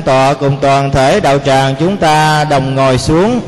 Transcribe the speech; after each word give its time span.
an 0.00 0.06
tọa 0.06 0.34
cùng 0.34 0.56
toàn 0.60 0.90
thể 0.90 1.20
đạo 1.20 1.38
tràng 1.38 1.74
chúng 1.80 1.96
ta 1.96 2.44
đồng 2.44 2.74
ngồi 2.74 2.98
xuống 2.98 3.40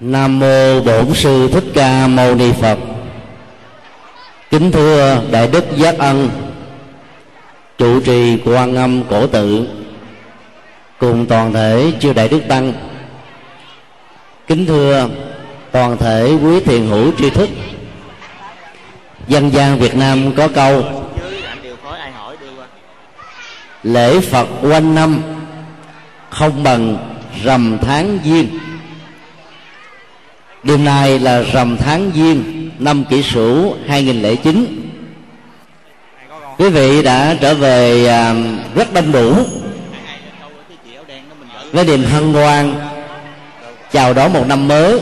Nam 0.00 0.38
mô 0.38 0.80
Bổn 0.80 1.14
sư 1.14 1.48
Thích 1.52 1.64
Ca 1.74 2.06
Mâu 2.06 2.34
Ni 2.34 2.52
Phật. 2.60 2.78
Kính 4.50 4.72
thưa 4.72 5.22
Đại 5.30 5.46
đức 5.46 5.64
Giác 5.76 5.98
Ân, 5.98 6.30
trụ 7.78 8.00
trì 8.00 8.38
Quan 8.44 8.76
Âm 8.76 9.02
Cổ 9.10 9.26
Tự, 9.26 9.66
cùng 10.98 11.26
toàn 11.26 11.52
thể 11.52 11.92
chư 12.00 12.12
Đại 12.12 12.28
Đức 12.28 12.40
Tăng. 12.48 12.72
Kính 14.46 14.66
thưa 14.66 15.08
toàn 15.72 15.96
thể 15.96 16.36
quý 16.42 16.60
thiền 16.60 16.86
hữu 16.86 17.12
tri 17.18 17.30
thức. 17.30 17.48
Dân 19.28 19.52
gian 19.52 19.78
Việt 19.78 19.96
Nam 19.96 20.32
có 20.36 20.48
câu 20.48 20.99
lễ 23.82 24.20
Phật 24.20 24.48
quanh 24.62 24.94
năm 24.94 25.22
không 26.30 26.62
bằng 26.62 26.96
rằm 27.44 27.78
tháng 27.82 28.18
giêng. 28.24 28.46
Đêm 30.62 30.84
nay 30.84 31.18
là 31.18 31.42
rằm 31.42 31.76
tháng 31.76 32.10
Giêng, 32.14 32.70
năm 32.78 33.04
kỷ 33.04 33.22
sửu 33.22 33.76
2009 33.88 34.90
Quý 36.58 36.68
vị 36.68 37.02
đã 37.02 37.36
trở 37.40 37.54
về 37.54 38.06
à, 38.06 38.34
rất 38.74 38.92
đông 38.92 39.12
đủ. 39.12 39.34
Với 41.72 41.84
niềm 41.84 42.04
hân 42.04 42.32
hoan, 42.34 42.74
Chào 43.92 44.14
đón 44.14 44.32
một 44.32 44.46
năm 44.46 44.68
mới, 44.68 45.00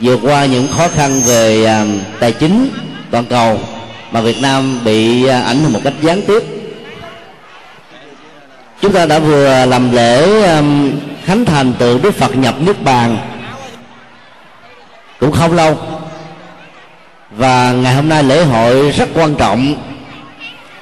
Vượt 0.00 0.20
qua 0.22 0.46
những 0.46 0.68
khó 0.68 0.88
khăn 0.88 1.20
về 1.26 1.64
à, 1.64 1.84
tài 2.20 2.32
chính, 2.32 2.70
toàn 3.10 3.24
cầu 3.24 3.60
Mà 4.12 4.20
Việt 4.20 4.36
Nam 4.42 4.84
bị 4.84 5.26
à, 5.26 5.42
ảnh 5.42 5.58
hưởng 5.58 5.72
một 5.72 5.80
cách 5.84 5.94
gián 6.02 6.22
tiếp. 6.26 6.51
Chúng 8.82 8.92
ta 8.92 9.06
đã 9.06 9.18
vừa 9.18 9.64
làm 9.66 9.92
lễ 9.92 10.42
um, 10.56 10.92
khánh 11.24 11.44
thành 11.44 11.72
tượng 11.78 12.02
Đức 12.02 12.14
Phật 12.14 12.36
nhập 12.36 12.54
Niết 12.60 12.82
Bàn. 12.82 13.18
Cũng 15.20 15.32
không 15.32 15.52
lâu. 15.52 15.78
Và 17.30 17.72
ngày 17.72 17.94
hôm 17.94 18.08
nay 18.08 18.22
lễ 18.22 18.44
hội 18.44 18.90
rất 18.90 19.08
quan 19.14 19.34
trọng. 19.34 19.74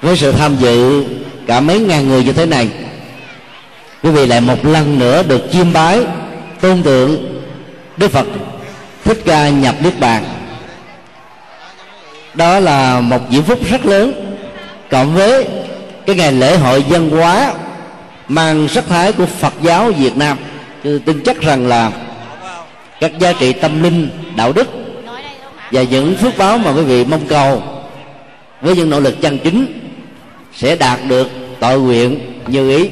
Với 0.03 0.17
sự 0.17 0.33
tham 0.33 0.57
dự 0.57 1.05
cả 1.47 1.61
mấy 1.61 1.81
ngàn 1.81 2.09
người 2.09 2.25
như 2.25 2.33
thế 2.33 2.47
này. 2.47 2.69
Quý 4.03 4.11
vị 4.11 4.27
lại 4.27 4.41
một 4.41 4.65
lần 4.65 4.99
nữa 4.99 5.23
được 5.23 5.43
chiêm 5.53 5.73
bái, 5.73 6.01
tôn 6.61 6.83
tượng 6.83 7.41
đức 7.97 8.11
phật 8.11 8.27
thích 9.05 9.19
ca 9.25 9.49
nhập 9.49 9.75
niết 9.81 10.01
bàn. 10.01 10.25
Đó 12.35 12.61
là 12.61 13.01
một 13.01 13.31
diễn 13.31 13.43
phúc 13.43 13.59
rất 13.71 13.87
lớn. 13.87 14.37
Cộng 14.91 15.15
với 15.15 15.49
cái 16.07 16.17
ngày 16.17 16.33
lễ 16.33 16.57
hội 16.57 16.85
dân 16.89 17.11
hóa 17.11 17.53
mang 18.31 18.69
sắc 18.69 18.85
thái 18.89 19.13
của 19.13 19.27
phật 19.27 19.53
giáo 19.63 19.93
việt 19.93 20.17
nam 20.17 20.39
tôi 20.85 21.01
tin 21.05 21.23
chắc 21.25 21.41
rằng 21.41 21.67
là 21.67 21.93
các 23.01 23.19
giá 23.19 23.33
trị 23.33 23.53
tâm 23.53 23.83
linh, 23.83 24.09
đạo 24.37 24.53
đức 24.53 24.69
và 25.73 25.83
những 25.83 26.17
phước 26.17 26.39
báo 26.39 26.59
mà 26.59 26.71
quý 26.71 26.83
vị 26.83 27.05
mong 27.05 27.27
cầu 27.29 27.63
với 28.61 28.77
những 28.77 28.91
nỗ 28.91 29.01
lực 29.01 29.21
chân 29.21 29.39
chính 29.45 29.67
sẽ 30.55 30.77
đạt 30.77 30.99
được 31.09 31.31
tội 31.61 31.81
nguyện 31.81 32.21
như 32.47 32.77
ý. 32.77 32.89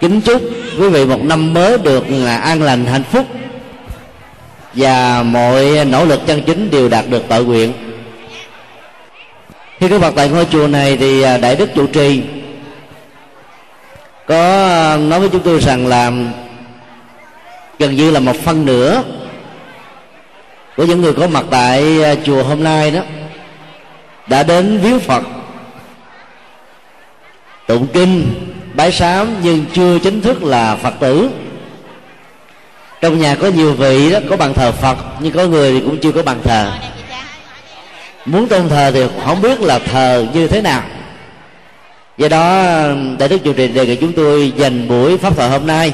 Kính 0.00 0.20
chúc 0.20 0.42
quý 0.80 0.88
vị 0.88 1.06
một 1.06 1.24
năm 1.24 1.54
mới 1.54 1.78
được 1.78 2.04
là 2.08 2.36
an 2.36 2.62
lành, 2.62 2.84
hạnh 2.84 3.04
phúc 3.12 3.26
và 4.74 5.22
mọi 5.22 5.84
nỗ 5.84 6.04
lực 6.04 6.20
chân 6.26 6.42
chính 6.46 6.70
đều 6.70 6.88
đạt 6.88 7.04
được 7.10 7.22
tội 7.28 7.44
nguyện. 7.44 7.72
Khi 9.78 9.88
có 9.88 9.98
mặt 9.98 10.12
tại 10.16 10.28
ngôi 10.28 10.46
chùa 10.50 10.66
này 10.66 10.96
thì 10.96 11.22
à, 11.22 11.38
đại 11.38 11.56
đức 11.56 11.74
chủ 11.74 11.86
trì 11.86 12.22
có 14.26 14.34
ờ, 14.34 14.96
nói 14.96 15.20
với 15.20 15.28
chúng 15.28 15.42
tôi 15.42 15.60
rằng 15.60 15.86
là 15.86 16.12
gần 17.78 17.96
như 17.96 18.10
là 18.10 18.20
một 18.20 18.36
phân 18.36 18.66
nửa 18.66 19.02
của 20.76 20.84
những 20.84 21.02
người 21.02 21.12
có 21.12 21.26
mặt 21.26 21.44
tại 21.50 22.02
ờ, 22.02 22.16
chùa 22.24 22.42
hôm 22.42 22.64
nay 22.64 22.90
đó 22.90 23.00
đã 24.26 24.42
đến 24.42 24.78
viếng 24.78 25.00
phật, 25.00 25.22
tụng 27.66 27.86
kinh, 27.92 28.34
bái 28.74 28.92
sám 28.92 29.34
nhưng 29.42 29.64
chưa 29.74 29.98
chính 29.98 30.20
thức 30.20 30.42
là 30.42 30.76
phật 30.76 30.94
tử. 31.00 31.30
Trong 33.00 33.20
nhà 33.20 33.34
có 33.34 33.48
nhiều 33.48 33.72
vị 33.72 34.10
đó 34.10 34.18
có 34.30 34.36
bàn 34.36 34.54
thờ 34.54 34.72
phật, 34.72 34.98
nhưng 35.20 35.32
có 35.32 35.46
người 35.46 35.72
thì 35.72 35.80
cũng 35.80 35.98
chưa 35.98 36.12
có 36.12 36.22
bàn 36.22 36.40
thờ. 36.44 36.72
Muốn 38.24 38.48
tôn 38.48 38.68
thờ 38.68 38.90
thì 38.94 39.02
không 39.24 39.42
biết 39.42 39.60
là 39.60 39.78
thờ 39.78 40.26
như 40.34 40.48
thế 40.48 40.62
nào 40.62 40.82
do 42.18 42.28
đó 42.28 42.64
đại 43.18 43.28
đức 43.28 43.38
chủ 43.44 43.52
trì 43.52 43.68
đề 43.68 43.86
nghị 43.86 43.96
chúng 43.96 44.12
tôi 44.12 44.52
dành 44.56 44.88
buổi 44.88 45.18
pháp 45.18 45.36
thoại 45.36 45.50
hôm 45.50 45.66
nay 45.66 45.92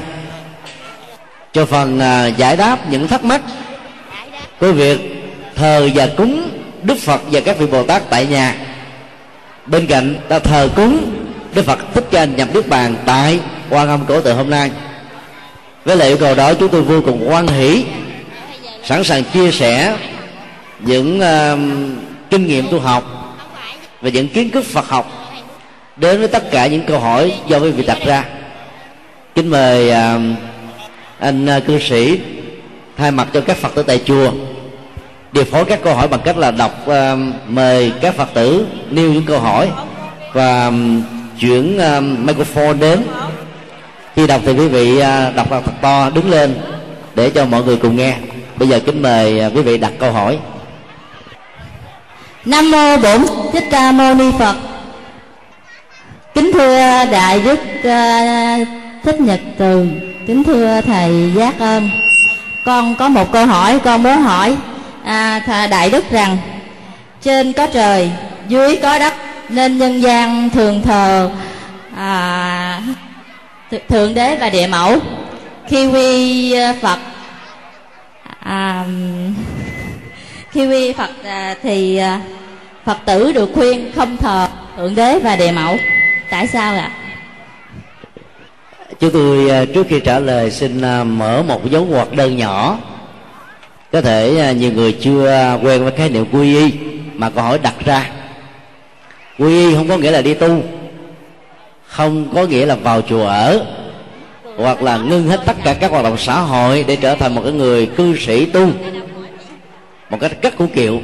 cho 1.53 1.65
phần 1.65 1.99
à, 1.99 2.25
giải 2.25 2.57
đáp 2.57 2.89
những 2.89 3.07
thắc 3.07 3.23
mắc 3.23 3.41
của 4.59 4.71
việc 4.71 4.99
thờ 5.55 5.89
và 5.95 6.07
cúng 6.17 6.49
đức 6.83 6.97
phật 6.97 7.21
và 7.31 7.39
các 7.39 7.57
vị 7.59 7.65
bồ 7.65 7.83
tát 7.83 8.09
tại 8.09 8.25
nhà. 8.25 8.55
Bên 9.65 9.87
cạnh 9.87 10.15
ta 10.27 10.39
thờ 10.39 10.69
cúng 10.75 11.11
đức 11.55 11.65
phật 11.65 11.79
thích 11.93 12.05
ca 12.11 12.25
nhập 12.25 12.47
Đức 12.53 12.67
bàn 12.67 12.95
tại 13.05 13.39
quan 13.69 13.87
âm 13.87 14.05
cổ 14.05 14.21
tự 14.21 14.33
hôm 14.33 14.49
nay. 14.49 14.71
Với 15.85 15.97
lại 15.97 16.07
yêu 16.07 16.17
cầu 16.17 16.35
đó 16.35 16.53
chúng 16.53 16.69
tôi 16.69 16.81
vô 16.81 17.01
cùng 17.05 17.27
hoan 17.27 17.47
hỷ 17.47 17.85
sẵn 18.83 19.03
sàng 19.03 19.23
chia 19.23 19.51
sẻ 19.51 19.97
những 20.79 21.19
uh, 21.19 21.59
kinh 22.29 22.47
nghiệm 22.47 22.67
tu 22.71 22.79
học 22.79 23.37
và 24.01 24.09
những 24.09 24.27
kiến 24.27 24.49
thức 24.49 24.65
phật 24.65 24.87
học 24.87 25.20
đến 25.95 26.19
với 26.19 26.27
tất 26.27 26.51
cả 26.51 26.67
những 26.67 26.85
câu 26.87 26.99
hỏi 26.99 27.33
do 27.47 27.57
quý 27.57 27.71
vị 27.71 27.83
đặt 27.83 27.97
ra. 28.05 28.23
Kính 29.35 29.49
mời 29.49 29.91
à, 29.91 30.19
anh 31.19 31.45
à, 31.45 31.59
cư 31.59 31.79
sĩ 31.79 32.19
thay 32.97 33.11
mặt 33.11 33.27
cho 33.33 33.41
các 33.41 33.57
phật 33.57 33.75
tử 33.75 33.83
tại 33.83 34.01
chùa 34.05 34.31
điều 35.31 35.43
phối 35.43 35.65
các 35.65 35.79
câu 35.83 35.95
hỏi 35.95 36.07
bằng 36.07 36.19
cách 36.23 36.37
là 36.37 36.51
đọc 36.51 36.87
à, 36.87 37.15
mời 37.47 37.91
các 38.01 38.15
phật 38.15 38.29
tử 38.33 38.65
nêu 38.89 39.13
những 39.13 39.25
câu 39.25 39.39
hỏi 39.39 39.69
và 40.33 40.71
chuyển 41.39 41.79
microphone 42.25 42.73
đến. 42.73 43.03
Khi 44.15 44.27
đọc 44.27 44.41
thì 44.45 44.53
quý 44.53 44.67
vị 44.67 44.99
đọc 45.35 45.51
đọc 45.51 45.63
thật 45.65 45.73
to, 45.81 46.09
đứng 46.09 46.29
lên 46.29 46.55
để 47.15 47.29
cho 47.29 47.45
mọi 47.45 47.63
người 47.63 47.77
cùng 47.77 47.95
nghe. 47.95 48.15
Bây 48.55 48.67
giờ 48.67 48.79
kính 48.85 49.01
mời 49.01 49.51
quý 49.55 49.61
vị 49.61 49.77
đặt 49.77 49.91
câu 49.99 50.11
hỏi. 50.11 50.39
Nam 52.45 52.71
mô 52.71 52.97
bổn 52.97 53.21
thích 53.53 53.63
ca 53.71 53.91
mâu 53.91 54.13
ni 54.13 54.31
phật 54.39 54.55
kính 56.33 56.51
thưa 56.53 57.05
đại 57.11 57.41
đức 57.41 57.59
ờ, 57.83 58.17
thích 59.03 59.21
nhật 59.21 59.39
từ 59.57 59.87
kính 60.27 60.43
thưa 60.43 60.81
thầy 60.81 61.31
giác 61.35 61.59
ơn. 61.59 61.89
Con 62.65 62.95
có 62.95 63.09
một 63.09 63.31
câu 63.31 63.45
hỏi 63.45 63.79
con 63.79 64.03
muốn 64.03 64.21
hỏi 64.21 64.57
à, 65.03 65.67
đại 65.71 65.89
đức 65.89 66.11
rằng 66.11 66.37
trên 67.21 67.53
có 67.53 67.67
trời 67.67 68.11
dưới 68.47 68.79
có 68.81 68.99
đất 68.99 69.13
nên 69.49 69.77
nhân 69.77 70.01
gian 70.01 70.49
thường 70.49 70.81
thờ 70.81 71.29
à, 71.95 72.81
thượng 73.89 74.13
đế 74.13 74.35
và 74.35 74.49
địa 74.49 74.67
mẫu. 74.67 74.99
Khi 75.67 75.87
quy 75.87 76.53
ờ, 76.53 76.73
phật 76.81 76.99
à, 78.39 78.85
khi 80.51 80.67
quy 80.67 80.93
phật 80.93 81.09
à, 81.23 81.55
thì 81.63 81.97
à, 81.97 82.21
phật 82.85 82.97
tử 83.05 83.31
được 83.31 83.49
khuyên 83.53 83.91
không 83.95 84.17
thờ 84.17 84.47
thượng 84.77 84.95
đế 84.95 85.19
và 85.19 85.35
địa 85.35 85.51
mẫu 85.51 85.77
tại 86.31 86.47
sao 86.47 86.75
ạ? 86.75 86.91
Chúng 88.99 89.11
tôi 89.11 89.49
à, 89.49 89.65
trước 89.73 89.87
khi 89.89 89.99
trả 89.99 90.19
lời 90.19 90.51
xin 90.51 90.81
à, 90.81 91.03
mở 91.03 91.43
một 91.47 91.71
dấu 91.71 91.85
ngoặc 91.85 92.13
đơn 92.15 92.37
nhỏ. 92.37 92.77
Có 93.91 94.01
thể 94.01 94.39
à, 94.39 94.51
nhiều 94.51 94.71
người 94.71 94.97
chưa 95.01 95.57
quen 95.63 95.83
với 95.83 95.91
khái 95.91 96.09
niệm 96.09 96.25
quy 96.31 96.57
y 96.57 96.73
mà 97.13 97.29
câu 97.29 97.43
hỏi 97.43 97.59
đặt 97.59 97.73
ra. 97.85 98.09
Quy 99.39 99.69
y 99.69 99.75
không 99.75 99.87
có 99.87 99.97
nghĩa 99.97 100.11
là 100.11 100.21
đi 100.21 100.33
tu, 100.33 100.63
không 101.87 102.35
có 102.35 102.45
nghĩa 102.45 102.65
là 102.65 102.75
vào 102.75 103.01
chùa 103.01 103.25
ở, 103.25 103.65
hoặc 104.57 104.81
là 104.81 104.97
ngưng 104.97 105.27
hết 105.27 105.41
tất 105.45 105.55
cả 105.63 105.73
các 105.73 105.91
hoạt 105.91 106.03
động 106.03 106.17
xã 106.17 106.39
hội 106.39 106.85
để 106.87 106.95
trở 106.95 107.15
thành 107.15 107.35
một 107.35 107.41
cái 107.43 107.53
người 107.53 107.85
cư 107.85 108.17
sĩ 108.17 108.45
tu. 108.45 108.67
Một 110.09 110.17
cách 110.21 110.31
rất 110.41 110.53
cũ 110.57 110.67
kiệu. 110.75 111.01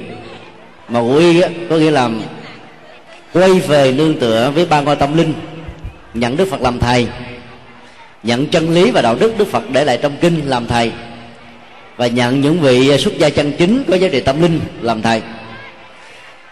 Mà 0.89 0.99
quy 0.99 1.41
có 1.69 1.75
nghĩa 1.75 1.91
là 1.91 2.09
quay 3.37 3.59
về 3.59 3.91
nương 3.91 4.19
tựa 4.19 4.51
với 4.55 4.65
ba 4.65 4.81
ngôi 4.81 4.95
tâm 4.95 5.17
linh, 5.17 5.33
nhận 6.13 6.37
đức 6.37 6.47
phật 6.51 6.61
làm 6.61 6.79
thầy, 6.79 7.07
nhận 8.23 8.47
chân 8.47 8.69
lý 8.73 8.91
và 8.91 9.01
đạo 9.01 9.15
đức 9.19 9.33
đức 9.37 9.47
phật 9.47 9.63
để 9.71 9.85
lại 9.85 9.99
trong 10.01 10.15
kinh 10.21 10.41
làm 10.45 10.67
thầy, 10.67 10.91
và 11.97 12.07
nhận 12.07 12.41
những 12.41 12.59
vị 12.59 12.97
xuất 12.97 13.17
gia 13.17 13.29
chân 13.29 13.51
chính 13.57 13.83
có 13.89 13.95
giá 13.95 14.07
trị 14.07 14.19
tâm 14.19 14.41
linh 14.41 14.59
làm 14.81 15.01
thầy. 15.01 15.21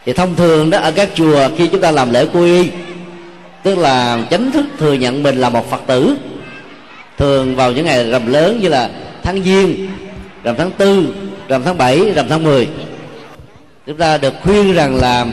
Thì 0.06 0.14
thông 0.14 0.36
thường 0.36 0.70
đó, 0.70 0.78
ở 0.78 0.92
các 0.92 1.10
chùa 1.16 1.50
khi 1.58 1.68
chúng 1.68 1.82
ta 1.82 1.92
làm 1.92 2.14
lễ 2.14 2.26
quy 2.34 2.62
y, 2.62 2.70
tức 3.64 3.78
là 3.78 4.20
chánh 4.32 4.52
thức 4.52 4.66
thừa 4.78 4.94
nhận 4.94 5.24
mình 5.24 5.38
là 5.38 5.50
một 5.50 5.70
phật 5.70 5.82
tử, 5.88 6.16
thường 7.18 7.56
vào 7.56 7.72
những 7.72 7.86
ngày 7.86 8.12
rằm 8.12 8.34
lớn 8.34 8.60
như 8.62 8.70
là 8.70 8.90
tháng 9.24 9.44
giêng, 9.44 9.88
rằm 10.44 10.56
tháng 10.58 10.72
tư, 10.72 11.08
rằm 11.48 11.64
tháng 11.64 11.78
bảy, 11.78 12.12
rằm 12.16 12.26
tháng 12.30 12.44
mười. 12.44 12.68
Chúng 13.88 13.98
ta 13.98 14.18
được 14.18 14.34
khuyên 14.44 14.74
rằng 14.74 14.96
là 14.96 15.26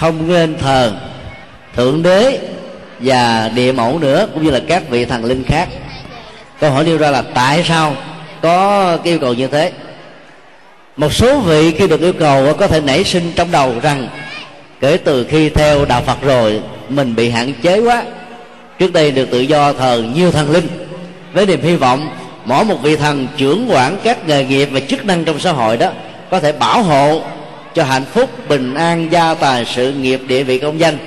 không 0.00 0.28
nên 0.28 0.58
thờ 0.58 0.92
thượng 1.76 2.02
đế 2.02 2.38
và 3.00 3.50
địa 3.54 3.72
mẫu 3.72 3.98
nữa, 3.98 4.26
cũng 4.34 4.44
như 4.44 4.50
là 4.50 4.60
các 4.68 4.88
vị 4.88 5.04
thần 5.04 5.24
linh 5.24 5.44
khác. 5.44 5.68
Câu 6.60 6.70
hỏi 6.70 6.84
nêu 6.84 6.98
ra 6.98 7.10
là 7.10 7.22
tại 7.34 7.64
sao 7.68 7.96
có 8.42 8.96
cái 8.96 9.12
yêu 9.12 9.18
cầu 9.18 9.34
như 9.34 9.46
thế? 9.46 9.72
Một 10.96 11.12
số 11.12 11.40
vị 11.40 11.70
khi 11.70 11.86
được 11.86 12.00
yêu 12.00 12.12
cầu 12.12 12.54
có 12.54 12.66
thể 12.66 12.80
nảy 12.80 13.04
sinh 13.04 13.32
trong 13.36 13.50
đầu 13.50 13.74
rằng 13.82 14.08
kể 14.80 14.96
từ 14.96 15.24
khi 15.24 15.48
theo 15.48 15.84
đạo 15.84 16.02
phật 16.06 16.22
rồi, 16.22 16.60
mình 16.88 17.14
bị 17.14 17.30
hạn 17.30 17.52
chế 17.62 17.80
quá. 17.80 18.02
Trước 18.78 18.92
đây 18.92 19.10
được 19.10 19.30
tự 19.30 19.40
do 19.40 19.72
thờ 19.72 20.04
nhiều 20.14 20.32
thần 20.32 20.50
linh. 20.50 20.66
Với 21.32 21.46
niềm 21.46 21.62
hy 21.62 21.76
vọng, 21.76 22.08
mỗi 22.44 22.64
một 22.64 22.82
vị 22.82 22.96
thần 22.96 23.26
trưởng 23.36 23.66
quản 23.70 23.96
các 24.04 24.28
nghề 24.28 24.44
nghiệp 24.44 24.68
và 24.72 24.80
chức 24.80 25.06
năng 25.06 25.24
trong 25.24 25.38
xã 25.38 25.52
hội 25.52 25.76
đó 25.76 25.90
có 26.30 26.40
thể 26.40 26.52
bảo 26.52 26.82
hộ 26.82 27.22
cho 27.74 27.84
hạnh 27.84 28.04
phúc, 28.04 28.48
bình 28.48 28.74
an, 28.74 29.12
gia 29.12 29.34
tài, 29.34 29.64
sự 29.64 29.92
nghiệp, 29.92 30.20
địa 30.26 30.42
vị 30.42 30.58
công 30.58 30.80
danh. 30.80 30.98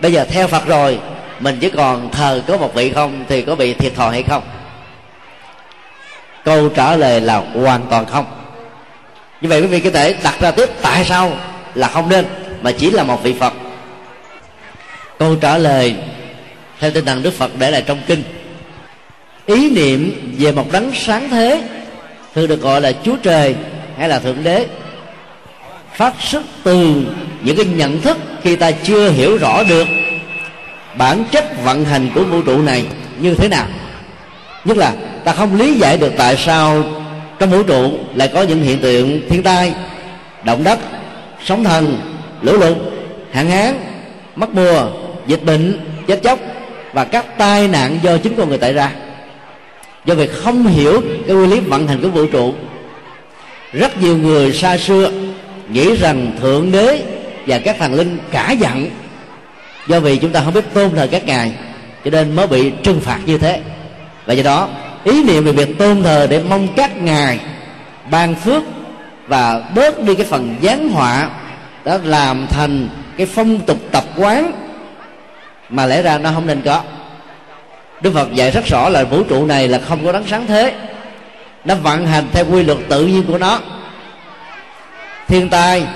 Bây 0.00 0.12
giờ 0.12 0.24
theo 0.24 0.48
phật 0.48 0.66
rồi, 0.66 0.98
mình 1.40 1.58
chỉ 1.60 1.70
còn 1.70 2.10
thờ 2.10 2.42
có 2.46 2.56
một 2.56 2.74
vị 2.74 2.92
không 2.92 3.24
thì 3.28 3.42
có 3.42 3.54
bị 3.54 3.74
thiệt 3.74 3.94
thòi 3.94 4.12
hay 4.12 4.22
không? 4.22 4.42
Câu 6.44 6.68
trả 6.68 6.96
lời 6.96 7.20
là 7.20 7.36
hoàn 7.54 7.82
toàn 7.90 8.06
không. 8.06 8.24
Như 9.40 9.48
vậy 9.48 9.60
quý 9.60 9.66
vị 9.66 9.80
có 9.80 9.90
thể 9.90 10.14
đặt 10.22 10.34
ra 10.40 10.50
tiếp, 10.50 10.68
tại 10.82 11.04
sao 11.04 11.32
là 11.74 11.88
không 11.88 12.08
nên, 12.08 12.24
mà 12.62 12.72
chỉ 12.72 12.90
là 12.90 13.02
một 13.02 13.22
vị 13.22 13.34
phật? 13.40 13.52
Câu 15.18 15.36
trả 15.36 15.58
lời 15.58 15.96
theo 16.80 16.90
tinh 16.90 17.04
thần 17.04 17.22
đức 17.22 17.34
phật 17.34 17.50
để 17.58 17.70
lại 17.70 17.82
trong 17.86 17.98
kinh. 18.06 18.22
Ý 19.46 19.70
niệm 19.70 20.32
về 20.38 20.52
một 20.52 20.72
đấng 20.72 20.92
sáng 20.94 21.28
thế, 21.28 21.62
thường 22.34 22.48
được 22.48 22.62
gọi 22.62 22.80
là 22.80 22.92
chúa 23.04 23.16
trời 23.22 23.54
hay 23.98 24.08
là 24.08 24.18
thượng 24.18 24.44
đế 24.44 24.66
phát 25.96 26.14
xuất 26.20 26.42
từ 26.62 27.02
những 27.42 27.56
cái 27.56 27.66
nhận 27.66 28.00
thức 28.00 28.18
khi 28.42 28.56
ta 28.56 28.70
chưa 28.70 29.10
hiểu 29.10 29.36
rõ 29.36 29.62
được 29.62 29.88
bản 30.98 31.24
chất 31.32 31.64
vận 31.64 31.84
hành 31.84 32.08
của 32.14 32.24
vũ 32.24 32.42
trụ 32.42 32.62
này 32.62 32.86
như 33.18 33.34
thế 33.34 33.48
nào. 33.48 33.66
Nhất 34.64 34.76
là 34.76 34.92
ta 35.24 35.32
không 35.32 35.56
lý 35.56 35.74
giải 35.74 35.96
được 35.96 36.12
tại 36.16 36.36
sao 36.36 36.84
trong 37.38 37.50
vũ 37.50 37.62
trụ 37.62 37.98
lại 38.14 38.30
có 38.34 38.42
những 38.42 38.62
hiện 38.62 38.78
tượng 38.78 39.20
thiên 39.28 39.42
tai, 39.42 39.74
động 40.44 40.64
đất, 40.64 40.78
sóng 41.44 41.64
thần, 41.64 41.98
lũ 42.42 42.52
lụt, 42.52 42.76
hạn 43.32 43.50
hán, 43.50 43.74
mất 44.36 44.54
mùa, 44.54 44.86
dịch 45.26 45.44
bệnh, 45.44 45.80
chết 46.06 46.22
chóc 46.22 46.38
và 46.92 47.04
các 47.04 47.38
tai 47.38 47.68
nạn 47.68 47.98
do 48.02 48.18
chính 48.18 48.34
con 48.36 48.48
người 48.48 48.58
tạo 48.58 48.72
ra. 48.72 48.90
Do 50.04 50.14
việc 50.14 50.32
không 50.32 50.66
hiểu 50.66 51.02
cái 51.26 51.36
quy 51.36 51.46
lý 51.46 51.60
vận 51.60 51.86
hành 51.88 52.02
của 52.02 52.08
vũ 52.08 52.26
trụ, 52.26 52.54
rất 53.72 54.02
nhiều 54.02 54.16
người 54.16 54.52
xa 54.52 54.78
xưa 54.78 55.10
nghĩ 55.68 55.96
rằng 55.96 56.32
thượng 56.40 56.72
đế 56.72 57.02
và 57.46 57.58
các 57.58 57.76
thần 57.78 57.94
linh 57.94 58.18
cả 58.30 58.50
giận 58.50 58.90
do 59.86 60.00
vì 60.00 60.16
chúng 60.16 60.32
ta 60.32 60.40
không 60.44 60.54
biết 60.54 60.74
tôn 60.74 60.90
thờ 60.90 61.08
các 61.10 61.24
ngài, 61.24 61.52
cho 62.04 62.10
nên 62.10 62.36
mới 62.36 62.46
bị 62.46 62.72
trừng 62.82 63.00
phạt 63.00 63.18
như 63.26 63.38
thế. 63.38 63.60
Và 64.26 64.34
do 64.34 64.42
đó, 64.42 64.68
ý 65.04 65.24
niệm 65.24 65.44
về 65.44 65.52
việc 65.52 65.78
tôn 65.78 66.02
thờ 66.02 66.26
để 66.30 66.40
mong 66.48 66.68
các 66.76 66.96
ngài 66.96 67.40
ban 68.10 68.34
phước 68.34 68.62
và 69.26 69.62
bớt 69.74 70.02
đi 70.02 70.14
cái 70.14 70.26
phần 70.26 70.56
gián 70.60 70.88
họa 70.88 71.30
đã 71.84 71.98
làm 72.04 72.46
thành 72.50 72.88
cái 73.16 73.26
phong 73.26 73.60
tục 73.60 73.78
tập 73.90 74.04
quán, 74.16 74.52
mà 75.68 75.86
lẽ 75.86 76.02
ra 76.02 76.18
nó 76.18 76.30
không 76.34 76.46
nên 76.46 76.62
có. 76.62 76.82
Đức 78.00 78.14
phật 78.14 78.34
dạy 78.34 78.50
rất 78.50 78.66
rõ 78.66 78.88
là 78.88 79.04
vũ 79.04 79.22
trụ 79.22 79.46
này 79.46 79.68
là 79.68 79.78
không 79.88 80.04
có 80.04 80.12
đấng 80.12 80.28
sáng 80.28 80.46
thế. 80.46 80.74
Nó 81.64 81.74
vận 81.74 82.06
hành 82.06 82.24
theo 82.32 82.44
quy 82.50 82.62
luật 82.62 82.78
tự 82.88 83.06
nhiên 83.06 83.22
của 83.22 83.38
nó 83.38 83.60
thiên 85.32 85.48
tai 85.48 85.86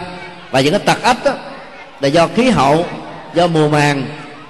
và 0.50 0.61
những 0.61 0.73
cái 0.73 0.81
tật 0.81 1.02
ách 1.02 1.25
đó 1.25 1.33
là 2.00 2.09
do 2.09 2.28
khí 2.37 2.50
hậu, 2.50 2.87
do 3.35 3.47
mùa 3.47 3.69
màng, 3.69 4.05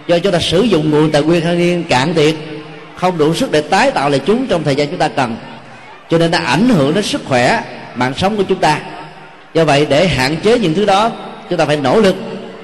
do 0.06 0.18
chúng 0.18 0.32
ta 0.32 0.38
sử 0.38 0.62
dụng 0.62 0.90
nguồn 0.90 1.10
tài 1.10 1.22
nguyên 1.22 1.40
thiên 1.40 1.58
nhiên 1.58 1.84
cạn 1.84 2.14
kiệt, 2.14 2.34
không 2.96 3.18
đủ 3.18 3.34
sức 3.34 3.52
để 3.52 3.60
tái 3.60 3.90
tạo 3.90 4.10
lại 4.10 4.20
chúng 4.26 4.46
trong 4.46 4.64
thời 4.64 4.74
gian 4.74 4.88
chúng 4.88 4.98
ta 4.98 5.08
cần. 5.08 5.36
Cho 6.10 6.18
nên 6.18 6.30
nó 6.30 6.38
ảnh 6.38 6.68
hưởng 6.68 6.94
đến 6.94 7.04
sức 7.04 7.22
khỏe, 7.24 7.62
mạng 7.94 8.12
sống 8.16 8.36
của 8.36 8.42
chúng 8.42 8.58
ta. 8.58 8.80
Do 9.54 9.64
vậy, 9.64 9.86
để 9.90 10.06
hạn 10.06 10.36
chế 10.42 10.58
những 10.58 10.74
thứ 10.74 10.84
đó, 10.84 11.10
chúng 11.50 11.58
ta 11.58 11.64
phải 11.64 11.76
nỗ 11.76 12.00
lực 12.00 12.16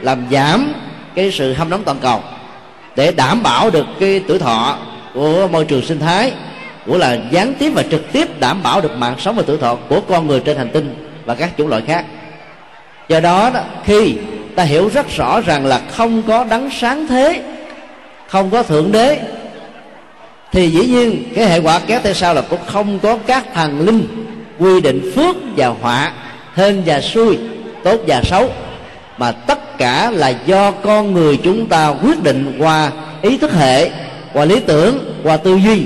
làm 0.02 0.26
giảm 0.31 0.75
cái 1.14 1.31
sự 1.33 1.52
hâm 1.52 1.71
nóng 1.71 1.85
toàn 1.85 1.99
cầu 2.02 2.23
để 2.97 3.12
đảm 3.12 3.43
bảo 3.43 3.71
được 3.71 3.87
cái 4.00 4.23
tuổi 4.29 4.38
thọ 4.38 4.79
của 5.14 5.49
môi 5.49 5.64
trường 5.64 5.83
sinh 5.83 6.00
thái, 6.00 6.33
của 6.87 6.99
là 6.99 7.19
gián 7.31 7.55
tiếp 7.55 7.71
và 7.75 7.83
trực 7.91 8.12
tiếp 8.12 8.41
đảm 8.41 8.62
bảo 8.62 8.81
được 8.81 8.97
mạng 8.97 9.14
sống 9.19 9.37
và 9.37 9.43
tuổi 9.47 9.59
thọ 9.59 9.75
của 9.75 10.00
con 10.00 10.26
người 10.26 10.41
trên 10.41 10.57
hành 10.57 10.71
tinh 10.73 11.01
và 11.25 11.35
các 11.35 11.50
chủng 11.59 11.69
loại 11.69 11.83
khác. 11.87 12.05
Do 13.09 13.21
đó, 13.21 13.50
đó 13.55 13.61
khi 13.85 14.14
ta 14.57 14.62
hiểu 14.62 14.91
rất 14.95 15.17
rõ 15.17 15.41
rằng 15.41 15.67
là 15.67 15.81
không 15.91 16.23
có 16.23 16.45
đấng 16.45 16.71
sáng 16.71 17.07
thế 17.07 17.43
không 18.29 18.50
có 18.50 18.62
thượng 18.62 18.93
đế 18.93 19.21
thì 20.52 20.71
dĩ 20.71 20.87
nhiên 20.87 21.25
cái 21.35 21.47
hệ 21.47 21.59
quả 21.59 21.81
kéo 21.87 22.00
theo 22.02 22.14
sau 22.14 22.35
là 22.35 22.43
cũng 22.43 22.61
không 22.67 22.99
có 22.99 23.19
các 23.26 23.45
thần 23.55 23.81
linh 23.81 24.07
quy 24.59 24.81
định 24.81 25.12
phước 25.14 25.37
và 25.57 25.67
họa 25.69 26.12
hên 26.55 26.83
và 26.87 27.00
xui 27.00 27.38
tốt 27.85 28.00
và 28.07 28.23
xấu 28.25 28.49
mà 29.19 29.33
tất 29.33 29.79
cả 29.79 30.11
là 30.11 30.29
do 30.29 30.71
con 30.71 31.12
người 31.12 31.37
chúng 31.37 31.67
ta 31.67 31.88
quyết 31.88 32.23
định 32.23 32.57
qua 32.59 32.91
ý 33.23 33.38
thức 33.38 33.52
hệ 33.52 33.91
qua 34.33 34.45
lý 34.45 34.61
tưởng 34.61 35.21
qua 35.23 35.37
tư 35.37 35.57
duy 35.57 35.85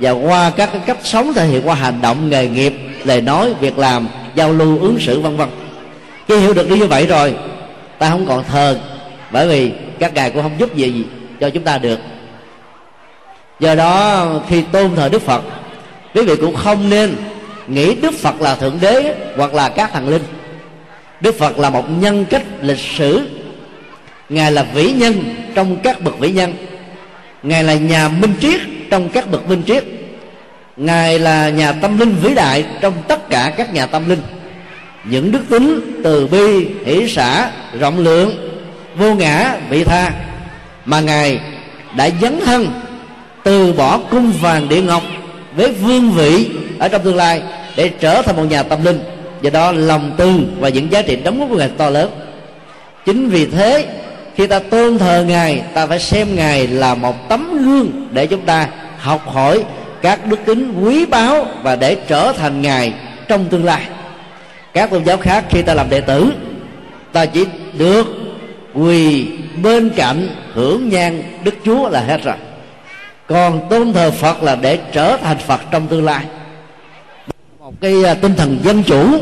và 0.00 0.10
qua 0.10 0.50
các 0.50 0.68
cái 0.72 0.80
cách 0.86 0.98
sống 1.02 1.32
thể 1.34 1.46
hiện 1.46 1.68
qua 1.68 1.74
hành 1.74 2.00
động 2.02 2.30
nghề 2.30 2.48
nghiệp 2.48 2.74
lời 3.04 3.20
nói 3.20 3.54
việc 3.60 3.78
làm 3.78 4.08
giao 4.34 4.52
lưu, 4.52 4.78
ứng 4.78 5.00
xử, 5.00 5.20
vân 5.20 5.36
vân. 5.36 5.48
Khi 6.28 6.36
hiểu 6.36 6.54
được 6.54 6.70
như 6.70 6.86
vậy 6.86 7.06
rồi, 7.06 7.34
ta 7.98 8.10
không 8.10 8.26
còn 8.26 8.44
thờ, 8.44 8.78
bởi 9.30 9.48
vì 9.48 9.72
các 9.98 10.14
ngài 10.14 10.30
cũng 10.30 10.42
không 10.42 10.58
giúp 10.58 10.76
gì 10.76 11.04
cho 11.40 11.50
chúng 11.50 11.62
ta 11.62 11.78
được. 11.78 11.98
Do 13.60 13.74
đó, 13.74 14.26
khi 14.48 14.62
tôn 14.72 14.94
thờ 14.96 15.08
đức 15.08 15.22
phật, 15.22 15.42
quý 16.14 16.22
vị 16.22 16.36
cũng 16.36 16.54
không 16.54 16.90
nên 16.90 17.14
nghĩ 17.68 17.94
đức 17.94 18.14
phật 18.14 18.40
là 18.40 18.54
thượng 18.54 18.78
đế 18.80 19.14
hoặc 19.36 19.54
là 19.54 19.68
các 19.68 19.90
thần 19.92 20.08
linh. 20.08 20.22
Đức 21.20 21.38
phật 21.38 21.58
là 21.58 21.70
một 21.70 21.84
nhân 21.90 22.24
cách 22.30 22.42
lịch 22.60 22.78
sử. 22.78 23.20
Ngài 24.28 24.52
là 24.52 24.62
vĩ 24.74 24.92
nhân 24.92 25.34
trong 25.54 25.76
các 25.82 26.00
bậc 26.00 26.18
vĩ 26.18 26.30
nhân. 26.30 26.54
Ngài 27.42 27.64
là 27.64 27.74
nhà 27.74 28.08
minh 28.08 28.34
triết 28.40 28.60
trong 28.90 29.08
các 29.08 29.30
bậc 29.30 29.48
minh 29.48 29.62
triết 29.66 29.84
ngài 30.76 31.18
là 31.18 31.48
nhà 31.48 31.72
tâm 31.72 31.98
linh 31.98 32.16
vĩ 32.22 32.34
đại 32.34 32.64
trong 32.80 32.92
tất 33.08 33.30
cả 33.30 33.52
các 33.56 33.74
nhà 33.74 33.86
tâm 33.86 34.08
linh. 34.08 34.22
Những 35.04 35.32
đức 35.32 35.42
tính 35.50 36.00
từ 36.04 36.26
bi, 36.26 36.66
hỷ 36.84 37.08
xã, 37.08 37.50
rộng 37.80 37.98
lượng, 37.98 38.50
vô 38.96 39.14
ngã, 39.14 39.56
vị 39.68 39.84
tha. 39.84 40.10
Mà 40.84 41.00
ngài 41.00 41.40
đã 41.96 42.08
dấn 42.20 42.40
thân 42.44 42.66
từ 43.44 43.72
bỏ 43.72 43.98
cung 44.10 44.32
vàng 44.40 44.68
địa 44.68 44.82
ngọc 44.82 45.02
với 45.56 45.72
vương 45.72 46.10
vị 46.10 46.50
ở 46.78 46.88
trong 46.88 47.02
tương 47.02 47.16
lai 47.16 47.42
để 47.76 47.88
trở 47.88 48.22
thành 48.22 48.36
một 48.36 48.44
nhà 48.50 48.62
tâm 48.62 48.84
linh. 48.84 49.00
Do 49.42 49.50
đó, 49.50 49.72
lòng 49.72 50.14
tư 50.16 50.32
và 50.60 50.68
những 50.68 50.92
giá 50.92 51.02
trị 51.02 51.16
đóng 51.16 51.40
góp 51.40 51.48
của 51.48 51.56
ngài 51.56 51.68
to 51.68 51.90
lớn. 51.90 52.10
Chính 53.06 53.28
vì 53.28 53.46
thế, 53.46 53.86
khi 54.36 54.46
ta 54.46 54.58
tôn 54.58 54.98
thờ 54.98 55.24
ngài, 55.28 55.62
ta 55.74 55.86
phải 55.86 55.98
xem 55.98 56.34
ngài 56.34 56.66
là 56.66 56.94
một 56.94 57.28
tấm 57.28 57.64
gương 57.64 58.08
để 58.12 58.26
chúng 58.26 58.40
ta 58.40 58.68
học 58.98 59.28
hỏi 59.32 59.64
các 60.02 60.26
đức 60.26 60.38
tính 60.46 60.82
quý 60.82 61.06
báu 61.06 61.46
và 61.62 61.76
để 61.76 61.96
trở 62.08 62.32
thành 62.32 62.62
ngài 62.62 62.94
trong 63.28 63.44
tương 63.44 63.64
lai. 63.64 63.82
Các 64.72 64.90
tôn 64.90 65.04
giáo 65.04 65.16
khác 65.16 65.44
khi 65.50 65.62
ta 65.62 65.74
làm 65.74 65.90
đệ 65.90 66.00
tử, 66.00 66.32
ta 67.12 67.26
chỉ 67.26 67.46
được 67.78 68.06
quỳ 68.74 69.26
bên 69.62 69.90
cạnh 69.96 70.28
hưởng 70.54 70.88
nhang 70.88 71.22
đức 71.44 71.54
chúa 71.64 71.88
là 71.88 72.00
hết 72.00 72.24
rồi. 72.24 72.34
Còn 73.26 73.68
tôn 73.70 73.92
thờ 73.92 74.10
phật 74.10 74.42
là 74.42 74.54
để 74.54 74.78
trở 74.92 75.16
thành 75.16 75.38
phật 75.38 75.60
trong 75.70 75.86
tương 75.86 76.04
lai. 76.04 76.24
Một 77.60 77.72
cái 77.80 78.04
à, 78.04 78.14
tinh 78.14 78.34
thần 78.34 78.58
dân 78.62 78.82
chủ 78.82 79.20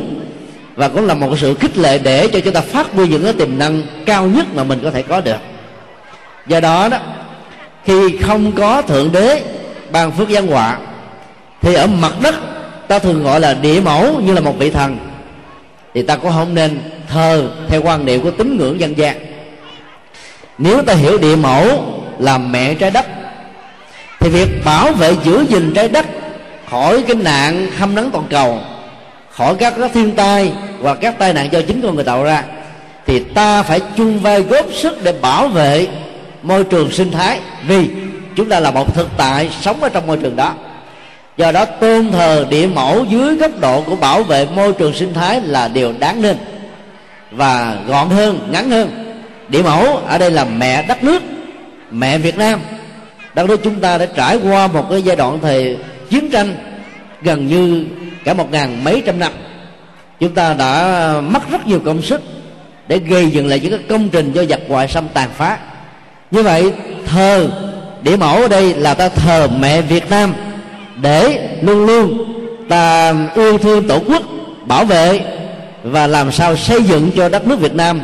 và 0.75 0.89
cũng 0.89 1.07
là 1.07 1.15
một 1.15 1.39
sự 1.39 1.55
khích 1.55 1.79
lệ 1.79 1.99
để 1.99 2.29
cho 2.33 2.41
chúng 2.41 2.55
ta 2.55 2.61
phát 2.61 2.93
huy 2.93 3.09
những 3.09 3.25
cái 3.25 3.33
tiềm 3.33 3.59
năng 3.59 3.83
cao 4.07 4.27
nhất 4.27 4.47
mà 4.55 4.65
mình 4.65 4.81
có 4.83 4.91
thể 4.91 5.03
có 5.03 5.21
được. 5.21 5.39
Do 6.47 6.61
đó 6.61 6.89
đó, 6.89 6.99
khi 7.85 8.17
không 8.17 8.53
có 8.53 8.83
thượng 8.83 9.13
đế 9.13 9.43
ban 9.93 10.13
phước 10.13 10.31
giáng 10.31 10.47
họa 10.47 10.79
thì 11.63 11.75
ở 11.75 11.87
mặt 11.87 12.13
đất 12.23 12.35
ta 12.89 12.99
thường 12.99 13.25
gọi 13.25 13.41
là 13.41 13.55
địa 13.55 13.81
mẫu 13.81 14.21
như 14.21 14.33
là 14.33 14.41
một 14.41 14.59
vị 14.59 14.71
thần. 14.71 14.99
Thì 15.95 16.03
ta 16.03 16.17
cũng 16.17 16.33
không 16.33 16.55
nên 16.55 16.81
thờ 17.09 17.51
theo 17.69 17.83
quan 17.83 18.05
niệm 18.05 18.23
của 18.23 18.31
tín 18.31 18.59
ngưỡng 18.59 18.81
dân 18.81 18.99
gian. 18.99 19.17
Nếu 20.59 20.83
ta 20.83 20.95
hiểu 20.95 21.19
địa 21.19 21.37
mẫu 21.37 21.85
là 22.19 22.39
mẹ 22.39 22.75
trái 22.75 22.91
đất 22.91 23.07
thì 24.21 24.29
việc 24.29 24.65
bảo 24.65 24.93
vệ 24.93 25.17
giữ 25.25 25.45
gìn 25.49 25.73
trái 25.75 25.89
đất 25.89 26.07
khỏi 26.71 27.03
cái 27.03 27.17
nạn 27.17 27.67
hâm 27.79 27.95
nắng 27.95 28.11
toàn 28.13 28.25
cầu 28.31 28.61
khỏi 29.31 29.55
các, 29.59 29.75
các 29.81 29.91
thiên 29.95 30.15
tai 30.15 30.53
và 30.79 30.95
các 30.95 31.19
tai 31.19 31.33
nạn 31.33 31.49
do 31.53 31.61
chính 31.61 31.81
con 31.83 31.95
người 31.95 32.05
tạo 32.05 32.25
ra 32.25 32.45
thì 33.07 33.19
ta 33.19 33.63
phải 33.63 33.81
chung 33.97 34.19
vai 34.21 34.43
góp 34.43 34.67
sức 34.73 35.05
để 35.05 35.13
bảo 35.13 35.49
vệ 35.49 35.87
môi 36.43 36.65
trường 36.65 36.93
sinh 36.93 37.11
thái. 37.11 37.41
Vì 37.67 37.89
chúng 38.37 38.49
ta 38.49 38.61
là 38.61 38.71
một 38.71 38.95
thực 38.95 39.09
tại 39.17 39.51
sống 39.61 39.83
ở 39.83 39.89
trong 39.89 40.07
môi 40.07 40.17
trường 40.17 40.37
đó. 40.37 40.55
Do 41.37 41.53
đó, 41.53 41.65
tôn 41.65 42.11
thờ 42.11 42.47
địa 42.51 42.67
mẫu 42.67 43.05
dưới 43.05 43.37
góc 43.37 43.51
độ 43.61 43.83
của 43.83 43.97
bảo 43.97 44.23
vệ 44.23 44.47
môi 44.55 44.73
trường 44.73 44.95
sinh 44.95 45.15
thái 45.15 45.41
là 45.41 45.69
điều 45.69 45.95
đáng 45.99 46.23
nên. 46.23 46.37
Và 47.31 47.77
gọn 47.87 48.11
hơn, 48.11 48.49
ngắn 48.51 48.71
hơn. 48.71 48.91
Địa 49.49 49.63
mẫu 49.63 49.97
ở 49.97 50.19
đây 50.19 50.31
là 50.31 50.45
mẹ 50.45 50.83
đất 50.83 51.05
nước, 51.05 51.23
mẹ 51.91 52.19
việt 52.19 52.39
nam. 52.39 52.61
Đất 53.35 53.49
nước 53.49 53.61
chúng 53.65 53.81
ta 53.81 53.99
đã 53.99 54.07
trải 54.07 54.37
qua 54.37 54.67
một 54.67 54.87
cái 54.91 55.03
giai 55.03 55.17
đoạn 55.17 55.39
thời 55.43 55.79
chiến 56.11 56.31
tranh 56.31 56.57
gần 57.23 57.47
như 57.47 57.87
cả 58.25 58.35
một 58.35 58.51
ngàn 58.51 58.85
mấy 58.85 59.03
trăm 59.07 59.19
năm. 59.19 59.33
Chúng 60.21 60.35
ta 60.35 60.55
đã 60.55 61.15
mất 61.21 61.51
rất 61.51 61.67
nhiều 61.67 61.81
công 61.85 62.03
sức 62.03 62.23
để 62.89 62.99
gây 62.99 63.31
dựng 63.31 63.47
lại 63.47 63.61
những 63.61 63.71
cái 63.71 63.81
công 63.89 64.09
trình 64.09 64.33
do 64.33 64.45
giặc 64.45 64.61
ngoại 64.69 64.89
xâm 64.89 65.09
tàn 65.09 65.31
phá. 65.37 65.59
Như 66.31 66.43
vậy, 66.43 66.73
thờ 67.07 67.49
địa 68.03 68.17
mẫu 68.17 68.43
ở 68.43 68.49
đây 68.49 68.75
là 68.75 68.95
ta 68.95 69.09
thờ 69.09 69.49
mẹ 69.61 69.83
việt 69.83 70.11
nam 70.11 70.35
để 71.03 71.49
luôn 71.63 71.87
luôn 71.87 72.25
ta 72.69 73.15
yêu 73.35 73.59
thương 73.59 73.89
tổ 73.89 73.99
quốc, 74.07 74.23
bảo 74.67 74.85
vệ 74.85 75.21
và 75.83 76.07
làm 76.07 76.33
sao 76.33 76.57
xây 76.57 76.83
dựng 76.83 77.11
cho 77.17 77.29
đất 77.29 77.47
nước 77.47 77.61
việt 77.61 77.75
nam 77.75 78.01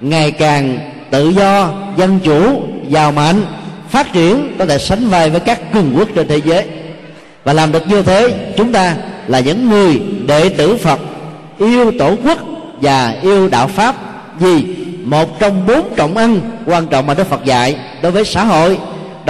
ngày 0.00 0.30
càng 0.30 0.78
tự 1.10 1.28
do, 1.28 1.68
dân 1.96 2.20
chủ, 2.24 2.62
giàu 2.88 3.12
mạnh, 3.12 3.42
phát 3.90 4.12
triển, 4.12 4.54
có 4.58 4.66
thể 4.66 4.78
sánh 4.78 5.08
vai 5.08 5.30
với 5.30 5.40
các 5.40 5.72
cường 5.72 5.94
quốc 5.98 6.08
trên 6.14 6.28
thế 6.28 6.40
giới. 6.44 6.64
Và 7.44 7.52
làm 7.52 7.72
được 7.72 7.88
như 7.88 8.02
thế, 8.02 8.52
chúng 8.56 8.72
ta 8.72 8.96
là 9.26 9.40
những 9.40 9.70
người 9.70 10.02
đệ 10.26 10.48
tử 10.48 10.76
phật, 10.76 11.00
yêu 11.58 11.92
tổ 11.98 12.16
quốc 12.24 12.38
và 12.80 13.14
yêu 13.22 13.48
đạo 13.48 13.68
pháp. 13.68 13.96
Vì 14.38 14.64
một 15.04 15.40
trong 15.40 15.66
bốn 15.66 15.94
trọng 15.96 16.16
ăn 16.16 16.40
quan 16.66 16.86
trọng 16.86 17.06
mà 17.06 17.14
đức 17.14 17.26
phật 17.30 17.44
dạy 17.44 17.76
đối 18.02 18.12
với 18.12 18.24
xã 18.24 18.44
hội 18.44 18.78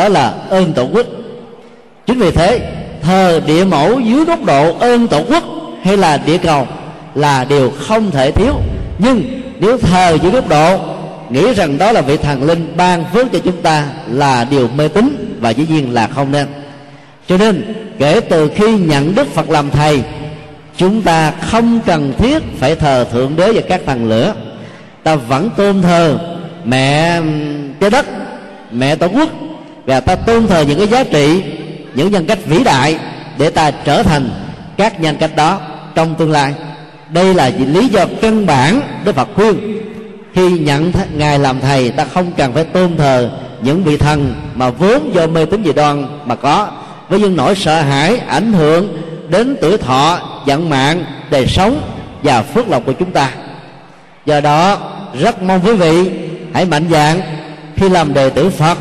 đó 0.00 0.08
là 0.08 0.34
ơn 0.50 0.72
tổ 0.72 0.88
quốc. 0.92 1.06
Chính 2.06 2.18
vì 2.18 2.30
thế, 2.30 2.60
thờ 3.02 3.40
địa 3.46 3.64
mẫu 3.64 4.00
dưới 4.00 4.24
góc 4.24 4.44
độ 4.44 4.74
ơn 4.78 5.08
tổ 5.08 5.22
quốc 5.28 5.44
hay 5.82 5.96
là 5.96 6.16
địa 6.16 6.38
cầu 6.38 6.66
là 7.14 7.44
điều 7.44 7.70
không 7.70 8.10
thể 8.10 8.30
thiếu. 8.30 8.54
Nhưng 8.98 9.22
nếu 9.58 9.78
thờ 9.78 10.18
dưới 10.22 10.32
góc 10.32 10.48
độ, 10.48 10.78
nghĩ 11.30 11.54
rằng 11.54 11.78
đó 11.78 11.92
là 11.92 12.00
vị 12.00 12.16
thần 12.16 12.42
linh 12.42 12.76
ban 12.76 13.04
phước 13.12 13.32
cho 13.32 13.38
chúng 13.38 13.62
ta 13.62 13.86
là 14.08 14.44
điều 14.44 14.68
mê 14.68 14.88
tín 14.88 15.36
và 15.40 15.50
dĩ 15.50 15.66
nhiên 15.68 15.94
là 15.94 16.06
không 16.06 16.32
nên. 16.32 16.46
Cho 17.28 17.36
nên, 17.36 17.74
kể 17.98 18.20
từ 18.20 18.50
khi 18.56 18.78
nhận 18.78 19.14
đức 19.14 19.34
phật 19.34 19.50
làm 19.50 19.70
thầy, 19.70 20.02
chúng 20.76 21.02
ta 21.02 21.30
không 21.30 21.80
cần 21.86 22.12
thiết 22.18 22.42
phải 22.58 22.76
thờ 22.76 23.06
thượng 23.12 23.36
đế 23.36 23.52
và 23.52 23.60
các 23.68 23.80
thần 23.86 24.08
lửa. 24.08 24.34
Ta 25.02 25.16
vẫn 25.16 25.50
tôn 25.56 25.82
thờ 25.82 26.18
mẹ 26.64 27.20
trái 27.80 27.90
đất, 27.90 28.06
mẹ 28.72 28.96
tổ 28.96 29.06
quốc 29.06 29.28
và 29.90 30.00
ta 30.00 30.14
tôn 30.14 30.46
thờ 30.46 30.64
những 30.68 30.78
cái 30.78 30.88
giá 30.88 31.04
trị, 31.04 31.42
những 31.94 32.10
nhân 32.10 32.26
cách 32.26 32.38
vĩ 32.46 32.64
đại 32.64 32.98
để 33.38 33.50
ta 33.50 33.70
trở 33.70 34.02
thành 34.02 34.30
các 34.76 35.00
nhân 35.00 35.16
cách 35.20 35.36
đó 35.36 35.60
trong 35.94 36.14
tương 36.14 36.30
lai. 36.30 36.54
Đây 37.08 37.34
là 37.34 37.50
lý 37.58 37.88
do 37.88 38.06
căn 38.22 38.46
bản 38.46 38.80
đức 39.04 39.14
phật 39.14 39.28
khuyên. 39.34 39.80
Khi 40.34 40.58
nhận 40.58 40.92
ngài 41.16 41.38
làm 41.38 41.60
thầy, 41.60 41.90
ta 41.90 42.04
không 42.04 42.32
cần 42.36 42.52
phải 42.52 42.64
tôn 42.64 42.96
thờ 42.96 43.30
những 43.62 43.84
vị 43.84 43.96
thần 43.96 44.34
mà 44.54 44.70
vốn 44.70 45.14
do 45.14 45.26
mê 45.26 45.44
tín 45.44 45.62
dị 45.64 45.72
đoan 45.72 46.06
mà 46.24 46.34
có. 46.34 46.68
Với 47.08 47.20
những 47.20 47.36
nỗi 47.36 47.54
sợ 47.54 47.80
hãi 47.80 48.16
ảnh 48.16 48.52
hưởng 48.52 49.02
đến 49.28 49.56
tuổi 49.60 49.76
thọ, 49.78 50.18
vận 50.46 50.68
mạng, 50.68 51.04
đời 51.30 51.46
sống 51.46 51.80
và 52.22 52.42
phước 52.42 52.68
lộc 52.68 52.86
của 52.86 52.92
chúng 52.92 53.10
ta. 53.10 53.30
Do 54.26 54.40
đó, 54.40 54.78
rất 55.20 55.42
mong 55.42 55.60
quý 55.64 55.72
vị 55.72 56.10
hãy 56.54 56.64
mạnh 56.64 56.84
dạn 56.90 57.20
khi 57.76 57.88
làm 57.88 58.14
đệ 58.14 58.30
tử 58.30 58.50
phật 58.50 58.78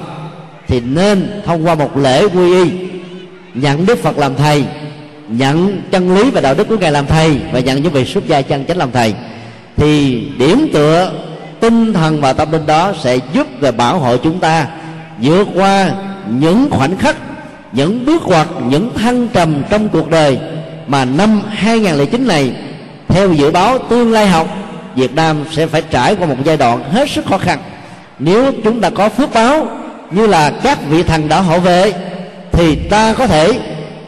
thì 0.70 0.80
nên 0.80 1.42
thông 1.46 1.66
qua 1.66 1.76
một 1.76 1.98
lễ 1.98 2.28
quy 2.28 2.64
y, 2.64 2.70
nhận 3.54 3.86
đức 3.86 4.04
phật 4.04 4.18
làm 4.18 4.36
thầy, 4.36 4.66
nhận 5.28 5.82
chân 5.92 6.16
lý 6.16 6.30
và 6.30 6.42
đạo 6.42 6.54
đức 6.54 6.68
của 6.68 6.78
ngài 6.78 6.92
làm 6.92 7.08
thầy 7.08 7.40
và 7.52 7.60
nhận 7.60 7.84
những 7.84 7.94
vị 7.94 8.06
xuất 8.06 8.28
gia 8.28 8.42
chân 8.42 8.66
chánh 8.66 8.78
làm 8.78 8.92
thầy. 8.92 9.14
Thì 9.76 10.24
điểm 10.38 10.70
tựa 10.74 11.12
tinh 11.60 11.94
thần 11.94 12.22
và 12.22 12.34
tâm 12.34 12.52
linh 12.52 12.66
đó 12.66 12.94
sẽ 13.04 13.18
giúp 13.34 13.48
và 13.60 13.72
bảo 13.72 14.00
hộ 14.00 14.18
chúng 14.18 14.40
ta 14.40 14.68
vượt 15.22 15.48
qua 15.56 15.92
những 16.28 16.68
khoảnh 16.72 16.98
khắc, 16.98 17.16
những 17.72 18.06
bước 18.06 18.24
ngoặt, 18.28 18.48
những 18.68 18.94
thăng 18.96 19.28
trầm 19.28 19.64
trong 19.70 19.90
cuộc 19.90 20.10
đời 20.10 20.40
mà 20.88 21.06
năm 21.06 21.42
2009 21.50 22.28
này, 22.28 22.54
theo 23.08 23.34
dự 23.34 23.52
báo 23.52 23.78
tương 23.78 24.12
lai 24.12 24.28
học, 24.28 24.48
Việt 24.96 25.16
Nam 25.16 25.38
sẽ 25.52 25.68
phải 25.68 25.82
trải 25.82 26.16
qua 26.16 26.28
một 26.28 26.36
giai 26.46 26.58
đoạn 26.58 26.84
hết 26.92 27.10
sức 27.10 27.26
khó 27.26 27.38
khăn. 27.38 27.60
Nếu 28.20 28.52
chúng 28.64 28.82
ta 28.82 28.90
có 28.90 29.10
phước 29.10 29.34
báo 29.34 29.68
như 30.12 30.28
là 30.28 30.52
các 30.64 30.80
vị 30.90 31.04
thần 31.04 31.30
đã 31.30 31.42
hộ 31.42 31.60
vệ, 31.60 31.94
thì 32.52 32.76
ta 32.90 33.14
có 33.14 33.28
thể 33.28 33.60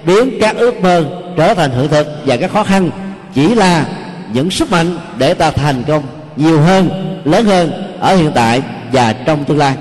biến 0.06 0.38
các 0.42 0.56
ước 0.56 0.82
mơ 0.82 1.06
trở 1.38 1.54
thành 1.54 1.72
hiện 1.72 1.88
thực 1.88 2.08
và 2.26 2.38
các 2.38 2.52
khó 2.52 2.64
khăn 2.64 2.90
chỉ 3.34 3.56
là 3.56 3.86
những 4.34 4.52
sức 4.52 4.72
mạnh 4.72 4.98
để 5.18 5.34
ta 5.34 5.52
thành 5.52 5.84
công 5.88 6.04
nhiều 6.36 6.62
hơn, 6.62 6.90
lớn 7.26 7.46
hơn 7.46 7.98
ở 8.00 8.16
hiện 8.16 8.32
tại 8.36 8.62
và 8.92 9.14
trong 9.14 9.46
tương 9.46 9.58
lai 9.58 9.76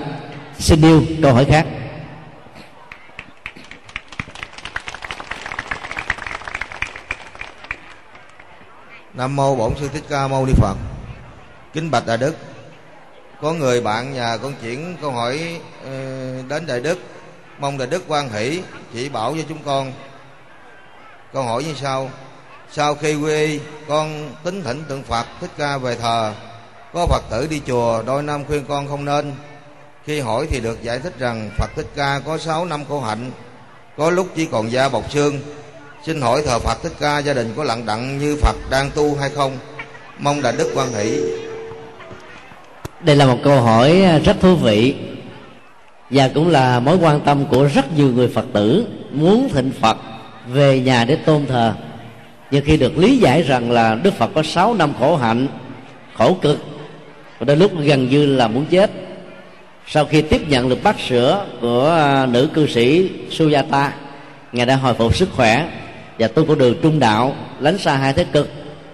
xin 0.59 0.83
yêu 0.83 1.03
câu 1.23 1.35
hỏi 1.35 1.45
khác 1.45 1.67
Nam 9.15 9.37
mô 9.37 9.57
Bổn 9.57 9.73
Sư 9.81 9.89
Thích 9.93 10.05
Ca 10.09 10.29
Mâu 10.29 10.47
Ni 10.47 10.53
Phật. 10.57 10.77
Kính 11.73 11.91
bạch 11.91 12.07
Đại 12.07 12.17
Đức. 12.17 12.37
Có 13.43 13.53
người 13.53 13.81
bạn 13.81 14.15
nhà 14.15 14.37
con 14.37 14.55
chuyển 14.63 14.97
câu 15.01 15.11
hỏi 15.11 15.61
ờ, 15.85 15.91
đến 16.49 16.67
Đại 16.67 16.81
Đức, 16.81 16.99
mong 17.59 17.79
Đại 17.79 17.89
Đức 17.89 18.03
quan 18.09 18.29
hỷ 18.29 18.61
chỉ 18.95 19.09
bảo 19.09 19.35
cho 19.37 19.43
chúng 19.49 19.63
con. 19.65 19.93
Câu 21.33 21.43
hỏi 21.43 21.65
như 21.65 21.75
sau: 21.75 22.11
Sau 22.73 22.95
khi 22.95 23.15
quy 23.15 23.35
y, 23.35 23.61
con 23.89 24.35
tính 24.45 24.63
thỉnh 24.63 24.85
tượng 24.89 25.03
Phật 25.03 25.27
Thích 25.41 25.51
Ca 25.59 25.79
về 25.79 25.97
thờ, 25.97 26.33
có 26.93 27.07
Phật 27.07 27.23
tử 27.31 27.47
đi 27.51 27.61
chùa 27.67 28.03
đôi 28.03 28.23
năm 28.23 28.45
khuyên 28.45 28.65
con 28.69 28.89
không 28.89 29.05
nên. 29.05 29.35
Khi 30.05 30.21
hỏi 30.21 30.47
thì 30.51 30.61
được 30.61 30.83
giải 30.83 30.99
thích 30.99 31.19
rằng 31.19 31.51
Phật 31.59 31.71
Thích 31.77 31.89
Ca 31.97 32.21
có 32.27 32.39
sáu 32.39 32.65
năm 32.65 32.85
khổ 32.89 33.01
hạnh, 33.01 33.31
có 33.97 34.11
lúc 34.11 34.29
chỉ 34.37 34.47
còn 34.47 34.73
da 34.73 34.89
bọc 34.89 35.11
xương, 35.11 35.41
Xin 36.07 36.21
hỏi 36.21 36.43
thờ 36.47 36.59
Phật 36.59 36.83
Thích 36.83 36.93
Ca 37.01 37.19
gia 37.19 37.33
đình 37.33 37.55
có 37.57 37.65
lặng 37.65 37.87
đặng 37.87 38.19
như 38.19 38.37
Phật 38.43 38.57
đang 38.71 38.91
tu 38.91 39.17
hay 39.17 39.31
không? 39.31 39.59
Mong 40.19 40.43
đại 40.43 40.53
đức 40.59 40.73
quan 40.75 40.93
hỷ. 40.93 41.21
Đây 43.05 43.17
là 43.17 43.27
một 43.27 43.39
câu 43.43 43.61
hỏi 43.61 44.03
à, 44.03 44.19
rất 44.19 44.41
thú 44.41 44.57
vị 44.57 44.95
và 46.11 46.29
cũng 46.35 46.49
là 46.49 46.81
mối 46.81 46.97
quan 46.97 47.21
tâm 47.21 47.45
của 47.45 47.69
rất 47.75 47.97
nhiều 47.97 48.13
người 48.13 48.29
Phật 48.29 48.45
tử 48.53 48.87
muốn 49.13 49.49
thịnh 49.49 49.71
Phật 49.81 49.97
về 50.53 50.81
nhà 50.81 51.05
để 51.05 51.17
tôn 51.17 51.47
thờ. 51.47 51.73
Nhưng 52.51 52.65
khi 52.65 52.77
được 52.77 52.99
lý 52.99 53.19
giải 53.19 53.43
rằng 53.43 53.71
là 53.71 53.95
Đức 53.95 54.15
Phật 54.15 54.31
có 54.35 54.43
6 54.43 54.75
năm 54.75 54.93
khổ 54.99 55.17
hạnh, 55.17 55.47
khổ 56.15 56.37
cực 56.43 56.59
và 57.39 57.45
đến 57.45 57.59
lúc 57.59 57.73
gần 57.81 58.09
như 58.09 58.27
là 58.27 58.49
muốn 58.49 58.67
chết 58.71 58.91
sau 59.87 60.05
khi 60.05 60.23
tiếp 60.23 60.49
nhận 60.49 60.69
được 60.69 60.83
bát 60.83 61.01
sữa 61.01 61.47
của 61.61 61.91
à, 61.91 62.27
nữ 62.27 62.49
cư 62.55 62.67
sĩ 62.67 63.11
Sujata 63.31 63.89
ngài 64.53 64.67
đã 64.67 64.77
hồi 64.77 64.95
phục 64.95 65.17
sức 65.17 65.29
khỏe 65.37 65.69
và 66.19 66.29
tu 66.29 66.45
con 66.45 66.59
đường 66.59 66.75
trung 66.83 66.99
đạo 66.99 67.35
lánh 67.61 67.79
xa 67.79 67.97
hai 67.97 68.13
thế 68.13 68.25
cực 68.33 68.49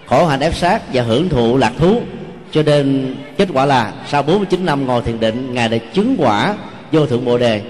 khổ 0.05 0.25
hạnh 0.25 0.39
ép 0.39 0.55
sát 0.55 0.81
và 0.93 1.03
hưởng 1.03 1.29
thụ 1.29 1.57
lạc 1.57 1.73
thú 1.77 2.01
cho 2.51 2.63
nên 2.63 3.15
kết 3.37 3.49
quả 3.53 3.65
là 3.65 3.93
sau 4.07 4.23
49 4.23 4.65
năm 4.65 4.85
ngồi 4.85 5.01
thiền 5.01 5.19
định, 5.19 5.53
ngài 5.53 5.69
đã 5.69 5.77
chứng 5.77 6.15
quả 6.17 6.55
vô 6.91 7.05
thượng 7.05 7.25
bồ 7.25 7.37
đề, 7.37 7.61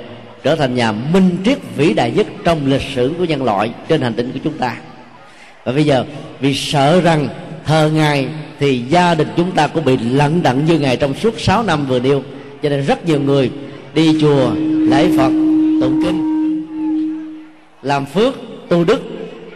trở 0.43 0.55
thành 0.55 0.75
nhà 0.75 0.91
minh 0.91 1.38
triết 1.46 1.57
vĩ 1.75 1.93
đại 1.93 2.12
nhất 2.12 2.27
trong 2.43 2.65
lịch 2.65 2.81
sử 2.96 3.13
của 3.17 3.25
nhân 3.25 3.43
loại 3.43 3.72
trên 3.88 4.01
hành 4.01 4.13
tinh 4.13 4.31
của 4.31 4.39
chúng 4.43 4.57
ta. 4.57 4.75
Và 5.63 5.72
bây 5.72 5.86
giờ, 5.86 6.05
vì 6.39 6.53
sợ 6.53 7.01
rằng 7.01 7.27
thờ 7.65 7.91
ngài 7.93 8.27
thì 8.60 8.84
gia 8.89 9.15
đình 9.15 9.27
chúng 9.38 9.51
ta 9.51 9.67
cũng 9.67 9.86
bị 9.86 9.98
lận 9.98 10.43
đận 10.43 10.65
như 10.65 10.79
ngài 10.79 10.98
trong 10.98 11.13
suốt 11.13 11.39
6 11.39 11.63
năm 11.63 11.86
vừa 11.86 12.00
nêu. 12.00 12.24
Cho 12.63 12.69
nên 12.69 12.86
rất 12.86 13.05
nhiều 13.05 13.22
người 13.22 13.51
đi 13.93 14.22
chùa, 14.22 14.51
lễ 14.89 15.07
phật, 15.17 15.31
tụng 15.81 16.01
kinh, 16.03 16.38
làm 17.81 18.05
phước, 18.05 18.36
tu 18.69 18.84
đức, 18.84 19.01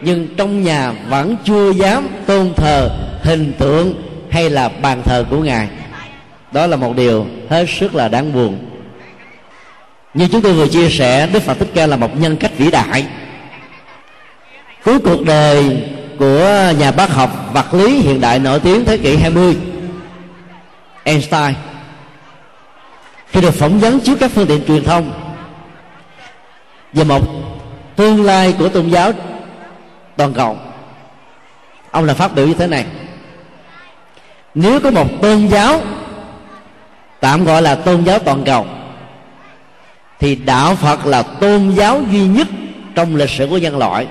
nhưng 0.02 0.28
trong 0.36 0.62
nhà 0.62 0.92
vẫn 1.08 1.36
chưa 1.44 1.70
dám 1.70 2.08
tôn 2.26 2.52
thờ 2.56 2.90
hình 3.22 3.52
tượng 3.58 3.94
hay 4.32 4.50
là 4.50 4.68
bàn 4.68 5.02
thờ 5.04 5.24
của 5.30 5.38
ngài. 5.38 5.68
Đó 6.52 6.66
là 6.66 6.76
một 6.76 6.96
điều 6.96 7.26
hết 7.50 7.66
sức 7.68 7.94
là 7.94 8.08
đáng 8.08 8.32
buồn. 8.32 8.58
Như 10.14 10.28
chúng 10.32 10.42
tôi 10.42 10.52
vừa 10.52 10.68
chia 10.68 10.88
sẻ, 10.88 11.28
đức 11.32 11.42
phật 11.42 11.58
thích 11.58 11.68
ca 11.74 11.86
là 11.86 11.96
một 11.96 12.20
nhân 12.20 12.36
cách 12.36 12.50
vĩ 12.56 12.70
đại. 12.70 13.06
Cuối 14.84 14.98
cuộc 14.98 15.24
đời 15.24 15.82
của 16.18 16.72
nhà 16.78 16.90
bác 16.90 17.10
học 17.10 17.30
vật 17.52 17.74
lý 17.74 17.98
hiện 17.98 18.20
đại 18.20 18.38
nổi 18.38 18.60
tiếng 18.60 18.84
thế 18.84 18.98
kỷ 18.98 19.16
20 19.16 19.56
Einstein. 21.04 21.54
Khi 23.28 23.40
được 23.40 23.54
phỏng 23.54 23.80
vấn 23.80 24.00
trước 24.00 24.18
các 24.20 24.30
phương 24.34 24.46
tiện 24.46 24.64
truyền 24.66 24.84
thông 24.84 25.12
về 26.92 27.04
một 27.04 27.22
tương 27.96 28.24
lai 28.24 28.54
của 28.58 28.68
tôn 28.68 28.88
giáo 28.88 29.12
toàn 30.16 30.32
cầu, 30.34 30.56
ông 31.90 32.04
là 32.04 32.14
phát 32.14 32.34
biểu 32.34 32.46
như 32.46 32.54
thế 32.54 32.66
này 32.66 32.86
nếu 34.54 34.80
có 34.80 34.90
một 34.90 35.06
tôn 35.22 35.46
giáo 35.46 35.80
tạm 37.20 37.44
gọi 37.44 37.62
là 37.62 37.74
tôn 37.74 38.04
giáo 38.04 38.18
toàn 38.18 38.44
cầu 38.44 38.66
thì 40.20 40.34
đạo 40.34 40.74
phật 40.74 41.06
là 41.06 41.22
tôn 41.22 41.70
giáo 41.70 42.02
duy 42.10 42.26
nhất 42.26 42.48
trong 42.94 43.16
lịch 43.16 43.30
sử 43.30 43.46
của 43.46 43.58
nhân 43.58 43.78
loại. 43.78 44.06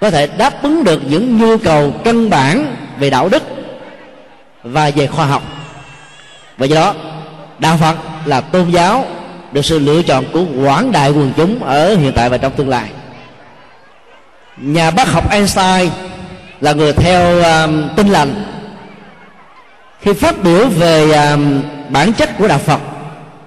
Có 0.00 0.10
thể 0.10 0.26
đáp 0.26 0.62
ứng 0.62 0.84
được 0.84 1.00
những 1.08 1.38
nhu 1.38 1.58
cầu 1.58 1.92
căn 2.04 2.30
bản 2.30 2.76
về 2.98 3.10
đạo 3.10 3.28
đức 3.28 3.42
và 4.62 4.90
về 4.94 5.06
khoa 5.06 5.26
học. 5.26 5.42
Và 6.58 6.66
do 6.66 6.76
đó 6.76 6.94
đạo 7.58 7.76
phật 7.80 7.96
là 8.24 8.40
tôn 8.40 8.70
giáo 8.70 9.04
được 9.52 9.64
sự 9.64 9.78
lựa 9.78 10.02
chọn 10.02 10.24
của 10.32 10.44
quảng 10.64 10.92
đại 10.92 11.10
quần 11.10 11.32
chúng 11.36 11.62
ở 11.62 11.96
hiện 11.96 12.12
tại 12.14 12.28
và 12.28 12.38
trong 12.38 12.52
tương 12.52 12.68
lai. 12.68 12.88
Nhà 14.56 14.90
bác 14.90 15.08
học 15.08 15.30
Einstein 15.30 15.90
là 16.60 16.72
người 16.72 16.92
theo 16.92 17.42
um, 17.42 17.88
tinh 17.96 18.08
lành 18.08 18.44
khi 20.02 20.12
phát 20.12 20.42
biểu 20.42 20.68
về 20.68 21.12
um, 21.12 21.62
bản 21.88 22.12
chất 22.12 22.30
của 22.38 22.48
đạo 22.48 22.58
Phật 22.58 22.80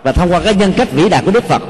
và 0.04 0.12
thông 0.12 0.32
qua 0.32 0.41
cái 0.44 0.56
nhân 0.56 0.74
cách 0.78 0.91
vĩ 0.91 1.10
đại 1.10 1.24
của 1.26 1.32
Đức 1.32 1.44
Phật 1.44 1.62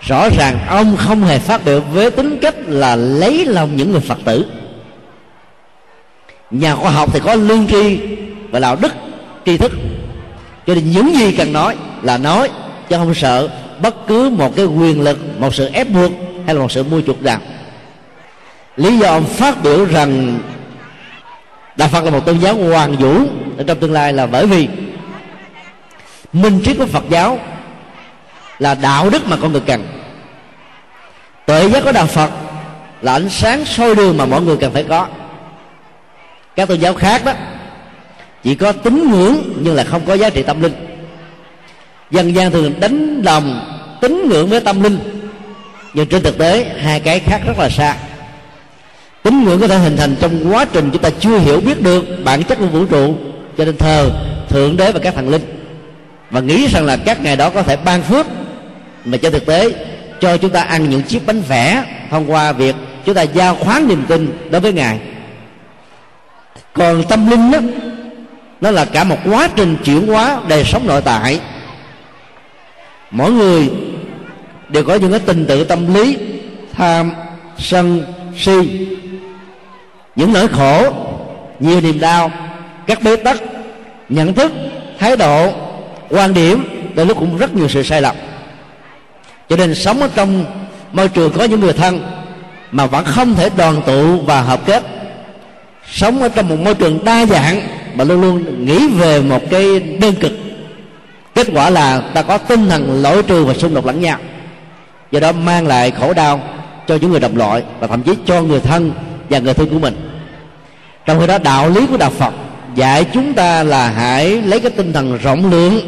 rõ 0.00 0.28
ràng 0.38 0.58
ông 0.68 0.96
không 0.96 1.22
hề 1.22 1.38
phát 1.38 1.64
biểu 1.64 1.80
với 1.80 2.10
tính 2.10 2.38
cách 2.42 2.54
là 2.66 2.96
lấy 2.96 3.44
lòng 3.44 3.76
những 3.76 3.90
người 3.92 4.00
Phật 4.00 4.18
tử. 4.24 4.44
Nhà 6.50 6.74
khoa 6.74 6.90
học 6.90 7.10
thì 7.12 7.20
có 7.20 7.34
lương 7.34 7.66
tri 7.66 7.98
và 8.50 8.58
đạo 8.58 8.76
đức 8.80 8.92
tri 9.46 9.56
thức. 9.56 9.72
Cho 10.66 10.74
nên 10.74 10.90
những 10.90 11.14
gì 11.14 11.32
cần 11.32 11.52
nói 11.52 11.76
là 12.02 12.18
nói 12.18 12.50
chứ 12.88 12.96
không 12.96 13.14
sợ 13.14 13.48
bất 13.82 13.94
cứ 14.06 14.30
một 14.30 14.56
cái 14.56 14.66
quyền 14.66 15.00
lực 15.00 15.18
một 15.40 15.54
sự 15.54 15.70
ép 15.72 15.88
buộc 15.90 16.12
hay 16.46 16.54
là 16.54 16.60
một 16.60 16.72
sự 16.72 16.82
mua 16.82 17.00
chuộc 17.00 17.22
nào 17.22 17.40
lý 18.76 18.98
do 18.98 19.08
ông 19.08 19.24
phát 19.24 19.62
biểu 19.62 19.84
rằng 19.84 20.38
đạo 21.78 21.88
phật 21.88 22.04
là 22.04 22.10
một 22.10 22.26
tôn 22.26 22.38
giáo 22.38 22.54
hoàn 22.54 22.96
vũ 22.96 23.14
ở 23.58 23.64
trong 23.66 23.78
tương 23.78 23.92
lai 23.92 24.12
là 24.12 24.26
bởi 24.26 24.46
vì 24.46 24.68
minh 26.32 26.60
triết 26.64 26.76
của 26.78 26.86
phật 26.86 27.04
giáo 27.08 27.38
là 28.58 28.74
đạo 28.74 29.10
đức 29.10 29.26
mà 29.26 29.36
con 29.42 29.52
người 29.52 29.60
cần. 29.66 29.86
Tuệ 31.46 31.68
giác 31.68 31.84
của 31.84 31.92
đạo 31.92 32.06
phật 32.06 32.30
là 33.02 33.12
ánh 33.12 33.28
sáng 33.28 33.64
soi 33.64 33.94
đường 33.94 34.16
mà 34.16 34.26
mọi 34.26 34.42
người 34.42 34.56
cần 34.56 34.72
phải 34.72 34.84
có. 34.88 35.06
Các 36.56 36.68
tôn 36.68 36.78
giáo 36.78 36.94
khác 36.94 37.24
đó, 37.24 37.32
chỉ 38.42 38.54
có 38.54 38.72
tín 38.72 39.10
ngưỡng 39.10 39.36
nhưng 39.62 39.74
là 39.74 39.84
không 39.84 40.06
có 40.06 40.14
giá 40.14 40.30
trị 40.30 40.42
tâm 40.42 40.62
linh. 40.62 40.74
Dân 42.10 42.34
gian 42.34 42.50
thường 42.50 42.80
đánh 42.80 43.22
đồng 43.22 43.74
tín 44.00 44.28
ngưỡng 44.28 44.48
với 44.48 44.60
tâm 44.60 44.82
linh, 44.82 44.98
nhưng 45.94 46.08
trên 46.08 46.22
thực 46.22 46.38
tế 46.38 46.76
hai 46.80 47.00
cái 47.00 47.20
khác 47.20 47.40
rất 47.46 47.58
là 47.58 47.68
xa 47.68 47.96
tín 49.28 49.44
ngưỡng 49.44 49.60
có 49.60 49.68
thể 49.68 49.78
hình 49.78 49.96
thành 49.96 50.16
trong 50.20 50.52
quá 50.52 50.64
trình 50.64 50.90
chúng 50.90 51.02
ta 51.02 51.10
chưa 51.20 51.38
hiểu 51.38 51.60
biết 51.60 51.82
được 51.82 52.04
bản 52.24 52.42
chất 52.42 52.58
của 52.58 52.66
vũ 52.66 52.84
trụ. 52.84 53.16
Cho 53.58 53.64
nên 53.64 53.76
thờ 53.76 54.10
thượng 54.48 54.76
đế 54.76 54.92
và 54.92 55.00
các 55.00 55.14
thần 55.14 55.28
linh. 55.28 55.42
Và 56.30 56.40
nghĩ 56.40 56.66
rằng 56.66 56.84
là 56.84 56.96
các 56.96 57.22
ngày 57.22 57.36
đó 57.36 57.50
có 57.50 57.62
thể 57.62 57.76
ban 57.84 58.02
phước. 58.02 58.26
Mà 59.04 59.16
trên 59.16 59.32
thực 59.32 59.46
tế, 59.46 59.70
cho 60.20 60.36
chúng 60.36 60.50
ta 60.50 60.62
ăn 60.62 60.90
những 60.90 61.02
chiếc 61.02 61.26
bánh 61.26 61.40
vẽ 61.40 61.84
thông 62.10 62.30
qua 62.30 62.52
việc 62.52 62.74
chúng 63.04 63.14
ta 63.14 63.22
giao 63.22 63.54
khoán 63.54 63.88
niềm 63.88 64.04
tin 64.08 64.38
đối 64.50 64.60
với 64.60 64.72
ngài. 64.72 64.98
Còn 66.72 67.02
tâm 67.08 67.30
linh 67.30 67.50
đó 67.50 67.58
nó 68.60 68.70
là 68.70 68.84
cả 68.84 69.04
một 69.04 69.18
quá 69.24 69.48
trình 69.56 69.76
chuyển 69.84 70.06
hóa 70.06 70.40
đời 70.48 70.64
sống 70.64 70.86
nội 70.86 71.02
tại. 71.04 71.40
Mỗi 73.10 73.32
người 73.32 73.70
đều 74.68 74.84
có 74.84 74.94
những 74.94 75.10
cái 75.10 75.20
tình 75.20 75.46
tự 75.46 75.64
tâm 75.64 75.94
lý, 75.94 76.16
tham 76.76 77.10
sân 77.58 78.02
si 78.36 78.88
những 80.18 80.32
nỗi 80.32 80.48
khổ, 80.48 80.92
nhiều 81.60 81.80
niềm 81.80 82.00
đau, 82.00 82.30
các 82.86 83.02
bế 83.02 83.16
tắc, 83.16 83.36
nhận 84.08 84.34
thức, 84.34 84.52
thái 84.98 85.16
độ, 85.16 85.52
quan 86.10 86.34
điểm, 86.34 86.64
đôi 86.94 87.06
lúc 87.06 87.18
cũng 87.18 87.38
rất 87.38 87.54
nhiều 87.54 87.68
sự 87.68 87.82
sai 87.82 88.02
lầm. 88.02 88.16
Cho 89.48 89.56
nên 89.56 89.74
sống 89.74 90.00
ở 90.00 90.08
trong 90.14 90.44
môi 90.92 91.08
trường 91.08 91.32
có 91.32 91.44
những 91.44 91.60
người 91.60 91.72
thân 91.72 92.00
mà 92.72 92.86
vẫn 92.86 93.04
không 93.04 93.34
thể 93.34 93.50
đoàn 93.56 93.82
tụ 93.86 94.20
và 94.20 94.40
hợp 94.40 94.60
kết. 94.66 94.82
Sống 95.92 96.22
ở 96.22 96.28
trong 96.28 96.48
một 96.48 96.58
môi 96.58 96.74
trường 96.74 97.04
đa 97.04 97.26
dạng 97.26 97.60
mà 97.94 98.04
luôn 98.04 98.20
luôn 98.20 98.64
nghĩ 98.66 98.88
về 98.88 99.20
một 99.20 99.42
cái 99.50 99.80
đơn 99.80 100.14
cực. 100.20 100.32
Kết 101.34 101.46
quả 101.52 101.70
là 101.70 102.00
ta 102.00 102.22
có 102.22 102.38
tinh 102.38 102.68
thần 102.68 103.02
lỗi 103.02 103.22
trừ 103.22 103.44
và 103.44 103.54
xung 103.54 103.74
đột 103.74 103.86
lẫn 103.86 104.00
nhau. 104.00 104.18
Do 105.10 105.20
đó 105.20 105.32
mang 105.32 105.66
lại 105.66 105.90
khổ 105.90 106.12
đau 106.12 106.40
cho 106.86 106.98
những 107.00 107.10
người 107.10 107.20
đồng 107.20 107.36
loại 107.36 107.62
và 107.80 107.86
thậm 107.86 108.02
chí 108.02 108.12
cho 108.26 108.42
người 108.42 108.60
thân 108.60 108.92
và 109.30 109.38
người 109.38 109.54
thân 109.54 109.68
của 109.68 109.78
mình 109.78 110.07
trong 111.08 111.20
khi 111.20 111.26
đó, 111.26 111.38
đạo 111.38 111.70
lý 111.70 111.86
của 111.86 111.96
đạo 111.96 112.10
phật 112.10 112.34
dạy 112.74 113.04
chúng 113.12 113.34
ta 113.34 113.62
là 113.62 113.90
hãy 113.90 114.42
lấy 114.42 114.60
cái 114.60 114.70
tinh 114.70 114.92
thần 114.92 115.18
rộng 115.18 115.50
lượng, 115.50 115.80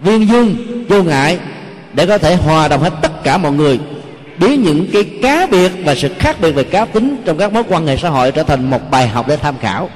viên 0.00 0.28
dung, 0.28 0.56
vô 0.88 1.02
ngại 1.02 1.38
để 1.92 2.06
có 2.06 2.18
thể 2.18 2.34
hòa 2.36 2.68
đồng 2.68 2.82
hết 2.82 2.92
tất 3.02 3.24
cả 3.24 3.38
mọi 3.38 3.52
người, 3.52 3.78
biến 4.38 4.62
những 4.62 4.86
cái 4.92 5.04
cá 5.22 5.46
biệt 5.46 5.72
và 5.84 5.94
sự 5.94 6.08
khác 6.18 6.36
biệt 6.40 6.52
về 6.52 6.64
cá 6.64 6.84
tính 6.84 7.22
trong 7.24 7.38
các 7.38 7.52
mối 7.52 7.62
quan 7.68 7.86
hệ 7.86 7.96
xã 7.96 8.08
hội 8.08 8.32
trở 8.32 8.42
thành 8.42 8.70
một 8.70 8.90
bài 8.90 9.08
học 9.08 9.28
để 9.28 9.36
tham 9.36 9.54
khảo. 9.60 9.90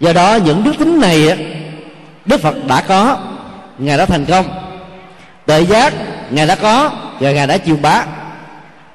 Do 0.00 0.12
đó, 0.12 0.38
những 0.44 0.64
đức 0.64 0.72
tính 0.78 1.00
này 1.00 1.38
đức 2.24 2.40
phật 2.40 2.54
đã 2.66 2.82
có, 2.88 3.18
ngài 3.78 3.98
đã 3.98 4.06
thành 4.06 4.24
công. 4.24 4.46
Tuệ 5.46 5.60
giác, 5.60 5.94
ngài 6.30 6.46
đã 6.46 6.54
có 6.54 6.90
và 7.20 7.32
ngài 7.32 7.46
đã 7.46 7.58
chiêu 7.58 7.76
bá. 7.82 8.04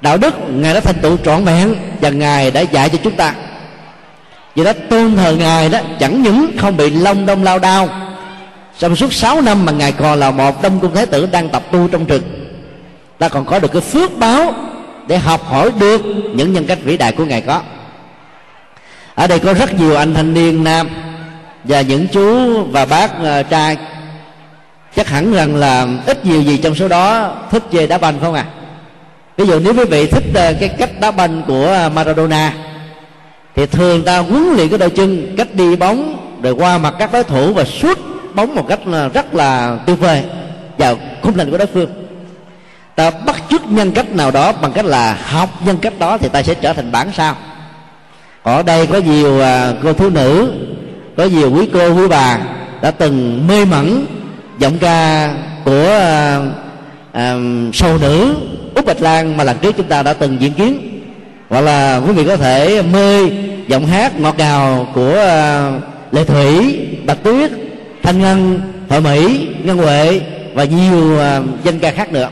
Đạo 0.00 0.16
đức, 0.16 0.34
ngài 0.48 0.74
đã 0.74 0.80
thành 0.80 0.98
tựu 1.02 1.16
trọn 1.16 1.44
vẹn 1.44 1.74
và 2.00 2.10
ngài 2.10 2.50
đã 2.50 2.60
dạy 2.60 2.88
cho 2.88 2.98
chúng 3.04 3.16
ta 3.16 3.34
vì 4.54 4.64
đó 4.64 4.72
tôn 4.90 5.16
thờ 5.16 5.36
ngài 5.38 5.68
đó 5.68 5.78
chẳng 5.98 6.22
những 6.22 6.50
không 6.58 6.76
bị 6.76 6.90
long 6.90 7.26
đông 7.26 7.42
lao 7.42 7.58
đao 7.58 7.88
trong 8.78 8.96
suốt 8.96 9.12
6 9.12 9.40
năm 9.40 9.66
mà 9.66 9.72
ngài 9.72 9.92
còn 9.92 10.18
là 10.18 10.30
một 10.30 10.62
đông 10.62 10.80
cung 10.80 10.94
thái 10.94 11.06
tử 11.06 11.28
đang 11.32 11.48
tập 11.48 11.62
tu 11.72 11.88
trong 11.88 12.04
rừng 12.06 12.22
ta 13.20 13.28
còn 13.28 13.44
có 13.44 13.58
được 13.58 13.72
cái 13.72 13.82
phước 13.82 14.18
báo 14.18 14.54
để 15.06 15.18
học 15.18 15.46
hỏi 15.46 15.70
được 15.78 16.02
những 16.34 16.52
nhân 16.52 16.66
cách 16.66 16.78
vĩ 16.84 16.96
đại 16.96 17.12
của 17.12 17.24
ngài 17.24 17.40
có. 17.40 17.62
Ở 19.14 19.26
đây 19.26 19.38
có 19.38 19.54
rất 19.54 19.74
nhiều 19.74 19.96
anh 19.96 20.14
thanh 20.14 20.34
niên 20.34 20.64
nam 20.64 20.88
và 21.64 21.80
những 21.80 22.06
chú 22.08 22.62
và 22.64 22.84
bác 22.84 23.10
uh, 23.12 23.50
trai. 23.50 23.76
Chắc 24.96 25.08
hẳn 25.08 25.32
rằng 25.32 25.56
là 25.56 25.86
ít 26.06 26.26
nhiều 26.26 26.42
gì 26.42 26.56
trong 26.56 26.74
số 26.74 26.88
đó 26.88 27.34
thích 27.50 27.62
chơi 27.72 27.86
đá 27.86 27.98
banh 27.98 28.20
không 28.20 28.34
à 28.34 28.44
ví 29.36 29.46
dụ 29.46 29.60
nếu 29.60 29.74
quý 29.74 29.84
vị 29.84 30.06
thích 30.06 30.24
uh, 30.28 30.60
cái 30.60 30.68
cách 30.68 30.90
đá 31.00 31.10
banh 31.10 31.42
của 31.46 31.90
Maradona 31.94 32.52
thì 33.56 33.66
thường 33.66 34.04
ta 34.04 34.18
huấn 34.18 34.42
luyện 34.56 34.68
cái 34.68 34.78
đôi 34.78 34.90
chân 34.90 35.34
cách 35.36 35.54
đi 35.54 35.76
bóng 35.76 36.16
rồi 36.42 36.52
qua 36.52 36.78
mặt 36.78 36.94
các 36.98 37.12
đối 37.12 37.24
thủ 37.24 37.52
và 37.52 37.64
suốt 37.64 37.98
bóng 38.34 38.54
một 38.54 38.68
cách 38.68 38.86
là 38.86 39.08
rất 39.08 39.34
là 39.34 39.78
tuyệt 39.86 40.00
vời. 40.00 40.22
Vào 40.78 40.96
khung 41.22 41.36
thành 41.36 41.50
của 41.50 41.58
đối 41.58 41.66
phương. 41.66 41.90
Ta 42.96 43.10
bắt 43.10 43.42
chước 43.50 43.66
nhân 43.70 43.92
cách 43.92 44.10
nào 44.10 44.30
đó 44.30 44.52
bằng 44.52 44.72
cách 44.72 44.84
là 44.84 45.18
học 45.24 45.50
nhân 45.66 45.76
cách 45.82 45.98
đó 45.98 46.18
thì 46.18 46.28
ta 46.28 46.42
sẽ 46.42 46.54
trở 46.54 46.72
thành 46.72 46.92
bản 46.92 47.10
sao? 47.16 47.36
Ở 48.42 48.62
đây 48.62 48.86
có 48.86 48.98
nhiều 48.98 49.40
à, 49.40 49.72
cô 49.82 49.92
thiếu 49.92 50.10
nữ 50.10 50.52
có 51.16 51.24
nhiều 51.24 51.52
quý 51.52 51.68
cô 51.72 51.94
quý 51.94 52.08
bà 52.08 52.38
đã 52.82 52.90
từng 52.90 53.46
mê 53.48 53.64
mẩn 53.64 54.06
giọng 54.58 54.78
ca 54.78 55.34
của 55.64 55.88
à, 56.00 56.40
à, 57.12 57.36
sâu 57.72 57.98
nữ 57.98 58.34
út 58.74 58.86
bạch 58.86 59.00
lan 59.00 59.36
mà 59.36 59.44
lần 59.44 59.56
trước 59.58 59.76
chúng 59.76 59.86
ta 59.86 60.02
đã 60.02 60.12
từng 60.12 60.40
diễn 60.40 60.52
kiến 60.52 60.89
hoặc 61.50 61.60
là 61.60 61.96
quý 62.06 62.12
vị 62.12 62.24
có 62.24 62.36
thể 62.36 62.82
mê 62.82 63.30
giọng 63.66 63.86
hát 63.86 64.20
ngọt 64.20 64.34
ngào 64.38 64.86
của 64.94 65.14
à, 65.18 65.72
lệ 66.12 66.24
thủy, 66.24 66.78
bạch 67.06 67.22
tuyết, 67.22 67.50
thanh 68.02 68.20
ngân 68.20 68.60
hội 68.88 69.00
mỹ, 69.00 69.48
ngân 69.64 69.76
huệ 69.76 70.20
và 70.54 70.64
nhiều 70.64 71.18
à, 71.20 71.40
danh 71.64 71.78
ca 71.78 71.90
khác 71.90 72.12
nữa. 72.12 72.28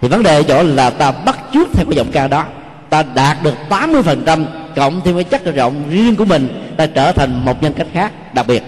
Thì 0.00 0.08
vấn 0.08 0.22
đề 0.22 0.42
chỗ 0.42 0.62
là 0.62 0.90
ta 0.90 1.10
bắt 1.10 1.38
chước 1.54 1.68
theo 1.74 1.84
cái 1.84 1.96
giọng 1.96 2.12
ca 2.12 2.28
đó. 2.28 2.44
Ta 2.90 3.04
đạt 3.14 3.42
được 3.42 3.54
80% 3.70 4.44
cộng 4.76 5.00
thêm 5.04 5.14
cái 5.14 5.24
chất 5.24 5.54
rộng 5.54 5.82
riêng 5.90 6.16
của 6.16 6.24
mình, 6.24 6.72
ta 6.76 6.86
trở 6.86 7.12
thành 7.12 7.44
một 7.44 7.62
nhân 7.62 7.72
cách 7.72 7.86
khác, 7.92 8.34
đặc 8.34 8.46
biệt. 8.46 8.62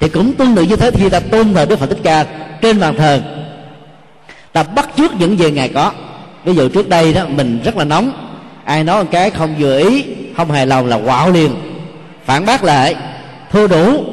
Thì 0.00 0.08
cũng 0.08 0.32
tương 0.32 0.54
tự 0.54 0.62
như 0.62 0.76
thế 0.76 0.90
khi 0.90 1.08
ta 1.08 1.20
tôn 1.20 1.54
thờ 1.54 1.66
đức 1.66 1.78
phật 1.78 1.86
thích 1.86 2.00
ca 2.02 2.24
trên 2.62 2.80
bàn 2.80 2.94
thờ. 2.96 3.20
Ta 4.52 4.62
bắt 4.62 4.88
chước 4.96 5.14
những 5.14 5.38
gì 5.38 5.50
ngài 5.50 5.68
có 5.68 5.92
ví 6.44 6.54
dụ 6.54 6.68
trước 6.68 6.88
đây 6.88 7.12
đó, 7.12 7.22
mình 7.28 7.60
rất 7.64 7.76
là 7.76 7.84
nóng. 7.84 8.12
Ai 8.64 8.84
nói 8.84 9.04
một 9.04 9.10
cái 9.12 9.30
không 9.30 9.54
vừa 9.58 9.78
ý, 9.78 10.04
không 10.36 10.50
hài 10.50 10.66
lòng 10.66 10.86
là 10.86 10.98
quạo 11.04 11.30
liền. 11.30 11.54
Phản 12.24 12.46
bác 12.46 12.64
lại, 12.64 12.96
thua 13.52 13.66
đủ. 13.66 14.04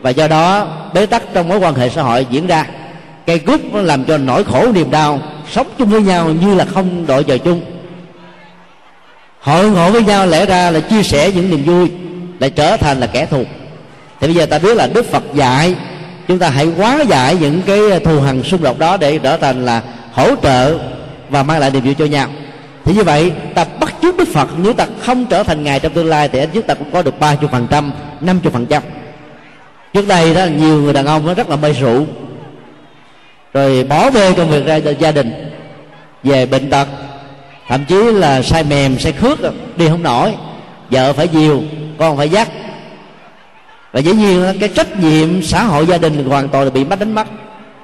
Và 0.00 0.10
do 0.10 0.28
đó, 0.28 0.66
bế 0.94 1.06
tắc 1.06 1.22
trong 1.34 1.48
mối 1.48 1.58
quan 1.58 1.74
hệ 1.74 1.88
xã 1.88 2.02
hội 2.02 2.26
diễn 2.30 2.46
ra. 2.46 2.66
Cây 3.26 3.38
cúc 3.38 3.60
nó 3.72 3.80
làm 3.80 4.04
cho 4.04 4.18
nỗi 4.18 4.44
khổ 4.44 4.72
niềm 4.74 4.90
đau 4.90 5.20
sống 5.52 5.66
chung 5.78 5.88
với 5.88 6.02
nhau 6.02 6.28
như 6.28 6.54
là 6.54 6.64
không 6.64 7.06
đội 7.06 7.24
trời 7.24 7.38
chung. 7.38 7.60
Hội 9.40 9.70
ngộ 9.70 9.90
với 9.90 10.02
nhau 10.02 10.26
lẽ 10.26 10.46
ra 10.46 10.70
là 10.70 10.80
chia 10.80 11.02
sẻ 11.02 11.30
những 11.34 11.50
niềm 11.50 11.62
vui, 11.62 11.90
lại 12.40 12.50
trở 12.50 12.76
thành 12.76 13.00
là 13.00 13.06
kẻ 13.06 13.26
thù. 13.26 13.44
Thì 14.20 14.26
bây 14.26 14.34
giờ 14.34 14.46
ta 14.46 14.58
biết 14.58 14.76
là 14.76 14.86
đức 14.86 15.10
phật 15.10 15.22
dạy, 15.34 15.74
chúng 16.28 16.38
ta 16.38 16.48
hãy 16.48 16.66
hóa 16.66 17.02
giải 17.08 17.36
những 17.40 17.62
cái 17.62 18.00
thù 18.04 18.20
hằn 18.20 18.42
xung 18.42 18.62
đột 18.62 18.78
đó 18.78 18.96
để 18.96 19.18
trở 19.18 19.36
thành 19.36 19.64
là 19.64 19.82
hỗ 20.12 20.34
trợ 20.42 20.78
và 21.32 21.42
mang 21.42 21.58
lại 21.58 21.70
niềm 21.70 21.84
vui 21.84 21.94
cho 21.94 22.04
nhau. 22.04 22.28
Thì 22.84 22.94
như 22.94 23.02
vậy, 23.02 23.32
ta 23.54 23.64
bắt 23.80 23.94
chước 24.02 24.16
đức 24.16 24.28
phật. 24.28 24.48
Nếu 24.62 24.72
ta 24.72 24.86
không 25.00 25.26
trở 25.26 25.42
thành 25.42 25.64
ngài 25.64 25.80
trong 25.80 25.92
tương 25.92 26.06
lai, 26.06 26.28
thì 26.28 26.38
ít 26.38 26.48
nhất 26.52 26.64
ta 26.66 26.74
cũng 26.74 26.90
có 26.90 27.02
được 27.02 27.20
ba 27.20 27.34
chục 27.34 27.50
phần 27.50 27.66
trăm, 27.70 27.92
năm 28.20 28.40
chục 28.40 28.52
phần 28.52 28.66
trăm. 28.66 28.82
Trước 29.94 30.08
đây 30.08 30.34
đó, 30.34 30.44
nhiều 30.44 30.82
người 30.82 30.92
đàn 30.92 31.06
ông 31.06 31.26
nó 31.26 31.34
rất 31.34 31.48
là 31.48 31.56
mê 31.56 31.72
rượu. 31.72 32.06
Rồi 33.52 33.84
bỏ 33.84 34.10
bê 34.10 34.32
công 34.32 34.50
việc 34.50 34.66
ra 34.66 34.76
gia 34.76 35.12
đình, 35.12 35.50
về 36.22 36.46
bệnh 36.46 36.70
tật. 36.70 36.88
Thậm 37.68 37.84
chí 37.84 37.96
là 37.96 38.42
sai 38.42 38.64
mềm 38.64 38.98
sai 38.98 39.12
khước, 39.12 39.38
đi 39.76 39.88
không 39.88 40.02
nổi. 40.02 40.34
Vợ 40.90 41.12
phải 41.12 41.28
dìu, 41.28 41.62
con 41.98 42.16
phải 42.16 42.28
dắt. 42.28 42.48
Và 43.92 44.00
dĩ 44.00 44.12
nhiên 44.12 44.56
cái 44.60 44.68
trách 44.68 45.00
nhiệm 45.00 45.42
xã 45.42 45.62
hội 45.62 45.86
gia 45.86 45.98
đình 45.98 46.24
hoàn 46.24 46.48
toàn 46.48 46.64
là 46.64 46.70
bị 46.70 46.84
mất 46.84 46.98
đánh 46.98 47.14
mất, 47.14 47.26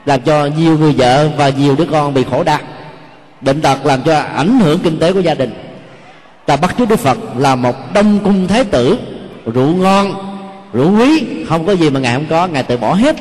làm 0.04 0.20
cho 0.20 0.46
nhiều 0.46 0.78
người 0.78 0.92
vợ 0.92 1.28
và 1.36 1.48
nhiều 1.48 1.76
đứa 1.76 1.86
con 1.90 2.14
bị 2.14 2.24
khổ 2.30 2.42
đau 2.42 2.58
bệnh 3.40 3.60
tật 3.60 3.86
làm 3.86 4.02
cho 4.02 4.18
ảnh 4.18 4.60
hưởng 4.60 4.78
kinh 4.78 4.98
tế 4.98 5.12
của 5.12 5.20
gia 5.20 5.34
đình. 5.34 5.50
Ta 6.46 6.56
bắt 6.56 6.74
chước 6.78 6.88
đức 6.88 6.98
phật 6.98 7.18
là 7.36 7.54
một 7.54 7.94
đông 7.94 8.18
cung 8.24 8.48
thái 8.48 8.64
tử, 8.64 8.98
rượu 9.54 9.74
ngon, 9.74 10.14
rượu 10.72 10.98
quý, 10.98 11.24
không 11.48 11.66
có 11.66 11.72
gì 11.72 11.90
mà 11.90 12.00
ngài 12.00 12.14
không 12.14 12.26
có, 12.30 12.46
ngài 12.46 12.62
tự 12.62 12.76
bỏ 12.76 12.94
hết. 12.94 13.16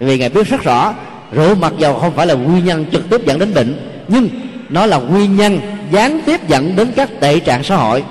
Vì 0.00 0.18
ngài 0.18 0.28
biết 0.28 0.48
rất 0.48 0.62
rõ, 0.62 0.94
rượu 1.32 1.54
mặc 1.54 1.72
dầu 1.78 1.94
không 1.94 2.12
phải 2.12 2.26
là 2.26 2.34
nguyên 2.34 2.64
nhân 2.64 2.86
trực 2.92 3.10
tiếp 3.10 3.26
dẫn 3.26 3.38
đến 3.38 3.54
bệnh, 3.54 4.04
nhưng 4.08 4.28
nó 4.68 4.86
là 4.86 4.98
nguyên 4.98 5.36
nhân 5.36 5.60
gián 5.90 6.20
tiếp 6.26 6.48
dẫn 6.48 6.76
đến 6.76 6.92
các 6.96 7.20
tệ 7.20 7.40
trạng 7.40 7.64
xã 7.64 7.76
hội, 7.76 8.04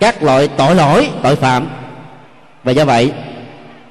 các 0.00 0.22
loại 0.22 0.48
tội 0.48 0.74
lỗi, 0.74 1.08
tội 1.22 1.36
phạm. 1.36 1.66
Và 2.64 2.72
do 2.72 2.84
vậy, 2.84 3.12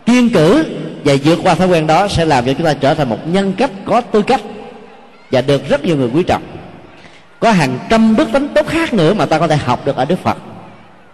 kiên 0.06 0.30
cử 0.30 0.66
và 1.06 1.14
vượt 1.24 1.40
qua 1.44 1.56
thói 1.56 1.68
quen 1.68 1.88
đó 1.88 2.08
sẽ 2.08 2.26
làm 2.26 2.46
cho 2.46 2.54
chúng 2.54 2.66
ta 2.66 2.74
trở 2.74 2.94
thành 2.94 3.10
một 3.10 3.18
nhân 3.28 3.54
cách 3.58 3.72
có 3.86 4.02
tư 4.02 4.22
cách 4.22 4.42
và 5.34 5.42
được 5.42 5.70
rất 5.70 5.86
nhiều 5.86 5.98
người 5.98 6.10
quý 6.14 6.24
trọng. 6.24 6.44
Có 7.40 7.52
hàng 7.52 7.80
trăm 7.90 8.16
đức 8.16 8.30
tính 8.34 8.48
tốt 8.56 8.68
khác 8.68 8.94
nữa 8.94 9.14
mà 9.14 9.26
ta 9.26 9.40
có 9.40 9.48
thể 9.48 9.56
học 9.56 9.86
được 9.86 9.96
ở 9.96 10.06
đức 10.06 10.20
phật. 10.24 10.38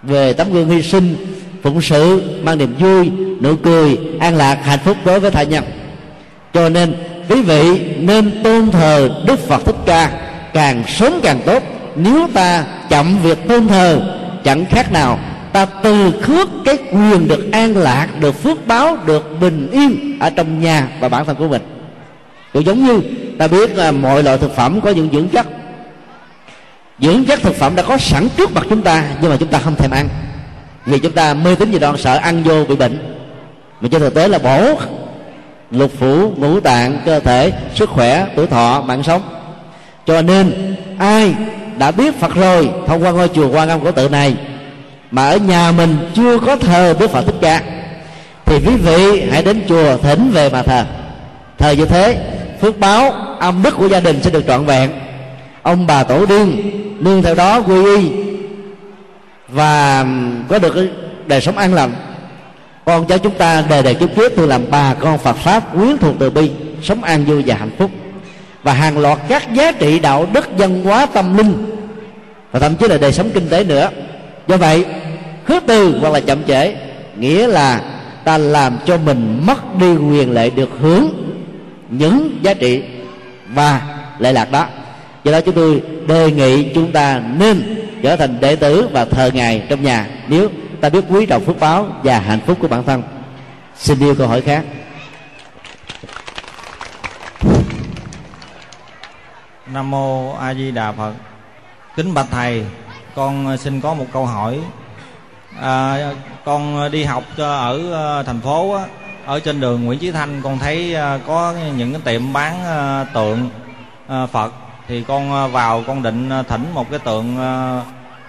Về 0.03 0.34
tấm 0.34 0.53
gương 0.53 0.69
hy 0.69 0.82
sinh, 0.82 1.15
phụng 1.63 1.82
sự, 1.82 2.21
mang 2.43 2.58
niềm 2.58 2.75
vui, 2.79 3.12
nụ 3.41 3.55
cười, 3.55 3.99
an 4.19 4.36
lạc, 4.36 4.55
hạnh 4.63 4.79
phúc 4.84 4.97
đối 5.05 5.19
với 5.19 5.32
thai 5.32 5.45
nhân 5.45 5.63
cho 6.53 6.69
nên, 6.69 6.93
quý 7.29 7.41
vị 7.41 7.82
nên 7.99 8.43
tôn 8.43 8.71
thờ 8.71 9.10
đức 9.25 9.39
phật 9.39 9.65
thích 9.65 9.75
ca. 9.86 10.12
Càng 10.53 10.84
sớm 10.88 11.13
càng 11.23 11.39
tốt. 11.45 11.63
Nếu 11.95 12.27
ta 12.34 12.65
chậm 12.89 13.17
việc 13.23 13.47
tôn 13.47 13.67
thờ, 13.67 14.01
chẳng 14.43 14.65
khác 14.65 14.91
nào 14.91 15.19
ta 15.53 15.65
từ 15.65 16.12
khước 16.21 16.49
cái 16.65 16.77
quyền 16.91 17.27
được 17.27 17.51
an 17.51 17.77
lạc, 17.77 18.08
được 18.19 18.43
phước 18.43 18.67
báo, 18.67 18.97
được 19.05 19.39
bình 19.41 19.69
yên 19.71 20.17
ở 20.19 20.29
trong 20.29 20.62
nhà 20.62 20.88
và 20.99 21.10
bản 21.10 21.25
thân 21.25 21.36
của 21.36 21.47
mình. 21.47 21.62
Cũng 22.53 22.65
giống 22.65 22.86
như 22.86 23.01
ta 23.39 23.47
biết 23.47 23.78
là 23.78 23.91
mọi 23.91 24.23
loại 24.23 24.38
thực 24.38 24.56
phẩm 24.56 24.82
có 24.82 24.89
những 24.89 25.10
dưỡng 25.13 25.30
chất. 25.30 25.47
Dưỡng 26.99 27.25
chất 27.25 27.39
thực 27.41 27.56
phẩm 27.56 27.75
đã 27.75 27.84
có 27.84 27.97
sẵn 27.97 28.28
trước 28.38 28.52
mặt 28.52 28.63
chúng 28.69 28.82
ta, 28.82 29.04
nhưng 29.21 29.32
mà 29.32 29.38
chúng 29.39 29.49
ta 29.49 29.60
không 29.60 29.75
thèm 29.75 29.91
ăn. 29.91 30.10
Vì 30.86 30.99
chúng 30.99 31.12
ta 31.12 31.34
mê 31.34 31.56
tín 31.56 31.71
gì 31.71 31.80
đó 31.80 31.95
sợ 31.97 32.15
ăn 32.15 32.43
vô 32.43 32.65
bị 32.65 32.75
bệnh. 32.75 33.15
Mà 33.82 33.89
trên 33.91 34.02
thực 34.02 34.13
tế 34.13 34.28
là 34.28 34.38
bổ 34.38 34.80
lục 35.71 35.91
phủ, 35.99 36.34
ngũ 36.38 36.60
tạng, 36.60 37.02
cơ 37.06 37.19
thể, 37.19 37.52
sức 37.75 37.89
khỏe, 37.89 38.25
tuổi 38.36 38.47
thọ, 38.47 38.82
mạng 38.82 39.04
sống. 39.04 39.21
Cho 40.06 40.21
nên, 40.21 40.75
ai 40.99 41.36
đã 41.78 41.91
biết 41.91 42.19
phật 42.19 42.36
rồi, 42.36 42.69
thông 42.88 43.04
qua 43.04 43.12
ngôi 43.12 43.28
chùa 43.28 43.47
quan 43.47 43.69
âm 43.69 43.80
của 43.80 43.91
tự 43.91 44.10
này, 44.10 44.36
mà 45.12 45.30
ở 45.30 45.38
nhà 45.38 45.71
mình 45.71 45.97
chưa 46.15 46.39
có 46.39 46.56
thờ 46.56 46.95
đức 46.99 47.12
phật 47.12 47.21
thích 47.25 47.36
ca, 47.41 47.62
thì 48.45 48.56
quý 48.67 48.75
vị 48.75 49.21
hãy 49.32 49.43
đến 49.43 49.62
chùa 49.69 49.97
thỉnh 49.97 50.32
về 50.32 50.49
mà 50.49 50.63
thờ. 50.63 50.86
Thờ 51.58 51.71
như 51.71 51.86
thế 51.86 52.17
phước 52.62 52.80
báo, 52.80 53.12
âm 53.39 53.63
đức 53.63 53.76
của 53.78 53.88
gia 53.88 54.00
đình 54.00 54.24
sẽ 54.24 54.30
được 54.30 54.43
trọn 54.48 54.65
vẹn. 54.65 54.89
Ông 55.62 55.88
bà 55.88 56.04
tổ 56.04 56.26
điên, 56.26 56.72
nương 57.00 57.22
theo 57.22 57.36
đó 57.36 57.62
quy 57.62 57.86
y. 57.98 58.10
Và 59.48 60.06
có 60.50 60.60
được 60.60 60.72
cái 60.76 60.88
đời 61.28 61.41
sống 61.41 61.58
an 61.58 61.74
lành. 61.74 61.91
Con 62.86 63.08
cháu 63.08 63.17
chúng 63.17 63.34
ta 63.34 63.63
đề 63.69 63.82
đề 63.82 63.93
kiếp 63.93 64.15
trước 64.15 64.34
tôi 64.36 64.48
làm 64.48 64.62
bà 64.72 64.93
con 64.93 65.17
Phật 65.17 65.36
pháp 65.36 65.76
quyến 65.76 65.98
thuộc 65.98 66.15
từ 66.19 66.30
bi, 66.30 66.52
sống 66.84 67.04
an 67.04 67.26
vui 67.26 67.43
và 67.45 67.56
hạnh 67.56 67.72
phúc. 67.78 67.91
Và 68.63 68.74
hàng 68.74 68.98
loạt 68.98 69.19
các 69.28 69.54
giá 69.54 69.72
trị 69.72 70.00
đạo 70.00 70.28
đức, 70.34 70.50
văn 70.58 70.84
hóa, 70.84 71.06
tâm 71.06 71.38
linh, 71.38 71.54
và 72.52 72.60
thậm 72.60 72.76
chí 72.76 72.88
là 72.88 72.98
đời 72.98 73.13
sống 73.13 73.30
kinh 73.34 73.50
tế 73.50 73.63
nữa. 73.63 73.89
Do 74.48 74.58
vậy, 74.58 74.86
khước 75.45 75.63
từ 75.67 76.00
hoặc 76.02 76.13
là 76.13 76.19
chậm 76.19 76.43
trễ 76.43 76.76
nghĩa 77.17 77.48
là 77.48 77.82
ta 78.24 78.38
làm 78.38 78.78
cho 78.86 78.98
mình 78.98 79.41
mất 79.45 79.76
đi 79.80 79.88
quyền 79.88 80.32
lệ 80.32 80.50
được 80.50 80.69
hưởng 80.82 81.28
những 81.89 82.39
giá 82.41 82.54
trị 82.54 82.84
và 83.47 83.82
lệ 84.19 84.34
lạc 84.34 84.52
đó. 84.52 84.67
Do 85.23 85.32
đó 85.32 85.41
chúng 85.41 85.56
tôi 85.56 85.82
đề 86.08 86.32
nghị 86.32 86.73
chúng 86.73 86.91
ta 86.91 87.21
nên 87.38 87.86
trở 88.04 88.15
thành 88.15 88.39
đệ 88.39 88.56
tử 88.56 88.89
và 88.93 89.06
thờ 89.06 89.32
ngài 89.34 89.65
trong 89.69 89.84
nhà. 89.84 90.08
Nếu 90.28 90.49
ta 90.82 90.89
biết 90.89 91.04
quý 91.10 91.25
trọng 91.25 91.45
phước 91.45 91.60
báo 91.60 91.88
và 92.04 92.19
hạnh 92.19 92.39
phúc 92.45 92.58
của 92.62 92.67
bản 92.67 92.84
thân 92.84 93.04
xin 93.75 93.99
yêu 93.99 94.15
câu 94.15 94.28
hỏi 94.28 94.41
khác. 94.41 94.65
Nam 99.73 99.91
mô 99.91 100.34
a 100.34 100.54
di 100.54 100.71
đà 100.71 100.91
phật. 100.91 101.13
Kính 101.95 102.13
bạch 102.13 102.28
thầy 102.32 102.65
con 103.15 103.58
xin 103.58 103.82
có 103.82 103.93
một 103.93 104.06
câu 104.13 104.25
hỏi. 104.25 104.60
À, 105.62 105.97
con 106.45 106.91
đi 106.91 107.04
học 107.04 107.23
ở 107.38 107.93
à, 107.93 108.23
thành 108.23 108.41
phố 108.41 108.73
á, 108.73 108.86
ở 109.25 109.39
trên 109.39 109.60
đường 109.60 109.86
Nguyễn 109.86 109.99
Chí 109.99 110.12
Thanh 110.12 110.41
con 110.41 110.60
thấy 110.60 110.95
à, 110.95 111.19
có 111.27 111.53
những 111.77 111.93
cái 111.93 112.01
tiệm 112.05 112.34
bán 112.34 112.65
à, 112.65 113.05
tượng 113.13 113.49
à, 114.08 114.25
Phật. 114.25 114.53
Thì 114.88 115.03
con 115.03 115.51
vào 115.51 115.84
con 115.88 116.03
định 116.03 116.29
thỉnh 116.47 116.65
một 116.73 116.89
cái 116.89 116.99
tượng 116.99 117.38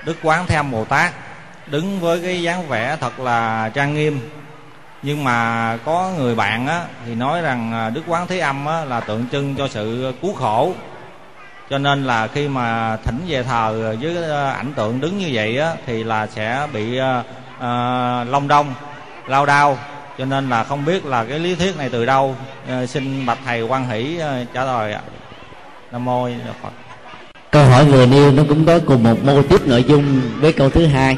Đức 0.05 0.17
Quán 0.23 0.47
Thế 0.47 0.57
Âm 0.57 0.71
Bồ 0.71 0.85
Tát 0.85 1.13
đứng 1.67 2.01
với 2.01 2.21
cái 2.23 2.43
dáng 2.43 2.69
vẻ 2.69 2.97
thật 3.01 3.21
là 3.21 3.71
trang 3.75 3.95
nghiêm. 3.95 4.21
Nhưng 5.03 5.25
mà 5.25 5.79
có 5.85 6.11
người 6.19 6.35
bạn 6.35 6.67
á, 6.67 6.81
thì 7.07 7.15
nói 7.15 7.43
rằng 7.43 7.91
Đức 7.95 8.03
Quán 8.07 8.27
Thế 8.27 8.39
Âm 8.39 8.67
á, 8.67 8.85
là 8.85 9.01
tượng 9.01 9.27
trưng 9.33 9.55
cho 9.57 9.69
sự 9.69 10.13
cứu 10.23 10.35
khổ. 10.35 10.73
Cho 11.71 11.79
nên 11.79 12.05
là 12.05 12.27
khi 12.27 12.49
mà 12.49 12.97
thỉnh 13.05 13.21
về 13.29 13.43
thờ 13.43 13.97
với 14.01 14.31
ảnh 14.51 14.73
tượng 14.73 15.01
đứng 15.01 15.19
như 15.19 15.31
vậy 15.33 15.59
á, 15.59 15.73
thì 15.87 16.05
là 16.05 16.27
sẽ 16.27 16.67
bị 16.73 17.01
uh, 17.01 17.25
long 18.29 18.49
đong 18.49 18.75
lao 19.27 19.47
đao 19.47 19.79
cho 20.21 20.27
nên 20.27 20.51
là 20.51 20.65
không 20.65 20.85
biết 20.85 21.07
là 21.07 21.25
cái 21.25 21.39
lý 21.39 21.55
thuyết 21.55 21.77
này 21.77 21.89
từ 21.89 22.07
đâu. 22.07 22.37
À, 22.69 22.87
xin 22.87 23.27
bạch 23.27 23.39
thầy 23.45 23.63
quan 23.63 23.89
hỷ 23.89 24.19
à, 24.19 24.45
trả 24.55 24.65
lời 24.65 24.93
ạ. 24.93 25.01
Nam 25.93 26.05
mô 26.05 26.29
phật. 26.63 26.71
Câu 27.51 27.65
hỏi 27.65 27.85
vừa 27.85 28.07
nêu 28.07 28.33
nó 28.33 28.43
cũng 28.49 28.65
có 28.65 28.79
cùng 28.87 29.03
một 29.03 29.25
mô 29.25 29.43
tiếp 29.43 29.67
nội 29.67 29.85
dung 29.89 30.21
với 30.41 30.53
câu 30.53 30.71
thứ 30.71 30.87
hai. 30.87 31.17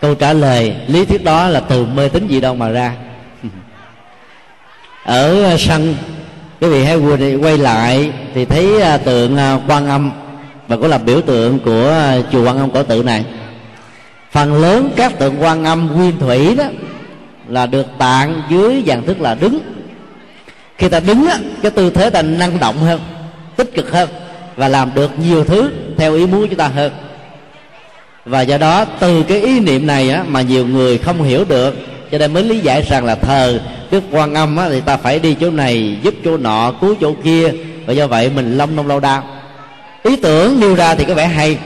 Câu 0.00 0.14
trả 0.14 0.32
lời 0.32 0.76
lý 0.86 1.04
thuyết 1.04 1.24
đó 1.24 1.48
là 1.48 1.60
từ 1.60 1.86
mê 1.86 2.08
tín 2.08 2.26
gì 2.26 2.40
đâu 2.40 2.54
mà 2.54 2.68
ra. 2.68 2.92
Ở 5.04 5.42
ờ, 5.42 5.56
sân 5.58 5.94
quý 6.60 6.68
vị 6.68 6.84
hãy 6.84 6.96
quay 7.42 7.58
lại 7.58 8.12
thì 8.34 8.44
thấy 8.44 8.98
tượng 9.04 9.36
quan 9.68 9.88
âm 9.88 10.10
và 10.68 10.76
cũng 10.76 10.88
là 10.88 10.98
biểu 10.98 11.20
tượng 11.20 11.58
của 11.58 11.94
chùa 12.32 12.44
quan 12.44 12.58
âm 12.58 12.70
cổ 12.70 12.82
tự 12.82 13.02
này. 13.02 13.24
Phần 14.30 14.54
lớn 14.54 14.90
các 14.96 15.18
tượng 15.18 15.42
quan 15.42 15.64
âm 15.64 15.86
nguyên 15.86 16.18
thủy 16.18 16.54
đó 16.56 16.64
là 17.52 17.66
được 17.66 17.86
tạng 17.98 18.42
dưới 18.50 18.82
dạng 18.86 19.06
thức 19.06 19.20
là 19.20 19.34
đứng. 19.34 19.60
Khi 20.78 20.88
ta 20.88 21.00
đứng 21.00 21.26
á, 21.26 21.38
cái 21.62 21.70
tư 21.70 21.90
thế 21.90 22.10
ta 22.10 22.22
năng 22.22 22.60
động 22.60 22.78
hơn 22.78 23.00
tích 23.56 23.74
cực 23.74 23.92
hơn 23.92 24.08
và 24.56 24.68
làm 24.68 24.90
được 24.94 25.10
nhiều 25.18 25.44
thứ 25.44 25.70
theo 25.96 26.14
ý 26.14 26.26
muốn 26.26 26.48
chúng 26.48 26.58
ta 26.58 26.68
hơn. 26.68 26.92
Và 28.24 28.42
do 28.42 28.58
đó 28.58 28.84
từ 28.84 29.22
cái 29.22 29.40
ý 29.40 29.60
niệm 29.60 29.86
này 29.86 30.10
á, 30.10 30.24
mà 30.28 30.42
nhiều 30.42 30.66
người 30.66 30.98
không 30.98 31.22
hiểu 31.22 31.44
được 31.44 31.76
cho 32.10 32.18
nên 32.18 32.32
mới 32.32 32.42
lý 32.42 32.58
giải 32.58 32.82
rằng 32.82 33.04
là 33.04 33.14
thờ 33.14 33.60
đức 33.90 34.04
quan 34.10 34.34
âm 34.34 34.56
á, 34.56 34.68
thì 34.68 34.80
ta 34.80 34.96
phải 34.96 35.18
đi 35.18 35.36
chỗ 35.40 35.50
này 35.50 35.98
giúp 36.02 36.14
chỗ 36.24 36.36
nọ 36.36 36.72
cứu 36.80 36.94
chỗ 37.00 37.14
kia. 37.24 37.52
Và 37.86 37.92
do 37.92 38.06
vậy 38.06 38.30
mình 38.34 38.58
long 38.58 38.76
nông 38.76 38.86
lâu 38.86 39.00
đau 39.00 39.24
ý 40.02 40.16
tưởng 40.16 40.60
nêu 40.60 40.74
ra 40.74 40.94
thì 40.94 41.04
có 41.04 41.14
vẻ 41.14 41.26
hay 41.26 41.58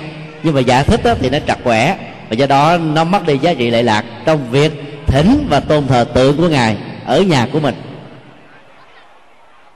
nhưng 0.43 0.55
mà 0.55 0.61
giả 0.61 0.83
thích 0.83 1.05
á, 1.05 1.15
thì 1.21 1.31
nó 1.31 1.39
trật 1.47 1.59
quẻ. 1.65 1.97
Và 2.29 2.35
do 2.35 2.47
đó 2.47 2.77
nó 2.77 3.05
mất 3.05 3.27
đi 3.27 3.39
giá 3.39 3.55
trị 3.55 3.71
lệ 3.71 3.83
lạc 3.83 4.05
trong 4.25 4.51
việc 4.51 4.86
thỉnh 5.07 5.47
và 5.51 5.61
tôn 5.61 5.87
thờ 5.87 6.05
tượng 6.15 6.37
của 6.37 6.49
ngài 6.49 6.77
ở 7.05 7.21
nhà 7.21 7.47
của 7.53 7.61
mình. 7.61 7.75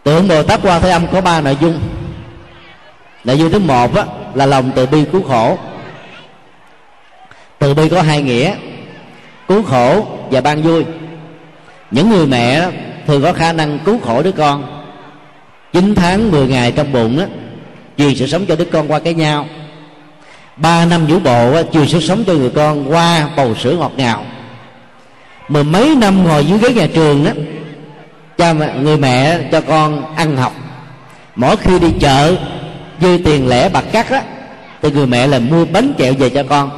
Tượng 0.02 0.28
bồ 0.28 0.42
tát 0.42 0.60
quan 0.62 0.82
thế 0.82 0.90
âm 0.90 1.06
có 1.06 1.20
ba 1.20 1.40
nội 1.40 1.56
dung. 1.60 1.80
Nội 3.24 3.38
dung 3.38 3.50
thứ 3.50 3.58
một 3.58 3.96
á, 3.96 4.04
là 4.34 4.46
lòng 4.46 4.70
từ 4.74 4.86
bi 4.86 5.04
cứu 5.12 5.22
khổ. 5.22 5.58
Từ 7.58 7.74
bi 7.74 7.88
có 7.88 8.02
hai 8.02 8.22
nghĩa 8.22 8.54
cứu 9.48 9.62
khổ 9.62 10.06
và 10.30 10.40
ban 10.40 10.62
vui. 10.62 10.84
Những 11.90 12.10
người 12.10 12.26
mẹ 12.26 12.70
thường 13.06 13.22
có 13.22 13.32
khả 13.32 13.52
năng 13.52 13.78
cứu 13.78 13.98
khổ 13.98 14.22
đứa 14.22 14.32
con. 14.32 14.84
9 15.72 15.94
tháng 15.94 16.30
10 16.30 16.46
ngày 16.46 16.72
trong 16.72 16.92
bụng 16.92 17.18
á 17.18 17.26
truyền 17.98 18.14
sự 18.14 18.26
sống 18.26 18.46
cho 18.46 18.56
đứa 18.56 18.64
con 18.64 18.92
qua 18.92 18.98
cái 18.98 19.14
nhau. 19.14 19.46
Ba 20.56 20.84
năm 20.84 21.06
vũ 21.06 21.18
bộ 21.18 21.52
á, 21.52 21.62
truyền 21.72 21.88
sự 21.88 22.00
sống 22.00 22.24
cho 22.26 22.32
người 22.32 22.50
con 22.50 22.92
qua 22.92 23.28
bầu 23.36 23.54
sữa 23.54 23.76
ngọt 23.78 23.92
ngào 23.96 24.24
mười 25.50 25.64
mấy 25.64 25.94
năm 25.94 26.24
ngồi 26.24 26.44
dưới 26.44 26.58
ghế 26.58 26.74
nhà 26.74 26.86
trường 26.94 27.24
đó 27.24 27.30
cha 28.38 28.52
mẹ, 28.52 28.74
người 28.82 28.96
mẹ 28.96 29.38
cho 29.52 29.60
con 29.60 30.14
ăn 30.14 30.36
học. 30.36 30.52
Mỗi 31.36 31.56
khi 31.56 31.78
đi 31.78 31.88
chợ 32.00 32.36
dư 33.00 33.18
tiền 33.24 33.48
lẻ 33.48 33.68
bạc 33.68 33.84
cắt 33.92 34.10
á 34.10 34.22
thì 34.82 34.90
người 34.90 35.06
mẹ 35.06 35.26
là 35.26 35.38
mua 35.38 35.64
bánh 35.64 35.92
kẹo 35.98 36.14
về 36.14 36.30
cho 36.30 36.42
con. 36.42 36.70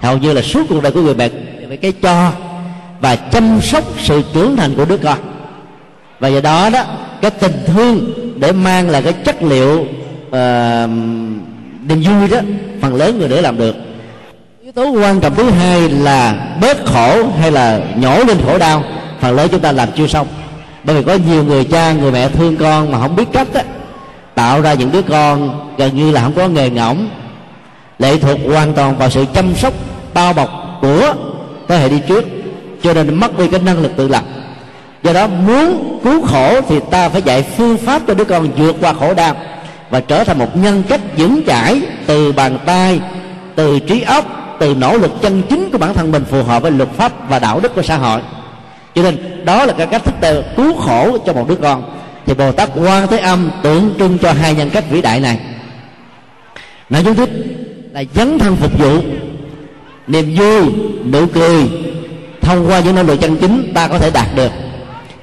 Hầu 0.00 0.18
như 0.18 0.32
là 0.32 0.42
suốt 0.42 0.62
cuộc 0.68 0.82
đời 0.82 0.92
của 0.92 1.02
người 1.02 1.14
mẹ 1.14 1.28
về 1.68 1.76
cái 1.76 1.92
cho 1.92 2.32
và 3.00 3.16
chăm 3.16 3.60
sóc 3.60 3.84
sự 3.98 4.22
trưởng 4.34 4.56
thành 4.56 4.74
của 4.74 4.84
đứa 4.84 4.96
con. 4.96 5.18
Và 6.20 6.28
do 6.28 6.40
đó 6.40 6.70
đó 6.70 6.84
cái 7.20 7.30
tình 7.30 7.52
thương 7.66 8.10
để 8.36 8.52
mang 8.52 8.90
là 8.90 9.00
cái 9.00 9.12
chất 9.12 9.42
liệu 9.42 9.80
uh, 9.80 10.90
niềm 11.88 12.02
vui 12.02 12.28
đó 12.30 12.38
phần 12.80 12.94
lớn 12.94 13.18
người 13.18 13.28
để 13.28 13.42
làm 13.42 13.58
được 13.58 13.76
yếu 14.76 14.84
tố 14.84 14.90
quan 14.90 15.20
trọng 15.20 15.34
thứ 15.34 15.50
hai 15.50 15.88
là 15.88 16.34
bớt 16.60 16.86
khổ 16.86 17.28
hay 17.40 17.50
là 17.50 17.80
nhổ 17.96 18.24
lên 18.24 18.38
khổ 18.46 18.58
đau, 18.58 18.84
phần 19.20 19.36
lớn 19.36 19.48
chúng 19.50 19.60
ta 19.60 19.72
làm 19.72 19.88
chưa 19.96 20.06
xong. 20.06 20.26
Bởi 20.84 20.96
vì 20.96 21.02
có 21.02 21.18
nhiều 21.30 21.44
người 21.44 21.64
cha, 21.64 21.92
người 21.92 22.12
mẹ 22.12 22.28
thương 22.28 22.56
con 22.56 22.92
mà 22.92 22.98
không 23.00 23.16
biết 23.16 23.24
cách 23.32 23.48
á, 23.54 23.62
tạo 24.34 24.60
ra 24.60 24.74
những 24.74 24.92
đứa 24.92 25.02
con 25.02 25.60
gần 25.78 25.96
như 25.96 26.10
là 26.10 26.22
không 26.22 26.32
có 26.32 26.48
nghề 26.48 26.70
ngỗng. 26.70 27.08
Lệ 27.98 28.16
thuộc 28.18 28.38
hoàn 28.46 28.72
toàn 28.72 28.98
vào 28.98 29.10
sự 29.10 29.24
chăm 29.34 29.54
sóc, 29.54 29.72
bao 30.14 30.32
bọc 30.32 30.78
của 30.80 31.14
thế 31.68 31.78
hệ 31.78 31.88
đi 31.88 32.00
trước, 32.08 32.24
cho 32.82 32.94
nên 32.94 33.14
mất 33.14 33.38
đi 33.38 33.48
cái 33.48 33.60
năng 33.60 33.82
lực 33.82 33.92
tự 33.96 34.08
lập. 34.08 34.24
Do 35.02 35.12
đó 35.12 35.26
muốn 35.26 35.98
cứu 36.04 36.26
khổ 36.26 36.60
thì 36.68 36.80
ta 36.90 37.08
phải 37.08 37.22
dạy 37.22 37.42
phương 37.56 37.76
pháp 37.76 38.02
cho 38.06 38.14
đứa 38.14 38.24
con 38.24 38.48
vượt 38.56 38.76
qua 38.80 38.92
khổ 38.92 39.14
đau 39.14 39.36
và 39.90 40.00
trở 40.00 40.24
thành 40.24 40.38
một 40.38 40.56
nhân 40.56 40.82
cách 40.88 41.00
vững 41.16 41.42
chãi 41.46 41.80
từ 42.06 42.32
bàn 42.32 42.58
tay, 42.66 43.00
từ 43.56 43.78
trí 43.78 44.02
óc 44.02 44.39
từ 44.60 44.74
nỗ 44.74 44.98
lực 44.98 45.10
chân 45.22 45.42
chính 45.48 45.70
của 45.70 45.78
bản 45.78 45.94
thân 45.94 46.12
mình 46.12 46.24
phù 46.24 46.42
hợp 46.42 46.62
với 46.62 46.70
luật 46.70 46.88
pháp 46.96 47.28
và 47.28 47.38
đạo 47.38 47.60
đức 47.60 47.74
của 47.74 47.82
xã 47.82 47.96
hội. 47.96 48.20
Cho 48.94 49.02
nên, 49.02 49.44
đó 49.44 49.64
là 49.64 49.72
cái 49.72 49.86
cách 49.86 50.04
thức 50.04 50.14
tự 50.20 50.42
cứu 50.56 50.74
khổ 50.74 51.18
cho 51.26 51.32
một 51.32 51.48
đứa 51.48 51.54
con. 51.54 51.82
Thì 52.26 52.34
bồ 52.34 52.52
tát 52.52 52.70
quan 52.74 53.06
thế 53.06 53.18
âm 53.18 53.50
tượng 53.62 53.94
trưng 53.98 54.18
cho 54.18 54.32
hai 54.32 54.54
nhân 54.54 54.70
cách 54.70 54.84
vĩ 54.90 55.02
đại 55.02 55.20
này. 55.20 55.40
Nội 56.90 57.04
dung 57.04 57.14
thích 57.14 57.30
là 57.92 58.04
dấn 58.14 58.38
thân 58.38 58.56
phục 58.56 58.78
vụ, 58.78 59.00
niềm 60.06 60.34
vui, 60.36 60.72
nụ 61.12 61.26
cười. 61.26 61.68
Thông 62.40 62.68
qua 62.68 62.80
những 62.80 62.94
nỗ 62.94 63.02
lực 63.02 63.20
chân 63.20 63.36
chính, 63.36 63.72
ta 63.74 63.88
có 63.88 63.98
thể 63.98 64.10
đạt 64.10 64.26
được. 64.34 64.52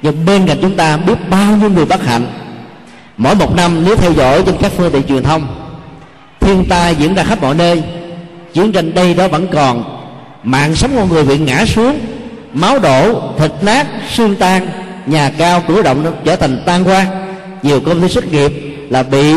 Nhưng 0.02 0.26
bên 0.26 0.46
cạnh 0.46 0.58
chúng 0.62 0.76
ta 0.76 0.96
biết 0.96 1.30
bao 1.30 1.56
nhiêu 1.56 1.70
người 1.70 1.84
bất 1.84 2.04
hạnh. 2.04 2.26
Mỗi 3.16 3.34
một 3.34 3.56
năm, 3.56 3.84
nếu 3.84 3.96
theo 3.96 4.12
dõi 4.12 4.42
trên 4.46 4.54
các 4.60 4.72
phương 4.76 4.92
tiện 4.92 5.02
truyền 5.02 5.22
thông, 5.22 5.46
thiên 6.40 6.64
tai 6.68 6.94
diễn 6.94 7.14
ra 7.14 7.24
khắp 7.24 7.42
mọi 7.42 7.54
nơi 7.54 7.82
chiến 8.58 8.72
tranh 8.72 8.94
đây 8.94 9.14
đó 9.14 9.28
vẫn 9.28 9.46
còn. 9.52 9.84
Mạng 10.42 10.74
sống 10.74 10.90
con 10.96 11.08
người 11.08 11.24
bị 11.24 11.38
ngã 11.38 11.64
xuống, 11.66 11.98
máu 12.52 12.78
đổ, 12.78 13.20
thịt 13.38 13.50
nát, 13.62 13.86
xương 14.10 14.36
tan, 14.36 14.68
nhà 15.06 15.30
cao 15.38 15.62
cửa 15.68 15.82
động 15.82 16.04
nó 16.04 16.10
trở 16.24 16.36
thành 16.36 16.62
tan 16.66 16.84
hoang. 16.84 17.06
Nhiều 17.62 17.80
công 17.80 18.00
ty 18.00 18.08
xuất 18.08 18.32
nghiệp 18.32 18.52
là 18.90 19.02
bị 19.02 19.34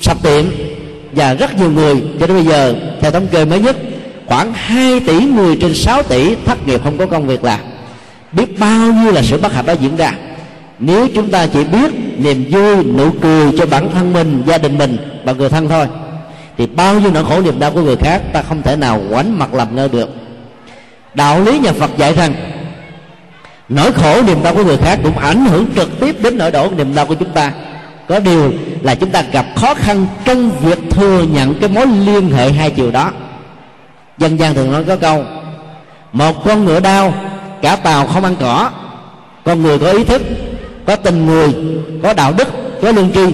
sập 0.00 0.22
tiệm 0.22 0.44
và 1.12 1.34
rất 1.34 1.58
nhiều 1.58 1.70
người, 1.70 2.02
cho 2.20 2.26
đến 2.26 2.36
bây 2.36 2.46
giờ, 2.46 2.74
theo 3.00 3.10
thống 3.10 3.26
kê 3.26 3.44
mới 3.44 3.60
nhất, 3.60 3.76
khoảng 4.26 4.52
2 4.54 5.00
tỷ 5.00 5.20
người 5.20 5.56
trên 5.60 5.74
6 5.74 6.02
tỷ 6.02 6.34
thất 6.46 6.66
nghiệp 6.66 6.80
không 6.84 6.98
có 6.98 7.06
công 7.06 7.26
việc 7.26 7.44
làm. 7.44 7.60
Biết 8.32 8.58
bao 8.58 8.92
nhiêu 8.92 9.12
là 9.12 9.22
sự 9.22 9.38
bất 9.38 9.54
hạnh 9.54 9.66
đã 9.66 9.72
diễn 9.72 9.96
ra. 9.96 10.12
Nếu 10.78 11.08
chúng 11.14 11.30
ta 11.30 11.46
chỉ 11.46 11.64
biết 11.64 11.90
niềm 12.18 12.44
vui 12.50 12.84
nụ 12.84 13.10
cười 13.20 13.52
cho 13.58 13.66
bản 13.66 13.90
thân 13.94 14.12
mình, 14.12 14.42
gia 14.46 14.58
đình 14.58 14.78
mình 14.78 14.96
và 15.24 15.32
người 15.32 15.48
thân 15.48 15.68
thôi 15.68 15.86
thì 16.58 16.66
bao 16.66 17.00
nhiêu 17.00 17.10
nỗi 17.10 17.24
khổ 17.24 17.40
niềm 17.40 17.58
đau 17.58 17.70
của 17.70 17.82
người 17.82 17.96
khác, 17.96 18.22
ta 18.32 18.42
không 18.42 18.62
thể 18.62 18.76
nào 18.76 19.00
quánh 19.10 19.38
mặt 19.38 19.54
làm 19.54 19.76
ngơ 19.76 19.88
được. 19.88 20.08
Đạo 21.14 21.40
lý 21.40 21.58
nhà 21.58 21.72
phật 21.72 21.90
dạy 21.96 22.14
rằng, 22.14 22.34
nỗi 23.68 23.92
khổ 23.92 24.22
niềm 24.22 24.42
đau 24.42 24.54
của 24.54 24.64
người 24.64 24.76
khác 24.76 24.98
cũng 25.02 25.18
ảnh 25.18 25.46
hưởng 25.46 25.66
trực 25.76 26.00
tiếp 26.00 26.16
đến 26.22 26.38
nỗi 26.38 26.50
đổ 26.50 26.70
niềm 26.76 26.94
đau 26.94 27.06
của 27.06 27.14
chúng 27.14 27.30
ta. 27.30 27.52
Có 28.08 28.18
điều 28.18 28.52
là 28.82 28.94
chúng 28.94 29.10
ta 29.10 29.22
gặp 29.32 29.46
khó 29.56 29.74
khăn 29.74 30.06
trong 30.24 30.50
việc 30.50 30.78
thừa 30.90 31.22
nhận 31.22 31.54
cái 31.60 31.68
mối 31.68 31.86
liên 31.86 32.30
hệ 32.30 32.52
hai 32.52 32.70
chiều 32.70 32.90
đó. 32.90 33.10
Dân 34.18 34.38
gian 34.38 34.54
thường 34.54 34.72
nói 34.72 34.84
có 34.84 34.96
câu, 34.96 35.24
một 36.12 36.44
con 36.44 36.64
ngựa 36.64 36.80
đau, 36.80 37.14
cả 37.62 37.76
tàu 37.76 38.06
không 38.06 38.24
ăn 38.24 38.36
cỏ. 38.40 38.70
Con 39.44 39.62
người 39.62 39.78
có 39.78 39.90
ý 39.90 40.04
thức, 40.04 40.22
có 40.86 40.96
tình 40.96 41.26
người, 41.26 41.54
có 42.02 42.14
đạo 42.14 42.32
đức, 42.38 42.48
có 42.82 42.92
lương 42.92 43.12
tri 43.12 43.26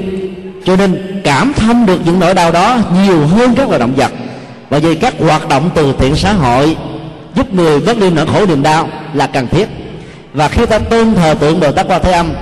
cho 0.64 0.76
nên 0.76 1.20
cảm 1.24 1.52
thông 1.52 1.86
được 1.86 2.00
những 2.04 2.20
nỗi 2.20 2.34
đau 2.34 2.52
đó 2.52 2.78
nhiều 3.04 3.26
hơn 3.26 3.54
các 3.54 3.68
loài 3.68 3.80
động 3.80 3.92
vật. 3.96 4.12
Và 4.70 4.78
vì 4.78 4.94
các 4.94 5.14
hoạt 5.18 5.48
động 5.48 5.70
từ 5.74 5.94
thiện 5.98 6.16
xã 6.16 6.32
hội 6.32 6.76
giúp 7.34 7.54
người 7.54 7.78
vớt 7.80 7.98
đi 7.98 8.10
nỗi 8.10 8.26
khổ 8.26 8.46
niềm 8.46 8.62
đau 8.62 8.88
là 9.14 9.26
cần 9.26 9.46
thiết. 9.46 9.68
Và 10.32 10.48
khi 10.48 10.66
ta 10.66 10.78
tôn 10.78 11.14
thờ 11.14 11.34
tượng 11.40 11.60
bồ 11.60 11.72
tát 11.72 11.86
quan 11.88 12.02
thế 12.04 12.12
âm 12.12 12.32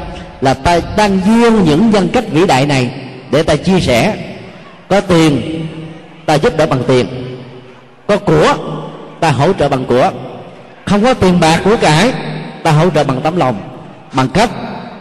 là 0.41 0.55
ta 0.55 0.81
đang 0.97 1.21
duyên 1.27 1.65
những 1.65 1.91
nhân 1.91 2.09
cách 2.13 2.25
vĩ 2.33 2.47
đại 2.47 2.67
này 2.67 2.91
để 3.31 3.43
ta 3.43 3.57
chia 3.57 3.81
sẻ. 3.81 4.17
Có 4.89 5.01
tiền, 5.01 5.43
ta 6.27 6.35
giúp 6.35 6.57
đỡ 6.57 6.67
bằng 6.67 6.83
tiền. 6.87 7.07
Có 8.07 8.17
của, 8.17 8.55
ta 9.21 9.31
hỗ 9.31 9.53
trợ 9.53 9.69
bằng 9.69 9.85
của. 9.85 10.11
Không 10.85 11.03
có 11.03 11.15
tiền 11.15 11.41
bạc 11.41 11.61
của 11.65 11.77
cải, 11.77 12.13
ta 12.63 12.71
hỗ 12.71 12.91
trợ 12.91 13.05
bằng 13.05 13.21
tấm 13.21 13.37
lòng. 13.37 13.57
Bằng 14.13 14.29
cách 14.29 14.51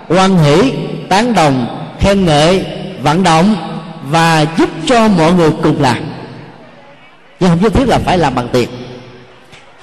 quan 0.08 0.38
hỷ, 0.38 0.72
tán 1.10 1.34
đồng, 1.34 1.66
khen 2.00 2.26
ngợi 2.26 2.66
vận 3.08 3.24
động 3.24 3.56
và 4.10 4.46
giúp 4.58 4.70
cho 4.86 5.08
mọi 5.08 5.34
người 5.34 5.52
cùng 5.64 5.82
làm. 5.82 5.98
Nhưng 7.40 7.50
không 7.50 7.62
nhất 7.62 7.74
thiết 7.74 7.88
là 7.88 8.00
phải 8.00 8.18
làm 8.18 8.36
bằng 8.36 8.48
tiền. 8.52 8.70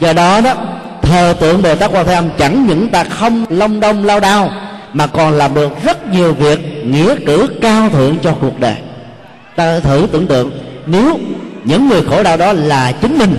Do 0.01 0.13
đó 0.13 0.41
đó, 0.41 0.55
thờ 1.03 1.35
tượng 1.41 1.63
bồ 1.63 1.75
tát 1.75 1.91
quan 1.93 2.07
thế 2.07 2.15
âm 2.15 2.29
chẳng 2.39 2.67
những 2.67 2.89
ta 2.89 3.05
không 3.05 3.45
long 3.49 3.81
đông 3.81 4.05
lao 4.05 4.21
đao, 4.21 4.51
mà 4.93 5.07
còn 5.07 5.33
làm 5.33 5.55
được 5.55 5.73
rất 5.85 6.13
nhiều 6.13 6.33
việc 6.33 6.61
nghĩa 6.85 7.15
cử 7.27 7.49
cao 7.63 7.89
thượng 7.91 8.19
cho 8.23 8.35
cuộc 8.41 8.61
đời. 8.61 8.77
Ta 9.57 9.81
thử 9.81 10.07
tưởng 10.13 10.27
tượng, 10.27 10.51
nếu 10.87 11.19
những 11.65 11.89
người 11.89 12.03
khổ 12.03 12.23
đau 12.23 12.37
đó 12.37 12.53
là 12.53 12.93
chính 12.93 13.19
mình, 13.19 13.35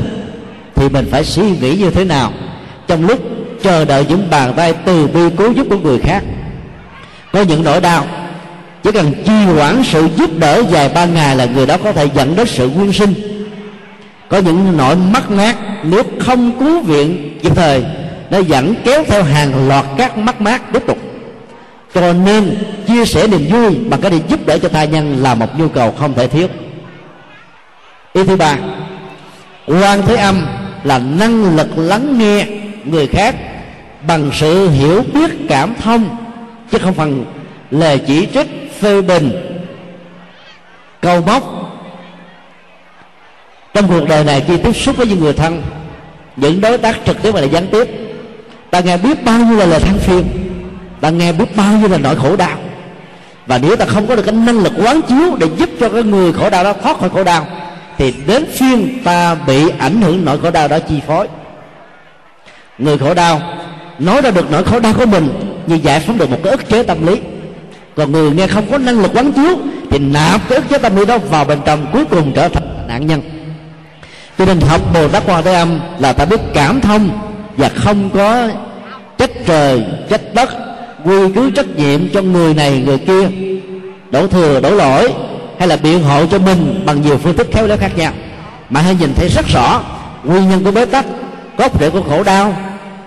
thì 0.76 0.90
mình 0.90 1.08
phải 1.12 1.24
suy 1.24 1.50
nghĩ 1.50 1.76
như 1.76 1.90
thế 1.90 2.04
nào 2.04 2.32
trong 2.88 3.08
lúc 3.08 3.20
chờ 3.64 3.86
đợi 3.86 4.06
những 4.10 4.30
bàn 4.30 4.54
tay 4.58 4.74
từ 4.86 5.08
bi 5.08 5.36
cứu 5.38 5.52
giúp 5.52 5.68
của 5.70 5.78
người 5.78 6.00
khác. 6.00 6.24
Có 7.32 7.42
những 7.42 7.64
nỗi 7.64 7.82
đau 7.82 8.06
chỉ 8.86 8.92
cần 8.92 9.14
trì 9.26 9.46
hoãn 9.46 9.84
sự 9.84 10.08
giúp 10.18 10.30
đỡ 10.40 10.64
vài 10.64 10.90
ba 10.90 11.06
ngày 11.06 11.36
là 11.36 11.46
người 11.46 11.66
đó 11.66 11.78
có 11.84 11.92
thể 11.92 12.10
dẫn 12.16 12.36
đến 12.36 12.48
sự 12.48 12.70
nguyên 12.70 12.94
sinh. 12.94 13.14
Có 14.30 14.38
những 14.38 14.78
nỗi 14.78 14.96
mất 14.96 15.32
mát 15.32 15.56
nếu 15.84 16.04
không 16.20 16.60
cứu 16.60 16.82
viện 16.82 17.40
kịp 17.44 17.52
thời, 17.56 17.86
nó 18.30 18.38
dẫn 18.38 18.76
kéo 18.84 19.04
theo 19.08 19.24
hàng 19.24 19.68
loạt 19.68 19.86
các 19.98 20.18
mất 20.18 20.42
mát 20.42 20.74
tiếp 20.74 20.84
tục. 20.88 20.98
Cho 21.94 22.14
nên, 22.14 22.58
chia 22.88 23.06
sẻ 23.06 23.28
niềm 23.28 23.46
vui 23.52 23.76
bằng 23.90 24.02
cái 24.02 24.12
để 24.12 24.20
giúp 24.30 24.46
đỡ 24.46 24.58
cho 24.58 24.70
tha 24.70 24.84
nhân 24.84 25.18
là 25.22 25.36
một 25.36 25.60
nhu 25.60 25.68
cầu 25.68 25.92
không 25.92 26.14
thể 26.14 26.28
thiếu. 26.28 26.48
Ý 28.14 28.24
thứ 28.24 28.36
ba, 28.36 28.58
quan 29.68 30.02
thế 30.06 30.16
âm 30.16 30.46
là 30.84 31.00
năng 31.00 31.56
lực 31.56 31.78
lắng 31.78 32.20
nghe 32.20 32.48
người 32.84 33.08
khác 33.08 33.36
bằng 34.08 34.32
sự 34.34 34.70
hiểu 34.70 35.04
biết 35.14 35.32
cảm 35.50 35.74
thông, 35.84 36.18
chứ 36.72 36.78
không 36.78 36.94
phần 36.94 37.26
lời 37.72 38.02
chỉ 38.08 38.28
trích 38.34 38.55
phê 38.80 39.02
bình 39.02 39.32
câu 41.02 41.22
móc. 41.22 41.44
Trong 43.74 43.88
cuộc 43.88 44.08
đời 44.10 44.24
này, 44.24 44.44
khi 44.48 44.58
tiếp 44.58 44.74
xúc 44.74 44.98
với 44.98 45.08
những 45.08 45.20
người 45.20 45.34
thân, 45.34 45.64
những 46.36 46.62
đối 46.62 46.78
tác 46.78 46.96
trực 47.06 47.22
tiếp 47.22 47.32
và 47.32 47.42
là 47.42 47.48
gián 47.48 47.68
tiếp, 47.72 47.88
ta 48.72 48.80
nghe 48.80 48.98
biết 48.98 49.26
bao 49.26 49.40
nhiêu 49.40 49.58
là 49.58 49.66
lời 49.66 49.80
than 49.80 49.98
phiền, 49.98 50.26
ta 51.02 51.10
nghe 51.10 51.32
biết 51.34 51.56
bao 51.56 51.78
nhiêu 51.78 51.88
là 51.88 51.98
nỗi 51.98 52.16
khổ 52.16 52.36
đau. 52.36 52.58
Và 53.48 53.58
nếu 53.58 53.76
ta 53.76 53.86
không 53.86 54.08
có 54.08 54.16
được 54.16 54.24
cái 54.24 54.36
năng 54.36 54.60
lực 54.60 54.74
quán 54.86 55.02
chiếu 55.02 55.36
để 55.40 55.48
giúp 55.58 55.70
cho 55.80 55.90
cái 55.90 56.04
người 56.04 56.34
khổ 56.34 56.50
đau 56.50 56.64
đó 56.64 56.74
thoát 56.74 56.98
khỏi 56.98 57.10
khổ 57.10 57.24
đau, 57.24 57.48
thì 57.98 58.14
đến 58.28 58.46
phiên 58.52 59.04
ta 59.04 59.36
bị 59.36 59.70
ảnh 59.80 60.02
hưởng 60.02 60.26
nỗi 60.26 60.40
khổ 60.40 60.52
đau 60.52 60.68
đó 60.68 60.80
chi 60.80 61.02
phối. 61.08 61.28
Người 62.78 62.98
khổ 62.98 63.14
đau 63.14 63.42
nói 64.00 64.22
ra 64.22 64.32
được 64.32 64.52
nỗi 64.52 64.64
khổ 64.64 64.80
đau 64.80 64.94
của 64.94 65.06
mình 65.06 65.30
như 65.68 65.76
giải 65.76 66.00
phóng 66.00 66.18
được 66.18 66.30
một 66.30 66.38
cái 66.44 66.52
ức 66.52 66.70
chế 66.70 66.84
tâm 66.84 67.08
lý 67.08 67.22
còn 67.96 68.12
người 68.12 68.32
nghe 68.32 68.48
không 68.48 68.72
có 68.72 68.78
năng 68.78 69.00
lực 69.00 69.12
quán 69.14 69.32
chiếu, 69.32 69.58
thì 69.92 70.00
nạp 70.00 70.50
cái 70.50 70.58
ức 70.58 70.70
chế 70.70 70.78
tâm 70.78 70.96
lý 70.96 71.06
đó 71.06 71.18
vào 71.18 71.46
bên 71.46 71.60
trong, 71.66 71.86
cuối 71.94 72.06
cùng 72.06 72.32
trở 72.36 72.50
thành 72.50 72.88
nạn 72.88 73.08
nhân. 73.08 73.22
Cho 74.38 74.46
nên 74.46 74.60
học 74.62 74.82
bồ 74.94 75.08
tát 75.08 75.24
quan 75.26 75.44
thế 75.44 75.54
âm 75.54 75.80
là 76.00 76.14
ta 76.14 76.26
biết 76.26 76.40
cảm 76.54 76.82
thông 76.82 77.10
và 77.58 77.70
không 77.70 78.10
có 78.10 78.48
trách 79.18 79.32
trời, 79.46 79.84
trách 80.10 80.22
đất, 80.34 80.50
quy 81.06 81.16
cứ 81.36 81.52
trách 81.52 81.78
nhiệm 81.78 82.10
cho 82.14 82.22
người 82.22 82.54
này, 82.54 82.84
người 82.86 82.98
kia, 82.98 83.30
đổ 84.12 84.28
thừa, 84.28 84.60
đổ 84.60 84.70
lỗi, 84.70 85.14
hay 85.60 85.68
là 85.68 85.76
biện 85.76 86.04
hộ 86.04 86.26
cho 86.26 86.40
mình 86.40 86.84
bằng 86.86 87.02
nhiều 87.02 87.18
phương 87.18 87.38
thức 87.38 87.48
khéo 87.52 87.68
léo 87.68 87.78
khác 87.78 87.98
nhau. 87.98 88.14
Mà 88.70 88.82
hãy 88.82 88.96
nhìn 89.00 89.14
thấy 89.16 89.30
rất 89.30 89.46
rõ, 89.48 89.82
nguyên 90.24 90.50
nhân 90.50 90.64
của 90.64 90.72
bế 90.72 90.86
tắc 90.86 91.06
gốc 91.58 91.82
rễ 91.82 91.90
của 91.90 92.02
khổ 92.02 92.24
đau, 92.24 92.56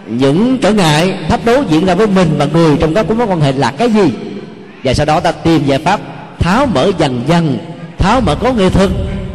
những 0.07 0.59
trở 0.59 0.73
ngại, 0.73 1.15
thách 1.29 1.45
đố 1.45 1.63
diễn 1.71 1.87
ra 1.87 1.95
với 1.95 2.07
mình 2.07 2.29
và 2.39 2.47
người 2.53 2.77
trong 2.81 2.95
các 2.95 3.11
mối 3.11 3.27
quan 3.27 3.41
hệ 3.41 3.53
là 3.53 3.73
cái 3.79 3.91
gì? 3.91 4.13
Và 4.85 4.95
sau 4.95 5.07
đó 5.07 5.21
ta 5.21 5.33
tìm 5.33 5.67
giải 5.67 5.79
pháp 5.79 6.01
tháo 6.39 6.67
mở 6.67 6.91
dần 6.99 7.23
dần, 7.27 7.59
tháo 7.99 8.21
mở 8.21 8.35
có 8.35 8.53
nghệ 8.53 8.71
thuật, 8.71 8.91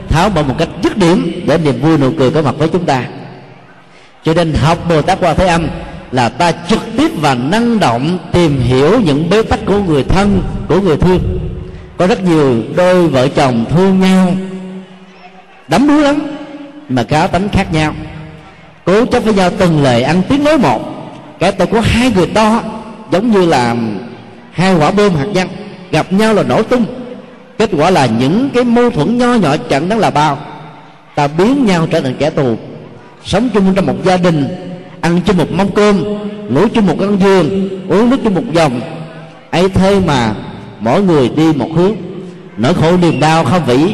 tháo 0.09 0.29
mở 0.29 0.43
một 0.43 0.55
cách 0.57 0.69
dứt 0.83 0.97
điểm 0.97 1.43
để 1.47 1.57
niềm 1.57 1.81
vui 1.81 1.97
nụ 1.97 2.11
cười 2.17 2.31
có 2.31 2.41
mặt 2.41 2.55
với 2.57 2.67
chúng 2.67 2.85
ta. 2.85 3.05
Cho 4.23 4.33
nên 4.33 4.53
học 4.53 4.77
bồ 4.89 5.01
tát 5.01 5.19
qua 5.19 5.33
thế 5.33 5.47
âm 5.47 5.67
là 6.11 6.29
ta 6.29 6.51
trực 6.51 6.79
tiếp 6.97 7.11
và 7.21 7.35
năng 7.35 7.79
động 7.79 8.17
tìm 8.31 8.59
hiểu 8.61 8.99
những 8.99 9.29
bế 9.29 9.43
tắc 9.43 9.59
của 9.65 9.79
người 9.79 10.03
thân, 10.03 10.43
của 10.67 10.81
người 10.81 10.97
thương. 10.97 11.39
Có 11.97 12.07
rất 12.07 12.23
nhiều 12.23 12.63
đôi 12.75 13.07
vợ 13.07 13.27
chồng 13.27 13.65
thương 13.69 13.99
nhau, 13.99 14.33
đắm 15.67 15.87
đuối 15.87 16.01
lắm, 16.01 16.19
mà 16.89 17.03
cá 17.03 17.27
tánh 17.27 17.49
khác 17.49 17.73
nhau. 17.73 17.93
Cố 18.85 19.05
chấp 19.05 19.19
với 19.19 19.33
nhau 19.33 19.49
từng 19.57 19.83
lời 19.83 20.03
ăn 20.03 20.21
tiếng 20.29 20.43
nói 20.43 20.57
một. 20.57 20.81
Cái 21.39 21.51
tôi 21.51 21.67
có 21.67 21.81
hai 21.81 22.11
người 22.15 22.27
to 22.27 22.61
giống 23.11 23.31
như 23.31 23.45
là 23.45 23.75
hai 24.53 24.75
quả 24.75 24.91
bom 24.91 25.15
hạt 25.15 25.25
nhân, 25.33 25.47
gặp 25.91 26.13
nhau 26.13 26.33
là 26.33 26.43
nổ 26.43 26.63
tung. 26.63 26.85
Kết 27.57 27.69
quả 27.77 27.89
là 27.89 28.05
những 28.05 28.49
cái 28.53 28.63
mâu 28.63 28.89
thuẫn 28.89 29.17
nho 29.17 29.33
nhỏ 29.33 29.55
chẳng 29.69 29.89
đáng 29.89 29.99
là 29.99 30.09
bao. 30.09 30.37
Ta 31.15 31.27
biến 31.27 31.65
nhau 31.65 31.87
trở 31.91 32.01
thành 32.01 32.15
kẻ 32.19 32.29
thù, 32.29 32.55
sống 33.25 33.49
chung 33.53 33.73
trong 33.75 33.85
một 33.85 33.95
gia 34.03 34.17
đình, 34.17 34.47
ăn 35.01 35.21
chung 35.25 35.37
một 35.37 35.51
mâm 35.51 35.71
cơm, 35.71 36.03
ngủ 36.49 36.67
chung 36.73 36.85
một 36.85 36.95
căn 36.99 37.17
giường, 37.19 37.69
uống 37.89 38.09
nước 38.09 38.17
chung 38.23 38.33
một 38.33 38.53
dòng. 38.53 38.81
Ấy 39.51 39.69
thế 39.69 39.99
mà 40.05 40.35
mỗi 40.79 41.01
người 41.01 41.29
đi 41.29 41.53
một 41.53 41.69
hướng, 41.75 41.95
nỗi 42.57 42.73
khổ 42.73 42.97
niềm 42.97 43.19
đau 43.19 43.43
không 43.43 43.65
vĩ 43.65 43.93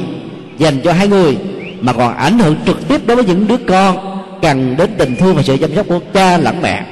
dành 0.57 0.81
cho 0.83 0.93
hai 0.93 1.07
người, 1.07 1.37
mà 1.81 1.93
còn 1.93 2.17
ảnh 2.17 2.39
hưởng 2.39 2.55
trực 2.65 2.87
tiếp 2.87 3.01
đối 3.05 3.15
với 3.15 3.25
những 3.25 3.47
đứa 3.47 3.57
con, 3.57 3.97
cần 4.41 4.77
đến 4.77 4.89
tình 4.97 5.15
thương 5.15 5.35
và 5.35 5.41
sự 5.43 5.57
chăm 5.57 5.75
sóc 5.75 5.85
của 5.87 5.99
cha 6.13 6.37
lẫn 6.37 6.61
mẹ. 6.61 6.83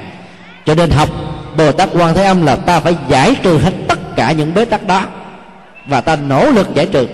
Cho 0.66 0.74
nên 0.74 0.90
học 0.90 1.08
bồ 1.58 1.72
tát 1.72 1.88
quan 1.92 2.14
thế 2.14 2.24
âm 2.24 2.46
là 2.46 2.56
ta 2.56 2.80
phải 2.80 2.96
giải 3.08 3.36
trừ 3.42 3.58
hết 3.58 3.72
tất 3.88 3.98
cả 4.16 4.32
những 4.32 4.54
bế 4.54 4.64
tắc 4.64 4.86
đó. 4.86 5.02
Và 5.86 6.00
ta 6.00 6.16
nỗ 6.16 6.50
lực 6.50 6.74
giải 6.74 6.86
trừ. 6.86 7.06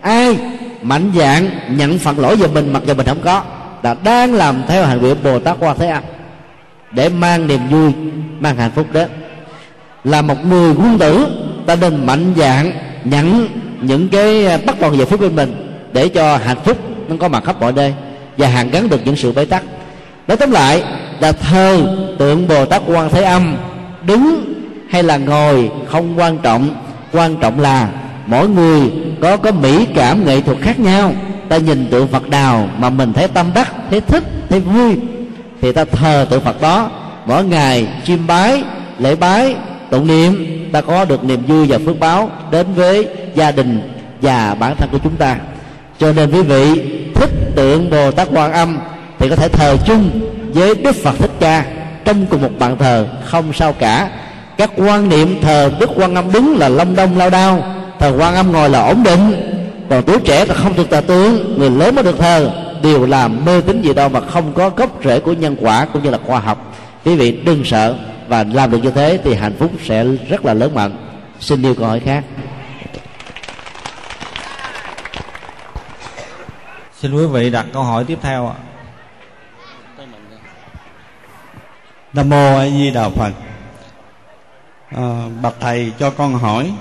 Ai 0.00 0.36
mạnh 0.82 1.12
dạng 1.16 1.50
nhận 1.68 1.98
phận 1.98 2.18
lỗi 2.18 2.36
về 2.36 2.46
mình, 2.46 2.72
mặc 2.72 2.82
dù 2.86 2.94
mình 2.94 3.06
không 3.06 3.20
có 3.24 3.42
là 3.82 3.94
đang 4.04 4.34
làm 4.34 4.62
theo 4.68 4.84
hành 4.84 5.00
nguyện 5.00 5.16
bồ 5.24 5.38
tát 5.38 5.56
quan 5.60 5.78
thế 5.78 5.86
âm 5.86 6.02
để 6.90 7.08
mang 7.08 7.46
niềm 7.46 7.60
vui, 7.70 7.92
mang 8.40 8.56
hạnh 8.56 8.70
phúc 8.74 8.86
đến. 8.92 9.08
Là 10.04 10.22
một 10.22 10.46
người 10.46 10.74
quân 10.74 10.98
tử, 10.98 11.26
ta 11.66 11.76
nên 11.76 12.06
mạnh 12.06 12.34
dạng 12.36 12.72
nhận 13.04 13.48
những 13.80 14.08
cái 14.08 14.58
bất 14.66 14.76
toàn 14.80 14.96
về 14.96 15.04
phía 15.04 15.16
bên 15.16 15.36
mình 15.36 15.72
để 15.92 16.08
cho 16.08 16.36
hạnh 16.36 16.60
phúc 16.64 16.78
nó 17.08 17.16
có 17.20 17.28
mặt 17.28 17.44
khắp 17.44 17.60
mọi 17.60 17.72
nơi 17.72 17.94
và 18.38 18.48
hàn 18.48 18.70
gắn 18.70 18.88
được 18.88 19.00
những 19.04 19.16
sự 19.16 19.32
bế 19.32 19.44
tắc. 19.44 19.62
Nói 20.28 20.36
tóm 20.36 20.50
lại, 20.50 20.82
là 21.20 21.32
thờ 21.32 21.82
tượng 22.18 22.48
bồ 22.48 22.64
tát 22.64 22.82
quan 22.86 23.10
thế 23.10 23.22
âm 23.22 23.56
đứng 24.06 24.54
hay 24.90 25.02
là 25.02 25.16
ngồi 25.16 25.70
không 25.86 26.18
quan 26.18 26.38
trọng. 26.38 26.68
Quan 27.12 27.36
trọng 27.36 27.60
là 27.60 27.88
mỗi 28.26 28.48
người 28.48 28.90
có 29.20 29.36
có 29.36 29.52
mỹ 29.52 29.86
cảm 29.94 30.26
nghệ 30.26 30.40
thuật 30.40 30.58
khác 30.60 30.80
nhau. 30.80 31.12
Ta 31.48 31.56
nhìn 31.56 31.86
tượng 31.90 32.08
phật 32.08 32.28
nào 32.28 32.68
mà 32.78 32.90
mình 32.90 33.12
thấy 33.12 33.28
tâm 33.28 33.46
đắc, 33.54 33.72
thấy 33.90 34.00
thích, 34.00 34.24
thấy 34.48 34.60
vui, 34.60 34.96
thì 35.60 35.72
ta 35.72 35.84
thờ 35.84 36.26
tượng 36.30 36.40
phật 36.40 36.60
đó. 36.60 36.90
Mỗi 37.26 37.44
ngày 37.44 37.88
chiêm 38.04 38.26
bái, 38.26 38.62
lễ 38.98 39.16
bái, 39.16 39.54
tụng 39.90 40.06
niệm, 40.06 40.62
ta 40.72 40.80
có 40.80 41.04
được 41.04 41.24
niềm 41.24 41.42
vui 41.46 41.66
và 41.66 41.78
phước 41.86 42.00
báo 42.00 42.30
đến 42.50 42.66
với 42.74 43.08
gia 43.34 43.50
đình 43.50 43.80
và 44.22 44.54
bản 44.54 44.76
thân 44.76 44.88
của 44.92 44.98
chúng 45.04 45.16
ta. 45.16 45.36
Cho 45.98 46.12
nên 46.12 46.30
quý 46.30 46.42
vị 46.42 46.82
thích 47.14 47.30
tượng 47.56 47.90
bồ 47.90 48.10
tát 48.10 48.28
quan 48.32 48.52
âm 48.52 48.78
thì 49.18 49.28
có 49.28 49.36
thể 49.36 49.48
thờ 49.48 49.76
chung 49.86 50.10
với 50.54 50.74
đức 50.74 50.96
phật 50.96 51.14
thích 51.18 51.30
ca 51.40 51.64
trong 52.04 52.26
cùng 52.26 52.42
một 52.42 52.50
bàn 52.58 52.76
thờ, 52.78 53.08
không 53.24 53.52
sao 53.52 53.72
cả. 53.72 54.10
Các 54.56 54.70
quan 54.76 55.08
niệm 55.08 55.40
thờ 55.42 55.72
đức 55.80 55.90
quan 55.96 56.14
âm 56.14 56.32
đứng 56.32 56.56
là 56.58 56.68
long 56.68 56.96
đông 56.96 57.16
lao 57.16 57.30
đao. 57.30 57.74
Thờ 57.98 58.14
quan 58.18 58.34
âm 58.34 58.52
ngồi 58.52 58.70
là 58.70 58.82
ổn 58.82 59.02
định. 59.02 59.48
Còn 59.90 60.02
tuổi 60.02 60.18
trẻ 60.24 60.44
là 60.44 60.54
không 60.54 60.76
được 60.76 60.90
tà 60.90 61.00
tướng, 61.00 61.58
người 61.58 61.70
lớn 61.70 61.94
mới 61.94 62.04
được 62.04 62.18
thờ. 62.18 62.50
Đều 62.82 63.06
làm 63.06 63.44
mê 63.44 63.60
tín 63.60 63.82
gì 63.82 63.94
đâu 63.94 64.08
mà 64.08 64.20
không 64.20 64.52
có 64.52 64.70
gốc 64.70 65.00
rễ 65.04 65.20
của 65.20 65.32
nhân 65.32 65.56
quả 65.60 65.86
cũng 65.92 66.02
như 66.02 66.10
là 66.10 66.18
khoa 66.26 66.40
học. 66.40 66.74
Quý 67.04 67.16
vị 67.16 67.32
đừng 67.44 67.64
sợ 67.64 67.94
và 68.28 68.44
làm 68.52 68.70
được 68.70 68.78
như 68.82 68.90
thế 68.90 69.18
thì 69.24 69.34
hạnh 69.34 69.54
phúc 69.58 69.70
sẽ 69.84 70.04
rất 70.28 70.44
là 70.44 70.54
lớn 70.54 70.74
mạnh. 70.74 70.96
Xin 71.40 71.62
yêu 71.62 71.74
câu 71.74 71.86
hỏi 71.86 72.00
khác. 72.00 72.24
Xin 77.00 77.14
quý 77.14 77.26
vị 77.26 77.50
đặt 77.50 77.66
câu 77.72 77.82
hỏi 77.82 78.04
tiếp 78.04 78.18
theo 78.22 78.46
ạ. 78.46 78.71
Nam 82.12 82.28
mô 82.28 82.56
a 82.56 82.68
di 82.68 82.90
đà 82.90 83.08
phật. 83.08 83.32
À, 84.96 85.28
bạch 85.42 85.54
thầy 85.60 85.92
cho 85.98 86.10
con 86.10 86.34
hỏi. 86.34 86.72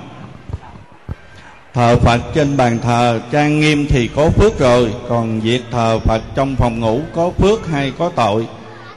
Thờ 1.74 1.98
phật 1.98 2.22
trên 2.36 2.58
bàn 2.58 2.80
thờ 2.84 3.20
trang 3.32 3.60
nghiêm 3.60 3.88
thì 3.90 4.10
có 4.16 4.30
phước 4.30 4.60
rồi 4.60 4.94
còn 5.10 5.40
việc 5.40 5.62
thờ 5.72 6.00
phật 6.00 6.22
trong 6.36 6.56
phòng 6.56 6.80
ngủ 6.80 7.02
có 7.16 7.32
phước 7.38 7.68
hay 7.68 7.94
có 7.98 8.12
tội? 8.16 8.48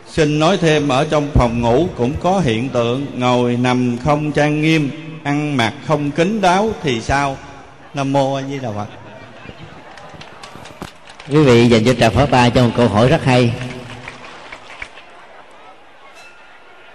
Xin 0.09 0.39
nói 0.39 0.57
thêm 0.57 0.89
ở 0.89 1.07
trong 1.11 1.31
phòng 1.35 1.61
ngủ 1.61 1.89
cũng 1.97 2.13
có 2.23 2.41
hiện 2.41 2.69
tượng 2.69 3.07
ngồi 3.15 3.57
nằm 3.57 3.97
không 4.05 4.33
trang 4.33 4.63
nghiêm 4.63 4.91
ăn 5.25 5.57
mặc 5.57 5.75
không 5.87 6.11
kính 6.11 6.41
đáo 6.41 6.71
thì 6.83 7.01
sao? 7.01 7.37
Nam 7.95 8.13
mô 8.13 8.35
a 8.35 8.43
di 8.43 8.59
đà 8.59 8.69
phật. 8.73 8.87
Quý 11.29 11.43
vị 11.43 11.69
dành 11.69 11.85
cho 11.85 11.95
trà 11.95 12.11
Pháp 12.11 12.31
ta 12.31 12.51
cho 12.51 12.65
một 12.65 12.73
câu 12.77 12.89
hỏi 12.89 13.09
rất 13.09 13.25
hay. 13.25 13.53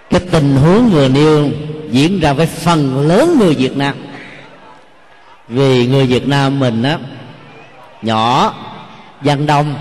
Cái 0.10 0.20
tình 0.32 0.56
huống 0.56 0.90
vừa 0.90 1.08
nêu 1.08 1.50
diễn 1.92 2.20
ra 2.20 2.34
với 2.34 2.46
phần 2.46 3.08
lớn 3.08 3.36
người 3.40 3.54
việt 3.54 3.78
nam. 3.78 3.96
Vì 5.48 5.88
người 5.88 6.06
việt 6.06 6.28
nam 6.28 6.60
mình 6.60 6.84
á 6.84 6.98
nhỏ 8.02 8.54
dân 9.22 9.46
đông 9.46 9.76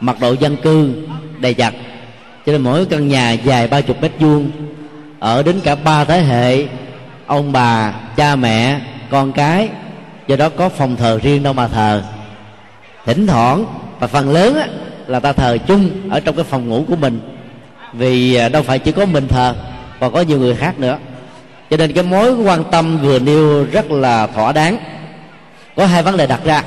mật 0.00 0.20
độ 0.20 0.32
dân 0.32 0.56
cư 0.56 0.92
đầy 1.38 1.54
chặt 1.54 1.74
cho 2.46 2.52
nên 2.52 2.62
mỗi 2.62 2.86
căn 2.86 3.08
nhà 3.08 3.32
dài 3.32 3.68
ba 3.68 3.80
chục 3.80 4.02
mét 4.02 4.12
vuông 4.20 4.50
ở 5.18 5.42
đến 5.42 5.60
cả 5.64 5.74
ba 5.74 6.04
thế 6.04 6.20
hệ 6.20 6.66
ông 7.26 7.52
bà 7.52 7.94
cha 8.16 8.36
mẹ 8.36 8.80
con 9.10 9.32
cái 9.32 9.68
do 10.26 10.36
đó 10.36 10.48
có 10.48 10.68
phòng 10.68 10.96
thờ 10.96 11.18
riêng 11.22 11.42
đâu 11.42 11.52
mà 11.52 11.68
thờ. 11.68 12.02
Thỉnh 13.06 13.26
thoảng 13.26 13.64
và 13.98 14.06
phần 14.06 14.30
lớn 14.30 14.54
á, 14.54 14.66
là 15.06 15.20
ta 15.20 15.32
thờ 15.32 15.58
chung 15.66 15.90
ở 16.10 16.20
trong 16.20 16.36
cái 16.36 16.44
phòng 16.44 16.68
ngủ 16.68 16.84
của 16.88 16.96
mình 16.96 17.20
vì 17.92 18.34
à, 18.34 18.48
đâu 18.48 18.62
phải 18.62 18.78
chỉ 18.78 18.92
có 18.92 19.06
mình 19.06 19.28
thờ 19.28 19.54
và 19.98 20.10
có 20.10 20.20
nhiều 20.20 20.38
người 20.38 20.54
khác 20.54 20.78
nữa. 20.78 20.98
Cho 21.70 21.76
nên 21.76 21.92
cái 21.92 22.04
mối 22.04 22.32
quan 22.32 22.64
tâm 22.70 22.98
vừa 23.02 23.18
nêu 23.18 23.64
rất 23.72 23.90
là 23.90 24.26
thỏa 24.26 24.52
đáng. 24.52 24.78
Có 25.76 25.86
hai 25.86 26.02
vấn 26.02 26.16
đề 26.16 26.26
đặt 26.26 26.40
ra. 26.44 26.64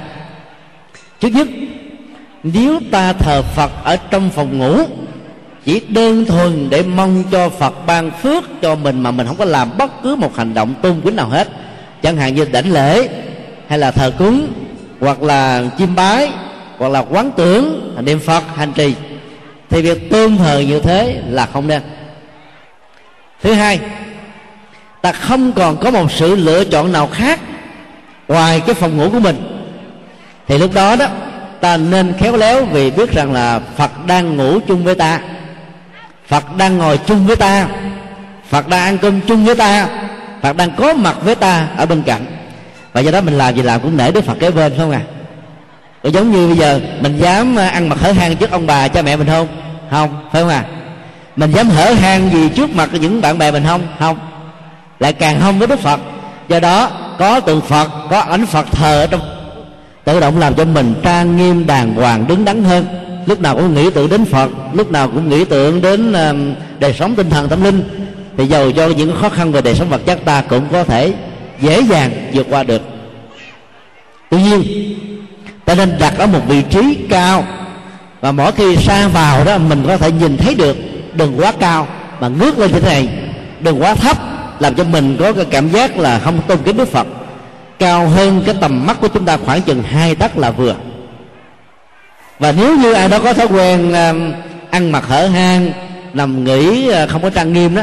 Trước 1.20 1.30
nhất, 1.30 1.48
nếu 2.44 2.80
ta 2.92 3.14
thờ 3.14 3.42
phật 3.42 3.72
ở 3.84 3.96
trong 3.96 4.30
phòng 4.30 4.58
ngủ, 4.58 4.78
chỉ 5.66 5.82
đơn 5.88 6.26
thuần 6.26 6.70
để 6.70 6.84
mong 6.84 7.24
cho 7.32 7.50
phật 7.50 7.74
ban 7.86 8.12
phước 8.12 8.44
cho 8.62 8.76
mình 8.76 9.02
mà 9.02 9.12
mình 9.12 9.28
không 9.28 9.38
có 9.38 9.46
làm 9.46 9.78
bất 9.78 10.04
cứ 10.04 10.16
một 10.16 10.36
hành 10.36 10.54
động 10.54 10.74
tôn 10.82 11.02
kính 11.02 11.16
nào 11.16 11.30
hết, 11.30 11.48
chẳng 12.02 12.18
hạn 12.18 12.36
như 12.36 12.46
đảnh 12.46 12.72
lễ, 12.72 13.10
hay 13.68 13.80
là 13.80 13.92
thờ 13.92 14.12
cúng, 14.18 14.48
hoặc 15.00 15.24
là 15.24 15.64
chiêm 15.78 15.96
bái, 15.96 16.32
hoặc 16.78 16.90
là 16.90 17.00
quán 17.00 17.32
tưởng 17.36 17.96
niệm 18.02 18.20
phật, 18.20 18.44
hành 18.56 18.74
trì 18.74 18.96
thì 19.74 19.82
việc 19.82 20.10
tôn 20.10 20.38
thờ 20.38 20.60
như 20.60 20.80
thế 20.80 21.22
là 21.30 21.46
không 21.46 21.68
nên. 21.68 21.82
Thứ 23.42 23.54
hai, 23.54 23.80
ta 25.02 25.12
không 25.12 25.52
còn 25.54 25.78
có 25.78 25.92
một 25.92 26.12
sự 26.12 26.36
lựa 26.36 26.64
chọn 26.64 26.92
nào 26.92 27.08
khác 27.08 27.40
ngoài 28.28 28.62
cái 28.66 28.76
phòng 28.76 28.98
ngủ 28.98 29.10
của 29.10 29.20
mình. 29.20 29.68
Thì 30.48 30.58
lúc 30.58 30.74
đó 30.74 30.96
đó, 30.96 31.08
ta 31.62 31.78
nên 31.78 32.14
khéo 32.20 32.38
léo 32.38 32.66
vì 32.66 32.92
biết 32.92 33.12
rằng 33.12 33.34
là 33.34 33.60
phật 33.78 34.06
đang 34.08 34.38
ngủ 34.38 34.60
chung 34.68 34.84
với 34.84 34.96
ta. 34.96 35.20
Phật 36.28 36.44
đang 36.58 36.78
ngồi 36.78 36.98
chung 36.98 37.28
với 37.28 37.36
ta. 37.36 37.68
Phật 38.50 38.68
đang 38.68 38.82
ăn 38.82 38.98
cơm 38.98 39.22
chung 39.22 39.46
với 39.46 39.56
ta. 39.56 39.88
Phật 40.42 40.58
đang 40.58 40.72
có 40.78 40.94
mặt 40.94 41.16
với 41.22 41.36
ta 41.36 41.68
ở 41.78 41.86
bên 41.86 42.04
cạnh. 42.04 42.26
Và 42.94 43.02
do 43.02 43.12
đó 43.12 43.22
mình 43.22 43.38
làm 43.38 43.56
gì 43.56 43.62
làm 43.62 43.82
cũng 43.82 43.98
nể 43.98 44.12
đức 44.12 44.24
phật 44.24 44.40
kế 44.40 44.52
bên 44.52 44.74
không 44.78 44.92
à 44.92 45.02
có 46.04 46.10
giống 46.10 46.32
như 46.32 46.48
bây 46.48 46.58
giờ 46.58 46.80
mình 47.00 47.18
dám 47.18 47.56
ăn 47.56 47.90
mặc 47.90 48.00
hở 48.00 48.12
hang 48.12 48.36
trước 48.36 48.52
ông 48.52 48.68
bà 48.68 48.88
cha 48.88 49.02
mẹ 49.02 49.16
mình 49.16 49.28
không? 49.28 49.63
Không 49.94 50.10
phải 50.32 50.42
không 50.42 50.50
à? 50.50 50.66
Mình 51.36 51.52
dám 51.52 51.70
hở 51.70 51.94
hang 51.94 52.30
gì 52.34 52.50
trước 52.50 52.76
mặt 52.76 52.90
những 52.94 53.22
bạn 53.22 53.38
bè 53.38 53.52
mình 53.52 53.64
không? 53.68 53.82
Không. 54.00 54.18
Lại 55.00 55.14
càng 55.14 55.40
không 55.42 55.60
với 55.60 55.68
đức 55.68 55.80
phật. 55.80 56.00
Do 56.48 56.60
đó 56.60 56.90
có 57.20 57.40
tượng 57.40 57.62
phật 57.62 57.90
có 58.10 58.20
ảnh 58.20 58.46
phật 58.46 58.72
thờ 58.72 59.02
ở 59.02 59.08
trong. 59.08 59.22
Tự 60.04 60.20
động 60.20 60.40
làm 60.40 60.54
cho 60.54 60.66
mình 60.66 60.94
trang 61.04 61.38
nghiêm 61.38 61.68
đàng 61.68 61.94
hoàng 61.94 62.28
đứng 62.28 62.46
đắn 62.46 62.64
hơn. 62.64 62.86
Lúc 63.26 63.40
nào 63.40 63.56
cũng 63.56 63.74
nghĩ 63.74 63.90
tượng 63.90 64.10
đến 64.10 64.26
phật 64.26 64.50
lúc 64.74 64.92
nào 64.92 65.08
cũng 65.08 65.30
nghĩ 65.30 65.46
tượng 65.46 65.82
đến 65.82 66.12
uh, 66.12 66.58
đời 66.80 66.94
sống 66.94 67.16
tinh 67.16 67.30
thần 67.30 67.50
tâm 67.50 67.64
linh. 67.64 67.84
Thì 68.38 68.48
dầu 68.48 68.72
cho 68.72 68.88
những 68.88 69.16
khó 69.22 69.30
khăn 69.30 69.52
về 69.52 69.62
đời 69.62 69.76
sống 69.76 69.90
vật 69.90 70.02
chất 70.06 70.20
ta 70.26 70.42
cũng 70.42 70.68
có 70.72 70.84
thể 70.84 71.14
dễ 71.62 71.82
dàng 71.82 72.12
vượt 72.34 72.48
qua 72.50 72.64
được. 72.64 72.82
Tuy 74.30 74.44
nhiên 74.44 74.64
ta 75.66 75.76
nên 75.76 75.96
đặt 76.00 76.14
ở 76.18 76.28
một 76.28 76.42
vị 76.48 76.62
trí 76.70 76.98
cao 77.10 77.44
và 78.24 78.32
mỗi 78.32 78.52
khi 78.52 78.76
xa 78.76 79.08
vào 79.08 79.44
đó, 79.44 79.58
mình 79.58 79.84
có 79.88 79.98
thể 79.98 80.12
nhìn 80.12 80.38
thấy 80.38 80.56
được 80.56 80.78
đừng 81.14 81.40
quá 81.40 81.54
cao 81.60 81.88
mà 82.20 82.28
ngước 82.28 82.60
lên 82.60 82.72
như 82.72 82.80
thế 82.80 82.90
này. 82.90 83.10
Đừng 83.60 83.82
quá 83.82 83.96
thấp 83.96 84.18
làm 84.60 84.76
cho 84.76 84.84
mình 84.84 85.18
có 85.20 85.34
cái 85.34 85.46
cảm 85.46 85.70
giác 85.70 85.98
là 85.98 86.20
không 86.20 86.42
tôn 86.48 86.58
kính 86.66 86.78
đức 86.78 86.88
phật. 86.88 87.08
Cao 87.80 88.08
hơn 88.08 88.44
cái 88.46 88.56
tầm 88.62 88.86
mắt 88.88 88.98
của 89.02 89.08
chúng 89.08 89.26
ta 89.26 89.38
khoảng 89.38 89.62
chừng 89.62 89.84
hai 89.84 90.16
tấc 90.16 90.38
là 90.38 90.52
vừa. 90.52 90.76
Và 92.40 92.52
nếu 92.52 92.78
như 92.78 92.94
ai 92.94 93.10
đó 93.10 93.20
có 93.24 93.34
thói 93.34 93.48
quen 93.48 93.94
um, 93.94 94.34
ăn 94.70 94.92
mặc 94.92 95.04
hở 95.08 95.28
hang, 95.28 95.72
nằm 96.14 96.44
nghỉ 96.44 96.90
à, 96.90 97.06
không 97.08 97.22
có 97.22 97.30
trang 97.30 97.54
nghiêm 97.54 97.76
đó, 97.76 97.82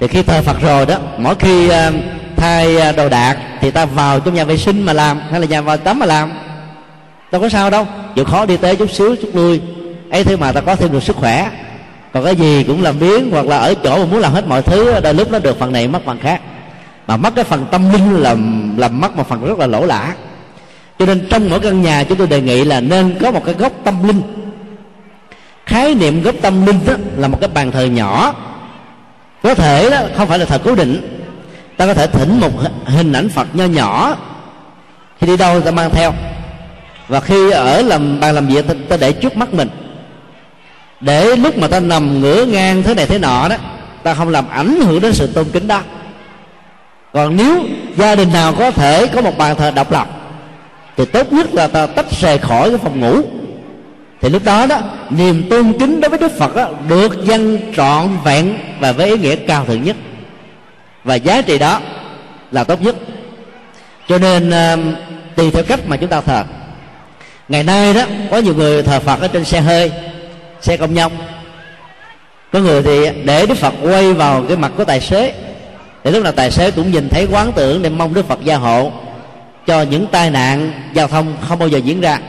thì 0.00 0.08
khi 0.08 0.22
thờ 0.22 0.42
phật 0.42 0.60
rồi 0.62 0.86
đó, 0.86 0.96
mỗi 1.18 1.34
khi 1.34 1.68
um, 1.68 1.94
thay 2.36 2.78
à, 2.78 2.92
đồ 2.92 3.08
đạc 3.08 3.36
thì 3.60 3.70
ta 3.70 3.84
vào 3.84 4.20
trong 4.20 4.34
nhà 4.34 4.44
vệ 4.44 4.56
sinh 4.56 4.82
mà 4.82 4.92
làm, 4.92 5.20
hay 5.30 5.40
là 5.40 5.46
nhà 5.46 5.60
vào 5.60 5.76
tắm 5.76 5.98
mà 5.98 6.06
làm 6.06 6.32
đâu 7.32 7.40
có 7.40 7.48
sao 7.48 7.70
đâu. 7.70 7.86
Chịu 8.14 8.24
khó 8.24 8.46
đi 8.46 8.56
tới 8.56 8.76
chút 8.76 8.90
xíu, 8.90 9.16
chút 9.16 9.34
nuôi. 9.34 9.60
Ấy 10.10 10.24
thế 10.24 10.36
mà 10.36 10.52
ta 10.52 10.60
có 10.60 10.76
thêm 10.76 10.92
được 10.92 11.02
sức 11.02 11.16
khỏe. 11.16 11.50
Còn 12.12 12.24
cái 12.24 12.36
gì 12.36 12.64
cũng 12.64 12.82
làm 12.82 12.98
biến, 12.98 13.30
hoặc 13.30 13.46
là 13.46 13.58
ở 13.58 13.74
chỗ 13.74 13.98
mà 13.98 14.04
muốn 14.04 14.20
làm 14.20 14.32
hết 14.32 14.46
mọi 14.46 14.62
thứ, 14.62 15.00
đôi 15.00 15.14
lúc 15.14 15.32
nó 15.32 15.38
được 15.38 15.58
phần 15.58 15.72
này, 15.72 15.88
mất 15.88 16.04
phần 16.04 16.18
khác. 16.18 16.40
Mà 17.06 17.16
mất 17.16 17.34
cái 17.34 17.44
phần 17.44 17.66
tâm 17.70 17.92
linh 17.92 18.16
là 18.16 18.36
làm 18.76 19.00
mất 19.00 19.16
một 19.16 19.28
phần 19.28 19.44
rất 19.44 19.58
là 19.58 19.66
lỗ 19.66 19.86
lã. 19.86 20.14
Cho 20.98 21.06
nên 21.06 21.26
trong 21.30 21.50
mỗi 21.50 21.60
căn 21.60 21.82
nhà 21.82 22.04
chúng 22.04 22.18
tôi 22.18 22.26
đề 22.26 22.40
nghị 22.40 22.64
là 22.64 22.80
nên 22.80 23.18
có 23.20 23.30
một 23.30 23.42
cái 23.44 23.54
góc 23.54 23.72
tâm 23.84 24.06
linh. 24.06 24.22
Khái 25.66 25.94
niệm 25.94 26.22
gốc 26.22 26.34
tâm 26.42 26.66
linh 26.66 26.80
đó 26.86 26.94
là 27.16 27.28
một 27.28 27.38
cái 27.40 27.50
bàn 27.54 27.70
thờ 27.70 27.84
nhỏ. 27.84 28.34
Có 29.42 29.54
thể 29.54 29.90
đó, 29.90 29.98
không 30.16 30.28
phải 30.28 30.38
là 30.38 30.44
thờ 30.44 30.58
cố 30.64 30.74
định. 30.74 31.24
Ta 31.76 31.86
có 31.86 31.94
thể 31.94 32.06
thỉnh 32.06 32.40
một 32.40 32.50
hình 32.84 33.12
ảnh 33.12 33.28
phật 33.28 33.48
nho 33.52 33.64
nhỏ. 33.64 34.16
Khi 35.20 35.26
đi 35.26 35.36
đâu 35.36 35.60
ta 35.60 35.70
mang 35.70 35.90
theo 35.90 36.12
và 37.08 37.20
khi 37.20 37.50
ở 37.50 37.82
làm 37.82 38.20
bàn 38.20 38.34
làm 38.34 38.46
việc 38.46 38.68
ta, 38.68 38.74
ta 38.88 38.96
để 38.96 39.12
trước 39.12 39.36
mắt 39.36 39.54
mình. 39.54 39.68
Để 41.00 41.36
lúc 41.36 41.58
mà 41.58 41.68
ta 41.68 41.80
nằm 41.80 42.20
ngửa 42.20 42.44
ngang 42.44 42.82
thế 42.82 42.94
này 42.94 43.06
thế 43.06 43.18
nọ 43.18 43.48
đó 43.48 43.56
ta 44.02 44.14
không 44.14 44.28
làm 44.28 44.48
ảnh 44.50 44.80
hưởng 44.80 45.00
đến 45.00 45.12
sự 45.12 45.26
tôn 45.26 45.44
kính 45.52 45.68
đó. 45.68 45.80
Còn 47.12 47.36
nếu 47.36 47.64
gia 47.96 48.14
đình 48.14 48.32
nào 48.32 48.54
có 48.58 48.70
thể 48.70 49.06
có 49.06 49.20
một 49.20 49.38
bàn 49.38 49.56
thờ 49.56 49.70
độc 49.70 49.92
lập 49.92 50.08
thì 50.96 51.04
tốt 51.04 51.32
nhất 51.32 51.54
là 51.54 51.66
ta 51.66 51.86
tách 51.86 52.06
rời 52.20 52.38
khỏi 52.38 52.68
cái 52.68 52.78
phòng 52.78 53.00
ngủ. 53.00 53.20
Thì 54.20 54.28
lúc 54.28 54.44
đó 54.44 54.66
đó 54.66 54.80
niềm 55.10 55.48
tôn 55.50 55.72
kính 55.80 56.00
đối 56.00 56.08
với 56.08 56.18
đức 56.18 56.38
phật 56.38 56.56
đó, 56.56 56.68
được 56.88 57.24
dân 57.24 57.58
trọn 57.76 58.08
vẹn 58.24 58.54
và 58.80 58.92
với 58.92 59.10
ý 59.10 59.18
nghĩa 59.18 59.36
cao 59.36 59.64
thượng 59.64 59.82
nhất. 59.82 59.96
Và 61.04 61.14
giá 61.14 61.42
trị 61.42 61.58
đó 61.58 61.80
là 62.52 62.64
tốt 62.64 62.82
nhất. 62.82 62.96
Cho 64.08 64.18
nên 64.18 64.50
ờ, 64.50 64.76
tùy 65.36 65.50
theo 65.50 65.62
cách 65.62 65.80
mà 65.86 65.96
chúng 65.96 66.10
ta 66.10 66.20
thờ 66.20 66.44
ngày 67.48 67.62
nay 67.62 67.94
đó, 67.94 68.02
có 68.30 68.38
nhiều 68.38 68.54
người 68.54 68.82
thờ 68.82 69.00
phật 69.00 69.20
ở 69.20 69.28
trên 69.28 69.44
xe 69.44 69.60
hơi, 69.60 69.92
xe 70.60 70.76
công 70.76 70.94
nhân. 70.94 71.12
Có 72.52 72.58
người 72.58 72.82
thì 72.82 73.08
để 73.24 73.46
đức 73.46 73.58
phật 73.58 73.74
quay 73.82 74.12
vào 74.12 74.44
cái 74.48 74.56
mặt 74.56 74.72
của 74.76 74.84
tài 74.84 75.00
xế. 75.00 75.32
Để 76.04 76.10
lúc 76.10 76.22
nào 76.22 76.32
tài 76.32 76.50
xế 76.50 76.70
cũng 76.70 76.92
nhìn 76.92 77.08
thấy 77.08 77.26
quán 77.30 77.52
tưởng 77.56 77.82
để 77.82 77.90
mong 77.90 78.14
đức 78.14 78.28
phật 78.28 78.44
gia 78.44 78.56
hộ 78.56 78.92
cho 79.66 79.82
những 79.82 80.06
tai 80.06 80.30
nạn 80.30 80.72
giao 80.94 81.08
thông 81.08 81.36
không 81.48 81.58
bao 81.58 81.68
giờ 81.68 81.78
diễn 81.78 82.00
ra. 82.00 82.20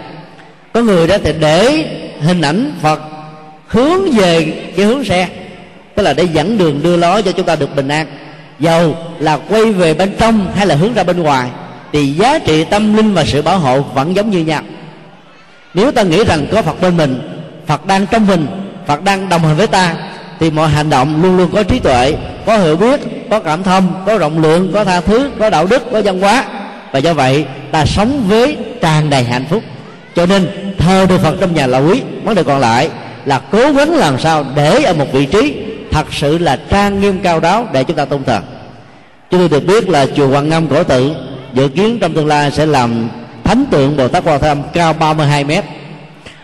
Có 0.74 0.82
người 0.82 1.08
đó 1.08 1.18
thì 1.24 1.34
để 1.40 1.86
hình 2.22 2.42
ảnh 2.42 2.72
phật 2.82 3.02
hướng 3.68 4.12
về 4.12 4.54
cái 4.78 4.86
hướng 4.86 5.06
xe, 5.06 5.28
tức 5.96 6.04
là 6.04 6.14
để 6.14 6.24
dẫn 6.34 6.58
đường 6.58 6.84
đưa 6.84 6.98
lối 6.98 7.24
cho 7.24 7.32
chúng 7.32 7.46
ta 7.46 7.56
được 7.56 7.76
bình 7.76 7.88
an. 7.88 8.08
Dầu 8.60 8.96
là 9.20 9.38
quay 9.38 9.66
về 9.66 9.94
bên 9.94 10.16
trong 10.20 10.52
hay 10.56 10.68
là 10.68 10.76
hướng 10.76 10.94
ra 10.94 11.04
bên 11.04 11.24
ngoài, 11.24 11.50
thì 11.94 12.08
giá 12.08 12.40
trị 12.40 12.64
tâm 12.64 12.94
linh 12.98 13.14
và 13.14 13.26
sự 13.26 13.42
bảo 13.42 13.60
hộ 13.60 13.82
vẫn 13.82 14.16
giống 14.16 14.30
như 14.30 14.40
nhau 14.40 14.62
nếu 15.74 15.92
ta 15.92 16.04
nghĩ 16.04 16.24
rằng 16.24 16.48
có 16.52 16.62
phật 16.62 16.82
bên 16.82 16.98
mình, 16.98 17.20
phật 17.68 17.86
đang 17.86 18.06
trong 18.08 18.28
mình, 18.28 18.48
phật 18.88 19.04
đang 19.04 19.30
đồng 19.30 19.42
hành 19.42 19.56
với 19.56 19.68
ta, 19.68 19.96
thì 20.40 20.52
mọi 20.52 20.70
hành 20.70 20.90
động 20.90 21.22
luôn 21.22 21.38
luôn 21.38 21.50
có 21.54 21.64
trí 21.64 21.80
tuệ, 21.80 22.16
có 22.46 22.58
hiểu 22.58 22.76
biết, 22.76 23.00
có 23.30 23.40
cảm 23.40 23.64
thông, 23.64 24.04
có 24.06 24.18
rộng 24.18 24.42
lượng, 24.42 24.72
có 24.74 24.84
tha 24.84 25.02
thứ, 25.02 25.30
có 25.40 25.50
đạo 25.50 25.66
đức, 25.66 25.84
có 25.92 26.02
văn 26.06 26.20
hóa. 26.20 26.46
Và 26.92 27.00
do 27.00 27.14
vậy, 27.14 27.46
ta 27.72 27.86
sống 27.86 28.24
với 28.28 28.58
tràn 28.82 29.10
đầy 29.10 29.24
hạnh 29.24 29.46
phúc. 29.50 29.64
Cho 30.16 30.26
nên 30.26 30.48
thờ 30.78 31.06
được 31.10 31.22
phật 31.22 31.36
trong 31.40 31.56
nhà 31.56 31.68
là 31.68 31.78
quý, 31.78 32.02
vấn 32.24 32.36
đề 32.36 32.44
còn 32.44 32.60
lại 32.60 32.90
là 33.26 33.42
cố 33.52 33.72
gắng 33.72 33.96
làm 33.96 34.20
sao 34.20 34.46
để 34.56 34.84
ở 34.84 34.94
một 34.94 35.14
vị 35.14 35.26
trí 35.26 35.56
thật 35.92 36.06
sự 36.12 36.38
là 36.38 36.60
trang 36.70 37.02
nghiêm 37.02 37.20
cao 37.24 37.40
đáo 37.40 37.68
để 37.74 37.84
chúng 37.84 37.98
ta 37.98 38.06
tôn 38.06 38.24
thờ. 38.24 38.40
Chúng 39.32 39.40
tôi 39.40 39.50
được 39.50 39.68
biết 39.68 39.90
là 39.90 40.06
chùa 40.16 40.28
Hoàng 40.28 40.50
Ngâm 40.50 40.68
cổ 40.68 40.84
tự 40.84 41.12
dự 41.54 41.68
kiến 41.68 42.00
trong 42.00 42.14
tương 42.14 42.28
lai 42.28 42.52
sẽ 42.52 42.66
làm 42.66 43.10
thánh 43.50 43.66
tượng 43.72 43.98
Bồ 43.98 44.08
Tát 44.08 44.24
Quan 44.24 44.40
Thế 44.42 44.48
Âm 44.48 44.62
cao 44.74 44.94
32 44.94 45.44
mét. 45.44 45.64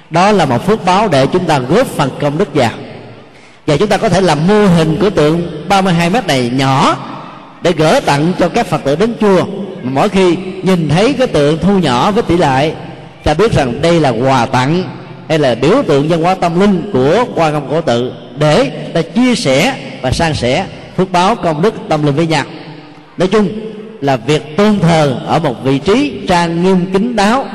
Đó 0.09 0.31
là 0.31 0.45
một 0.45 0.67
phước 0.67 0.85
báo 0.85 1.07
để 1.07 1.27
chúng 1.27 1.45
ta 1.45 1.59
góp 1.59 1.87
phần 1.87 2.09
công 2.21 2.37
đức 2.37 2.55
vào. 2.55 2.71
Và 3.67 3.77
chúng 3.77 3.87
ta 3.87 3.97
có 3.97 4.09
thể 4.09 4.21
làm 4.21 4.47
mô 4.47 4.65
hình 4.65 4.97
của 5.01 5.09
tượng 5.09 5.65
32 5.69 6.09
mét 6.09 6.27
này 6.27 6.51
nhỏ 6.53 6.97
để 7.61 7.71
gỡ 7.71 7.99
tặng 8.05 8.33
cho 8.39 8.49
các 8.49 8.67
phật 8.67 8.83
tử 8.83 8.95
đến 8.95 9.13
chùa. 9.21 9.45
Mỗi 9.83 10.09
khi 10.09 10.37
nhìn 10.63 10.89
thấy 10.89 11.13
cái 11.13 11.27
tượng 11.27 11.57
thu 11.57 11.79
nhỏ 11.79 12.11
với 12.11 12.23
tỷ 12.23 12.37
lệ, 12.37 12.73
ta 13.23 13.33
biết 13.33 13.53
rằng 13.53 13.81
đây 13.81 13.99
là 13.99 14.09
quà 14.09 14.45
tặng 14.45 14.83
hay 15.29 15.39
là 15.39 15.55
biểu 15.55 15.83
tượng 15.87 16.07
văn 16.09 16.21
hóa 16.21 16.35
tâm 16.35 16.59
linh 16.59 16.89
của 16.93 17.25
quan 17.35 17.53
âm 17.53 17.63
cổ 17.69 17.81
tự 17.81 18.13
để 18.37 18.71
ta 18.93 19.01
chia 19.01 19.35
sẻ 19.35 19.75
và 20.01 20.11
san 20.11 20.33
sẻ 20.33 20.65
phước 20.97 21.11
báo 21.11 21.35
công 21.35 21.61
đức 21.61 21.73
tâm 21.89 22.05
linh 22.05 22.15
với 22.15 22.27
nhau. 22.27 22.43
Nói 23.17 23.27
chung 23.27 23.49
là 24.01 24.17
việc 24.17 24.57
tôn 24.57 24.79
thờ 24.79 25.21
ở 25.25 25.39
một 25.39 25.63
vị 25.63 25.79
trí 25.79 26.25
trang 26.27 26.63
nghiêm 26.63 26.85
kính 26.93 27.15
đáo 27.15 27.45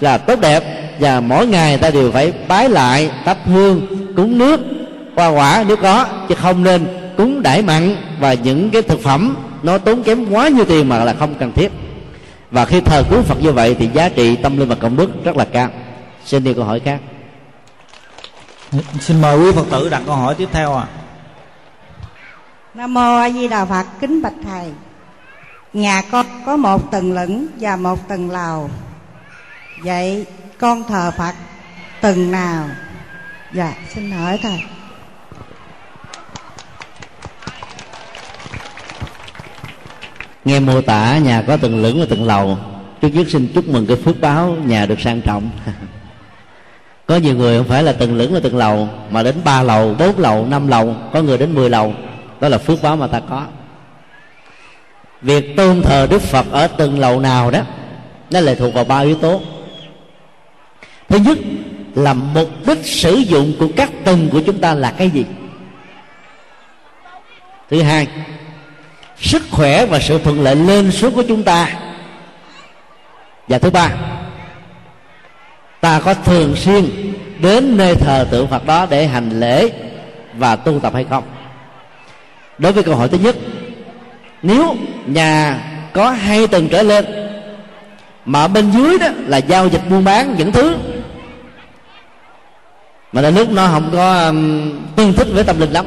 là 0.00 0.18
tốt 0.18 0.40
đẹp 0.40 0.64
và 1.00 1.20
mỗi 1.20 1.46
ngày 1.46 1.78
ta 1.78 1.90
đều 1.90 2.12
phải 2.12 2.32
bái 2.48 2.68
lại 2.68 3.10
thắp 3.24 3.38
hương 3.44 3.86
cúng 4.16 4.38
nước 4.38 4.60
hoa 5.16 5.28
quả 5.28 5.64
nếu 5.68 5.76
có 5.76 6.06
chứ 6.28 6.34
không 6.34 6.64
nên 6.64 6.86
cúng 7.16 7.42
đãi 7.42 7.62
mặn 7.62 7.96
và 8.20 8.32
những 8.32 8.70
cái 8.70 8.82
thực 8.82 9.02
phẩm 9.02 9.36
nó 9.62 9.78
tốn 9.78 10.02
kém 10.02 10.30
quá 10.30 10.48
nhiều 10.48 10.64
tiền 10.64 10.88
mà 10.88 11.04
là 11.04 11.14
không 11.18 11.34
cần 11.34 11.52
thiết. 11.52 11.72
Và 12.50 12.64
khi 12.64 12.80
thờ 12.80 13.04
cúng 13.10 13.22
phật 13.22 13.42
như 13.42 13.52
vậy 13.52 13.76
thì 13.78 13.88
giá 13.94 14.08
trị 14.08 14.36
tâm 14.36 14.58
linh 14.58 14.68
và 14.68 14.74
công 14.74 14.96
đức 14.96 15.24
rất 15.24 15.36
là 15.36 15.44
cao. 15.44 15.68
Xin 16.24 16.44
đi 16.44 16.54
câu 16.54 16.64
hỏi 16.64 16.80
khác. 16.80 17.00
Xin 19.00 19.20
mời 19.20 19.38
quý 19.38 19.52
phật 19.52 19.66
tử 19.70 19.88
đặt 19.88 20.02
câu 20.06 20.14
hỏi 20.14 20.34
tiếp 20.34 20.48
theo 20.52 20.74
ạ. 20.74 20.86
À. 20.88 20.94
nam 22.74 22.94
mô 22.94 23.16
a 23.16 23.30
di 23.30 23.48
đà 23.48 23.64
phật 23.64 23.84
kính 24.00 24.22
bạch 24.22 24.32
thầy 24.44 24.72
nhà 25.72 26.02
con 26.10 26.26
có 26.46 26.56
một 26.56 26.90
tầng 26.90 27.12
lửng 27.12 27.46
và 27.60 27.76
một 27.76 28.08
tầng 28.08 28.30
lầu. 28.30 28.70
Vậy 29.84 30.26
con 30.58 30.84
thờ 30.88 31.10
phật 31.18 31.34
tầng 32.00 32.30
nào? 32.30 32.68
Dạ 33.54 33.74
xin 33.94 34.10
hỏi 34.10 34.38
thầy. 34.42 34.62
Nghe 40.44 40.60
mô 40.60 40.80
tả 40.80 41.18
nhà 41.18 41.42
có 41.46 41.56
từng 41.56 41.82
lửng 41.82 42.00
và 42.00 42.06
từng 42.10 42.24
lầu, 42.24 42.58
trước 43.00 43.08
nhất 43.08 43.26
xin 43.30 43.48
chúc 43.54 43.68
mừng 43.68 43.86
cái 43.86 43.96
phước 43.96 44.20
báo 44.20 44.56
nhà 44.64 44.86
được 44.86 45.00
sang 45.00 45.20
trọng. 45.20 45.50
Có 47.06 47.16
nhiều 47.16 47.36
người 47.36 47.58
không 47.58 47.68
phải 47.68 47.82
là 47.82 47.92
từng 47.92 48.16
lửng 48.16 48.34
và 48.34 48.40
từng 48.42 48.56
lầu, 48.56 48.88
mà 49.10 49.22
đến 49.22 49.34
ba 49.44 49.62
lầu, 49.62 49.94
bốn 49.98 50.18
lầu, 50.18 50.46
năm 50.46 50.68
lầu, 50.68 50.96
có 51.12 51.22
người 51.22 51.38
đến 51.38 51.54
mười 51.54 51.70
lầu. 51.70 51.94
Đó 52.40 52.48
là 52.48 52.58
phước 52.58 52.82
báo 52.82 52.96
mà 52.96 53.06
ta 53.06 53.20
có 53.20 53.46
việc 55.22 55.56
tôn 55.56 55.82
thờ 55.82 56.06
đức 56.10 56.22
phật 56.22 56.46
ở 56.50 56.66
từng 56.66 56.98
lầu 56.98 57.20
nào 57.20 57.50
đó, 57.50 57.60
nó 58.30 58.40
lệ 58.40 58.54
thuộc 58.54 58.74
vào 58.74 58.84
ba 58.84 58.98
yếu 58.98 59.14
tố. 59.14 59.40
Thứ 61.08 61.18
nhất 61.18 61.38
là 61.94 62.14
mục 62.14 62.48
đích 62.66 62.86
sử 62.86 63.14
dụng 63.14 63.52
của 63.58 63.68
các 63.76 63.90
tầng 64.04 64.28
của 64.32 64.40
chúng 64.46 64.58
ta 64.58 64.74
là 64.74 64.90
cái 64.90 65.10
gì? 65.10 65.24
Thứ 67.70 67.82
hai, 67.82 68.06
sức 69.20 69.42
khỏe 69.50 69.86
và 69.86 69.98
sự 69.98 70.18
thuận 70.18 70.42
lợi 70.42 70.56
lên 70.56 70.90
xuống 70.90 71.14
của 71.14 71.24
chúng 71.28 71.42
ta. 71.42 71.68
Và 73.48 73.58
thứ 73.58 73.70
ba, 73.70 73.90
ta 75.80 76.00
có 76.00 76.14
thường 76.14 76.56
xuyên 76.56 76.90
đến 77.38 77.76
nơi 77.76 77.94
thờ 77.94 78.26
tượng 78.30 78.48
phật 78.48 78.66
đó 78.66 78.86
để 78.90 79.06
hành 79.06 79.40
lễ 79.40 79.70
và 80.34 80.56
tu 80.56 80.80
tập 80.80 80.94
hay 80.94 81.06
không? 81.10 81.24
Đối 82.58 82.72
với 82.72 82.82
câu 82.82 82.96
hỏi 82.96 83.08
thứ 83.08 83.18
nhất 83.18 83.36
nếu 84.42 84.76
nhà 85.06 85.58
có 85.92 86.10
hai 86.10 86.46
tầng 86.46 86.68
trở 86.68 86.82
lên 86.82 87.04
mà 88.24 88.48
bên 88.48 88.70
dưới 88.70 88.98
đó 88.98 89.06
là 89.26 89.38
giao 89.38 89.68
dịch 89.68 89.82
buôn 89.90 90.04
bán 90.04 90.34
những 90.38 90.52
thứ 90.52 90.76
mà 93.12 93.20
là 93.20 93.30
lúc 93.30 93.50
nó 93.50 93.66
không 93.66 93.90
có 93.92 94.26
um, 94.26 94.70
tương 94.96 95.12
thích 95.12 95.26
với 95.32 95.44
tâm 95.44 95.60
linh 95.60 95.72
lắm 95.72 95.86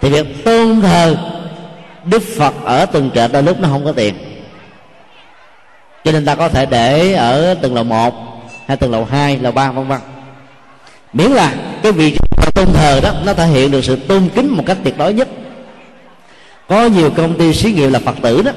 thì 0.00 0.08
việc 0.08 0.44
tôn 0.44 0.80
thờ 0.80 1.16
đức 2.04 2.22
phật 2.36 2.54
ở 2.64 2.86
tầng 2.86 3.10
trệt 3.14 3.32
đôi 3.32 3.42
lúc 3.42 3.60
nó 3.60 3.68
không 3.68 3.84
có 3.84 3.92
tiền. 3.92 4.14
Cho 6.04 6.12
nên 6.12 6.24
ta 6.24 6.34
có 6.34 6.48
thể 6.48 6.66
để 6.66 7.12
ở 7.12 7.54
tầng 7.54 7.74
lầu 7.74 7.84
một 7.84 8.14
hay 8.66 8.76
tầng 8.76 8.90
lầu 8.90 9.04
hai 9.04 9.38
lầu 9.38 9.52
ba 9.52 9.70
vân 9.70 9.88
vân. 9.88 10.00
Miễn 11.12 11.30
là 11.30 11.54
cái 11.82 11.92
việc 11.92 12.18
tôn 12.54 12.66
thờ 12.74 13.00
đó 13.02 13.12
nó 13.24 13.34
thể 13.34 13.46
hiện 13.46 13.70
được 13.70 13.84
sự 13.84 13.96
tôn 13.96 14.28
kính 14.34 14.56
một 14.56 14.62
cách 14.66 14.76
tuyệt 14.84 14.98
đối 14.98 15.14
nhất 15.14 15.28
có 16.68 16.86
nhiều 16.86 17.10
công 17.10 17.38
ty 17.38 17.52
xí 17.52 17.72
nghiệp 17.72 17.88
là 17.88 17.98
phật 17.98 18.16
tử 18.22 18.42
đó, 18.42 18.52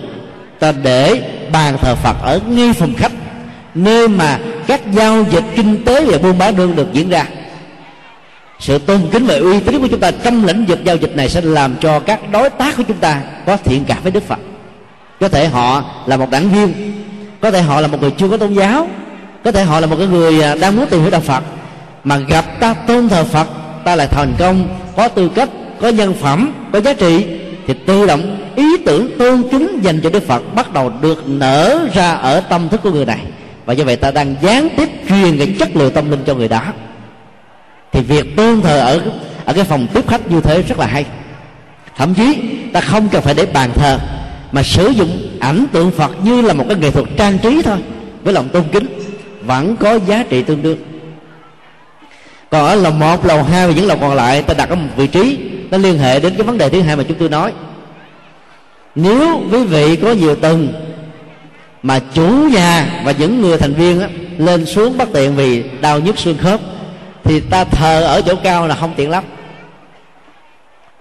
ta 0.59 0.71
để 0.71 1.21
bàn 1.51 1.77
thờ 1.81 1.95
phật 1.95 2.15
ở 2.21 2.39
ngay 2.47 2.73
phòng 2.73 2.93
khách, 2.93 3.11
nơi 3.75 4.07
mà 4.07 4.39
các 4.67 4.81
giao 4.91 5.25
dịch 5.31 5.43
kinh 5.55 5.85
tế 5.85 6.05
và 6.05 6.17
buôn 6.17 6.37
bán 6.37 6.55
đương 6.55 6.75
được 6.75 6.93
diễn 6.93 7.09
ra. 7.09 7.25
Sự 8.59 8.77
tôn 8.77 9.01
kính 9.11 9.25
và 9.25 9.35
uy 9.35 9.59
tín 9.59 9.79
của 9.81 9.87
chúng 9.87 9.99
ta 9.99 10.11
trong 10.11 10.45
lĩnh 10.45 10.65
vực 10.65 10.79
giao 10.83 10.95
dịch 10.95 11.15
này 11.15 11.29
sẽ 11.29 11.41
làm 11.41 11.75
cho 11.81 11.99
các 11.99 12.19
đối 12.31 12.49
tác 12.49 12.77
của 12.77 12.83
chúng 12.87 12.97
ta 12.97 13.21
có 13.45 13.57
thiện 13.57 13.85
cảm 13.87 13.97
với 14.03 14.11
đức 14.11 14.27
phật. 14.27 14.39
Có 15.19 15.29
thể 15.29 15.47
họ 15.47 15.83
là 16.05 16.17
một 16.17 16.29
đảng 16.29 16.49
viên, 16.49 16.93
có 17.41 17.51
thể 17.51 17.61
họ 17.61 17.81
là 17.81 17.87
một 17.87 18.01
người 18.01 18.11
chưa 18.11 18.29
có 18.29 18.37
tôn 18.37 18.53
giáo, 18.53 18.87
có 19.43 19.51
thể 19.51 19.63
họ 19.63 19.79
là 19.79 19.87
một 19.87 19.95
cái 19.97 20.07
người 20.07 20.41
à, 20.41 20.55
đang 20.55 20.75
muốn 20.75 20.85
tìm 20.89 21.01
hiểu 21.01 21.09
đạo 21.09 21.21
phật. 21.21 21.43
Mà 22.03 22.17
gặp 22.17 22.45
ta 22.59 22.73
tôn 22.73 23.09
thờ 23.09 23.23
phật, 23.23 23.47
ta 23.83 23.95
lại 23.95 24.07
thành 24.07 24.33
công, 24.39 24.67
có 24.97 25.07
tư 25.07 25.29
cách, 25.35 25.49
có 25.81 25.89
nhân 25.89 26.13
phẩm, 26.13 26.53
có 26.71 26.81
giá 26.81 26.93
trị 26.93 27.40
thì 27.73 27.79
tự 27.85 28.05
động 28.05 28.37
ý 28.55 28.77
tưởng 28.85 29.17
tôn 29.19 29.43
kính 29.51 29.79
dành 29.81 30.01
cho 30.01 30.09
đức 30.09 30.27
phật 30.27 30.55
bắt 30.55 30.73
đầu 30.73 30.91
được 31.01 31.23
nở 31.27 31.87
ra 31.93 32.11
ở 32.11 32.39
tâm 32.39 32.69
thức 32.69 32.81
của 32.83 32.91
người 32.91 33.05
này. 33.05 33.19
Và 33.65 33.73
như 33.73 33.83
vậy 33.85 33.95
ta 33.95 34.11
đang 34.11 34.35
gián 34.41 34.67
tiếp 34.77 34.89
truyền 35.09 35.37
cái 35.37 35.55
chất 35.59 35.75
lượng 35.75 35.93
tâm 35.93 36.11
linh 36.11 36.23
cho 36.27 36.35
người 36.35 36.47
đó. 36.47 36.61
Thì 37.91 38.01
việc 38.01 38.35
tôn 38.35 38.61
thờ 38.61 38.79
ở 38.79 39.01
ở 39.45 39.53
cái 39.53 39.63
phòng 39.63 39.87
tiếp 39.93 40.07
khách 40.07 40.31
như 40.31 40.41
thế 40.41 40.61
rất 40.61 40.79
là 40.79 40.85
hay. 40.85 41.05
Thậm 41.97 42.13
chí 42.13 42.41
ta 42.73 42.81
không 42.81 43.09
cần 43.09 43.21
phải 43.21 43.33
để 43.33 43.45
bàn 43.45 43.69
thờ, 43.75 43.99
mà 44.51 44.63
sử 44.63 44.87
dụng 44.87 45.37
ảnh 45.39 45.65
tượng 45.71 45.91
phật 45.91 46.11
như 46.23 46.41
là 46.41 46.53
một 46.53 46.65
cái 46.67 46.77
nghệ 46.77 46.91
thuật 46.91 47.05
trang 47.17 47.37
trí 47.37 47.61
thôi, 47.61 47.77
với 48.23 48.33
lòng 48.33 48.49
tôn 48.49 48.63
kính, 48.71 48.85
vẫn 49.41 49.75
có 49.75 49.99
giá 50.07 50.23
trị 50.29 50.41
tương 50.41 50.61
đương. 50.61 50.77
Còn 52.49 52.65
ở 52.65 52.75
lầu 52.75 52.91
một, 52.91 53.25
lầu 53.25 53.43
hai 53.43 53.67
và 53.67 53.73
những 53.73 53.87
lầu 53.87 53.97
còn 54.01 54.15
lại, 54.15 54.43
ta 54.43 54.53
đặt 54.53 54.69
ở 54.69 54.75
một 54.75 54.89
vị 54.95 55.07
trí 55.07 55.39
nó 55.71 55.77
liên 55.77 55.99
hệ 55.99 56.19
đến 56.19 56.33
cái 56.37 56.43
vấn 56.43 56.57
đề 56.57 56.69
thứ 56.69 56.81
hai 56.81 56.95
mà 56.95 57.03
chúng 57.03 57.17
tôi 57.17 57.29
nói. 57.29 57.53
Nếu 58.95 59.41
quý 59.51 59.63
vị 59.63 59.95
có 59.95 60.11
nhiều 60.11 60.35
tầng 60.35 60.73
mà 61.83 61.99
chủ 62.13 62.27
nhà 62.53 63.01
và 63.05 63.11
những 63.11 63.41
người 63.41 63.57
thành 63.57 63.73
viên 63.73 64.01
á, 64.01 64.09
lên 64.37 64.65
xuống 64.65 64.97
bất 64.97 65.09
tiện 65.13 65.35
vì 65.35 65.63
đau 65.81 65.99
nhức 65.99 66.19
xương 66.19 66.37
khớp 66.37 66.59
thì 67.23 67.39
ta 67.39 67.63
thờ 67.63 68.03
ở 68.03 68.21
chỗ 68.21 68.35
cao 68.43 68.67
là 68.67 68.75
không 68.75 68.93
tiện 68.95 69.09
lắm. 69.09 69.23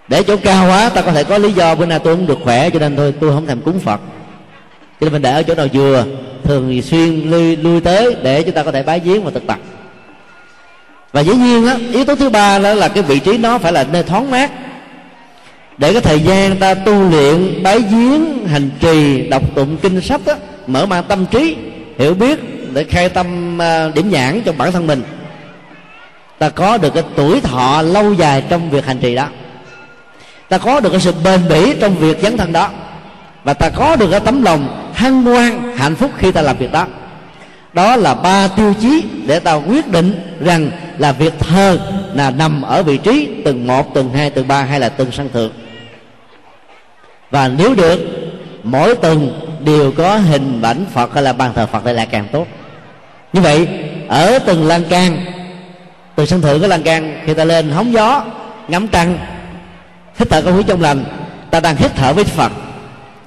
Để 0.09 0.23
chỗ 0.23 0.37
cao 0.37 0.69
quá 0.69 0.89
ta 0.89 1.03
có 1.03 1.13
thể 1.13 1.25
có 1.25 1.39
lý 1.39 1.53
do 1.53 1.75
bữa 1.75 1.87
nay 1.87 1.99
tôi 1.99 2.17
không 2.17 2.27
được 2.27 2.39
khỏe 2.45 2.71
cho 2.71 2.79
nên 2.79 2.97
thôi 2.97 3.15
tôi 3.21 3.33
không 3.33 3.47
thèm 3.47 3.61
cúng 3.61 3.81
phật. 3.81 4.01
Cho 5.01 5.05
nên 5.05 5.13
mình 5.13 5.23
để 5.23 5.33
ở 5.33 5.43
chỗ 5.43 5.55
nào 5.55 5.67
vừa 5.73 6.05
thường 6.45 6.83
xuyên 6.83 7.31
lui, 7.31 7.57
lui 7.57 7.81
tới 7.81 8.17
để 8.23 8.43
chúng 8.43 8.55
ta 8.55 8.63
có 8.63 8.73
thể 8.73 8.83
bái 8.83 9.01
giếng 9.01 9.25
và 9.25 9.31
thực 9.31 9.47
tập 9.47 9.59
và 11.13 11.21
dĩ 11.21 11.35
nhiên 11.35 11.67
á, 11.67 11.77
yếu 11.93 12.05
tố 12.05 12.15
thứ 12.15 12.31
ba 12.31 12.59
đó 12.59 12.75
là 12.75 12.89
cái 12.89 13.03
vị 13.03 13.19
trí 13.19 13.39
nó 13.39 13.59
phải 13.59 13.73
là 13.73 13.85
nơi 13.93 14.03
thoáng 14.03 14.31
mát. 14.31 14.51
Để 15.79 15.93
cái 15.93 16.03
thời 16.03 16.21
gian 16.21 16.57
ta 16.57 16.75
tu 16.75 17.11
luyện 17.11 17.63
bái 17.63 17.81
giếng 17.81 18.47
hành 18.47 18.71
trì 18.81 19.29
đọc 19.29 19.43
tụng 19.55 19.77
kinh 19.83 20.01
sách 20.01 20.21
á, 20.27 20.35
mở 20.67 20.87
mang 20.87 21.05
tâm 21.09 21.27
trí 21.27 21.57
hiểu 21.99 22.15
biết 22.15 22.39
để 22.73 22.85
khai 22.85 23.09
tâm 23.09 23.59
à, 23.63 23.89
điểm 23.95 24.11
nhãn 24.11 24.41
trong 24.45 24.59
bản 24.59 24.73
thân 24.73 24.87
mình 24.87 25.03
ta 26.41 26.49
có 26.49 26.79
được 26.79 26.95
cái 26.95 27.03
tuổi 27.17 27.41
thọ 27.41 27.83
lâu 27.83 28.13
dài 28.13 28.43
trong 28.49 28.71
việc 28.71 28.87
hành 28.87 28.99
trì 28.99 29.15
đó. 29.15 29.27
Ta 30.49 30.59
có 30.59 30.81
được 30.81 30.91
cái 30.91 31.01
sự 31.01 31.13
bền 31.25 31.41
bỉ 31.49 31.75
trong 31.81 31.97
việc 31.97 32.19
dấn 32.23 32.37
thân 32.37 32.53
đó. 32.53 32.71
Và 33.45 33.55
ta 33.55 33.69
có 33.69 33.97
được 33.97 34.11
cái 34.11 34.21
tấm 34.21 34.43
lòng 34.43 34.91
hăng 34.95 35.23
hoan 35.23 35.77
hạnh 35.77 35.95
phúc 35.95 36.11
khi 36.19 36.33
ta 36.33 36.43
làm 36.43 36.57
việc 36.57 36.73
đó. 36.73 36.87
Đó 37.73 37.97
là 37.97 38.15
ba 38.15 38.49
tiêu 38.49 38.75
chí 38.81 39.05
để 39.27 39.39
ta 39.39 39.55
quyết 39.55 39.89
định 39.89 40.37
rằng 40.41 40.71
là 41.01 41.13
việc 41.13 41.39
thờ 41.39 41.79
là 42.15 42.31
nằm 42.31 42.63
ở 42.63 42.83
vị 42.83 42.97
trí 42.97 43.29
từng 43.45 43.67
một, 43.67 43.95
từng 43.95 44.13
hai, 44.13 44.31
từng 44.31 44.49
ba 44.49 44.63
hay 44.63 44.81
là 44.81 44.89
từng 44.89 45.13
sân 45.13 45.29
thượng. 45.33 45.53
Và 47.31 47.49
nếu 47.49 47.75
được, 47.75 47.99
mỗi 48.63 48.95
tuần 48.97 49.41
đều 49.65 49.93
có 49.93 50.17
hình 50.17 50.63
ảnh 50.63 50.85
phật 50.93 51.15
hay 51.15 51.23
là 51.23 51.33
bàn 51.33 51.53
thờ 51.55 51.67
phật 51.67 51.85
đây 51.85 51.95
là 51.95 52.05
càng 52.05 52.27
tốt. 52.33 52.47
Như 53.33 53.41
vậy, 53.41 53.69
ở 54.09 54.39
từng 54.39 54.67
lan 54.67 54.85
can 54.85 55.25
từ 56.17 56.27
sân 56.27 56.41
thượng 56.41 56.61
cái 56.61 56.69
lan 56.69 56.83
can, 56.83 57.21
khi 57.27 57.35
ta 57.35 57.45
lên 57.45 57.71
hóng 57.71 57.93
gió, 57.93 58.25
ngắm 58.69 58.89
trăng, 58.89 59.19
hít 60.19 60.31
thở 60.31 60.43
không 60.43 60.57
khí 60.57 60.63
trong 60.67 60.81
lành, 60.81 61.05
ta 61.51 61.61
đang 61.61 61.77
hít 61.77 61.91
thở 61.97 62.13
với 62.13 62.25
phật. 62.25 62.53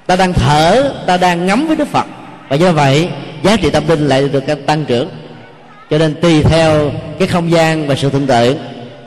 Ta 0.05 0.15
đang 0.15 0.33
thở, 0.33 0.93
ta 1.07 1.17
đang 1.17 1.45
ngắm 1.45 1.67
với 1.67 1.75
đức 1.75 1.87
phật. 1.87 2.05
Và 2.49 2.55
do 2.55 2.71
vậy, 2.71 3.09
giá 3.43 3.57
trị 3.57 3.69
tâm 3.69 3.83
linh 3.87 4.07
lại 4.07 4.29
được 4.29 4.43
tăng 4.65 4.85
trưởng 4.85 5.09
cho 5.93 5.99
nên 5.99 6.21
tùy 6.21 6.43
theo 6.43 6.91
cái 7.19 7.27
không 7.27 7.51
gian 7.51 7.87
và 7.87 7.95
sự 7.95 8.09
thuận 8.09 8.27
tiện 8.27 8.57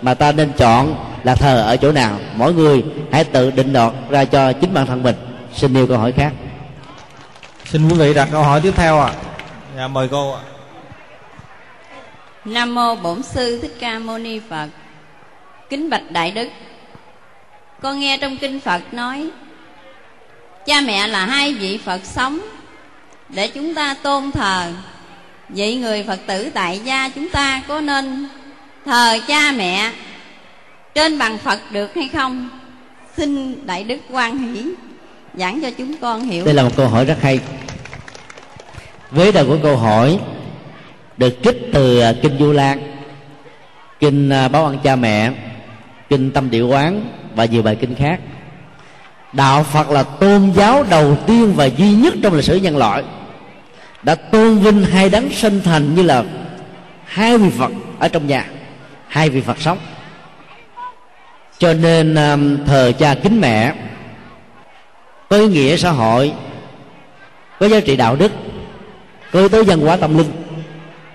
mà 0.02 0.14
ta 0.14 0.32
nên 0.32 0.52
chọn 0.52 0.94
là 1.24 1.34
thờ 1.34 1.62
ở 1.62 1.76
chỗ 1.76 1.92
nào. 1.92 2.18
Mỗi 2.34 2.54
người 2.54 2.84
hãy 3.12 3.24
tự 3.24 3.50
định 3.50 3.72
đoạt 3.72 3.92
ra 4.10 4.24
cho 4.24 4.52
chính 4.52 4.74
bản 4.74 4.86
thân 4.86 5.02
mình. 5.02 5.14
Xin 5.54 5.72
nêu 5.72 5.86
câu 5.86 5.98
hỏi 5.98 6.12
khác. 6.12 6.32
Xin 7.64 7.88
quý 7.88 7.94
vị 7.94 8.14
đặt 8.14 8.28
câu 8.32 8.42
hỏi 8.42 8.60
tiếp 8.60 8.72
theo 8.76 9.00
ạ. 9.00 9.06
À. 9.06 9.14
dạ 9.76 9.88
mời 9.88 10.08
cô 10.10 10.32
ạ. 10.32 10.40
Nam 12.44 12.74
mô 12.74 12.94
bổn 12.94 13.22
sư 13.22 13.58
thích 13.62 13.76
ca 13.80 13.98
mâu 13.98 14.18
ni 14.18 14.40
phật. 14.50 14.68
Kính 15.70 15.90
bạch 15.90 16.10
đại 16.10 16.30
đức. 16.30 16.48
Con 17.82 18.00
nghe 18.00 18.18
trong 18.20 18.36
kinh 18.36 18.60
phật 18.60 18.82
nói 18.92 19.30
cha 20.66 20.80
mẹ 20.80 21.06
là 21.06 21.26
hai 21.26 21.54
vị 21.54 21.78
phật 21.84 22.00
sống 22.04 22.38
để 23.28 23.48
chúng 23.48 23.74
ta 23.74 23.94
tôn 24.02 24.30
thờ 24.30 24.72
vậy 25.48 25.76
người 25.76 26.02
phật 26.02 26.20
tử 26.26 26.50
tại 26.54 26.80
gia 26.84 27.08
chúng 27.08 27.28
ta 27.30 27.62
có 27.68 27.80
nên 27.80 28.28
thờ 28.84 29.18
cha 29.28 29.52
mẹ 29.56 29.92
trên 30.94 31.18
bằng 31.18 31.38
phật 31.38 31.58
được 31.70 31.94
hay 31.94 32.08
không? 32.08 32.48
Xin 33.16 33.56
đại 33.66 33.84
đức 33.84 33.98
quan 34.10 34.38
hỷ 34.38 34.64
giảng 35.34 35.60
cho 35.60 35.70
chúng 35.78 35.96
con 35.96 36.20
hiểu. 36.20 36.44
Đây 36.44 36.54
là 36.54 36.62
một 36.62 36.76
câu 36.76 36.88
hỏi 36.88 37.04
rất 37.04 37.22
hay. 37.22 37.40
Với 39.10 39.32
đầu 39.32 39.46
của 39.46 39.58
câu 39.62 39.76
hỏi 39.76 40.18
được 41.16 41.34
trích 41.42 41.56
từ 41.72 42.00
à, 42.00 42.12
kinh 42.22 42.38
du 42.38 42.52
lan, 42.52 42.96
kinh 44.00 44.30
à, 44.30 44.48
báo 44.48 44.66
ăn 44.66 44.78
cha 44.84 44.96
mẹ, 44.96 45.30
kinh 46.08 46.30
tâm 46.30 46.50
địa 46.50 46.62
quán 46.62 47.04
và 47.34 47.44
nhiều 47.44 47.62
bài 47.62 47.76
kinh 47.80 47.94
khác. 47.94 48.20
Đạo 49.32 49.62
phật 49.62 49.90
là 49.90 50.02
tôn 50.02 50.52
giáo 50.56 50.84
đầu 50.90 51.16
tiên 51.26 51.52
và 51.56 51.64
duy 51.64 51.92
nhất 51.92 52.14
trong 52.22 52.34
lịch 52.34 52.44
sử 52.44 52.56
nhân 52.56 52.76
loại 52.76 53.02
đã 54.06 54.14
tôn 54.14 54.58
vinh 54.58 54.84
hai 54.84 55.08
đấng 55.08 55.30
sinh 55.30 55.60
thành 55.64 55.94
như 55.94 56.02
là 56.02 56.24
hai 57.04 57.38
vị 57.38 57.50
phật 57.58 57.72
ở 57.98 58.08
trong 58.08 58.26
nhà, 58.26 58.46
hai 59.08 59.30
vị 59.30 59.40
phật 59.40 59.60
sống. 59.60 59.78
Cho 61.58 61.74
nên 61.74 62.14
um, 62.14 62.64
thờ 62.64 62.92
cha 62.98 63.14
kính 63.14 63.40
mẹ, 63.40 63.74
có 65.28 65.36
ý 65.36 65.48
nghĩa 65.48 65.76
xã 65.76 65.90
hội, 65.90 66.32
có 67.60 67.68
giá 67.68 67.80
trị 67.80 67.96
đạo 67.96 68.16
đức, 68.16 68.32
có 69.32 69.38
yếu 69.38 69.48
tố 69.48 69.64
văn 69.64 69.80
hóa 69.80 69.96
tâm 69.96 70.18
linh. 70.18 70.30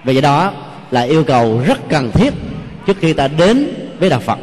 Vì 0.04 0.14
vậy 0.14 0.22
đó 0.22 0.54
là 0.92 1.02
yêu 1.02 1.24
cầu 1.24 1.62
rất 1.66 1.80
cần 1.90 2.12
thiết 2.12 2.34
trước 2.88 2.98
khi 3.00 3.14
ta 3.14 3.28
đến 3.28 3.74
với 4.00 4.10
đạo 4.10 4.20
phật. 4.20 4.40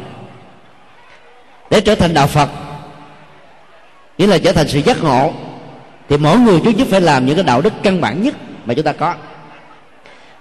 Để 1.69 1.81
trở 1.81 1.95
thành 1.95 2.13
đạo 2.13 2.27
phật, 2.27 2.49
nghĩa 4.17 4.27
là 4.27 4.37
trở 4.37 4.51
thành 4.51 4.67
sự 4.67 4.79
giác 4.79 5.03
ngộ 5.03 5.33
thì 6.09 6.17
mỗi 6.17 6.39
người 6.39 6.61
chúng 6.63 6.77
nhất 6.77 6.87
phải 6.91 7.01
làm 7.01 7.25
những 7.25 7.35
cái 7.35 7.43
đạo 7.43 7.61
đức 7.61 7.73
căn 7.83 8.01
bản 8.01 8.23
nhất 8.23 8.35
mà 8.65 8.73
chúng 8.73 8.85
ta 8.85 8.93
có. 8.93 9.15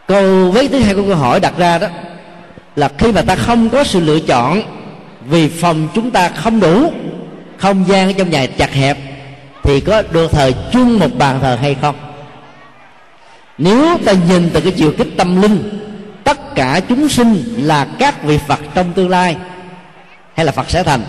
Câu 0.06 0.50
với 0.50 0.68
thứ 0.68 0.80
hai 0.80 0.94
của 0.94 1.02
câu 1.06 1.16
hỏi 1.16 1.40
đặt 1.40 1.52
ra 1.58 1.78
đó 1.78 1.86
là 2.76 2.88
khi 2.98 3.12
mà 3.12 3.22
ta 3.22 3.36
không 3.36 3.68
có 3.68 3.84
sự 3.84 4.00
lựa 4.00 4.20
chọn 4.20 4.62
vì 5.24 5.48
phòng 5.48 5.88
chúng 5.94 6.10
ta 6.10 6.28
không 6.28 6.60
đủ, 6.60 6.92
không 7.56 7.84
gian 7.88 8.06
ở 8.06 8.12
trong 8.12 8.30
nhà 8.30 8.46
chặt 8.46 8.72
hẹp, 8.72 8.98
thì 9.62 9.80
có 9.80 10.02
được 10.12 10.32
thờ 10.32 10.52
chung 10.72 10.98
một 10.98 11.08
bàn 11.18 11.38
thờ 11.42 11.58
hay 11.60 11.76
không? 11.80 11.94
Nếu 13.58 13.98
ta 14.04 14.12
nhìn 14.28 14.50
từ 14.52 14.60
cái 14.60 14.72
chiều 14.72 14.92
kích 14.98 15.08
tâm 15.16 15.42
linh, 15.42 15.80
tất 16.24 16.54
cả 16.54 16.80
chúng 16.88 17.08
sinh 17.08 17.42
là 17.56 17.86
các 17.98 18.22
vị 18.22 18.38
phật 18.48 18.60
trong 18.74 18.92
tương 18.92 19.10
lai, 19.10 19.36
hay 20.34 20.46
là 20.46 20.52
phật 20.52 20.70
sẽ 20.70 20.82
thành? 20.82 21.00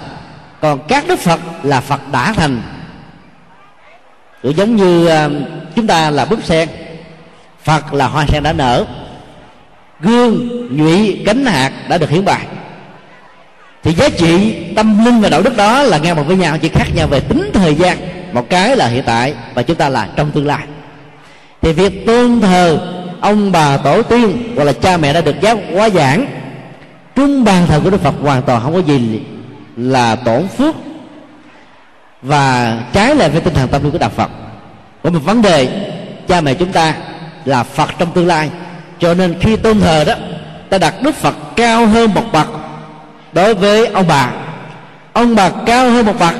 Còn 0.62 0.80
các 0.88 1.08
đức 1.08 1.20
phật 1.20 1.40
là 1.64 1.82
phật 1.82 2.02
đã 2.12 2.34
thành 2.34 2.62
cũng 4.44 4.58
giống 4.58 4.76
như 4.76 5.08
à, 5.08 5.30
chúng 5.76 5.88
ta 5.88 6.10
là 6.10 6.26
búp 6.26 6.40
sen. 6.44 6.70
Phật 7.64 7.94
là 7.94 8.08
hoa 8.08 8.26
sen 8.28 8.44
đã 8.44 8.54
nở. 8.54 8.86
Gương 10.02 10.48
nhụy 10.78 11.24
cánh 11.26 11.46
hạt 11.46 11.72
đã 11.90 11.98
được 11.98 12.10
hiển 12.10 12.26
bày, 12.26 12.46
thì 13.84 13.94
giá 13.94 14.10
trị 14.10 14.56
tâm 14.76 15.06
linh 15.06 15.22
và 15.22 15.30
đạo 15.30 15.42
đức 15.42 15.58
đó 15.58 15.84
là 15.84 15.98
ngang 15.98 16.16
bằng 16.16 16.28
với 16.28 16.38
nhau 16.38 16.58
chỉ 16.58 16.70
khác 16.70 16.88
nhau 16.96 17.08
về 17.08 17.20
tính 17.20 17.50
thời 17.54 17.76
gian. 17.76 17.98
Một 18.34 18.50
cái 18.50 18.76
là 18.76 18.88
hiện 18.88 19.04
tại 19.06 19.34
và 19.54 19.62
chúng 19.62 19.78
ta 19.78 19.90
là 19.90 20.08
trong 20.16 20.32
tương 20.32 20.48
lai. 20.48 20.66
Thì 21.62 21.74
việc 21.74 22.06
tôn 22.06 22.42
thờ 22.42 22.80
ông 23.22 23.52
bà 23.52 23.78
tổ 23.78 24.02
tiên 24.02 24.54
hoặc 24.56 24.64
là 24.64 24.74
cha 24.74 24.98
mẹ 24.98 25.14
đã 25.14 25.22
được 25.22 25.36
giáo 25.42 25.60
hóa 25.74 25.90
giảng 25.90 26.26
trung 27.16 27.44
bàn 27.44 27.68
thờ 27.68 27.82
của 27.84 27.90
đức 27.90 28.02
phật 28.02 28.14
hoàn 28.22 28.42
toàn 28.42 28.62
không 28.64 28.74
có 28.74 28.80
gì 28.80 29.22
là 29.78 30.16
tổn 30.16 30.48
phước 30.48 30.76
và 32.22 32.78
trái 32.94 33.16
lại 33.16 33.30
với 33.30 33.42
tinh 33.42 33.54
thần 33.54 33.68
tâm 33.68 33.84
linh 33.84 33.92
của 33.92 33.98
đạo 33.98 34.10
phật. 34.10 34.30
Có 35.04 35.10
một 35.10 35.20
vấn 35.26 35.42
đề, 35.42 35.68
cha 36.28 36.42
mẹ 36.42 36.54
chúng 36.54 36.72
ta 36.72 36.94
là 37.46 37.64
phật 37.64 37.90
trong 37.98 38.12
tương 38.12 38.28
lai. 38.28 38.50
Cho 39.00 39.14
nên 39.14 39.40
khi 39.42 39.56
tôn 39.56 39.80
thờ 39.80 40.04
đó, 40.04 40.14
ta 40.70 40.78
đặt 40.78 40.94
đức 41.02 41.16
phật 41.16 41.36
cao 41.56 41.86
hơn 41.86 42.14
một 42.14 42.24
bậc 42.32 42.48
đối 43.34 43.54
với 43.54 43.88
ông 43.88 44.08
bà. 44.08 44.32
Ông 45.14 45.36
bà 45.36 45.50
cao 45.66 45.90
hơn 45.90 46.06
một 46.06 46.20
bậc 46.20 46.36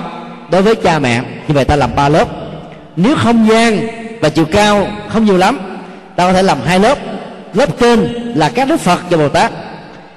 đối 0.52 0.62
với 0.62 0.76
cha 0.76 1.00
mẹ. 1.00 1.22
Như 1.48 1.54
vậy 1.54 1.66
ta 1.66 1.76
làm 1.76 1.96
ba 1.96 2.10
lớp. 2.10 2.28
Nếu 2.96 3.16
không 3.16 3.48
gian 3.50 3.88
và 4.22 4.30
chiều 4.30 4.46
cao 4.46 4.88
không 5.08 5.26
nhiều 5.26 5.38
lắm, 5.38 5.60
ta 6.16 6.24
có 6.24 6.34
thể 6.34 6.44
làm 6.44 6.58
hai 6.66 6.80
lớp. 6.80 6.98
Lớp 7.54 7.70
trên 7.80 8.14
là 8.36 8.50
các 8.50 8.68
đức 8.68 8.80
phật 8.80 9.00
và 9.10 9.18
bồ 9.18 9.30
tát. 9.30 9.52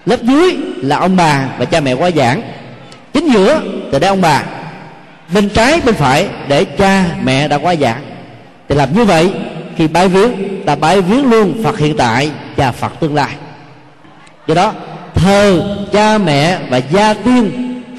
Lớp 0.06 0.22
dưới 0.22 0.56
là 0.76 0.96
ông 0.96 1.16
bà 1.16 1.44
và 1.58 1.64
cha 1.64 1.80
mẹ 1.80 1.92
quá 1.92 2.10
giảng. 2.10 2.42
Chính 3.12 3.32
giữa 3.32 3.60
từ 3.92 3.98
đây 3.98 4.08
ông 4.08 4.20
bà 4.20 4.42
bên 5.34 5.48
trái, 5.48 5.80
bên 5.84 5.94
phải 5.94 6.28
để 6.48 6.64
cha 6.64 7.04
mẹ 7.22 7.48
đã 7.48 7.58
quá 7.58 7.74
dạng 7.76 8.02
thì 8.68 8.74
làm 8.74 8.94
như 8.94 9.04
vậy, 9.04 9.32
khi 9.76 9.88
bái 9.88 10.08
viếng, 10.08 10.30
ta 10.66 10.74
bái 10.74 11.00
viếng 11.00 11.30
luôn 11.30 11.62
phật 11.64 11.78
hiện 11.78 11.96
tại 11.96 12.30
và 12.56 12.72
phật 12.72 12.92
tương 13.00 13.14
lai. 13.14 13.30
Do 14.46 14.54
đó, 14.54 14.72
thờ 15.14 15.76
cha 15.92 16.18
mẹ 16.18 16.58
và 16.70 16.76
gia 16.76 17.14
tiên 17.14 17.50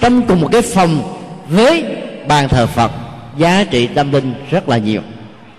trong 0.02 0.22
cùng 0.22 0.42
một 0.42 0.50
cái 0.52 0.62
phòng 0.62 1.20
với 1.50 1.86
bàn 2.28 2.50
thờ 2.50 2.68
phật, 2.68 2.92
giá 3.38 3.66
trị 3.72 3.88
tâm 3.88 4.12
linh 4.12 4.34
rất 4.52 4.70
là 4.70 4.78
nhiều. 4.78 5.02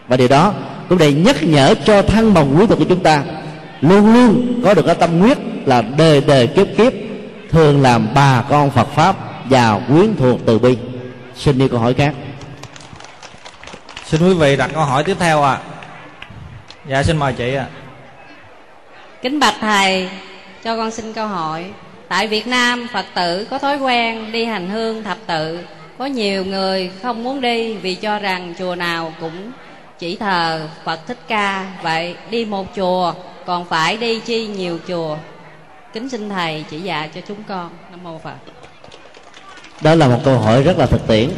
Và 0.09 0.17
điều 0.17 0.29
đó 0.29 0.53
cũng 0.89 0.99
để 0.99 1.13
nhắc 1.13 1.37
nhở 1.43 1.75
cho 1.85 2.03
thân 2.03 2.35
bằng 2.35 2.59
quý 2.59 2.67
tộc 2.67 2.79
của 2.79 2.85
chúng 2.89 3.03
ta, 3.03 3.23
luôn 3.81 4.13
luôn 4.15 4.61
có 4.65 4.75
được 4.75 4.87
cái 4.87 4.95
tâm 4.95 5.21
huyết 5.21 5.39
là 5.67 5.83
đời 5.99 6.23
đời 6.27 6.47
kiếp 6.47 6.67
kiếp, 6.77 6.93
thường 7.51 7.83
làm 7.83 8.09
bà 8.15 8.45
con 8.49 8.71
Phật 8.71 8.89
pháp 8.95 9.17
và 9.51 9.81
quyến 9.89 10.17
thuộc 10.17 10.41
từ 10.47 10.59
bi 10.59 10.77
xin 11.37 11.59
đi 11.59 11.69
câu 11.69 11.81
hỏi 11.81 11.95
khác. 11.95 12.15
Xin 14.05 14.29
quý 14.29 14.35
vị 14.35 14.57
đặt 14.57 14.71
câu 14.75 14.85
hỏi 14.85 15.05
tiếp 15.05 15.17
theo 15.21 15.43
ạ. 15.43 15.53
À. 15.53 15.63
dạ 16.89 17.03
xin 17.03 17.17
mời 17.17 17.33
chị 17.33 17.55
ạ. 17.55 17.69
À. 17.71 17.73
kính 19.23 19.41
bạch 19.41 19.55
thầy 19.61 20.09
cho 20.65 20.77
con 20.77 20.91
xin 20.91 21.13
câu 21.13 21.27
hỏi. 21.27 21.65
Tại 22.09 22.29
việt 22.29 22.47
nam 22.47 22.87
phật 22.93 23.07
tử 23.15 23.47
có 23.51 23.59
thói 23.59 23.77
quen 23.77 24.33
đi 24.33 24.45
hành 24.45 24.71
hương 24.71 25.05
thập 25.05 25.19
tự. 25.27 25.59
Có 25.99 26.07
nhiều 26.07 26.45
người 26.45 26.91
không 27.03 27.25
muốn 27.25 27.41
đi 27.41 27.75
vì 27.75 27.95
cho 27.95 28.19
rằng 28.19 28.55
chùa 28.59 28.75
nào 28.75 29.13
cũng 29.21 29.53
chỉ 29.99 30.17
thờ 30.17 30.69
phật 30.85 31.07
thích 31.07 31.19
ca. 31.29 31.67
Vậy 31.83 32.17
đi 32.31 32.45
một 32.45 32.67
chùa 32.77 33.15
còn 33.47 33.65
phải 33.65 33.97
đi 33.97 34.21
chi 34.21 34.47
nhiều 34.47 34.79
chùa? 34.89 35.17
Kính 35.93 36.09
xin 36.09 36.29
thầy 36.29 36.65
chỉ 36.71 36.81
dạy 36.81 37.11
cho 37.15 37.21
chúng 37.29 37.43
con. 37.49 37.71
Nam 37.91 38.01
mô 38.03 38.19
phật 38.19 38.37
đó 39.81 39.95
là 39.95 40.09
một 40.09 40.21
câu 40.25 40.39
hỏi 40.39 40.63
rất 40.63 40.79
là 40.79 40.87
thực 40.87 41.07
tiễn. 41.07 41.31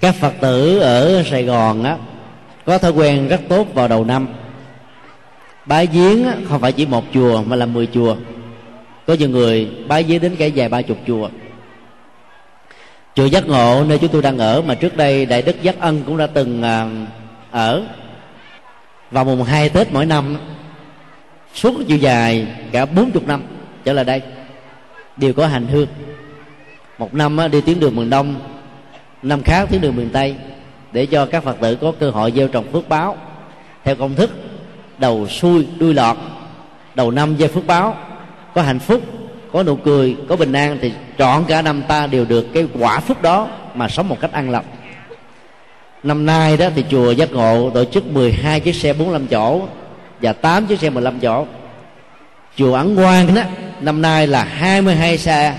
Các 0.00 0.14
phật 0.14 0.32
tử 0.40 0.78
ở 0.78 1.22
sài 1.22 1.44
gòn 1.44 1.84
á 1.84 1.96
có 2.66 2.78
thói 2.78 2.90
quen 2.90 3.28
rất 3.28 3.40
tốt 3.48 3.66
vào 3.74 3.88
đầu 3.88 4.04
năm. 4.04 4.28
Bái 5.66 5.86
giếng 5.86 6.24
không 6.48 6.60
phải 6.60 6.72
chỉ 6.72 6.86
một 6.86 7.04
chùa 7.14 7.42
mà 7.42 7.56
là 7.56 7.66
mười 7.66 7.86
chùa. 7.86 8.16
Có 9.06 9.14
nhiều 9.14 9.28
người 9.28 9.70
bái 9.88 10.02
giếng 10.02 10.20
đến 10.20 10.36
cả 10.36 10.48
vài 10.54 10.68
ba 10.68 10.82
chục 10.82 10.98
chùa. 11.06 11.28
Chùa 13.14 13.24
giác 13.24 13.46
ngộ 13.46 13.84
nơi 13.84 13.98
chúng 13.98 14.10
tôi 14.10 14.22
đang 14.22 14.38
ở 14.38 14.62
mà 14.62 14.74
trước 14.74 14.96
đây 14.96 15.26
đại 15.26 15.42
đức 15.42 15.62
giác 15.62 15.80
ân 15.80 16.02
cũng 16.06 16.16
đã 16.16 16.26
từng 16.26 16.62
à, 16.62 16.86
ở. 17.50 17.82
Vào 19.10 19.24
mùng 19.24 19.42
hai 19.42 19.68
tết 19.68 19.92
mỗi 19.92 20.06
năm 20.06 20.36
suốt 21.54 21.74
chiều 21.88 21.98
dài 21.98 22.46
cả 22.72 22.86
bốn 22.86 23.10
chục 23.10 23.26
năm 23.26 23.42
trở 23.84 23.92
lại 23.92 24.04
đây 24.04 24.22
đều 25.16 25.32
có 25.32 25.46
hành 25.46 25.66
hương. 25.66 25.86
Một 26.98 27.14
năm 27.14 27.38
đi 27.52 27.60
tuyến 27.60 27.80
đường 27.80 27.96
miền 27.96 28.10
đông, 28.10 28.34
năm 29.22 29.42
khác 29.42 29.68
tuyến 29.70 29.80
đường 29.80 29.96
miền 29.96 30.10
tây, 30.12 30.36
để 30.92 31.06
cho 31.06 31.26
các 31.26 31.44
phật 31.44 31.56
tử 31.60 31.74
có 31.74 31.92
cơ 32.00 32.10
hội 32.10 32.32
gieo 32.36 32.48
trồng 32.48 32.72
phước 32.72 32.88
báo. 32.88 33.16
Theo 33.84 33.96
công 33.96 34.14
thức, 34.14 34.30
đầu 34.98 35.26
xuôi 35.28 35.66
đuôi 35.78 35.94
lọt, 35.94 36.16
đầu 36.94 37.10
năm 37.10 37.36
gieo 37.38 37.48
phước 37.48 37.66
báo. 37.66 37.96
Có 38.54 38.62
hạnh 38.62 38.78
phúc, 38.78 39.02
có 39.52 39.62
nụ 39.62 39.76
cười, 39.76 40.16
có 40.28 40.36
bình 40.36 40.52
an 40.52 40.78
thì 40.80 40.92
trọn 41.18 41.44
cả 41.48 41.62
năm 41.62 41.82
ta 41.88 42.06
đều 42.06 42.24
được 42.24 42.46
cái 42.54 42.66
quả 42.78 43.00
phúc 43.00 43.22
đó 43.22 43.48
mà 43.74 43.88
sống 43.88 44.08
một 44.08 44.20
cách 44.20 44.32
an 44.32 44.50
lành. 44.50 44.64
Năm 46.02 46.26
nay 46.26 46.56
đó 46.56 46.66
thì 46.74 46.84
chùa 46.90 47.10
giác 47.10 47.32
ngộ 47.32 47.70
tổ 47.70 47.84
chức 47.84 48.06
12 48.06 48.60
chiếc 48.60 48.74
xe 48.74 48.92
45 48.92 49.26
chỗ 49.26 49.62
và 50.20 50.32
8 50.32 50.66
chiếc 50.66 50.80
xe 50.80 50.90
15 50.90 51.20
chỗ. 51.20 51.46
Chùa 52.56 52.74
ấn 52.74 52.96
quang 52.96 53.34
đó 53.34 53.42
năm 53.82 54.02
nay 54.02 54.26
là 54.26 54.44
22 54.44 55.18
xe. 55.18 55.54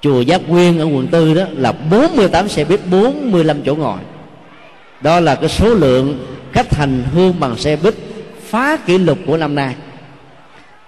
Chùa 0.00 0.20
giác 0.20 0.48
nguyên 0.48 0.78
ở 0.78 0.84
quận 0.84 1.06
tư 1.06 1.34
đó 1.34 1.44
là 1.52 1.72
48 1.72 2.48
xe 2.48 2.64
buýt 2.64 2.80
45 2.90 3.62
chỗ 3.62 3.74
ngồi. 3.74 3.98
Đó 5.00 5.20
là 5.20 5.34
cái 5.34 5.48
số 5.48 5.74
lượng 5.74 6.26
khách 6.52 6.74
hành 6.74 7.04
hương 7.14 7.40
bằng 7.40 7.56
xe 7.56 7.76
buýt 7.76 7.94
phá 8.46 8.76
kỷ 8.76 8.98
lục 8.98 9.18
của 9.26 9.36
năm 9.36 9.54
nay. 9.54 9.74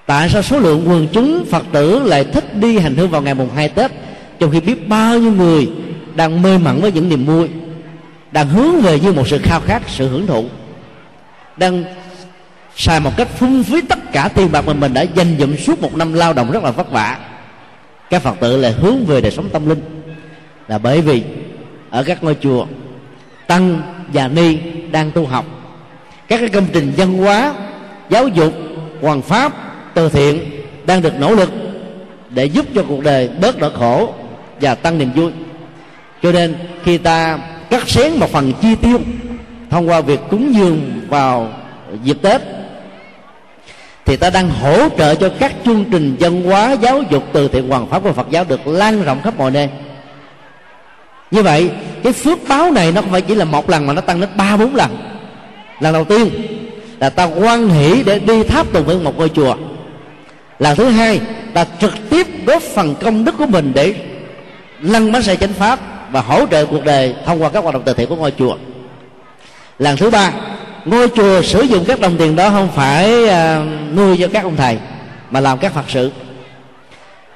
Tại 0.06 0.28
sao 0.28 0.42
số 0.42 0.58
lượng 0.58 0.84
quần 0.88 1.08
chúng 1.12 1.44
phật 1.50 1.64
tử 1.72 2.02
lại 2.04 2.24
thích 2.24 2.56
đi 2.56 2.78
hành 2.78 2.96
hương 2.96 3.10
vào 3.10 3.22
ngày 3.22 3.34
mùng 3.34 3.50
hai 3.54 3.68
tết, 3.68 3.90
trong 4.38 4.50
khi 4.50 4.60
biết 4.60 4.88
bao 4.88 5.18
nhiêu 5.18 5.32
người 5.32 5.68
đang 6.14 6.42
mê 6.42 6.58
mẩn 6.58 6.80
với 6.80 6.92
những 6.92 7.08
niềm 7.08 7.24
vui, 7.26 7.48
đang 8.32 8.48
hướng 8.48 8.80
về 8.80 9.00
như 9.00 9.12
một 9.12 9.28
sự 9.28 9.38
khao 9.42 9.60
khát, 9.60 9.82
sự 9.88 10.08
hưởng 10.08 10.26
thụ, 10.26 10.44
đang 11.56 11.84
xài 12.76 13.00
một 13.00 13.10
cách 13.16 13.28
phung 13.28 13.64
phí 13.64 13.80
tất 13.80 13.98
cả 14.12 14.28
tiền 14.34 14.52
bạc 14.52 14.66
mà 14.66 14.72
mình 14.72 14.94
đã 14.94 15.02
dành 15.02 15.36
dụm 15.38 15.56
suốt 15.56 15.82
một 15.82 15.96
năm 15.96 16.12
lao 16.12 16.32
động 16.32 16.50
rất 16.50 16.62
là 16.62 16.70
vất 16.70 16.90
vả. 16.90 17.18
Các 18.10 18.22
phật 18.22 18.34
tử 18.40 18.56
lại 18.56 18.72
hướng 18.72 19.04
về 19.06 19.20
đời 19.20 19.32
sống 19.32 19.48
tâm 19.52 19.68
linh. 19.68 19.80
Là 20.68 20.78
bởi 20.78 21.00
vì 21.00 21.22
ở 21.90 22.02
các 22.02 22.24
ngôi 22.24 22.36
chùa, 22.40 22.66
tăng 23.46 23.82
và 24.12 24.28
ni 24.28 24.58
đang 24.90 25.10
tu 25.10 25.26
học, 25.26 25.44
các 26.28 26.40
cái 26.40 26.48
công 26.48 26.66
trình 26.72 26.92
văn 26.96 27.18
hóa, 27.18 27.54
giáo 28.10 28.28
dục 28.28 28.54
hoàn 29.00 29.22
pháp, 29.22 29.52
từ 29.94 30.08
thiện 30.08 30.40
đang 30.86 31.02
được 31.02 31.20
nỗ 31.20 31.34
lực 31.34 31.50
để 32.30 32.44
giúp 32.44 32.66
cho 32.74 32.84
cuộc 32.88 33.02
đời 33.02 33.28
bớt 33.40 33.58
đỡ 33.58 33.70
khổ 33.78 34.14
và 34.60 34.74
tăng 34.74 34.98
niềm 34.98 35.12
vui. 35.12 35.32
Cho 36.22 36.32
nên 36.32 36.54
khi 36.84 36.98
ta 36.98 37.38
cắt 37.70 37.88
xén 37.88 38.12
một 38.12 38.30
phần 38.30 38.52
chi 38.62 38.74
tiêu 38.74 38.98
thông 39.70 39.88
qua 39.88 40.00
việc 40.00 40.20
cúng 40.30 40.54
dường 40.54 41.00
vào 41.08 41.52
dịp 42.02 42.16
tết 42.22 42.42
thì 44.04 44.16
ta 44.16 44.30
đang 44.30 44.50
hỗ 44.50 44.88
trợ 44.98 45.14
cho 45.14 45.30
các 45.38 45.54
chương 45.64 45.84
trình 45.90 46.16
dân 46.18 46.42
hóa 46.42 46.72
giáo 46.72 47.02
dục 47.10 47.24
từ 47.32 47.48
thiện 47.48 47.68
hoàn 47.68 47.86
pháp 47.86 48.02
của 48.02 48.12
Phật 48.12 48.30
giáo 48.30 48.44
được 48.44 48.66
lan 48.66 49.02
rộng 49.02 49.22
khắp 49.22 49.34
mọi 49.38 49.50
nơi. 49.50 49.68
Như 51.30 51.42
vậy, 51.42 51.70
cái 52.02 52.12
phước 52.12 52.38
báo 52.48 52.70
này 52.70 52.92
nó 52.92 53.00
không 53.00 53.10
phải 53.10 53.20
chỉ 53.20 53.34
là 53.34 53.44
một 53.44 53.70
lần 53.70 53.86
mà 53.86 53.92
nó 53.92 54.00
tăng 54.00 54.20
đến 54.20 54.30
ba, 54.36 54.56
bốn 54.56 54.74
lần. 54.74 54.96
Lần 55.80 55.92
đầu 55.92 56.04
tiên 56.04 56.30
là 57.00 57.10
ta 57.10 57.24
quan 57.24 57.68
hỷ 57.68 58.02
để 58.02 58.18
đi 58.18 58.42
tháp 58.42 58.72
tùng 58.72 58.84
với 58.84 58.96
một 58.96 59.18
ngôi 59.18 59.28
chùa. 59.28 59.56
Lần 60.58 60.76
thứ 60.76 60.88
hai, 60.88 61.20
ta 61.54 61.66
trực 61.80 61.94
tiếp 62.10 62.26
góp 62.46 62.62
phần 62.62 62.94
công 62.94 63.24
đức 63.24 63.34
của 63.38 63.46
mình 63.46 63.72
để 63.74 63.94
lăn 64.80 65.12
bánh 65.12 65.22
xe 65.22 65.36
chánh 65.36 65.52
pháp 65.52 65.80
và 66.12 66.20
hỗ 66.20 66.46
trợ 66.46 66.66
cuộc 66.66 66.84
đời 66.84 67.14
thông 67.26 67.42
qua 67.42 67.50
các 67.50 67.62
hoạt 67.62 67.74
động 67.74 67.82
từ 67.86 67.94
thiện 67.94 68.08
của 68.08 68.16
ngôi 68.16 68.32
chùa. 68.38 68.56
Lần 69.78 69.96
thứ 69.96 70.10
ba 70.10 70.32
ngôi 70.84 71.08
chùa 71.08 71.42
sử 71.42 71.62
dụng 71.62 71.84
các 71.84 72.00
đồng 72.00 72.16
tiền 72.18 72.36
đó 72.36 72.50
không 72.50 72.68
phải 72.74 73.28
à, 73.28 73.64
nuôi 73.96 74.16
cho 74.20 74.28
các 74.32 74.44
ông 74.44 74.56
thầy 74.56 74.78
mà 75.30 75.40
làm 75.40 75.58
các 75.58 75.72
phật 75.72 75.84
sự. 75.88 76.10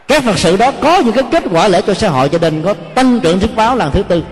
Các 0.08 0.22
phật 0.22 0.38
sự 0.38 0.56
đó 0.56 0.70
có 0.80 0.98
những 0.98 1.14
cái 1.14 1.24
kết 1.30 1.44
quả 1.50 1.68
lễ 1.68 1.82
cho 1.86 1.94
xã 1.94 2.08
hội 2.08 2.28
cho 2.28 2.38
nên 2.38 2.62
có 2.62 2.74
tăng 2.94 3.20
trưởng 3.20 3.40
phước 3.40 3.56
báo 3.56 3.76
lần 3.76 3.92
thứ 3.92 4.02
tư. 4.02 4.22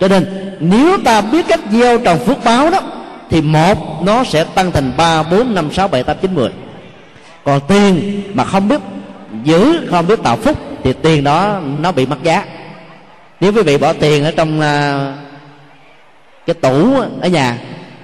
Cho 0.00 0.08
nên 0.08 0.54
nếu 0.60 0.98
ta 1.04 1.20
biết 1.20 1.46
cách 1.48 1.60
gieo 1.70 1.98
trồng 1.98 2.18
phước 2.18 2.44
báo 2.44 2.70
đó 2.70 2.80
thì 3.30 3.40
một 3.40 4.02
nó 4.02 4.24
sẽ 4.24 4.44
tăng 4.44 4.72
thành 4.72 4.92
ba 4.96 5.22
bốn 5.22 5.54
năm 5.54 5.72
sáu 5.72 5.88
bảy 5.88 6.02
tám 6.02 6.16
chín 6.22 6.34
mười. 6.34 6.50
Còn 7.44 7.60
tiền 7.68 8.22
mà 8.34 8.44
không 8.44 8.68
biết 8.68 8.80
giữ 9.44 9.86
không 9.90 10.06
biết 10.06 10.22
tạo 10.22 10.36
phúc 10.36 10.58
thì 10.84 10.92
tiền 10.92 11.24
đó 11.24 11.60
nó 11.78 11.92
bị 11.92 12.06
mất 12.06 12.22
giá. 12.22 12.44
Nếu 13.40 13.52
quý 13.52 13.62
vị 13.62 13.78
bỏ 13.78 13.92
tiền 13.92 14.24
ở 14.24 14.30
trong 14.30 14.58
uh, 14.58 14.64
cái 16.46 16.54
tủ 16.54 17.00
ở 17.20 17.28
nhà 17.28 17.58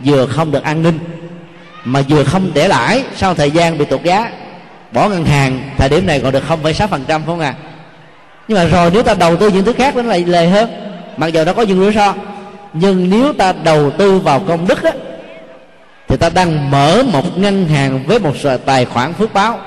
vừa 0.04 0.26
không 0.26 0.50
được 0.50 0.62
an 0.62 0.82
ninh 0.82 0.98
mà 1.84 2.02
vừa 2.08 2.24
không 2.24 2.50
để 2.54 2.68
lãi 2.68 3.04
sau 3.16 3.34
thời 3.34 3.50
gian 3.50 3.78
bị 3.78 3.84
tụt 3.84 4.02
giá. 4.02 4.30
Bỏ 4.92 5.08
ngân 5.08 5.24
hàng 5.24 5.70
thời 5.78 5.88
điểm 5.88 6.06
này 6.06 6.20
còn 6.20 6.32
được 6.32 6.42
0,6 6.48 6.86
phần 6.86 7.04
trăm 7.08 7.22
không 7.26 7.40
à 7.40 7.54
nhưng 8.48 8.58
mà 8.58 8.64
rồi 8.64 8.90
nếu 8.94 9.02
ta 9.02 9.14
đầu 9.14 9.36
tư 9.36 9.48
những 9.48 9.64
thứ 9.64 9.72
khác 9.72 9.96
nó 9.96 10.02
lại 10.02 10.24
lề 10.24 10.48
hơn. 10.48 10.70
Mặc 11.16 11.26
dù 11.26 11.44
nó 11.44 11.52
có 11.52 11.62
những 11.62 11.78
rủi 11.78 11.92
ro 11.92 12.14
nhưng 12.72 13.10
nếu 13.10 13.32
ta 13.32 13.52
đầu 13.64 13.90
tư 13.90 14.18
vào 14.18 14.40
công 14.40 14.66
đức 14.66 14.82
á, 14.82 14.92
thì 16.08 16.16
ta 16.16 16.28
đang 16.28 16.70
mở 16.70 17.02
một 17.12 17.38
ngân 17.38 17.68
hàng 17.68 18.04
với 18.06 18.18
một 18.18 18.34
tài 18.64 18.84
khoản 18.84 19.12
phước 19.14 19.34
báo. 19.34 19.58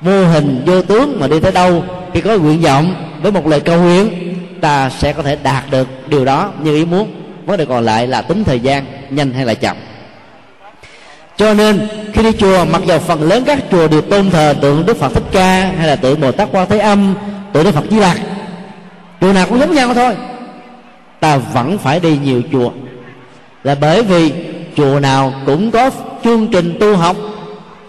Vô 0.00 0.26
hình 0.26 0.62
vô 0.66 0.82
tướng 0.82 1.20
mà 1.20 1.26
đi 1.26 1.40
tới 1.40 1.52
đâu 1.52 1.84
khi 2.14 2.20
có 2.20 2.36
nguyện 2.36 2.60
vọng 2.60 2.94
với 3.22 3.32
một 3.32 3.46
lời 3.46 3.60
cầu 3.60 3.80
nguyện 3.80 4.34
ta 4.60 4.90
sẽ 4.90 5.12
có 5.12 5.22
thể 5.22 5.36
đạt 5.42 5.64
được 5.70 5.88
điều 6.08 6.24
đó 6.24 6.50
như 6.62 6.76
ý 6.76 6.84
muốn 6.84 7.08
vấn 7.48 7.58
đề 7.58 7.64
còn 7.64 7.84
lại 7.84 8.06
là 8.06 8.22
tính 8.22 8.44
thời 8.44 8.60
gian, 8.60 8.84
nhanh 9.10 9.32
hay 9.32 9.46
là 9.46 9.54
chậm. 9.54 9.76
Cho 11.36 11.54
nên, 11.54 11.88
khi 12.12 12.22
đi 12.22 12.32
chùa, 12.32 12.64
mặc 12.64 12.82
dù 12.86 12.98
phần 12.98 13.22
lớn 13.22 13.42
các 13.46 13.58
chùa 13.70 13.88
đều 13.88 14.00
tôn 14.00 14.30
thờ 14.30 14.54
tượng 14.60 14.86
đức 14.86 14.96
phật 14.96 15.08
thích 15.14 15.22
ca 15.32 15.70
hay 15.78 15.86
là 15.86 15.96
tượng 15.96 16.20
bồ 16.20 16.32
tát 16.32 16.48
quan 16.52 16.68
thế 16.68 16.78
âm, 16.78 17.14
tượng 17.52 17.64
đức 17.64 17.70
phật 17.74 17.84
di 17.90 17.98
lặc, 17.98 18.16
chùa 19.20 19.32
nào 19.32 19.46
cũng 19.48 19.60
giống 19.60 19.74
nhau 19.74 19.94
thôi. 19.94 20.16
Ta 21.20 21.36
vẫn 21.36 21.78
phải 21.78 22.00
đi 22.00 22.18
nhiều 22.24 22.42
chùa. 22.52 22.70
Là 23.64 23.74
bởi 23.80 24.02
vì 24.02 24.32
chùa 24.76 25.00
nào 25.00 25.32
cũng 25.46 25.70
có 25.70 25.90
chương 26.24 26.48
trình 26.48 26.76
tu 26.80 26.96
học 26.96 27.16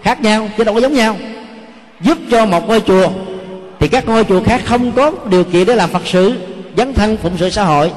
khác 0.02 0.22
nhau, 0.22 0.48
chứ 0.58 0.64
đâu 0.64 0.74
có 0.74 0.80
giống 0.80 0.94
nhau. 0.94 1.16
Giúp 2.00 2.18
cho 2.30 2.46
một 2.46 2.68
ngôi 2.68 2.80
chùa, 2.80 3.08
thì 3.78 3.88
các 3.88 4.08
ngôi 4.08 4.24
chùa 4.24 4.40
khác 4.44 4.60
không 4.64 4.92
có 4.92 5.12
điều 5.30 5.44
kiện 5.44 5.66
để 5.66 5.74
làm 5.74 5.90
phật 5.90 6.02
sự, 6.04 6.32
dấn 6.76 6.94
thân 6.94 7.16
phụng 7.16 7.38
sự 7.38 7.50
xã 7.50 7.64
hội. 7.64 7.90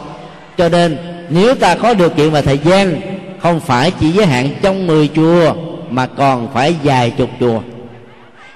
Cho 0.57 0.70
nên 0.70 1.12
nếu 1.30 1.55
ta 1.55 1.76
có 1.76 1.93
điều 1.93 2.09
kiện 2.09 2.30
và 2.30 2.41
thời 2.41 2.57
gian, 2.57 3.01
không 3.39 3.59
phải 3.59 3.91
chỉ 3.99 4.11
giới 4.11 4.26
hạn 4.26 4.49
trong 4.61 4.88
10 4.88 5.09
chùa, 5.15 5.53
mà 5.89 6.05
còn 6.05 6.53
phải 6.53 6.76
vài 6.84 7.09
chục 7.09 7.30
chùa. 7.39 7.61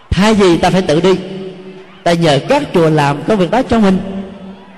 Thay 0.09 0.33
vì 0.33 0.57
ta 0.57 0.69
phải 0.69 0.81
tự 0.81 1.01
đi. 1.01 1.15
Ta 2.03 2.13
nhờ 2.13 2.39
các 2.49 2.63
chùa 2.73 2.89
làm 2.89 3.23
công 3.23 3.37
việc 3.37 3.51
đó 3.51 3.61
cho 3.69 3.79
mình. 3.79 3.99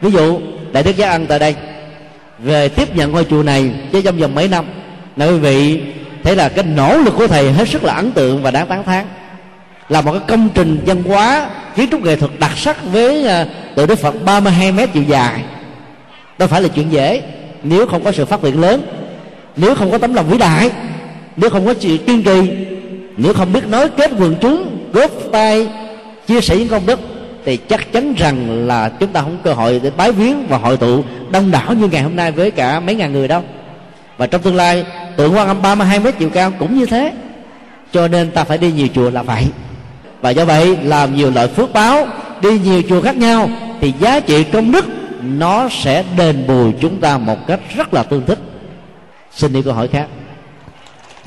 Ví 0.02 0.12
dụ, 0.12 0.40
đại 0.72 0.84
đức 0.84 0.98
giáo 0.98 1.12
ân 1.12 1.26
tại 1.26 1.40
đây. 1.40 1.56
Về 2.40 2.70
tiếp 2.70 2.96
nhận 2.96 3.12
ngôi 3.12 3.26
chùa 3.26 3.44
này 3.44 3.72
với 3.92 4.02
trong 4.02 4.18
vòng 4.18 4.36
mấy 4.36 4.48
năm 4.48 4.66
là 5.16 5.26
quý 5.26 5.38
vị 5.38 5.82
thấy 6.24 6.36
là 6.36 6.50
cái 6.50 6.64
nỗ 6.64 6.98
lực 6.98 7.14
của 7.18 7.28
thầy 7.28 7.52
hết 7.52 7.70
sức 7.70 7.84
là 7.84 7.94
ấn 7.94 8.12
tượng 8.12 8.44
và 8.44 8.52
đáng 8.52 8.68
tán 8.68 8.84
thán. 8.84 9.06
Là 9.90 10.02
một 10.02 10.12
cái 10.12 10.22
công 10.28 10.50
trình 10.54 10.80
văn 10.86 11.04
hóa, 11.04 11.50
kiến 11.76 11.90
trúc 11.92 12.02
nghệ 12.02 12.16
thuật 12.16 12.32
đặc 12.40 12.52
sắc 12.58 12.78
với 12.92 13.28
à, 13.28 13.46
tượng 13.76 13.88
đức 13.88 14.00
phật 14.00 14.16
32 14.26 14.72
mét 14.72 14.90
chiều 14.94 15.04
dài. 15.04 15.44
Đâu 16.38 16.48
phải 16.48 16.62
là 16.62 16.68
chuyện 16.68 16.92
dễ 16.92 17.22
nếu 17.64 17.86
không 17.86 18.04
có 18.04 18.12
sự 18.12 18.26
phát 18.26 18.42
triển 18.42 18.62
lớn, 18.62 18.82
nếu 19.56 19.76
không 19.76 19.92
có 19.92 19.98
tấm 19.98 20.14
lòng 20.14 20.30
vĩ 20.30 20.38
đại, 20.38 20.72
nếu 21.36 21.50
không 21.50 21.66
có 21.66 21.74
sự 21.80 21.98
kiên 21.98 22.24
trì, 22.24 22.52
nếu 23.18 23.34
không 23.34 23.54
biết 23.54 23.68
nói 23.68 23.90
kết 23.98 24.12
quần 24.20 24.36
chúng, 24.42 24.80
góp 24.94 25.12
tay, 25.32 25.68
chia 26.28 26.42
sẻ 26.42 26.58
những 26.58 26.68
công 26.68 26.86
đức, 26.86 27.00
thì 27.46 27.58
chắc 27.58 27.94
chắn 27.94 28.14
rằng 28.18 28.68
là 28.68 28.90
chúng 28.90 29.10
ta 29.10 29.22
không 29.22 29.38
có 29.38 29.44
cơ 29.44 29.54
hội 29.54 29.80
để 29.84 29.92
bái 29.98 30.12
viếng 30.12 30.48
và 30.48 30.58
hội 30.58 30.78
tụ 30.78 31.04
đông 31.32 31.52
đảo 31.52 31.74
như 31.74 31.88
ngày 31.88 32.02
hôm 32.02 32.16
nay 32.16 32.32
với 32.32 32.52
cả 32.52 32.80
mấy 32.80 32.96
ngàn 32.96 33.14
người 33.14 33.28
đâu. 33.28 33.44
Và 34.18 34.28
trong 34.28 34.42
tương 34.42 34.56
lai, 34.56 34.86
tượng 35.18 35.36
quan 35.36 35.48
âm 35.48 35.62
32 35.62 36.00
mét 36.00 36.16
chiều 36.20 36.30
cao 36.30 36.52
cũng 36.60 36.80
như 36.80 36.86
thế. 36.86 37.12
Cho 37.94 38.08
nên 38.08 38.32
ta 38.32 38.44
phải 38.44 38.58
đi 38.58 38.72
nhiều 38.72 38.88
chùa 38.96 39.10
là 39.10 39.24
vậy. 39.24 39.48
Và 40.22 40.30
do 40.30 40.46
vậy, 40.46 40.78
làm 40.84 41.16
nhiều 41.16 41.32
loại 41.32 41.48
phước 41.48 41.74
báo, 41.74 42.08
đi 42.42 42.60
nhiều 42.60 42.82
chùa 42.90 43.02
khác 43.02 43.18
nhau, 43.18 43.50
thì 43.82 43.94
giá 44.00 44.20
trị 44.20 44.44
công 44.44 44.72
đức 44.72 44.86
nó 45.24 45.70
sẽ 45.70 46.04
đền 46.18 46.48
bù 46.48 46.72
chúng 46.82 47.02
ta 47.02 47.18
một 47.18 47.48
cách 47.48 47.60
rất 47.76 47.94
là 47.94 48.04
tương 48.04 48.26
thích. 48.26 48.40
Xin 49.32 49.54
đi 49.54 49.62
câu 49.62 49.74
hỏi 49.74 49.88
khác. 49.88 50.08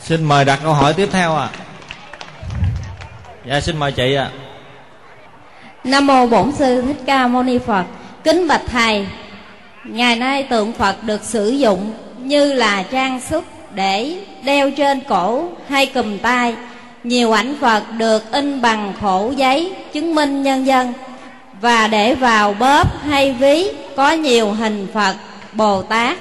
Xin 0.01 0.25
mời 0.25 0.45
đặt 0.45 0.61
câu 0.63 0.73
hỏi 0.73 0.95
tiếp 0.95 1.09
theo 1.13 1.37
ạ. 1.37 1.49
À. 1.53 1.59
dạ 3.47 3.61
xin 3.61 3.77
mời 3.77 3.93
chị 3.93 4.15
ạ. 4.15 4.25
À. 4.25 4.31
nam 5.85 6.07
mô 6.07 6.27
bổn 6.27 6.53
sư 6.53 6.83
thích 6.83 7.03
ca 7.07 7.27
mâu 7.27 7.43
ni 7.43 7.59
phật. 7.59 7.85
Kính 8.25 8.49
bạch 8.49 8.63
thầy 8.67 9.07
ngày 9.85 10.17
nay 10.17 10.43
tượng 10.43 10.73
phật 10.73 10.97
được 11.03 11.25
sử 11.25 11.49
dụng 11.49 11.93
như 12.19 12.53
là 12.53 12.83
trang 12.83 13.21
sức 13.21 13.45
để 13.75 14.17
đeo 14.45 14.71
trên 14.71 15.01
cổ 15.09 15.49
hay 15.69 15.87
cùm 15.87 16.19
tay 16.19 16.55
nhiều 17.05 17.33
ảnh 17.33 17.55
phật 17.61 17.83
được 17.99 18.33
in 18.33 18.63
bằng 18.63 18.93
khổ 19.01 19.33
giấy 19.37 19.73
chứng 19.93 20.15
minh 20.15 20.43
nhân 20.43 20.67
dân 20.67 20.93
và 21.63 21.87
để 21.87 22.15
vào 22.15 22.55
bóp 22.55 22.87
hay 23.09 23.33
ví 23.33 23.69
có 23.97 24.13
nhiều 24.13 24.53
hình 24.53 24.87
phật 24.95 25.15
bồ 25.53 25.83
tát 25.83 26.19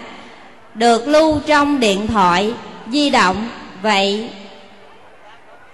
được 0.76 1.08
lưu 1.08 1.40
trong 1.48 1.80
điện 1.80 2.08
thoại 2.08 2.54
di 2.92 3.10
động 3.10 3.50
vậy. 3.82 4.30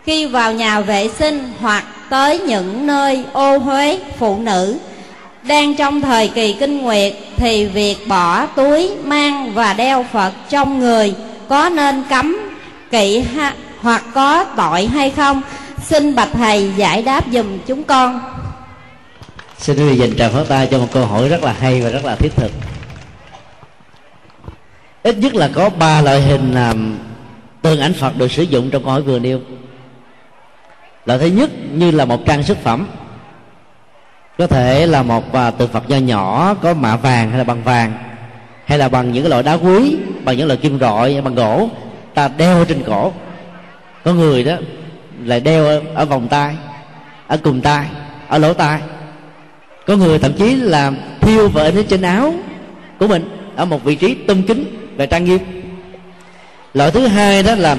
Khi 0.05 0.25
vào 0.25 0.53
nhà 0.53 0.79
vệ 0.79 1.09
sinh 1.19 1.53
hoặc 1.61 1.83
tới 2.09 2.39
những 2.39 2.87
nơi 2.87 3.23
ô 3.33 3.57
huế 3.57 3.99
phụ 4.19 4.37
nữ 4.37 4.77
đang 5.43 5.75
trong 5.75 6.01
thời 6.01 6.27
kỳ 6.27 6.53
kinh 6.53 6.81
nguyệt 6.81 7.13
thì 7.35 7.65
việc 7.65 8.07
bỏ 8.07 8.45
túi 8.45 8.91
mang 9.03 9.53
và 9.53 9.73
đeo 9.73 10.05
phật 10.11 10.31
trong 10.49 10.79
người 10.79 11.13
có 11.49 11.69
nên 11.69 12.03
cấm 12.09 12.37
kỵ 12.91 13.23
ha, 13.35 13.53
hoặc 13.81 14.03
có 14.13 14.43
tội 14.43 14.85
hay 14.85 15.09
không? 15.09 15.41
Xin 15.85 16.15
bạch 16.15 16.29
thầy 16.33 16.71
giải 16.75 17.01
đáp 17.01 17.23
dùm 17.31 17.57
chúng 17.67 17.83
con 17.83 18.19
xin 19.57 19.77
quý 19.77 19.89
vị 19.89 19.97
dành 19.97 20.17
tràng 20.17 20.31
pháo 20.31 20.43
tay 20.43 20.67
cho 20.71 20.79
một 20.79 20.87
câu 20.91 21.05
hỏi 21.05 21.29
rất 21.29 21.43
là 21.43 21.53
hay 21.53 21.81
và 21.81 21.89
rất 21.89 22.05
là 22.05 22.15
thiết 22.15 22.35
thực. 22.35 22.51
Ít 25.03 25.17
nhất 25.17 25.35
là 25.35 25.49
có 25.53 25.69
ba 25.69 26.01
loại 26.01 26.21
hình 26.21 26.53
làm 26.53 26.97
tượng 27.61 27.79
ảnh 27.79 27.93
phật 27.93 28.17
được 28.17 28.31
sử 28.31 28.43
dụng 28.43 28.69
trong 28.69 28.83
câu 28.83 28.91
hỏi 28.91 29.01
vừa 29.01 29.19
nêu. 29.19 29.39
Loại 31.05 31.19
thứ 31.19 31.25
nhất 31.25 31.49
như 31.73 31.91
là 31.91 32.05
một 32.05 32.25
trang 32.25 32.43
sức 32.43 32.57
phẩm 32.63 32.87
có 34.37 34.47
thể 34.47 34.87
là 34.87 35.03
một 35.03 35.33
à, 35.33 35.51
tượng 35.51 35.69
phật 35.69 35.89
nho 35.89 35.97
nhỏ 35.97 36.55
có 36.61 36.73
mạ 36.73 36.95
vàng 36.95 37.29
hay 37.29 37.37
là 37.37 37.43
bằng 37.43 37.63
vàng 37.63 37.93
hay 38.65 38.77
là 38.77 38.89
bằng 38.89 39.11
những 39.11 39.23
cái 39.23 39.29
loại 39.29 39.43
đá 39.43 39.53
quý 39.53 39.97
bằng 40.23 40.37
những 40.37 40.47
loại 40.47 40.57
kim 40.57 40.79
rọi 40.79 41.21
bằng 41.21 41.35
gỗ 41.35 41.69
ta 42.13 42.27
đeo 42.27 42.65
trên 42.65 42.83
cổ. 42.83 43.13
Có 44.03 44.13
người 44.13 44.43
đó 44.43 44.55
lại 45.23 45.39
đeo 45.39 45.65
ở, 45.65 45.81
ở 45.95 46.05
vòng 46.05 46.27
tay 46.27 46.55
ở 47.27 47.37
cùng 47.37 47.61
tay 47.61 47.87
ở 48.27 48.37
lỗ 48.37 48.53
tai 48.53 48.79
có 49.87 49.95
người 49.95 50.19
thậm 50.19 50.33
chí 50.33 50.55
là 50.55 50.91
thiêu 51.21 51.49
vợ 51.49 51.71
lên 51.71 51.85
trên 51.87 52.01
áo 52.01 52.33
của 52.99 53.07
mình 53.07 53.29
ở 53.55 53.65
một 53.65 53.83
vị 53.83 53.95
trí 53.95 54.13
tôn 54.13 54.41
kính 54.41 54.65
và 54.95 55.05
trang 55.05 55.25
nghiêm. 55.25 55.39
Loại 56.73 56.91
thứ 56.91 57.07
hai 57.07 57.43
đó 57.43 57.55
là 57.55 57.77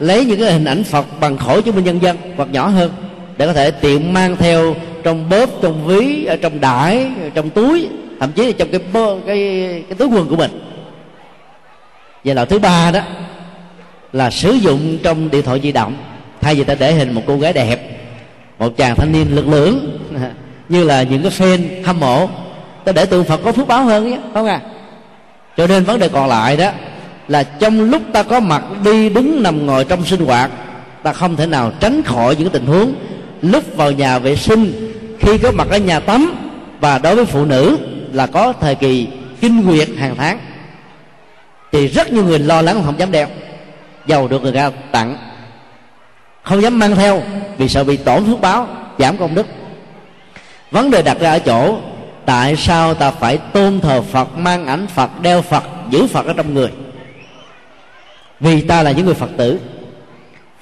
lấy 0.00 0.24
những 0.24 0.40
cái 0.40 0.52
hình 0.52 0.64
ảnh 0.64 0.84
phật 0.84 1.06
bằng 1.20 1.36
khổ 1.36 1.60
chứng 1.60 1.74
minh 1.74 1.84
nhân 1.84 2.02
dân 2.02 2.16
hoặc 2.36 2.48
nhỏ 2.52 2.68
hơn 2.68 2.92
để 3.36 3.46
có 3.46 3.52
thể 3.52 3.70
tiện 3.70 4.12
mang 4.12 4.36
theo 4.36 4.74
trong 5.02 5.28
bóp 5.28 5.50
trong 5.62 5.86
ví 5.86 6.24
ở 6.24 6.36
trong 6.36 6.60
đải 6.60 7.06
trong 7.34 7.50
túi 7.50 7.88
thậm 8.20 8.32
chí 8.32 8.46
là 8.46 8.52
trong 8.58 8.68
cái 8.70 8.80
bơ, 8.92 9.16
cái 9.26 9.38
cái 9.88 9.98
túi 9.98 10.08
quần 10.08 10.28
của 10.28 10.36
mình. 10.36 10.50
Và 12.24 12.34
loại 12.34 12.46
thứ 12.46 12.58
ba 12.58 12.90
đó 12.90 13.00
là 14.12 14.30
sử 14.30 14.52
dụng 14.52 14.98
trong 15.02 15.30
điện 15.30 15.42
thoại 15.42 15.60
di 15.62 15.72
động 15.72 15.96
thay 16.40 16.54
vì 16.54 16.64
ta 16.64 16.74
để 16.74 16.92
hình 16.92 17.12
một 17.12 17.22
cô 17.26 17.38
gái 17.38 17.52
đẹp 17.52 17.78
một 18.58 18.76
chàng 18.76 18.96
thanh 18.96 19.12
niên 19.12 19.34
lực 19.34 19.48
lưỡng. 19.48 19.98
như 20.68 20.84
là 20.84 21.02
những 21.02 21.22
cái 21.22 21.32
fan 21.32 21.84
hâm 21.84 22.00
mộ. 22.00 22.28
Ta 22.84 22.92
để 22.92 23.06
tượng 23.06 23.24
phật 23.24 23.40
có 23.44 23.52
phước 23.52 23.68
báo 23.68 23.84
hơn 23.84 24.10
nhé 24.10 24.18
không 24.34 24.46
à 24.46 24.60
cho 25.56 25.66
nên 25.66 25.84
vấn 25.84 25.98
đề 25.98 26.08
còn 26.08 26.28
lại 26.28 26.56
đó 26.56 26.70
là 27.28 27.42
trong 27.42 27.80
lúc 27.80 28.02
ta 28.12 28.22
có 28.22 28.40
mặt 28.40 28.62
đi 28.84 29.08
đứng 29.08 29.42
nằm 29.42 29.66
ngồi 29.66 29.84
trong 29.84 30.04
sinh 30.04 30.24
hoạt, 30.24 30.50
ta 31.02 31.12
không 31.12 31.36
thể 31.36 31.46
nào 31.46 31.72
tránh 31.80 32.02
khỏi 32.02 32.36
những 32.36 32.50
tình 32.50 32.66
huống 32.66 32.94
lúc 33.42 33.76
vào 33.76 33.92
nhà 33.92 34.18
vệ 34.18 34.36
sinh 34.36 34.92
khi 35.20 35.38
có 35.38 35.50
mặt 35.50 35.68
ở 35.70 35.78
nhà 35.78 36.00
tắm. 36.00 36.34
Và 36.80 36.98
đối 36.98 37.16
với 37.16 37.24
phụ 37.24 37.44
nữ 37.44 37.78
là 38.12 38.26
có 38.26 38.52
thời 38.60 38.74
kỳ 38.74 39.08
kinh 39.40 39.66
nguyệt 39.66 39.88
hàng 39.98 40.14
tháng. 40.16 40.38
Thì 41.72 41.86
rất 41.86 42.12
nhiều 42.12 42.24
người 42.24 42.38
lo 42.38 42.62
lắng 42.62 42.82
không 42.84 42.98
dám 42.98 43.10
đeo, 43.10 43.26
giàu 44.06 44.28
được 44.28 44.42
người 44.42 44.52
ta 44.52 44.70
tặng. 44.92 45.16
Không 46.42 46.62
dám 46.62 46.78
mang 46.78 46.94
theo 46.94 47.22
vì 47.58 47.68
sợ 47.68 47.84
bị 47.84 47.96
tổn 47.96 48.24
phước 48.26 48.40
báo, 48.40 48.68
giảm 48.98 49.16
công 49.16 49.34
đức 49.34 49.46
vấn 50.74 50.90
đề 50.90 51.02
đặt 51.02 51.20
ra 51.20 51.30
ở 51.30 51.38
chỗ, 51.38 51.76
tại 52.26 52.56
sao 52.56 52.94
ta 52.94 53.10
phải 53.10 53.38
tôn 53.38 53.80
thờ 53.80 54.02
phật, 54.02 54.38
mang 54.38 54.66
ảnh 54.66 54.86
phật, 54.86 55.10
đeo 55.22 55.42
phật, 55.42 55.64
giữ 55.90 56.06
phật 56.06 56.26
ở 56.26 56.32
trong 56.32 56.54
người? 56.54 56.68
Vì 58.40 58.60
ta 58.60 58.82
là 58.82 58.90
những 58.90 59.06
người 59.06 59.14
phật 59.14 59.30
tử. 59.36 59.60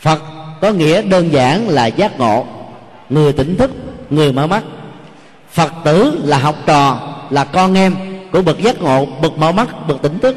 Phật 0.01 0.23
có 0.61 0.71
nghĩa 0.71 1.03
đơn 1.03 1.33
giản 1.33 1.69
là 1.69 1.87
giác 1.87 2.19
ngộ. 2.19 2.47
Người 3.09 3.33
tỉnh 3.33 3.57
thức, 3.57 3.71
người 4.11 4.33
mở 4.33 4.47
mắt. 4.47 4.63
Phật 5.51 5.73
tử 5.85 6.21
là 6.25 6.39
học 6.39 6.57
trò, 6.67 6.99
là 7.31 7.45
con 7.45 7.75
em 7.75 7.95
của 8.33 8.43
bậc 8.43 8.59
giác 8.59 8.83
ngộ, 8.83 9.07
bậc 9.23 9.39
mở 9.39 9.53
mắt, 9.53 9.89
bậc 9.89 10.03
tỉnh 10.03 10.19
thức. 10.19 10.37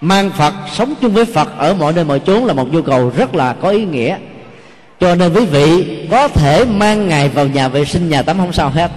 Mang 0.00 0.30
phật, 0.30 0.54
sống 0.72 0.94
chung 1.00 1.12
với 1.12 1.24
phật 1.24 1.48
ở 1.58 1.74
mọi 1.74 1.92
nơi, 1.92 2.04
mọi 2.04 2.20
chốn 2.20 2.44
là 2.44 2.52
một 2.52 2.72
nhu 2.72 2.82
cầu 2.82 3.12
rất 3.16 3.34
là 3.34 3.52
có 3.52 3.68
ý 3.68 3.84
nghĩa 3.84 4.16
cho 5.00 5.14
nên 5.14 5.32
quý 5.32 5.46
vị 5.46 5.98
có 6.10 6.28
thể 6.28 6.64
mang 6.64 7.08
ngài 7.08 7.28
vào 7.28 7.46
nhà 7.46 7.68
vệ 7.68 7.84
sinh 7.84 8.08
nhà 8.08 8.22
tắm 8.22 8.38
không 8.38 8.52
sao 8.52 8.70
hết. 8.70 8.90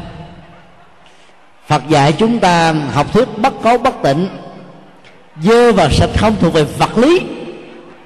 Phật 1.67 1.83
dạy 1.89 2.13
chúng 2.13 2.39
ta 2.39 2.73
học 2.93 3.13
thuyết 3.13 3.27
bất 3.37 3.53
cấu 3.63 3.77
bất 3.77 3.93
tịnh. 4.03 4.27
Dơ 5.41 5.71
và 5.71 5.89
sạch 5.89 6.09
không 6.17 6.35
thuộc 6.39 6.53
về 6.53 6.63
vật 6.63 6.97
lý. 6.97 7.21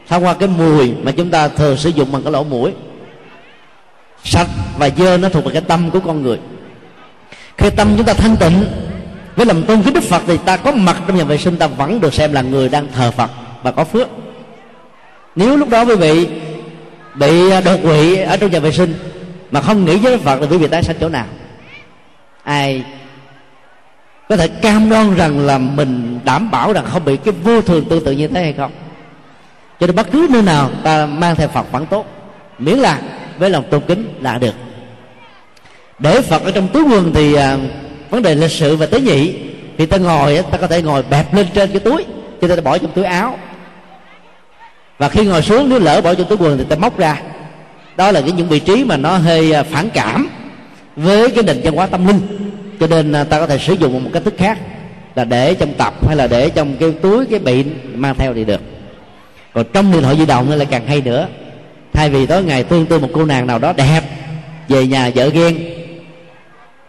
Thông 0.07 0.25
qua 0.25 0.33
cái 0.33 0.49
mùi 0.57 0.93
mà 1.03 1.11
chúng 1.11 1.31
ta 1.31 1.47
thường 1.47 1.77
sử 1.77 1.89
dụng 1.89 2.11
bằng 2.11 2.23
cái 2.23 2.31
lỗ 2.31 2.43
mũi. 2.43 2.71
Sạch 4.23 4.47
và 4.77 4.89
dơ 4.97 5.17
nó 5.17 5.29
thuộc 5.29 5.45
về 5.45 5.51
cái 5.51 5.61
tâm 5.61 5.89
của 5.89 5.99
con 5.99 6.21
người. 6.21 6.39
Khi 7.57 7.69
tâm 7.69 7.93
chúng 7.97 8.05
ta 8.05 8.13
thanh 8.13 8.35
tịnh, 8.35 8.65
với 9.35 9.45
lòng 9.45 9.63
tôn 9.63 9.81
kính 9.81 9.93
đức 9.93 10.03
phật 10.03 10.21
thì 10.27 10.37
ta 10.37 10.57
có 10.57 10.71
mặt 10.71 10.97
trong 11.07 11.17
nhà 11.17 11.23
vệ 11.23 11.37
sinh, 11.37 11.57
ta 11.57 11.67
vẫn 11.67 12.01
được 12.01 12.13
xem 12.13 12.33
là 12.33 12.41
người 12.41 12.69
đang 12.69 12.87
thờ 12.95 13.11
phật 13.11 13.29
và 13.63 13.71
có 13.71 13.83
phước. 13.83 14.07
Nếu 15.35 15.57
lúc 15.57 15.69
đó 15.69 15.85
quý 15.85 15.95
vị 15.95 16.27
bị 17.20 17.49
à, 17.49 17.61
đột 17.61 17.80
quỵ 17.84 18.18
ở 18.18 18.38
trong 18.38 18.51
nhà 18.51 18.59
vệ 18.59 18.72
sinh 18.72 18.93
mà 19.51 19.61
không 19.61 19.86
nghĩ 19.86 19.97
với 19.97 20.18
phật 20.18 20.41
là 20.41 20.47
quý 20.47 20.57
vị 20.57 20.68
tái 20.68 20.84
sanh 20.84 20.95
chỗ 20.99 21.09
nào. 21.09 21.26
Ai 22.43 22.84
có 24.30 24.38
thể 24.38 24.47
cam 24.47 24.89
đoan 24.89 25.15
rằng 25.15 25.39
là 25.39 25.57
mình 25.57 26.20
đảm 26.24 26.51
bảo 26.51 26.74
rằng 26.74 26.86
không 26.86 27.05
bị 27.05 27.18
cái 27.18 27.34
vô 27.43 27.61
thường 27.61 27.86
tương 27.89 28.03
tự 28.03 28.11
như 28.11 28.28
thế 28.28 28.43
hay 28.43 28.53
không? 28.53 28.72
Cho 29.80 29.88
nên 29.88 29.95
bất 29.95 30.11
cứ 30.11 30.28
nơi 30.30 30.41
nào 30.41 30.70
ta 30.84 31.05
mang 31.05 31.36
theo 31.36 31.47
phật 31.47 31.72
vẫn 31.72 31.86
tốt 31.86 32.05
miễn 32.59 32.78
là 32.78 33.01
với 33.38 33.49
lòng 33.49 33.63
tôn 33.70 33.82
kính 33.88 34.13
là 34.22 34.38
được. 34.38 34.55
Để 35.99 36.22
phật 36.22 36.43
ở 36.43 36.51
trong 36.51 36.68
túi 36.68 36.84
quần 36.84 37.13
thì 37.13 37.34
à, 37.34 37.57
vấn 38.09 38.22
đề 38.22 38.36
lịch 38.36 38.51
sự 38.51 38.76
và 38.76 38.86
tế 38.86 38.99
nhị 38.99 39.34
thì 39.78 39.86
ta 39.86 39.97
ngồi 39.97 40.43
ta 40.51 40.57
có 40.57 40.68
thể 40.68 40.82
ngồi 40.82 41.03
bẹp 41.03 41.34
lên 41.34 41.47
trên 41.53 41.70
cái 41.72 41.80
túi 41.80 42.05
cho 42.41 42.47
ta 42.47 42.61
bỏ 42.61 42.78
trong 42.78 42.91
túi 42.91 43.05
áo 43.05 43.38
và 44.97 45.09
khi 45.09 45.25
ngồi 45.25 45.41
xuống, 45.41 45.69
nếu 45.69 45.79
lỡ 45.79 46.01
bỏ 46.01 46.13
trong 46.13 46.27
túi 46.27 46.37
quần 46.37 46.57
thì 46.57 46.63
ta 46.63 46.75
móc 46.75 46.97
ra. 46.97 47.21
Đó 47.97 48.11
là 48.11 48.21
cái 48.21 48.31
những 48.31 48.49
vị 48.49 48.59
trí 48.59 48.83
mà 48.83 48.97
nó 48.97 49.17
hơi 49.17 49.51
à, 49.51 49.63
phản 49.63 49.89
cảm 49.89 50.29
với 50.95 51.31
cái 51.31 51.43
nền 51.43 51.61
văn 51.63 51.75
hóa 51.75 51.85
tâm 51.85 52.07
linh. 52.07 52.19
Cho 52.79 52.87
nên 52.87 53.11
à, 53.11 53.23
ta 53.23 53.39
có 53.39 53.47
thể 53.47 53.57
sử 53.57 53.73
dụng 53.73 54.03
một 54.03 54.09
cách 54.13 54.23
thức 54.25 54.33
khác 54.37 54.57
là 55.15 55.23
để 55.23 55.53
trong 55.53 55.73
tập 55.73 56.07
hay 56.07 56.15
là 56.15 56.27
để 56.27 56.49
trong 56.49 56.77
cái 56.77 56.91
túi, 56.91 57.25
cái 57.25 57.39
bị 57.39 57.63
mang 57.95 58.15
theo 58.15 58.33
thì 58.33 58.45
được. 58.45 58.61
Còn 59.53 59.65
trong 59.73 59.91
điện 59.91 60.01
thoại 60.01 60.17
di 60.17 60.25
động 60.25 60.51
lại 60.51 60.67
càng 60.69 60.87
hay 60.87 61.01
nữa. 61.01 61.27
Thay 61.93 62.09
vì 62.09 62.25
tối 62.25 62.43
ngày 62.43 62.63
tương 62.63 62.85
tư 62.85 62.99
một 62.99 63.09
cô 63.13 63.25
nàng 63.25 63.47
nào 63.47 63.59
đó 63.59 63.73
đẹp, 63.73 64.01
về 64.67 64.87
nhà 64.87 65.11
vợ 65.15 65.29
ghen, 65.29 65.57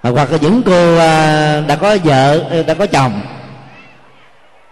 hoặc 0.02 0.32
là 0.32 0.38
những 0.40 0.62
cô 0.66 0.96
à, 0.98 1.60
đã 1.60 1.76
có 1.76 1.96
vợ 2.04 2.38
ờ, 2.50 2.62
đã 2.62 2.74
có 2.74 2.86
chồng 2.86 3.20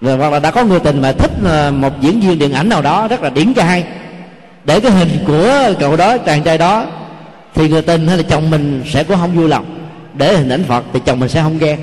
rồi 0.00 0.16
hoặc 0.16 0.32
là 0.32 0.38
đã 0.38 0.50
có 0.50 0.64
người 0.64 0.80
tình 0.80 1.02
mà 1.02 1.12
thích 1.12 1.30
ờ, 1.44 1.70
một 1.70 2.00
diễn 2.00 2.20
viên 2.20 2.38
điện 2.38 2.52
ảnh 2.52 2.68
nào 2.68 2.82
đó 2.82 3.08
rất 3.08 3.22
là 3.22 3.30
điển 3.30 3.54
trai, 3.54 3.84
để 4.64 4.80
cái 4.80 4.90
hình 4.90 5.08
của 5.26 5.72
cậu 5.80 5.96
đó, 5.96 6.18
chàng 6.18 6.42
trai 6.42 6.58
đó, 6.58 6.86
thì 7.54 7.68
người 7.68 7.82
tình 7.82 8.08
hay 8.08 8.16
là 8.16 8.22
chồng 8.28 8.50
mình 8.50 8.82
sẽ 8.86 9.04
có 9.04 9.16
không 9.16 9.36
vui 9.36 9.48
lòng. 9.48 9.64
Để 10.14 10.36
hình 10.36 10.48
ảnh 10.48 10.64
phật 10.64 10.84
thì 10.92 11.00
chồng 11.06 11.20
mình 11.20 11.28
sẽ 11.28 11.42
không 11.42 11.58
ghen. 11.58 11.78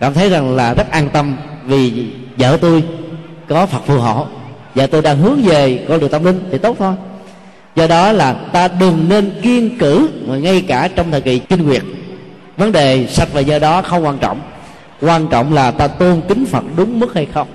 Cảm 0.00 0.14
thấy 0.14 0.30
rằng 0.30 0.56
là 0.56 0.74
rất 0.74 0.90
an 0.90 1.08
tâm 1.12 1.36
vì 1.64 2.06
vợ 2.36 2.58
tôi 2.60 2.84
có 3.48 3.66
phật 3.66 3.80
phù 3.86 3.98
hộ. 3.98 4.26
Và 4.74 4.86
tôi 4.86 5.02
đang 5.02 5.18
hướng 5.18 5.42
về 5.42 5.84
con 5.88 6.00
đường 6.00 6.10
tâm 6.10 6.24
linh 6.24 6.48
thì 6.52 6.58
tốt 6.58 6.76
thôi. 6.78 6.94
Do 7.76 7.86
đó 7.86 8.12
là 8.12 8.32
ta 8.32 8.68
đừng 8.68 9.08
nên 9.08 9.30
kiên 9.42 9.78
cử, 9.78 10.08
mà 10.26 10.36
ngay 10.36 10.64
cả 10.68 10.88
trong 10.96 11.10
thời 11.10 11.20
kỳ 11.20 11.38
kinh 11.38 11.66
nguyệt, 11.66 11.82
vấn 12.56 12.72
đề 12.72 13.06
sạch 13.06 13.28
và 13.32 13.40
do 13.40 13.58
đó 13.58 13.82
không 13.82 14.04
quan 14.04 14.18
trọng 14.18 14.40
quan 15.00 15.28
trọng 15.28 15.52
là 15.52 15.70
ta 15.70 15.86
tôn 15.86 16.20
kính 16.28 16.46
phật 16.46 16.64
đúng 16.76 17.00
mức 17.00 17.14
hay 17.14 17.26
không? 17.34 17.48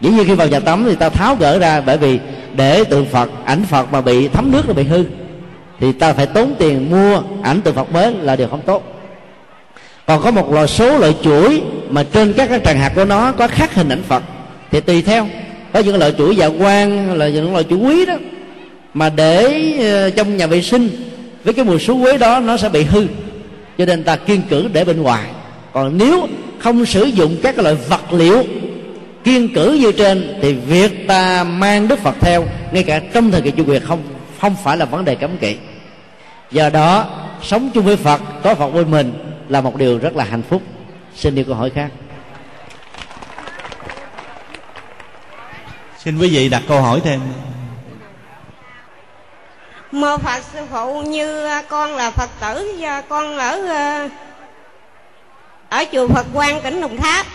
Dĩ 0.00 0.10
nhiên 0.10 0.24
khi 0.26 0.34
vào 0.34 0.48
nhà 0.48 0.60
tắm 0.60 0.84
thì 0.84 0.94
ta 0.94 1.08
tháo 1.08 1.36
gỡ 1.36 1.58
ra 1.58 1.80
bởi 1.80 1.98
vì 1.98 2.18
để 2.56 2.84
tượng 2.84 3.06
phật 3.06 3.30
ảnh 3.44 3.64
phật 3.64 3.92
mà 3.92 4.00
bị 4.00 4.28
thấm 4.28 4.50
nước 4.52 4.68
là 4.68 4.74
bị 4.74 4.82
hư 4.82 5.04
thì 5.80 5.92
ta 5.92 6.12
phải 6.12 6.26
tốn 6.26 6.54
tiền 6.58 6.90
mua 6.90 7.22
ảnh 7.42 7.60
tượng 7.60 7.74
phật 7.74 7.92
mới 7.92 8.14
là 8.14 8.36
điều 8.36 8.48
không 8.48 8.62
tốt. 8.66 8.82
Còn 10.06 10.22
có 10.22 10.30
một 10.30 10.52
loại 10.52 10.68
số 10.68 10.98
loại 10.98 11.14
chuỗi 11.22 11.62
mà 11.90 12.04
trên 12.12 12.32
các 12.32 12.48
cái 12.48 12.60
tràng 12.64 12.78
hạt 12.78 12.92
của 12.94 13.04
nó 13.04 13.32
có 13.32 13.48
khắc 13.48 13.74
hình 13.74 13.88
ảnh 13.88 14.02
phật 14.02 14.22
thì 14.70 14.80
tùy 14.80 15.02
theo. 15.02 15.28
Có 15.72 15.80
những 15.80 15.98
loại 15.98 16.12
chuỗi 16.18 16.36
dạ 16.36 16.46
quan, 16.46 17.12
là 17.18 17.28
những 17.28 17.52
loại 17.52 17.64
chuỗi 17.70 17.78
quý 17.78 18.06
đó 18.06 18.14
mà 18.94 19.10
để 19.10 19.72
ờ, 19.78 20.10
trong 20.10 20.36
nhà 20.36 20.46
vệ 20.46 20.62
sinh 20.62 20.88
với 21.44 21.54
cái 21.54 21.64
mùi 21.64 21.78
số 21.78 21.98
quế 22.02 22.18
đó 22.18 22.40
nó 22.40 22.56
sẽ 22.56 22.68
bị 22.68 22.82
hư 22.82 23.06
cho 23.78 23.86
nên 23.86 24.04
ta 24.04 24.16
kiên 24.16 24.42
cử 24.50 24.68
để 24.72 24.84
bên 24.84 25.02
ngoài 25.02 25.24
còn 25.74 25.98
nếu 25.98 26.28
không 26.58 26.86
sử 26.86 27.04
dụng 27.04 27.36
các 27.42 27.58
loại 27.58 27.74
vật 27.74 28.12
liệu 28.12 28.44
kiên 29.24 29.54
cử 29.54 29.78
như 29.80 29.92
trên 29.92 30.38
thì 30.42 30.52
việc 30.52 31.08
ta 31.08 31.44
mang 31.44 31.88
đức 31.88 31.98
phật 31.98 32.14
theo 32.20 32.44
ngay 32.72 32.82
cả 32.82 33.00
trong 33.12 33.30
thời 33.30 33.40
kỳ 33.40 33.50
chu 33.50 33.64
quyền 33.66 33.82
không 33.82 34.02
không 34.40 34.56
phải 34.64 34.76
là 34.76 34.84
vấn 34.84 35.04
đề 35.04 35.14
cấm 35.14 35.38
kỵ. 35.38 35.56
Do 36.50 36.70
đó 36.70 37.06
sống 37.42 37.70
chung 37.74 37.84
với 37.84 37.96
phật 37.96 38.20
có 38.42 38.54
phật 38.54 38.70
bên 38.70 38.90
mình 38.90 39.12
là 39.48 39.60
một 39.60 39.76
điều 39.76 39.98
rất 39.98 40.16
là 40.16 40.24
hạnh 40.24 40.42
phúc. 40.42 40.62
Xin 41.14 41.34
đi 41.34 41.44
câu 41.44 41.54
hỏi 41.54 41.70
khác. 41.70 41.90
Xin 45.98 46.18
quý 46.18 46.28
vị 46.28 46.48
đặt 46.48 46.62
câu 46.68 46.82
hỏi 46.82 47.00
thêm. 47.04 47.20
Mô 49.92 50.18
phật 50.18 50.42
sư 50.52 50.58
phụ 50.70 51.02
như 51.02 51.48
con 51.68 51.94
là 51.94 52.10
phật 52.10 52.30
tử 52.40 52.72
và 52.78 53.00
con 53.00 53.38
ở 53.38 53.60
ở 55.74 55.84
chùa 55.92 56.08
phật 56.08 56.26
quang, 56.34 56.60
tỉnh 56.60 56.80
đồng 56.80 56.96
tháp. 56.96 57.26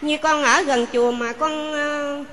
Như 0.00 0.16
con 0.16 0.42
ở 0.42 0.62
gần 0.62 0.86
chùa 0.92 1.10
mà 1.12 1.32
con 1.32 1.72
ờ, 1.72 2.24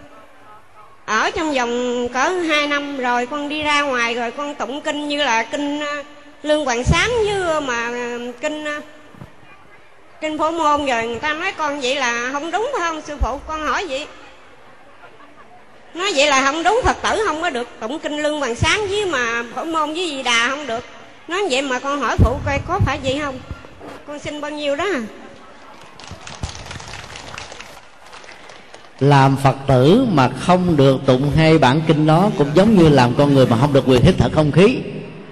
ở 1.05 1.31
trong 1.31 1.53
vòng 1.53 2.07
cỡ 2.09 2.29
hai 2.29 2.67
năm 2.67 2.97
rồi 2.97 3.25
con 3.25 3.49
đi 3.49 3.63
ra 3.63 3.81
ngoài 3.81 4.15
rồi 4.15 4.31
con 4.31 4.55
tụng 4.55 4.81
kinh 4.81 5.07
như 5.07 5.23
là 5.23 5.43
kinh 5.43 5.79
ờ, 5.79 6.03
lương 6.43 6.65
hoàng 6.65 6.83
sám 6.83 7.09
như 7.23 7.59
mà 7.59 7.85
ờ, 7.85 8.19
kinh 8.41 8.65
kinh 10.21 10.37
phổ 10.37 10.51
môn 10.51 10.85
rồi 10.85 11.07
người 11.07 11.19
ta 11.19 11.33
nói 11.33 11.51
con 11.57 11.81
vậy 11.81 11.95
là 11.95 12.29
không 12.31 12.51
đúng 12.51 12.71
phải 12.73 12.89
không, 12.89 13.01
sư 13.01 13.15
phụ? 13.19 13.39
Con 13.47 13.67
hỏi 13.67 13.85
vậy. 13.89 14.07
Nói 15.93 16.11
vậy 16.15 16.27
là 16.27 16.41
không 16.41 16.63
đúng, 16.63 16.81
phật 16.83 16.97
tử 17.01 17.23
không 17.25 17.41
có 17.41 17.49
được 17.49 17.67
tụng 17.79 17.99
kinh 17.99 18.23
lương 18.23 18.39
hoàng 18.39 18.55
sáng 18.55 18.87
với 18.87 19.05
mà 19.05 19.43
phổ 19.55 19.63
môn 19.63 19.93
với 19.93 20.09
gì 20.09 20.23
đà 20.23 20.47
không 20.49 20.67
được. 20.67 20.85
Nói 21.27 21.41
vậy 21.49 21.61
mà 21.61 21.79
con 21.79 22.01
hỏi 22.01 22.15
phụ 22.17 22.37
coi 22.45 22.59
có 22.67 22.79
phải 22.85 22.99
vậy 23.03 23.19
không? 23.23 23.39
Con 24.07 24.19
xin 24.19 24.41
bao 24.41 24.51
nhiêu 24.51 24.75
đó 24.75 24.85
à? 24.85 25.22
Làm 29.03 29.35
phật 29.37 29.55
tử 29.67 30.05
mà 30.11 30.29
không 30.29 30.77
được 30.77 31.05
tụng 31.05 31.31
hai 31.35 31.57
bản 31.57 31.81
kinh 31.87 32.05
đó 32.05 32.29
cũng 32.37 32.47
giống 32.53 32.77
như 32.77 32.89
làm 32.89 33.13
con 33.15 33.33
người 33.33 33.45
mà 33.45 33.57
không 33.57 33.73
được 33.73 33.83
quyền 33.87 34.01
hít 34.01 34.15
thở 34.17 34.29
không 34.29 34.51
khí, 34.51 34.77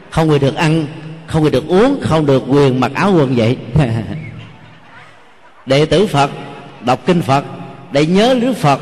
không 0.10 0.30
quyền 0.30 0.42
được 0.42 0.56
ăn, 0.56 0.86
không 1.28 1.44
quyền 1.44 1.52
được 1.52 1.68
uống, 1.68 2.00
không 2.02 2.26
được 2.26 2.44
quyền 2.48 2.80
mặc 2.80 2.92
áo 2.96 3.14
quần 3.14 3.36
vậy. 3.36 3.58
Đệ 5.66 5.86
tử 5.86 6.08
phật, 6.08 6.32
đọc 6.82 7.00
kinh 7.06 7.22
phật, 7.22 7.46
để 7.92 8.06
nhớ 8.06 8.38
đức 8.42 8.54
phật, 8.54 8.82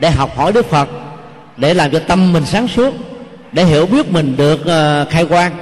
để 0.00 0.10
học 0.10 0.36
hỏi 0.36 0.52
đức 0.52 0.66
phật, 0.66 0.88
để 1.56 1.74
làm 1.74 1.90
cho 1.90 1.98
tâm 1.98 2.32
mình 2.32 2.44
sáng 2.44 2.68
suốt, 2.68 2.94
để 3.52 3.64
hiểu 3.64 3.86
biết 3.86 4.12
mình 4.12 4.36
được 4.36 4.66
ờ, 4.66 5.06
khai 5.10 5.26
quang, 5.26 5.52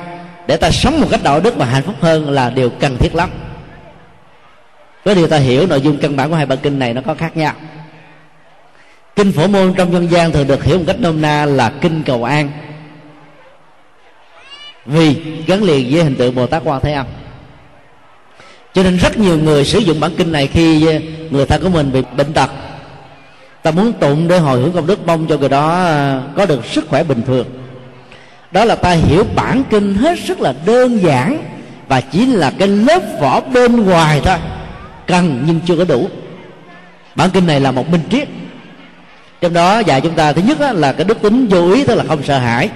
để 0.46 0.56
ta 0.56 0.70
sống 0.70 1.00
một 1.00 1.06
cách 1.10 1.20
đạo 1.22 1.40
đức 1.40 1.56
và 1.56 1.66
hạnh 1.66 1.82
phúc 1.82 1.94
hơn 2.00 2.30
là 2.30 2.50
điều 2.50 2.70
cần 2.70 2.96
thiết 2.96 3.14
lắm. 3.14 3.30
Với 5.04 5.14
điều 5.14 5.26
ta 5.26 5.36
hiểu, 5.36 5.66
nội 5.66 5.80
dung 5.80 5.98
căn 5.98 6.16
bản 6.16 6.30
của 6.30 6.36
hai 6.36 6.46
bản 6.46 6.58
kinh 6.62 6.78
này 6.78 6.94
nó 6.94 7.00
có 7.06 7.14
khác 7.14 7.36
nhau 7.36 7.52
kinh 9.16 9.32
phổ 9.32 9.46
môn 9.46 9.74
trong 9.74 9.92
dân 9.92 10.10
gian 10.10 10.32
thường 10.32 10.46
được 10.46 10.64
hiểu 10.64 10.78
một 10.78 10.84
cách 10.86 11.00
nôm 11.00 11.22
na 11.22 11.46
là 11.46 11.72
kinh 11.80 12.02
cầu 12.06 12.24
an. 12.24 12.50
Vì 14.86 15.14
gắn 15.46 15.62
liền 15.62 15.94
với 15.94 16.04
hình 16.04 16.16
tượng 16.16 16.34
bồ 16.34 16.46
tát 16.46 16.62
quan 16.64 16.80
thế 16.80 16.92
âm. 16.92 17.06
Cho 18.74 18.82
nên 18.82 18.96
rất 18.96 19.18
nhiều 19.18 19.38
người 19.38 19.64
sử 19.64 19.78
dụng 19.78 20.00
bản 20.00 20.10
kinh 20.16 20.32
này 20.32 20.46
khi 20.46 20.86
ờ, 20.86 21.00
người 21.30 21.46
thân 21.46 21.62
của 21.62 21.68
mình 21.68 21.92
bị 21.92 22.02
bệnh 22.16 22.32
tật. 22.32 22.50
Ta 23.62 23.70
muốn 23.70 23.92
tụng 23.92 24.28
để 24.28 24.38
hồi 24.38 24.60
hướng 24.60 24.72
công 24.72 24.86
đức, 24.86 25.06
mong 25.06 25.26
cho 25.26 25.36
người 25.36 25.48
đó 25.48 25.84
ờ, 25.84 26.22
có 26.36 26.46
được 26.46 26.66
sức 26.66 26.88
khỏe 26.88 27.04
bình 27.04 27.22
thường. 27.26 27.46
Đó 28.50 28.64
là 28.64 28.74
ta 28.74 28.90
hiểu 28.90 29.24
bản 29.34 29.62
kinh 29.70 29.94
hết 29.94 30.18
sức 30.18 30.40
là 30.40 30.54
đơn 30.66 31.02
giản 31.02 31.38
và 31.88 32.00
chỉ 32.00 32.26
là 32.26 32.52
cái 32.58 32.68
lớp 32.68 33.02
vỏ 33.20 33.40
bên 33.40 33.84
ngoài 33.84 34.20
thôi. 34.24 34.38
Cần 35.06 35.44
nhưng 35.46 35.60
chưa 35.66 35.76
có 35.76 35.84
đủ. 35.84 36.08
Bản 37.14 37.30
kinh 37.30 37.46
này 37.46 37.60
là 37.60 37.70
một 37.70 37.90
minh 37.90 38.02
triết 38.10 38.28
trong 39.40 39.52
đó 39.52 39.78
dạy 39.78 40.00
chúng 40.00 40.14
ta, 40.14 40.32
thứ 40.32 40.42
nhất 40.42 40.58
là 40.74 40.92
cái 40.92 41.04
đức 41.04 41.22
tính 41.22 41.46
vô 41.46 41.72
ý, 41.72 41.84
tức 41.84 41.94
là 41.94 42.04
không 42.08 42.22
sợ 42.22 42.38
hãi. 42.38 42.68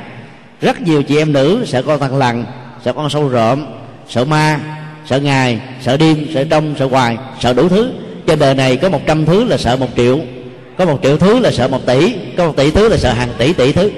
Rất 0.60 0.80
nhiều 0.80 1.02
chị 1.02 1.16
em 1.16 1.32
nữ 1.32 1.64
sợ 1.66 1.82
con 1.82 2.00
thằng 2.00 2.16
lằn, 2.16 2.44
sợ 2.84 2.92
con 2.92 3.10
sâu 3.10 3.28
rộm, 3.28 3.66
sợ 4.08 4.24
ma, 4.24 4.60
sợ 5.06 5.20
ngày 5.20 5.60
sợ 5.82 5.96
đêm 5.96 6.26
sợ 6.34 6.44
đông, 6.44 6.74
sợ 6.78 6.86
hoài, 6.86 7.16
sợ 7.40 7.52
đủ 7.52 7.68
thứ. 7.68 7.92
Trên 8.26 8.38
đời 8.38 8.54
này 8.54 8.76
có 8.76 8.88
một 8.88 9.00
trăm 9.06 9.26
thứ 9.26 9.44
là 9.44 9.56
sợ 9.56 9.76
một 9.76 9.88
triệu, 9.96 10.18
có 10.78 10.84
một 10.84 10.98
triệu 11.02 11.16
thứ 11.16 11.38
là 11.38 11.50
sợ 11.50 11.68
một 11.68 11.86
tỷ, 11.86 12.14
có 12.36 12.46
một 12.46 12.56
tỷ 12.56 12.70
thứ 12.70 12.88
là 12.88 12.96
sợ 12.96 13.12
hàng 13.12 13.28
tỷ 13.38 13.52
tỷ 13.52 13.72
thứ. 13.72 13.90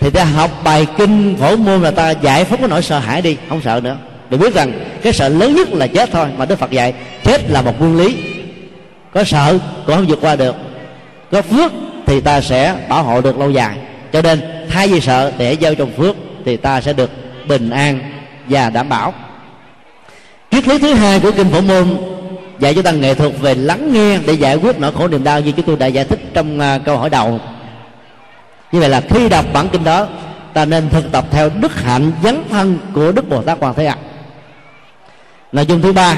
Thì 0.00 0.10
ta 0.10 0.24
học 0.24 0.50
bài 0.64 0.86
kinh 0.98 1.36
phổ 1.40 1.56
môn 1.56 1.82
là 1.82 1.90
ta 1.90 2.10
giải 2.10 2.44
phóng 2.44 2.58
cái 2.58 2.68
nỗi 2.68 2.82
sợ 2.82 2.98
hãi 2.98 3.22
đi, 3.22 3.36
không 3.48 3.60
sợ 3.64 3.80
nữa. 3.84 3.96
Để 4.30 4.38
biết 4.38 4.54
rằng, 4.54 4.72
cái 5.02 5.12
sợ 5.12 5.28
lớn 5.28 5.54
nhất 5.54 5.68
là 5.72 5.86
chết 5.86 6.08
thôi, 6.12 6.26
mà 6.36 6.44
đức 6.44 6.58
phật 6.58 6.70
dạy, 6.70 6.94
chết 7.24 7.50
là 7.50 7.62
một 7.62 7.80
nguyên 7.80 7.96
lý. 7.96 8.16
Có 9.12 9.24
sợ, 9.24 9.58
cũng 9.86 9.94
không 9.94 10.06
vượt 10.06 10.18
qua 10.20 10.36
được 10.36 10.56
có 11.30 11.42
phước 11.42 11.72
thì 12.06 12.20
ta 12.20 12.40
sẽ 12.40 12.74
bảo 12.88 13.02
hộ 13.02 13.20
được 13.20 13.38
lâu 13.38 13.50
dài. 13.50 13.78
Cho 14.12 14.22
nên 14.22 14.40
thay 14.70 14.88
vì 14.88 15.00
sợ 15.00 15.32
để 15.38 15.56
gieo 15.60 15.74
trong 15.74 15.92
phước 15.92 16.16
thì 16.44 16.56
ta 16.56 16.80
sẽ 16.80 16.92
được 16.92 17.10
bình 17.48 17.70
an 17.70 18.00
và 18.48 18.70
đảm 18.70 18.88
bảo. 18.88 19.14
Triết 20.50 20.68
lý 20.68 20.78
thứ 20.78 20.94
hai 20.94 21.20
của 21.20 21.30
kinh 21.32 21.50
phổ 21.50 21.60
môn 21.60 21.96
dạy 22.58 22.74
cho 22.74 22.82
ta 22.82 22.90
nghệ 22.90 23.14
thuật 23.14 23.32
về 23.40 23.54
lắng 23.54 23.92
nghe 23.92 24.18
để 24.26 24.32
giải 24.32 24.56
quyết 24.56 24.80
nỗi 24.80 24.92
khổ 24.92 25.08
niềm 25.08 25.24
đau 25.24 25.40
như 25.40 25.52
chúng 25.52 25.66
tôi 25.66 25.76
đã 25.76 25.86
giải 25.86 26.04
thích 26.04 26.20
trong 26.34 26.58
uh, 26.58 26.84
câu 26.84 26.98
hỏi 26.98 27.10
đầu. 27.10 27.40
Như 28.72 28.80
vậy 28.80 28.88
là 28.88 29.00
khi 29.10 29.28
đọc 29.28 29.44
bản 29.52 29.68
kinh 29.68 29.84
đó 29.84 30.06
ta 30.52 30.64
nên 30.64 30.90
thực 30.90 31.12
tập 31.12 31.24
theo 31.30 31.50
đức 31.60 31.82
hạnh 31.82 32.12
dấn 32.22 32.42
thân 32.50 32.78
của 32.92 33.12
đức 33.12 33.28
bồ 33.28 33.42
tát 33.42 33.60
hoàng 33.60 33.74
thế 33.76 33.86
âm 33.86 33.98
nội 35.52 35.66
dung 35.66 35.82
thứ 35.82 35.92
ba 35.92 36.16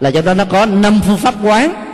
là 0.00 0.10
trong 0.10 0.24
đó 0.24 0.34
nó 0.34 0.44
có 0.44 0.66
năm 0.66 1.00
phương 1.06 1.16
pháp 1.16 1.34
quán 1.42 1.91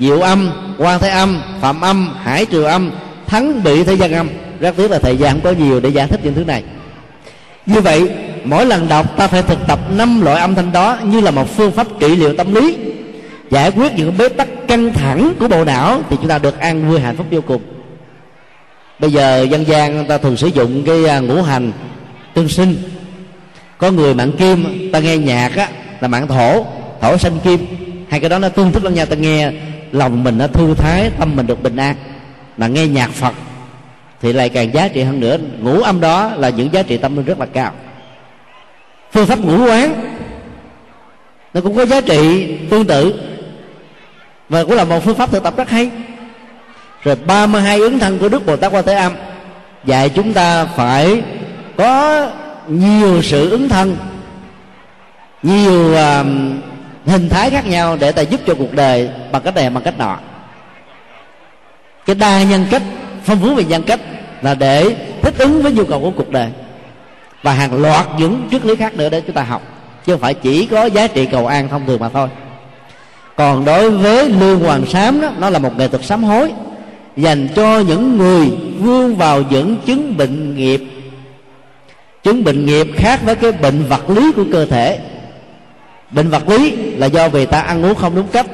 diệu 0.00 0.20
âm, 0.20 0.50
quan 0.78 1.00
thế 1.00 1.08
âm, 1.08 1.42
phạm 1.60 1.80
âm, 1.80 2.14
hải 2.22 2.46
trừ 2.46 2.62
âm, 2.62 2.90
thắng 3.26 3.62
bị 3.62 3.84
thế 3.84 3.94
gian 3.94 4.12
âm. 4.12 4.28
Rất 4.60 4.76
tiếc 4.76 4.90
là 4.90 4.98
thời 4.98 5.16
gian 5.16 5.32
không 5.32 5.40
có 5.40 5.64
nhiều 5.64 5.80
để 5.80 5.88
giải 5.88 6.06
thích 6.06 6.20
những 6.22 6.34
thứ 6.34 6.44
này. 6.44 6.62
Như 7.66 7.80
vậy, 7.80 8.10
mỗi 8.44 8.66
lần 8.66 8.88
đọc, 8.88 9.16
ta 9.16 9.26
phải 9.26 9.42
thực 9.42 9.58
tập 9.66 9.78
năm 9.90 10.20
loại 10.20 10.40
âm 10.40 10.54
thanh 10.54 10.72
đó 10.72 10.98
như 11.04 11.20
là 11.20 11.30
một 11.30 11.56
phương 11.56 11.72
pháp 11.72 11.86
trị 12.00 12.16
liệu 12.16 12.36
tâm 12.36 12.54
lý. 12.54 12.76
Giải 13.50 13.70
quyết 13.70 13.92
những 13.96 14.18
bế 14.18 14.28
tắc 14.28 14.48
căng 14.68 14.92
thẳng 14.92 15.32
của 15.38 15.48
bộ 15.48 15.64
não 15.64 16.00
thì 16.10 16.16
chúng 16.16 16.28
ta 16.28 16.38
được 16.38 16.58
an 16.58 16.88
vui 16.88 17.00
hạnh 17.00 17.16
phúc 17.16 17.26
vô 17.30 17.40
cùng. 17.40 17.62
Bây 18.98 19.12
giờ, 19.12 19.46
dân 19.50 19.66
gian 19.66 20.06
ta 20.06 20.18
thường 20.18 20.36
sử 20.36 20.46
dụng 20.46 20.82
cái 20.86 21.06
à, 21.06 21.18
ngũ 21.18 21.42
hành 21.42 21.72
tương 22.34 22.48
sinh. 22.48 22.76
Có 23.78 23.90
người 23.90 24.14
mạng 24.14 24.32
kim, 24.32 24.90
ta 24.92 24.98
nghe 24.98 25.16
nhạc 25.16 25.56
á, 25.56 25.68
là 26.00 26.08
mạng 26.08 26.28
thổ 26.28 26.66
thổ 27.00 27.18
sanh 27.18 27.38
kim. 27.44 27.66
Hai 28.08 28.20
cái 28.20 28.30
đó 28.30 28.38
nó 28.38 28.48
tương 28.48 28.72
thích 28.72 28.84
lẫn 28.84 28.94
nhau. 28.94 29.06
Ta 29.06 29.16
nghe 29.16 29.52
lòng 29.92 30.24
mình 30.24 30.38
nó 30.38 30.46
thư 30.46 30.74
thái 30.74 31.10
tâm 31.18 31.36
mình 31.36 31.46
được 31.46 31.62
bình 31.62 31.76
an. 31.76 31.96
Mà 32.56 32.66
nghe 32.66 32.86
nhạc 32.86 33.10
phật 33.10 33.34
thì 34.20 34.32
lại 34.32 34.48
càng 34.48 34.74
giá 34.74 34.88
trị 34.88 35.02
hơn 35.02 35.20
nữa. 35.20 35.36
Ngũ 35.60 35.80
âm 35.80 36.00
đó 36.00 36.30
là 36.36 36.48
những 36.48 36.72
giá 36.72 36.82
trị 36.82 36.96
tâm 36.96 37.16
linh 37.16 37.24
rất 37.24 37.38
là 37.38 37.46
cao. 37.46 37.72
Phương 39.12 39.26
pháp 39.26 39.38
ngũ 39.38 39.66
quán 39.66 40.16
nó 41.54 41.60
cũng 41.60 41.76
có 41.76 41.86
giá 41.86 42.00
trị 42.00 42.48
tương 42.70 42.86
tự. 42.86 43.14
Và 44.48 44.64
cũng 44.64 44.74
là 44.74 44.84
một 44.84 45.04
phương 45.04 45.16
pháp 45.16 45.30
thực 45.30 45.42
tập 45.42 45.54
rất 45.56 45.70
hay. 45.70 45.90
Rồi 47.02 47.16
32 47.26 47.78
ứng 47.78 47.98
thân 47.98 48.18
của 48.18 48.28
Đức 48.28 48.46
Bồ 48.46 48.56
Tát 48.56 48.72
Quan 48.72 48.84
Thế 48.86 48.94
Âm 48.94 49.12
dạy 49.84 50.08
chúng 50.08 50.32
ta 50.32 50.64
phải 50.64 51.22
có 51.76 52.26
nhiều 52.68 53.22
sự 53.22 53.50
ứng 53.50 53.68
thân 53.68 53.96
nhiều 55.42 55.92
uh, 55.92 56.26
hình 57.06 57.28
thái 57.28 57.50
khác 57.50 57.66
nhau 57.66 57.96
để 58.00 58.12
ta 58.12 58.22
giúp 58.22 58.40
cho 58.46 58.54
cuộc 58.54 58.72
đời 58.72 59.10
bằng 59.32 59.42
cách 59.42 59.54
này, 59.54 59.70
bằng 59.70 59.82
cách 59.82 59.98
nọ. 59.98 60.18
Cái 62.06 62.16
đa 62.16 62.42
nhân 62.42 62.66
cách, 62.70 62.82
phong 63.24 63.40
phú 63.40 63.54
về 63.54 63.64
nhân 63.64 63.82
cách 63.82 64.00
là 64.42 64.54
để 64.54 64.96
thích 65.22 65.34
ứng 65.38 65.62
với 65.62 65.72
nhu 65.72 65.84
cầu 65.84 66.00
của 66.00 66.10
cuộc 66.10 66.30
đời. 66.30 66.48
Và 67.42 67.52
hàng 67.52 67.82
loạt 67.82 68.06
những 68.18 68.48
triết 68.50 68.66
lý 68.66 68.76
khác 68.76 68.94
nữa 68.94 69.08
để 69.08 69.20
chúng 69.20 69.34
ta 69.34 69.42
học, 69.42 69.62
chứ 70.06 70.12
không 70.12 70.20
phải 70.20 70.34
chỉ 70.34 70.66
có 70.66 70.84
giá 70.84 71.06
trị 71.06 71.26
cầu 71.26 71.46
an 71.46 71.68
thông 71.68 71.86
thường 71.86 72.00
mà 72.00 72.08
thôi. 72.08 72.28
Còn 73.36 73.64
đối 73.64 73.90
với 73.90 74.28
lương 74.28 74.60
hoàng 74.60 74.86
sám 74.86 75.20
đó, 75.20 75.30
nó 75.38 75.50
là 75.50 75.58
một 75.58 75.78
nghệ 75.78 75.88
thuật 75.88 76.04
sám 76.04 76.24
hối, 76.24 76.52
dành 77.16 77.48
cho 77.54 77.78
những 77.78 78.18
người 78.18 78.50
vươn 78.78 79.16
vào 79.16 79.42
những 79.50 79.76
chứng 79.86 80.16
bệnh 80.16 80.56
nghiệp. 80.56 80.84
Chứng 82.22 82.44
bệnh 82.44 82.66
nghiệp 82.66 82.86
khác 82.96 83.20
với 83.24 83.34
cái 83.34 83.52
bệnh 83.52 83.84
vật 83.88 84.10
lý 84.10 84.32
của 84.32 84.44
cơ 84.52 84.66
thể 84.66 84.98
bệnh 86.10 86.30
vật 86.30 86.48
lý 86.48 86.72
là 86.72 87.06
do 87.06 87.28
vì 87.28 87.46
ta 87.46 87.60
ăn 87.60 87.84
uống 87.84 87.94
không 87.94 88.14
đúng 88.14 88.28
cách, 88.28 88.46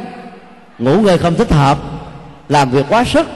ngủ 0.78 1.00
ngơi 1.00 1.18
không 1.18 1.34
thích 1.34 1.52
hợp, 1.52 1.78
làm 2.48 2.70
việc 2.70 2.86
quá 2.88 3.04
sức, 3.04 3.26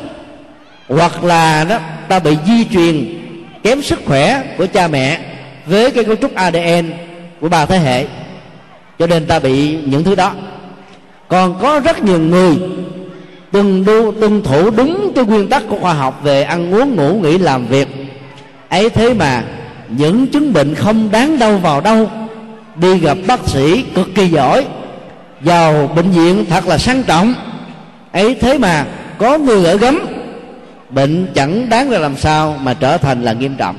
hoặc 0.89 1.25
là 1.25 1.65
đó, 1.65 1.79
ta 2.09 2.19
bị 2.19 2.37
di 2.47 2.65
truyền 2.65 3.21
kém 3.63 3.83
sức 3.83 3.99
khỏe 4.07 4.43
của 4.59 4.67
cha 4.67 4.89
mẹ 4.89 5.21
với 5.67 5.91
cái 5.91 6.05
cấu 6.05 6.17
trúc 6.17 6.35
ADN 6.35 6.91
của 7.41 7.49
ba 7.49 7.67
thế 7.67 7.79
hệ. 7.79 8.07
Cho 8.99 9.07
nên 9.07 9.27
ta 9.27 9.39
bị 9.39 9.79
những 9.85 10.05
thứ 10.05 10.15
đó. 10.15 10.33
Còn 11.29 11.59
có 11.61 11.81
rất 11.81 12.05
nhiều 12.05 12.19
người 12.19 12.57
từng 13.53 13.85
đu 13.85 14.13
tuân 14.13 14.43
thủ 14.43 14.71
đúng 14.71 15.13
cái 15.15 15.25
nguyên 15.25 15.49
tắc 15.49 15.63
của 15.69 15.79
khoa 15.79 15.95
học 15.95 16.21
về 16.23 16.43
ăn 16.43 16.75
uống, 16.75 16.97
ngủ, 16.97 17.21
nghỉ, 17.23 17.39
làm 17.39 17.67
việc. 17.67 17.89
Ấy 18.69 18.91
thế 18.91 19.15
mà 19.15 19.43
những 19.89 20.27
chứng 20.27 20.53
bệnh 20.53 20.75
không 20.75 21.11
đáng 21.11 21.39
đâu 21.39 21.59
vào 21.59 21.81
đâu 21.81 22.11
đi 22.77 22.99
gặp 22.99 23.19
bác 23.27 23.41
sĩ 23.49 23.85
cực 23.95 24.09
kỳ 24.15 24.29
giỏi. 24.29 24.67
Vào 25.41 25.87
bệnh 25.97 26.11
viện 26.11 26.45
thật 26.49 26.67
là 26.67 26.79
sang 26.79 27.03
trọng. 27.03 27.35
Ấy 28.13 28.35
thế 28.35 28.59
mà 28.59 28.87
có 29.19 29.39
người 29.39 29.65
ở 29.65 29.77
gấm. 29.77 30.07
Bệnh 30.91 31.27
chẳng 31.35 31.69
đáng 31.69 31.91
ra 31.91 31.99
làm 31.99 32.17
sao 32.17 32.57
mà 32.63 32.75
trở 32.75 32.97
thành 32.97 33.23
là 33.23 33.33
nghiêm 33.33 33.55
trọng. 33.57 33.77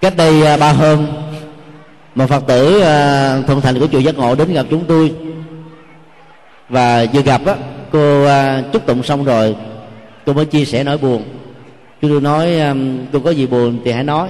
Cách 0.00 0.16
đây 0.16 0.46
à, 0.46 0.56
ba 0.56 0.72
hôm, 0.72 1.06
một 2.14 2.26
phật 2.28 2.46
tử 2.46 2.80
à, 2.80 3.36
thuận 3.46 3.60
thành 3.60 3.78
của 3.78 3.86
chùa 3.86 3.98
giác 3.98 4.18
ngộ 4.18 4.34
đến 4.34 4.52
gặp 4.52 4.66
chúng 4.70 4.84
tôi. 4.84 5.12
Và 6.68 7.04
vừa 7.12 7.22
gặp 7.22 7.40
á 7.46 7.54
cô 7.92 8.24
à, 8.24 8.62
chúc 8.72 8.86
tụng 8.86 9.02
xong 9.02 9.24
rồi 9.24 9.56
tôi 10.24 10.34
mới 10.34 10.44
chia 10.44 10.64
sẻ 10.64 10.84
nỗi 10.84 10.98
buồn. 10.98 11.24
Chúng 12.02 12.10
tôi 12.10 12.20
nói 12.20 12.48
cô 13.12 13.20
có 13.20 13.30
gì 13.30 13.46
buồn 13.46 13.78
thì 13.84 13.92
hãy 13.92 14.04
nói. 14.04 14.28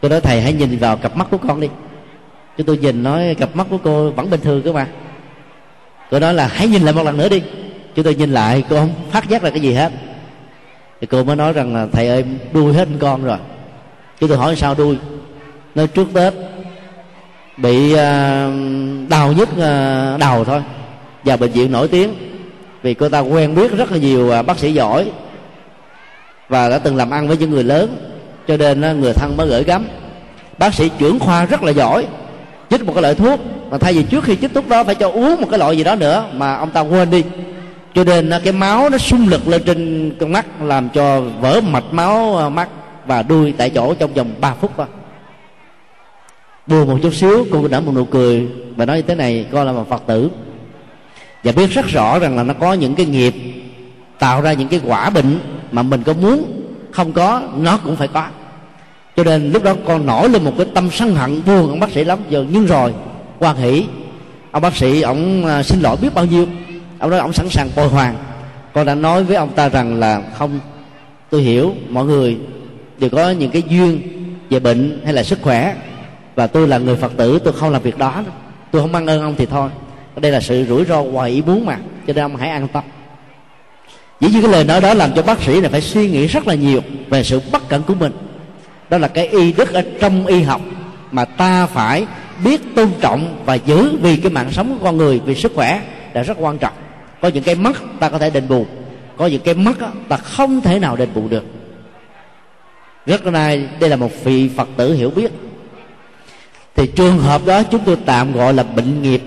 Tôi 0.00 0.10
nói, 0.10 0.20
thầy 0.20 0.40
hãy 0.40 0.52
nhìn 0.52 0.78
vào 0.78 0.96
cặp 0.96 1.16
mắt 1.16 1.26
của 1.30 1.38
con 1.48 1.60
đi 1.60 1.68
chúng 2.58 2.66
tôi 2.66 2.76
nhìn 2.78 3.02
nói 3.02 3.36
cặp 3.38 3.56
mắt 3.56 3.66
của 3.70 3.78
cô 3.84 4.10
vẫn 4.10 4.30
bình 4.30 4.40
thường 4.40 4.62
cơ 4.62 4.72
mà. 4.72 4.86
Cô 6.10 6.18
nói 6.18 6.34
là, 6.34 6.46
hãy 6.46 6.68
nhìn 6.68 6.82
lại 6.82 6.94
một 6.94 7.02
lần 7.02 7.16
nữa 7.16 7.28
đi. 7.28 7.42
Chúng 7.94 8.04
tôi 8.04 8.14
nhìn 8.14 8.30
lại, 8.30 8.64
cô 8.68 8.76
không 8.76 8.94
phát 9.10 9.28
giác 9.28 9.42
ra 9.42 9.50
cái 9.50 9.60
gì 9.60 9.72
hết. 9.72 9.92
Thì 11.00 11.06
cô 11.06 11.24
mới 11.24 11.36
nói 11.36 11.52
rằng 11.52 11.74
là, 11.74 11.86
thầy 11.92 12.08
ơi, 12.08 12.24
đuôi 12.52 12.74
hết 12.74 12.88
con 13.00 13.24
rồi. 13.24 13.38
Chúng 14.20 14.28
tôi 14.28 14.38
hỏi 14.38 14.56
sao 14.56 14.74
đuôi? 14.74 14.98
Nói 15.74 15.86
trước 15.86 16.08
tết 16.14 16.34
bị 17.56 17.92
à, 17.92 18.48
đau 19.08 19.32
nhức 19.32 19.48
à, 19.60 20.16
đầu 20.20 20.44
thôi. 20.44 20.62
Vào 21.24 21.36
bệnh 21.36 21.50
viện 21.50 21.72
nổi 21.72 21.88
tiếng 21.88 22.14
vì 22.82 22.94
cô 22.94 23.08
ta 23.08 23.18
quen 23.18 23.54
biết 23.54 23.72
rất 23.72 23.92
là 23.92 23.98
nhiều 23.98 24.30
à, 24.30 24.42
bác 24.42 24.58
sĩ 24.58 24.72
giỏi 24.72 25.10
và 26.48 26.68
đã 26.68 26.78
từng 26.78 26.96
làm 26.96 27.10
ăn 27.10 27.28
với 27.28 27.36
những 27.36 27.50
người 27.50 27.64
lớn. 27.64 27.96
Cho 28.48 28.56
nên 28.56 29.00
người 29.00 29.12
thân 29.12 29.36
mới 29.36 29.48
gửi 29.48 29.64
gắm. 29.64 29.86
Bác 30.58 30.74
sĩ 30.74 30.90
trưởng 30.98 31.18
khoa 31.18 31.44
rất 31.44 31.62
là 31.62 31.72
giỏi 31.72 32.06
chích 32.78 32.86
một 32.86 32.92
cái 32.92 33.02
loại 33.02 33.14
thuốc, 33.14 33.40
mà 33.70 33.78
thay 33.78 33.92
vì 33.92 34.02
trước 34.02 34.24
khi 34.24 34.36
chích 34.36 34.54
thuốc 34.54 34.68
đó 34.68 34.84
phải 34.84 34.94
cho 34.94 35.10
uống 35.10 35.40
một 35.40 35.46
cái 35.50 35.58
loại 35.58 35.76
gì 35.76 35.84
đó 35.84 35.94
nữa, 35.94 36.24
mà 36.32 36.56
ông 36.56 36.70
ta 36.70 36.80
quên 36.80 37.10
đi. 37.10 37.22
Cho 37.94 38.04
nên 38.04 38.30
à, 38.30 38.40
cái 38.44 38.52
máu 38.52 38.90
nó 38.90 38.98
xung 38.98 39.28
lực 39.28 39.48
lên 39.48 39.62
trên 39.66 40.12
con 40.20 40.32
mắt, 40.32 40.46
làm 40.62 40.88
cho 40.88 41.20
vỡ 41.20 41.60
mạch 41.60 41.92
máu 41.92 42.36
à, 42.38 42.48
mắt 42.48 42.68
và 43.06 43.22
đuôi 43.22 43.54
tại 43.56 43.70
chỗ 43.70 43.94
trong 43.94 44.14
vòng 44.14 44.30
3 44.40 44.54
phút 44.60 44.70
thôi 44.76 44.86
buồn 46.66 46.88
một 46.88 46.98
chút 47.02 47.14
xíu, 47.14 47.46
cô 47.52 47.68
đã 47.68 47.80
một 47.80 47.92
nụ 47.94 48.04
cười 48.04 48.48
và 48.76 48.86
nói 48.86 48.96
như 48.96 49.02
thế 49.02 49.14
này, 49.14 49.46
con 49.52 49.66
là 49.66 49.72
một 49.72 49.88
phật 49.88 50.02
tử. 50.06 50.30
Và 51.44 51.52
biết 51.52 51.70
rất 51.70 51.86
rõ 51.86 52.18
rằng 52.18 52.36
là 52.36 52.42
nó 52.42 52.54
có 52.54 52.72
những 52.72 52.94
cái 52.94 53.06
nghiệp, 53.06 53.34
tạo 54.18 54.40
ra 54.40 54.52
những 54.52 54.68
cái 54.68 54.80
quả 54.86 55.10
bệnh 55.10 55.38
mà 55.72 55.82
mình 55.82 56.02
có 56.02 56.12
muốn, 56.12 56.62
không 56.90 57.12
có, 57.12 57.42
nó 57.56 57.78
cũng 57.84 57.96
phải 57.96 58.08
có 58.08 58.26
cho 59.16 59.24
nên 59.24 59.52
lúc 59.52 59.62
đó 59.62 59.74
con 59.86 60.06
nổi 60.06 60.28
lên 60.28 60.44
một 60.44 60.52
cái 60.58 60.66
tâm 60.74 60.90
sân 60.92 61.14
hận 61.14 61.42
buồn 61.46 61.70
ông 61.70 61.80
bác 61.80 61.90
sĩ 61.90 62.04
lắm. 62.04 62.18
Giờ 62.30 62.44
nhưng 62.50 62.66
rồi 62.66 62.94
quan 63.38 63.56
hỷ, 63.56 63.84
ông 64.50 64.62
bác 64.62 64.76
sĩ, 64.76 65.02
ông 65.02 65.46
à, 65.46 65.62
xin 65.62 65.80
lỗi 65.80 65.96
biết 66.02 66.14
bao 66.14 66.24
nhiêu? 66.24 66.46
Ông 66.98 67.10
nói 67.10 67.18
ông 67.20 67.32
sẵn 67.32 67.48
sàng 67.48 67.70
bồi 67.76 67.88
hoàn. 67.88 68.16
Con 68.74 68.86
đã 68.86 68.94
nói 68.94 69.24
với 69.24 69.36
ông 69.36 69.48
ta 69.54 69.68
rằng 69.68 70.00
là, 70.00 70.22
không, 70.38 70.60
tôi 71.30 71.42
hiểu, 71.42 71.74
mọi 71.88 72.04
người 72.04 72.38
đều 72.98 73.10
có 73.10 73.30
những 73.30 73.50
cái 73.50 73.62
duyên 73.68 74.00
về 74.50 74.60
bệnh 74.60 75.00
hay 75.04 75.12
là 75.12 75.22
sức 75.22 75.38
khỏe, 75.42 75.74
và 76.34 76.46
tôi 76.46 76.68
là 76.68 76.78
người 76.78 76.96
phật 76.96 77.12
tử, 77.16 77.38
tôi 77.44 77.52
không 77.52 77.70
làm 77.70 77.82
việc 77.82 77.98
đó. 77.98 78.22
Tôi 78.70 78.82
không 78.82 78.92
mang 78.92 79.06
ơn 79.06 79.22
ông 79.22 79.34
thì 79.38 79.46
thôi. 79.46 79.70
Đây 80.16 80.32
là 80.32 80.40
sự 80.40 80.64
rủi 80.68 80.84
ro 80.84 81.02
ngoài 81.02 81.30
ý 81.30 81.42
muốn 81.42 81.66
mà, 81.66 81.78
cho 82.06 82.12
nên 82.12 82.24
ông 82.24 82.36
hãy 82.36 82.50
an 82.50 82.68
tâm. 82.68 82.84
Dĩ 84.20 84.28
nhiên 84.28 84.42
cái 84.42 84.52
lời 84.52 84.64
nói 84.64 84.80
đó 84.80 84.94
làm 84.94 85.10
cho 85.16 85.22
bác 85.22 85.42
sĩ 85.42 85.60
này 85.60 85.70
phải 85.70 85.80
suy 85.80 86.10
nghĩ 86.10 86.26
rất 86.26 86.46
là 86.46 86.54
nhiều 86.54 86.80
về 87.10 87.24
sự 87.24 87.40
bất 87.52 87.68
cẩn 87.68 87.82
của 87.82 87.94
mình 87.94 88.12
đó 88.94 88.98
là 88.98 89.08
cái 89.08 89.26
y 89.26 89.52
đức 89.52 89.72
ở 89.72 89.82
trong 90.00 90.26
y 90.26 90.42
học 90.42 90.60
mà 91.10 91.24
ta 91.24 91.66
phải 91.66 92.06
biết 92.44 92.60
tôn 92.74 92.88
trọng 93.00 93.42
và 93.44 93.54
giữ 93.54 93.96
vì 94.02 94.16
cái 94.16 94.32
mạng 94.32 94.52
sống 94.52 94.78
của 94.78 94.84
con 94.84 94.96
người, 94.96 95.20
vì 95.24 95.34
sức 95.34 95.52
khỏe 95.54 95.80
là 96.12 96.22
rất 96.22 96.36
quan 96.40 96.58
trọng. 96.58 96.72
Có 97.20 97.28
những 97.28 97.42
cái 97.42 97.54
mất 97.54 97.82
ta 98.00 98.08
có 98.08 98.18
thể 98.18 98.30
đền 98.30 98.48
bù, 98.48 98.66
có 99.16 99.26
những 99.26 99.40
cái 99.40 99.54
mất 99.54 99.72
ta 100.08 100.16
không 100.16 100.60
thể 100.60 100.78
nào 100.78 100.96
đền 100.96 101.08
bù 101.14 101.28
được. 101.28 101.44
Rất 103.06 103.26
nay 103.26 103.68
đây 103.80 103.90
là 103.90 103.96
một 103.96 104.24
vị 104.24 104.50
phật 104.56 104.68
tử 104.76 104.94
hiểu 104.94 105.10
biết. 105.10 105.32
Thì 106.74 106.86
trường 106.86 107.18
hợp 107.18 107.46
đó 107.46 107.62
chúng 107.62 107.84
tôi 107.84 107.96
tạm 108.06 108.32
gọi 108.32 108.54
là 108.54 108.62
bệnh 108.62 109.02
nghiệp. 109.02 109.22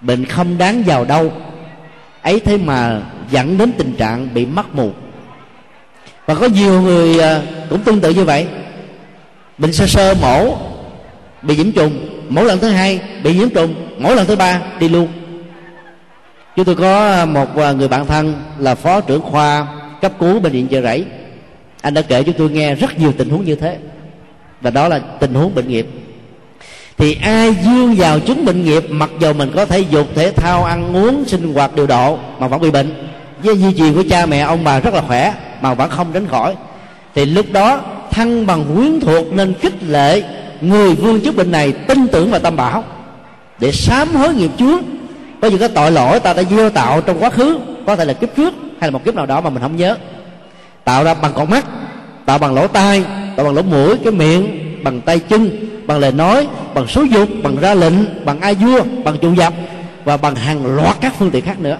Bệnh 0.00 0.24
không 0.24 0.58
đáng 0.58 0.82
vào 0.82 1.04
đâu. 1.04 1.32
Ấy 2.22 2.40
thế 2.40 2.58
mà 2.58 3.02
dẫn 3.30 3.58
đến 3.58 3.72
tình 3.78 3.92
trạng 3.92 4.28
bị 4.34 4.46
mất 4.46 4.74
mù 4.74 4.92
và 6.26 6.34
có 6.34 6.46
nhiều 6.46 6.82
người 6.82 7.18
à, 7.20 7.42
cũng 7.70 7.80
tương 7.80 8.00
tự 8.00 8.10
như 8.10 8.24
vậy. 8.24 8.46
Bệnh 9.58 9.72
sơ 9.72 9.86
sơ 9.86 10.14
mổ, 10.14 10.56
bị 11.42 11.56
nhiễm 11.56 11.72
trùng. 11.72 12.08
Mỗi 12.28 12.44
lần 12.44 12.58
thứ 12.58 12.68
hai, 12.68 13.00
bị 13.22 13.34
nhiễm 13.34 13.48
trùng. 13.48 13.74
Mỗi 13.98 14.16
lần 14.16 14.26
thứ 14.26 14.36
ba, 14.36 14.60
đi 14.80 14.88
luôn. 14.88 15.08
Chúng 16.56 16.64
tôi 16.64 16.74
có 16.74 17.26
một 17.26 17.56
à, 17.56 17.72
người 17.72 17.88
bạn 17.88 18.06
thân 18.06 18.34
là 18.58 18.74
phó 18.74 19.00
trưởng 19.00 19.22
khoa 19.22 19.66
cấp 20.00 20.12
cứu 20.20 20.40
bệnh 20.40 20.52
viện 20.52 20.68
chợ 20.68 20.82
rẫy. 20.82 21.04
Anh 21.80 21.94
đã 21.94 22.02
kể 22.02 22.22
cho 22.22 22.32
tôi 22.38 22.50
nghe 22.50 22.74
rất 22.74 22.98
nhiều 22.98 23.12
tình 23.18 23.28
huống 23.28 23.44
như 23.44 23.54
thế. 23.54 23.78
Và 24.60 24.70
đó 24.70 24.88
là 24.88 24.98
tình 24.98 25.34
huống 25.34 25.54
bệnh 25.54 25.68
nghiệp. 25.68 25.86
Thì 26.98 27.18
ai 27.22 27.54
dương 27.64 27.94
vào 27.94 28.20
chứng 28.20 28.44
bệnh 28.44 28.64
nghiệp, 28.64 28.84
mặc 28.90 29.10
dù 29.20 29.32
mình 29.32 29.52
có 29.54 29.66
thể 29.66 29.78
dục 29.78 30.06
thể 30.14 30.30
thao 30.30 30.64
ăn 30.64 30.96
uống, 30.96 31.24
sinh 31.26 31.54
hoạt 31.54 31.74
điều 31.76 31.86
độ, 31.86 32.18
mà 32.38 32.48
vẫn 32.48 32.60
bị 32.60 32.70
bệnh. 32.70 33.08
Với 33.42 33.56
di 33.56 33.74
truyền 33.78 33.94
của 33.94 34.02
cha 34.10 34.26
mẹ, 34.26 34.40
ông 34.40 34.64
bà 34.64 34.80
rất 34.80 34.94
là 34.94 35.02
khỏe 35.02 35.34
mà 35.64 35.74
vẫn 35.74 35.90
không 35.90 36.12
đến 36.12 36.26
khỏi. 36.26 36.54
Thì 37.14 37.24
lúc 37.24 37.46
đó 37.52 37.80
thân 38.10 38.46
bằng 38.46 38.64
quyến 38.74 39.00
thuộc 39.00 39.32
nên 39.32 39.54
khích 39.54 39.82
lệ 39.82 40.22
người 40.60 40.94
vương 40.94 41.20
chức 41.20 41.36
bệnh 41.36 41.50
này 41.50 41.72
tin 41.72 42.08
tưởng 42.08 42.30
vào 42.30 42.40
tâm 42.40 42.56
bảo 42.56 42.84
để 43.60 43.72
sám 43.72 44.14
hối 44.14 44.34
nghiệp 44.34 44.50
chúa 44.58 44.78
có 45.40 45.48
những 45.48 45.58
cái 45.58 45.68
tội 45.68 45.90
lỗi, 45.90 46.20
ta 46.20 46.32
đã 46.32 46.42
gieo 46.42 46.70
tạo 46.70 47.00
trong 47.00 47.22
quá 47.22 47.30
khứ, 47.30 47.58
có 47.86 47.96
thể 47.96 48.04
là 48.04 48.12
kiếp 48.12 48.36
trước 48.36 48.54
hay 48.80 48.90
là 48.90 48.90
một 48.90 49.04
kiếp 49.04 49.14
nào 49.14 49.26
đó 49.26 49.40
mà 49.40 49.50
mình 49.50 49.62
không 49.62 49.76
nhớ. 49.76 49.96
Tạo 50.84 51.04
ra 51.04 51.14
bằng 51.14 51.32
con 51.34 51.50
mắt, 51.50 51.64
tạo 52.26 52.38
bằng 52.38 52.54
lỗ 52.54 52.66
tai, 52.66 53.04
tạo 53.36 53.44
bằng 53.46 53.54
lỗ 53.54 53.62
mũi, 53.62 53.96
cái 54.04 54.12
miệng, 54.12 54.46
bằng 54.84 55.00
tay 55.00 55.18
chân, 55.18 55.50
bằng 55.86 55.98
lời 55.98 56.12
nói, 56.12 56.48
bằng 56.74 56.86
số 56.86 57.02
dục, 57.02 57.28
bằng 57.42 57.56
ra 57.60 57.74
lệnh, 57.74 58.24
bằng 58.24 58.40
ai 58.40 58.54
vua, 58.54 58.80
bằng 59.04 59.18
trụ 59.18 59.34
dập 59.34 59.54
và 60.04 60.16
bằng 60.16 60.34
hàng 60.34 60.76
loạt 60.76 60.96
các 61.00 61.14
phương 61.18 61.30
tiện 61.30 61.44
khác 61.44 61.60
nữa. 61.60 61.78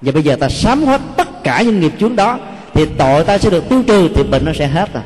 Và 0.00 0.12
bây 0.12 0.22
giờ 0.22 0.36
ta 0.40 0.48
sám 0.48 0.84
hết 0.84 1.00
tất 1.16 1.44
cả 1.44 1.62
những 1.62 1.80
nghiệp 1.80 1.92
chướng 2.00 2.16
đó 2.16 2.38
thì 2.78 2.86
tội 2.98 3.24
ta 3.24 3.38
sẽ 3.38 3.50
được 3.50 3.68
tiêu 3.68 3.82
trừ 3.86 4.08
thì 4.14 4.22
bệnh 4.22 4.44
nó 4.44 4.52
sẽ 4.52 4.66
hết 4.66 4.94
rồi 4.94 5.02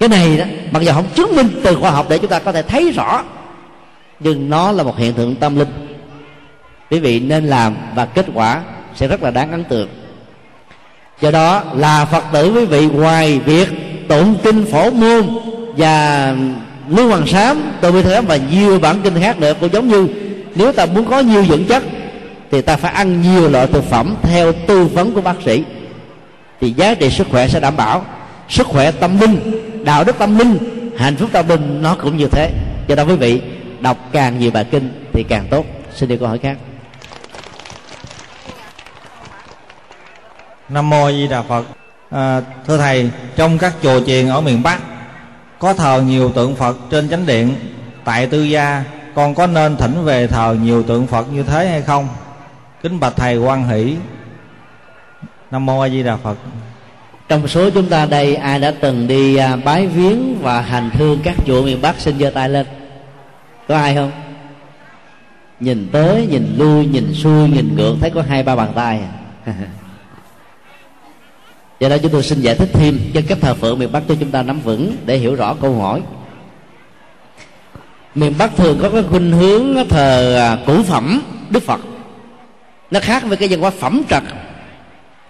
cái 0.00 0.08
này 0.08 0.36
đó, 0.36 0.44
mặc 0.70 0.82
dù 0.82 0.92
không 0.92 1.06
chứng 1.14 1.36
minh 1.36 1.48
từ 1.64 1.74
khoa 1.74 1.90
học 1.90 2.06
để 2.08 2.18
chúng 2.18 2.30
ta 2.30 2.38
có 2.38 2.52
thể 2.52 2.62
thấy 2.62 2.92
rõ, 2.92 3.22
nhưng 4.20 4.50
nó 4.50 4.72
là 4.72 4.82
một 4.82 4.98
hiện 4.98 5.12
tượng 5.12 5.34
tâm 5.34 5.58
linh. 5.58 5.68
Quý 6.90 6.98
vị 6.98 7.20
nên 7.20 7.46
làm 7.46 7.76
và 7.94 8.06
kết 8.06 8.26
quả 8.34 8.62
sẽ 8.94 9.08
rất 9.08 9.22
là 9.22 9.30
đáng 9.30 9.50
ấn 9.50 9.64
tượng. 9.64 9.88
Do 11.20 11.30
đó 11.30 11.62
là 11.74 12.04
phật 12.04 12.24
tử 12.32 12.52
quý 12.52 12.64
vị 12.64 12.86
ngoài 12.86 13.38
việc 13.38 13.68
tụng 14.08 14.34
kinh 14.42 14.66
phổ 14.66 14.90
môn 14.90 15.28
và 15.76 16.34
lưu 16.88 17.08
hoàng 17.08 17.26
sám 17.26 17.72
tôi 17.80 17.92
mới 17.92 18.02
thám 18.02 18.26
và 18.26 18.36
nhiều 18.36 18.78
bản 18.78 19.00
kinh 19.04 19.20
khác 19.20 19.38
nữa 19.38 19.54
cũng 19.60 19.72
giống 19.72 19.88
như 19.88 20.08
nếu 20.54 20.72
ta 20.72 20.86
muốn 20.86 21.04
có 21.04 21.20
nhiều 21.20 21.44
dưỡng 21.44 21.64
chất 21.64 21.82
thì 22.50 22.60
ta 22.60 22.76
phải 22.76 22.92
ăn 22.92 23.22
nhiều 23.22 23.50
loại 23.50 23.66
thực 23.66 23.84
phẩm 23.84 24.14
theo 24.22 24.52
tư 24.52 24.84
vấn 24.84 25.12
của 25.12 25.20
bác 25.20 25.36
sĩ 25.44 25.64
thì 26.60 26.70
giá 26.70 26.94
trị 26.94 27.10
sức 27.10 27.26
khỏe 27.30 27.48
sẽ 27.48 27.60
đảm 27.60 27.76
bảo. 27.76 28.04
Sức 28.48 28.66
khỏe 28.66 28.90
tâm 28.90 29.20
linh 29.20 29.40
đạo 29.84 30.04
đức 30.04 30.18
tâm 30.18 30.38
linh 30.38 30.58
hạnh 30.98 31.16
phúc 31.16 31.30
tâm 31.32 31.48
linh 31.48 31.82
nó 31.82 31.96
cũng 32.02 32.16
như 32.16 32.28
thế. 32.28 32.50
Do 32.86 32.94
đó 32.94 33.02
quý 33.02 33.16
vị 33.16 33.42
đọc 33.80 33.96
càng 34.12 34.38
nhiều 34.38 34.50
bài 34.50 34.64
kinh 34.70 35.08
thì 35.12 35.22
càng 35.22 35.46
tốt. 35.50 35.64
Xin 35.94 36.08
đi 36.08 36.16
câu 36.16 36.28
hỏi 36.28 36.38
khác. 36.38 36.56
Nam 40.68 40.90
mô 40.90 41.10
di 41.10 41.28
đà 41.28 41.42
phật. 41.42 41.64
À, 42.10 42.40
thưa 42.66 42.78
thầy 42.78 43.10
trong 43.36 43.58
các 43.58 43.74
chùa 43.82 44.00
chiền 44.06 44.28
ở 44.28 44.40
miền 44.40 44.62
bắc 44.62 44.78
có 45.58 45.74
thờ 45.74 46.02
nhiều 46.06 46.32
tượng 46.32 46.56
phật 46.56 46.76
trên 46.90 47.08
chánh 47.08 47.26
điện. 47.26 47.54
Tại 48.04 48.26
tư 48.26 48.42
gia 48.42 48.84
con 49.14 49.34
có 49.34 49.46
nên 49.46 49.76
thỉnh 49.76 50.04
về 50.04 50.26
thờ 50.26 50.56
nhiều 50.62 50.82
tượng 50.82 51.06
phật 51.06 51.32
như 51.32 51.42
thế 51.42 51.68
hay 51.68 51.82
không? 51.82 52.08
Kính 52.82 53.00
bạch 53.00 53.16
thầy 53.16 53.36
quan 53.36 53.68
hỷ 53.68 53.96
nam 55.50 55.66
mô 55.66 55.80
a 55.80 55.88
di 55.88 56.02
đà 56.02 56.16
phật. 56.16 56.38
Trong 57.28 57.48
số 57.48 57.70
chúng 57.70 57.88
ta 57.88 58.06
đây, 58.06 58.34
ai 58.34 58.60
đã 58.60 58.70
từng 58.80 59.06
đi 59.06 59.36
à, 59.36 59.56
bái 59.56 59.86
viếng 59.86 60.38
và 60.42 60.60
hành 60.60 60.90
hương 60.90 61.20
các 61.24 61.36
chùa 61.46 61.62
miền 61.62 61.82
bắc 61.82 62.00
xin 62.00 62.18
giơ 62.18 62.30
tay 62.30 62.48
lên? 62.48 62.66
Có 63.68 63.76
ai 63.76 63.94
không? 63.94 64.10
Nhìn 65.60 65.88
tới, 65.92 66.26
nhìn 66.26 66.54
lui, 66.58 66.86
nhìn 66.86 67.14
xuôi, 67.14 67.48
nhìn 67.48 67.76
ngược, 67.76 67.96
thấy 68.00 68.10
có 68.10 68.22
hai, 68.28 68.42
ba 68.42 68.56
bàn 68.56 68.72
tay 68.74 69.00
à? 69.44 69.54
do 71.80 71.88
đó 71.88 71.96
chúng 72.02 72.12
tôi 72.12 72.22
xin 72.22 72.40
giải 72.40 72.54
thích 72.54 72.68
thêm 72.72 72.98
cho 73.14 73.20
cách 73.28 73.38
thờ 73.40 73.54
phượng 73.54 73.78
miền 73.78 73.92
bắc 73.92 74.02
cho 74.08 74.14
chúng 74.20 74.30
ta 74.30 74.42
nắm 74.42 74.60
vững 74.60 74.96
để 75.06 75.16
hiểu 75.16 75.34
rõ 75.34 75.54
câu 75.54 75.74
hỏi. 75.74 76.02
Miền 78.14 78.34
bắc 78.38 78.56
thường 78.56 78.78
có 78.82 78.90
cái 78.90 79.02
khuynh 79.02 79.32
hướng 79.32 79.88
thờ 79.88 80.36
à, 80.36 80.58
cũ 80.66 80.82
phẩm 80.82 81.22
đức 81.50 81.62
phật. 81.62 81.80
Nó 82.90 83.00
khác 83.00 83.22
với 83.26 83.36
cái 83.36 83.48
văn 83.48 83.60
hóa 83.60 83.70
phẩm 83.70 84.02
trật 84.10 84.22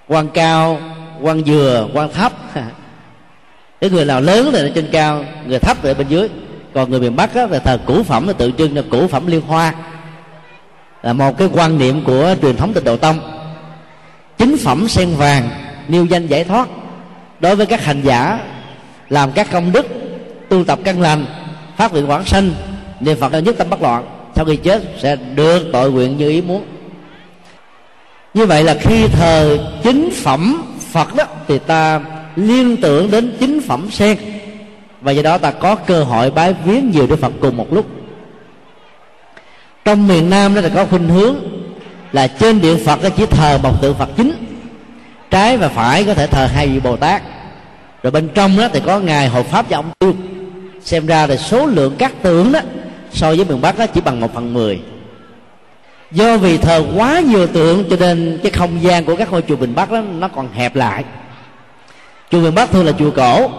quan 0.08 0.28
cao 0.28 0.80
quan 1.20 1.44
dừa 1.44 1.88
quan 1.94 2.12
thấp. 2.12 2.32
Cái 3.80 3.90
người 3.90 4.04
nào 4.04 4.20
lớn 4.20 4.50
thì 4.52 4.58
ở 4.58 4.70
trên 4.74 4.88
cao 4.92 5.24
người 5.46 5.58
thấp 5.58 5.76
thì 5.82 5.90
ở 5.90 5.94
bên 5.94 6.08
dưới. 6.08 6.28
Còn 6.74 6.90
người 6.90 7.00
miền 7.00 7.16
bắc 7.16 7.34
á, 7.34 7.46
là 7.46 7.58
thờ 7.58 7.78
củ 7.86 8.02
phẩm 8.02 8.26
là 8.26 8.32
tượng 8.32 8.52
trưng 8.52 8.76
là 8.76 8.82
củ 8.90 9.06
phẩm 9.06 9.26
liên 9.26 9.40
hoa. 9.40 9.74
Là 11.02 11.12
một 11.12 11.38
cái 11.38 11.48
quan 11.52 11.78
niệm 11.78 12.04
của 12.04 12.34
truyền 12.42 12.56
thống 12.56 12.72
tịnh 12.72 12.84
độ 12.84 12.96
tông. 12.96 13.20
Chính 14.38 14.56
phẩm 14.56 14.88
sen 14.88 15.08
vàng 15.16 15.50
nêu 15.88 16.04
danh 16.04 16.26
giải 16.26 16.44
thoát. 16.44 16.68
Đối 17.40 17.56
với 17.56 17.66
các 17.66 17.84
hành 17.84 18.02
giả 18.02 18.40
làm 19.08 19.32
các 19.32 19.48
công 19.50 19.72
đức 19.72 19.86
tu 20.48 20.64
tập 20.64 20.78
căn 20.84 21.00
lành 21.00 21.26
phát 21.76 21.92
nguyện 21.92 22.10
quảng 22.10 22.24
sanh 22.24 22.50
niệm 23.00 23.16
phật 23.20 23.32
nhất 23.32 23.54
tâm 23.58 23.70
bất 23.70 23.82
loạn 23.82 24.04
sau 24.36 24.44
khi 24.44 24.56
chết 24.56 24.82
sẽ 24.98 25.16
được 25.16 25.62
tội 25.72 25.92
nguyện 25.92 26.16
như 26.16 26.28
ý 26.28 26.40
muốn 26.42 26.64
như 28.38 28.46
vậy 28.46 28.64
là 28.64 28.74
khi 28.80 29.08
thờ 29.08 29.58
chính 29.82 30.10
phẩm 30.10 30.62
phật 30.90 31.14
đó, 31.14 31.24
thì 31.48 31.58
ta 31.58 32.00
liên 32.36 32.76
tưởng 32.76 33.10
đến 33.10 33.36
chính 33.40 33.60
phẩm 33.60 33.88
sen. 33.90 34.18
Và 35.00 35.12
do 35.12 35.22
đó 35.22 35.38
ta 35.38 35.50
có 35.50 35.74
cơ 35.74 36.04
hội 36.04 36.30
bái 36.30 36.54
viếng 36.64 36.90
nhiều 36.90 37.06
đức 37.06 37.16
phật 37.16 37.32
cùng 37.40 37.56
một 37.56 37.72
lúc. 37.72 37.86
Trong 39.84 40.08
miền 40.08 40.30
nam 40.30 40.54
đó 40.54 40.60
là 40.60 40.68
có 40.68 40.84
khuynh 40.84 41.08
hướng 41.08 41.36
là 42.12 42.26
trên 42.26 42.60
điện 42.60 42.78
phật 42.84 43.02
nó 43.02 43.08
chỉ 43.08 43.26
thờ 43.26 43.58
một 43.62 43.82
tượng 43.82 43.94
phật 43.94 44.08
chính. 44.16 44.32
Trái 45.30 45.56
và 45.56 45.68
phải 45.68 46.04
có 46.04 46.14
thể 46.14 46.26
thờ 46.26 46.46
hai 46.46 46.68
vị 46.68 46.80
bồ 46.80 46.96
tát. 46.96 47.22
Rồi 48.02 48.10
bên 48.10 48.28
trong 48.34 48.58
đó 48.58 48.68
thì 48.72 48.80
có 48.86 49.00
ngài 49.00 49.28
hộ 49.28 49.42
pháp 49.42 49.70
và 49.70 49.78
ông 49.78 49.90
tiêu 49.98 50.14
xem 50.82 51.06
ra 51.06 51.26
là 51.26 51.36
số 51.36 51.66
lượng 51.66 51.94
các 51.98 52.12
tượng 52.22 52.52
đó 52.52 52.60
so 53.12 53.26
với 53.26 53.44
miền 53.44 53.60
bắc 53.60 53.78
đó 53.78 53.86
chỉ 53.86 54.00
bằng 54.00 54.20
một 54.20 54.34
phần 54.34 54.54
mười 54.54 54.80
do 56.10 56.36
vì 56.36 56.58
thờ 56.58 56.84
quá 56.96 57.20
nhiều 57.20 57.46
tượng 57.46 57.84
cho 57.90 57.96
nên 57.96 58.38
cái 58.42 58.52
không 58.52 58.82
gian 58.82 59.04
của 59.04 59.16
các 59.16 59.32
ngôi 59.32 59.42
chùa 59.42 59.56
miền 59.56 59.74
bắc 59.74 59.90
đó 59.90 60.00
nó 60.00 60.28
còn 60.28 60.48
hẹp 60.52 60.76
lại. 60.76 61.04
Chùa 62.30 62.40
miền 62.40 62.54
bắc 62.54 62.70
thường 62.70 62.86
là 62.86 62.92
chùa 62.98 63.10
cổ. 63.10 63.50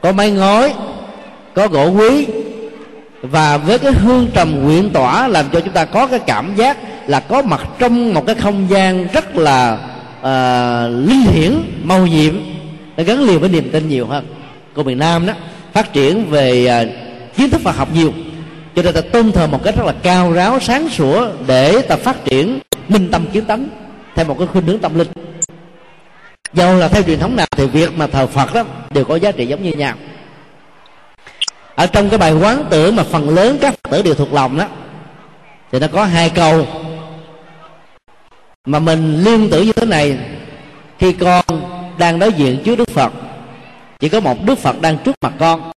Có 0.00 0.12
mái 0.12 0.30
ngói 0.30 0.74
có 1.54 1.68
gỗ 1.68 1.88
quý. 1.90 2.26
Và 3.22 3.56
với 3.56 3.78
cái 3.78 3.92
hương 3.92 4.28
trầm 4.34 4.64
quyện 4.64 4.90
tỏa 4.90 5.28
làm 5.28 5.44
cho 5.52 5.60
chúng 5.60 5.72
ta 5.72 5.84
có 5.84 6.06
cái 6.06 6.18
cảm 6.18 6.54
giác 6.56 6.78
là 7.06 7.20
có 7.20 7.42
mặt 7.42 7.66
trong 7.78 8.14
một 8.14 8.26
cái 8.26 8.34
không 8.34 8.66
gian 8.70 9.06
rất 9.12 9.36
là 9.36 9.78
uh, 10.20 11.08
linh 11.08 11.22
hiển 11.32 11.52
màu 11.82 12.06
nhiệm. 12.06 12.34
Nó 12.96 13.04
gắn 13.04 13.22
liền 13.22 13.40
với 13.40 13.48
niềm 13.48 13.70
tin 13.72 13.88
nhiều 13.88 14.06
hơn. 14.06 14.26
Của 14.74 14.82
miền 14.82 14.98
nam 14.98 15.26
đó 15.26 15.32
phát 15.72 15.92
triển 15.92 16.30
về 16.30 16.82
uh, 16.82 17.36
kiến 17.36 17.50
thức 17.50 17.60
và 17.64 17.72
học 17.72 17.88
nhiều 17.94 18.12
cho 18.76 18.82
nên 18.82 18.94
ta 18.94 19.00
tôn 19.00 19.32
thờ 19.32 19.46
một 19.46 19.64
cách 19.64 19.76
rất 19.76 19.86
là 19.86 19.94
cao 20.02 20.32
ráo, 20.32 20.60
sáng 20.60 20.88
sủa 20.88 21.28
để 21.46 21.82
ta 21.82 21.96
phát 21.96 22.24
triển 22.24 22.58
minh 22.88 23.08
tâm 23.12 23.26
kiến 23.32 23.44
tánh 23.44 23.68
theo 24.14 24.24
một 24.24 24.36
cái 24.38 24.46
khuynh 24.46 24.66
hướng 24.66 24.78
tâm 24.78 24.98
linh. 24.98 25.08
Dầu 26.52 26.76
là 26.76 26.88
theo 26.88 27.02
truyền 27.02 27.18
thống 27.18 27.36
nào 27.36 27.46
thì 27.50 27.66
việc 27.66 27.90
mà 27.96 28.06
thờ 28.06 28.26
phật 28.26 28.54
đó 28.54 28.64
đều 28.90 29.04
có 29.04 29.16
giá 29.16 29.32
trị 29.32 29.46
giống 29.46 29.62
như 29.62 29.72
nhau. 29.72 29.94
Ở 31.74 31.86
trong 31.86 32.10
cái 32.10 32.18
bài 32.18 32.32
quán 32.32 32.64
tưởng 32.70 32.96
mà 32.96 33.02
phần 33.02 33.30
lớn 33.30 33.58
các 33.60 33.74
phật 33.82 33.90
tử 33.90 34.02
đều 34.02 34.14
thuộc 34.14 34.32
lòng 34.32 34.58
đó, 34.58 34.66
thì 35.72 35.78
nó 35.78 35.86
có 35.92 36.04
hai 36.04 36.30
câu 36.30 36.66
mà 38.64 38.78
mình 38.78 39.24
liên 39.24 39.50
tưởng 39.50 39.66
như 39.66 39.72
thế 39.72 39.86
này. 39.86 40.18
Khi 40.98 41.12
con 41.12 41.44
đang 41.98 42.18
đối 42.18 42.32
diện 42.32 42.62
trước 42.64 42.76
đức 42.76 42.90
phật, 42.90 43.12
chỉ 43.98 44.08
có 44.08 44.20
một 44.20 44.44
đức 44.44 44.58
phật 44.58 44.80
đang 44.80 44.98
trước 44.98 45.14
mặt 45.20 45.32
con 45.38 45.72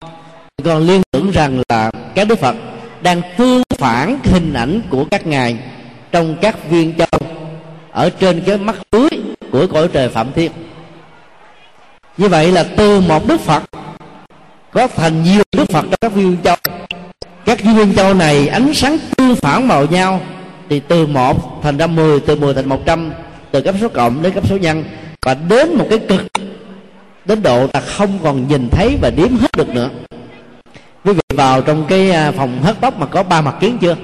con 0.65 0.87
liên 0.87 1.03
tưởng 1.11 1.31
rằng 1.31 1.63
là 1.69 1.91
các 2.15 2.29
đức 2.29 2.39
phật 2.39 2.57
đang 3.03 3.23
tương 3.37 3.63
phản 3.79 4.19
hình 4.25 4.53
ảnh 4.53 4.81
của 4.91 5.05
các 5.05 5.27
ngài 5.27 5.57
trong 6.13 6.37
các 6.43 6.71
viên 6.71 6.95
châu 6.99 7.21
ở 7.91 8.11
trên 8.11 8.43
cái 8.47 8.59
mắt 8.59 8.77
lưới 8.93 9.09
của 9.53 9.67
cõi 9.67 9.89
trời 9.93 10.09
phạm 10.09 10.33
thiên. 10.33 10.53
Như 12.17 12.29
vậy 12.29 12.53
là 12.53 12.65
từ 12.77 13.01
một 13.01 13.29
đức 13.29 13.41
phật, 13.41 13.63
có 14.73 14.87
thành 14.87 15.23
nhiều 15.23 15.43
đức 15.57 15.71
phật 15.71 15.83
trong 15.83 15.99
các 16.01 16.13
viên 16.13 16.37
châu. 16.45 16.57
Các 17.45 17.61
viên 17.63 17.95
châu 17.95 18.15
này 18.15 18.49
ánh 18.49 18.75
sáng 18.75 18.99
tương 19.17 19.37
phản 19.37 19.69
màu 19.69 19.87
nhau, 19.87 20.21
thì 20.69 20.81
từ 20.81 21.07
một 21.07 21.63
thành 21.63 21.77
ra 21.77 21.87
mười, 21.87 22.21
từ 22.21 22.37
mười 22.37 22.55
thành 22.55 22.69
một 22.69 22.81
trăm, 22.87 23.13
từ 23.51 23.61
cấp 23.61 23.75
số 23.81 23.89
cộng 23.89 24.23
đến 24.23 24.33
cấp 24.33 24.49
số 24.49 24.57
nhân, 24.57 24.85
và 25.23 25.35
đến 25.35 25.75
một 25.75 25.87
cái 25.91 25.99
cực, 25.99 26.23
đến 27.25 27.43
độ 27.43 27.67
ta 27.67 27.81
không 27.81 28.19
còn 28.23 28.49
nhìn 28.49 28.69
thấy 28.69 28.97
và 29.03 29.11
điếm 29.11 29.37
hết 29.37 29.49
được 29.57 29.69
nữa 29.69 29.89
quý 31.09 31.15
vị 31.15 31.37
vào 31.37 31.63
trong 31.63 31.87
cái 31.89 32.11
à, 32.11 32.33
phòng 32.33 32.63
hớt 32.63 32.77
tóc 32.81 32.99
mà 32.99 33.07
có 33.07 33.23
ba 33.23 33.41
mặt 33.41 33.55
kiến 33.61 33.79
chưa? 33.81 33.97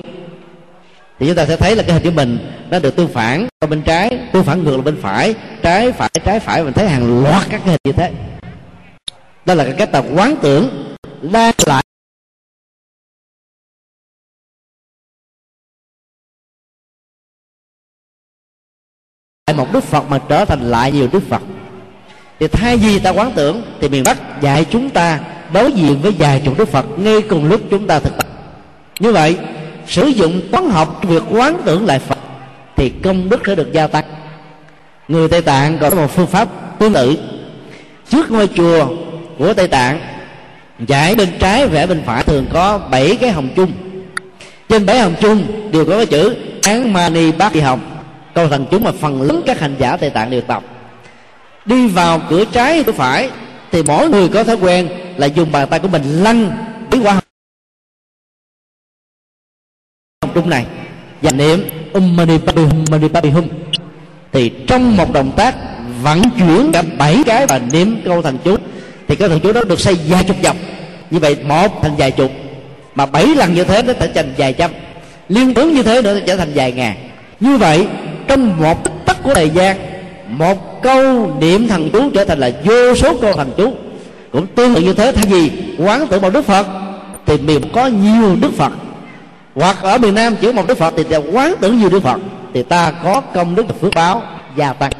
Thì 1.18 1.26
chúng 1.26 1.36
ta 1.36 1.46
sẽ 1.46 1.56
thấy 1.56 1.76
là 1.76 1.82
cái 1.82 1.92
hình 1.92 2.02
của 2.02 2.10
mình 2.10 2.38
nó 2.70 2.78
được 2.78 2.96
tương 2.96 3.08
phản 3.08 3.48
ở 3.58 3.66
bên 3.66 3.82
trái, 3.82 4.18
tương 4.32 4.44
phản 4.44 4.64
ngược 4.64 4.76
là 4.76 4.82
bên 4.82 5.00
phải, 5.02 5.34
trái 5.62 5.92
phải 5.92 6.10
trái 6.24 6.40
phải, 6.40 6.64
mình 6.64 6.72
thấy 6.72 6.88
hàng 6.88 7.22
loạt 7.22 7.46
các 7.50 7.60
cái 7.64 7.70
hình 7.70 7.80
như 7.84 7.92
thế. 7.92 8.12
Đó 9.46 9.54
là 9.54 9.64
cái 9.64 9.74
cách 9.78 9.88
tập 9.92 10.04
quán 10.14 10.36
tưởng 10.42 10.94
đang 11.22 11.54
lại 11.66 11.82
một 19.56 19.72
đức 19.72 19.84
phật 19.84 20.04
mà 20.08 20.20
trở 20.28 20.44
thành 20.44 20.70
lại 20.70 20.92
nhiều 20.92 21.08
đức 21.12 21.22
phật. 21.28 21.42
Thì 22.38 22.48
thay 22.48 22.76
vì 22.76 22.98
ta 22.98 23.10
quán 23.10 23.32
tưởng 23.36 23.62
thì 23.80 23.88
miền 23.88 24.02
bắc 24.04 24.18
dạy 24.40 24.66
chúng 24.70 24.90
ta 24.90 25.20
đối 25.54 25.72
diện 25.72 25.98
với 26.02 26.12
vài 26.18 26.42
chục 26.44 26.58
đức 26.58 26.68
phật 26.68 26.86
ngay 26.98 27.22
cùng 27.22 27.48
lúc 27.48 27.60
chúng 27.70 27.86
ta 27.86 27.98
thực 27.98 28.16
tập. 28.16 28.26
Như 29.00 29.12
vậy, 29.12 29.36
sử 29.86 30.06
dụng 30.06 30.40
toán 30.52 30.70
học 30.70 31.00
việc 31.02 31.22
quán 31.30 31.56
tưởng 31.64 31.86
lại 31.86 31.98
phật 31.98 32.18
thì 32.76 32.88
công 32.88 33.28
đức 33.28 33.42
sẽ 33.46 33.54
được 33.54 33.72
gia 33.72 33.86
tăng. 33.86 34.04
Người 35.08 35.28
tây 35.28 35.42
tạng 35.42 35.78
có 35.78 35.90
một 35.90 36.06
phương 36.06 36.26
pháp 36.26 36.48
tương 36.78 36.92
tự. 36.92 37.18
Trước 38.08 38.30
ngôi 38.30 38.48
chùa 38.54 38.86
của 39.38 39.54
tây 39.54 39.68
tạng 39.68 40.00
giải 40.86 41.14
bên 41.14 41.28
trái 41.38 41.66
vẽ 41.66 41.86
bên 41.86 42.02
phải 42.06 42.22
thường 42.22 42.46
có 42.52 42.78
bảy 42.90 43.16
cái 43.20 43.30
hồng 43.30 43.48
chung. 43.56 43.72
Trên 44.68 44.86
bảy 44.86 44.98
hồng 44.98 45.14
chung 45.20 45.70
đều 45.72 45.84
có 45.84 45.96
cái 45.96 46.06
chữ 46.06 46.36
án 46.62 46.92
mani 46.92 47.32
bát 47.32 47.52
đi 47.52 47.60
hồng 47.60 47.80
câu 48.34 48.48
thần 48.48 48.66
chúng 48.70 48.84
mà 48.84 48.90
phần 49.00 49.22
lớn 49.22 49.42
các 49.46 49.60
hành 49.60 49.74
giả 49.78 49.96
tây 49.96 50.10
tạng 50.10 50.30
đều 50.30 50.40
tập. 50.40 50.62
Đi 51.66 51.88
vào 51.88 52.20
cửa 52.30 52.44
trái 52.44 52.82
cửa 52.86 52.92
phải 52.92 53.30
thì 53.74 53.82
mỗi 53.82 54.10
người 54.10 54.28
có 54.28 54.44
thói 54.44 54.56
quen 54.56 54.88
là 55.16 55.26
dùng 55.26 55.52
bàn 55.52 55.68
tay 55.70 55.80
của 55.80 55.88
mình 55.88 56.02
lăn 56.22 56.50
cái 56.90 57.00
qua 57.00 57.20
hồng 60.22 60.30
trung 60.34 60.50
này. 60.50 60.66
Và 61.22 61.30
niệm 61.30 61.68
um 61.92 62.16
mani 62.16 62.38
padme 62.38 62.62
hum 62.62 62.84
mani 62.90 63.08
padme 63.08 63.30
hum. 63.30 63.48
Thì 64.32 64.52
trong 64.66 64.96
một 64.96 65.12
động 65.12 65.32
tác 65.36 65.54
vận 66.02 66.22
chuyển 66.38 66.72
cả 66.72 66.82
bảy 66.98 67.22
cái 67.26 67.46
và 67.46 67.58
niệm 67.58 68.02
câu 68.04 68.22
thần 68.22 68.38
chú, 68.44 68.56
thì 69.08 69.16
cái 69.16 69.28
thần 69.28 69.40
chú 69.40 69.52
đó 69.52 69.62
được 69.64 69.80
xây 69.80 69.94
vài 70.08 70.24
chục 70.24 70.36
dòng. 70.42 70.56
Như 71.10 71.18
vậy, 71.18 71.36
một 71.44 71.82
thành 71.82 71.96
vài 71.96 72.10
chục, 72.10 72.30
mà 72.94 73.06
bảy 73.06 73.26
lần 73.26 73.54
như 73.54 73.64
thế 73.64 73.82
nó 73.82 73.92
trở 73.92 74.06
thành 74.06 74.34
vài 74.36 74.52
trăm. 74.52 74.70
Liên 75.28 75.54
tưởng 75.54 75.74
như 75.74 75.82
thế 75.82 76.02
nữa 76.02 76.20
trở 76.26 76.36
thành 76.36 76.52
vài 76.54 76.72
ngàn. 76.72 76.96
Như 77.40 77.56
vậy, 77.56 77.86
trong 78.28 78.56
một 78.60 78.84
tích 78.84 78.92
tắc 79.06 79.22
của 79.22 79.34
thời 79.34 79.50
gian 79.50 79.93
một 80.38 80.82
câu 80.82 81.30
niệm 81.40 81.68
thần 81.68 81.90
chú 81.92 82.10
trở 82.10 82.24
thành 82.24 82.38
là 82.38 82.50
vô 82.64 82.94
số 82.94 83.16
câu 83.20 83.32
thần 83.32 83.50
chú. 83.56 83.72
Cũng 84.32 84.46
tương 84.46 84.74
tự 84.74 84.80
như 84.80 84.92
thế, 84.92 85.12
thay 85.12 85.26
vì 85.26 85.50
quán 85.78 86.06
tưởng 86.06 86.22
một 86.22 86.32
đức 86.32 86.44
phật, 86.44 86.66
thì 87.26 87.36
miền 87.38 87.62
có 87.72 87.86
nhiều 87.86 88.36
đức 88.40 88.52
phật. 88.56 88.72
Hoặc 89.54 89.76
ở 89.82 89.98
miền 89.98 90.14
nam 90.14 90.36
chỉ 90.40 90.52
một 90.52 90.66
đức 90.66 90.78
phật, 90.78 90.94
thì 90.96 91.04
quán 91.32 91.54
tưởng 91.60 91.78
nhiều 91.78 91.88
đức 91.88 92.02
phật, 92.02 92.20
thì 92.54 92.62
ta 92.62 92.90
có 92.90 93.20
công 93.20 93.54
đức 93.54 93.80
phước 93.80 93.94
báo 93.94 94.22
gia 94.56 94.72
tăng. 94.72 94.92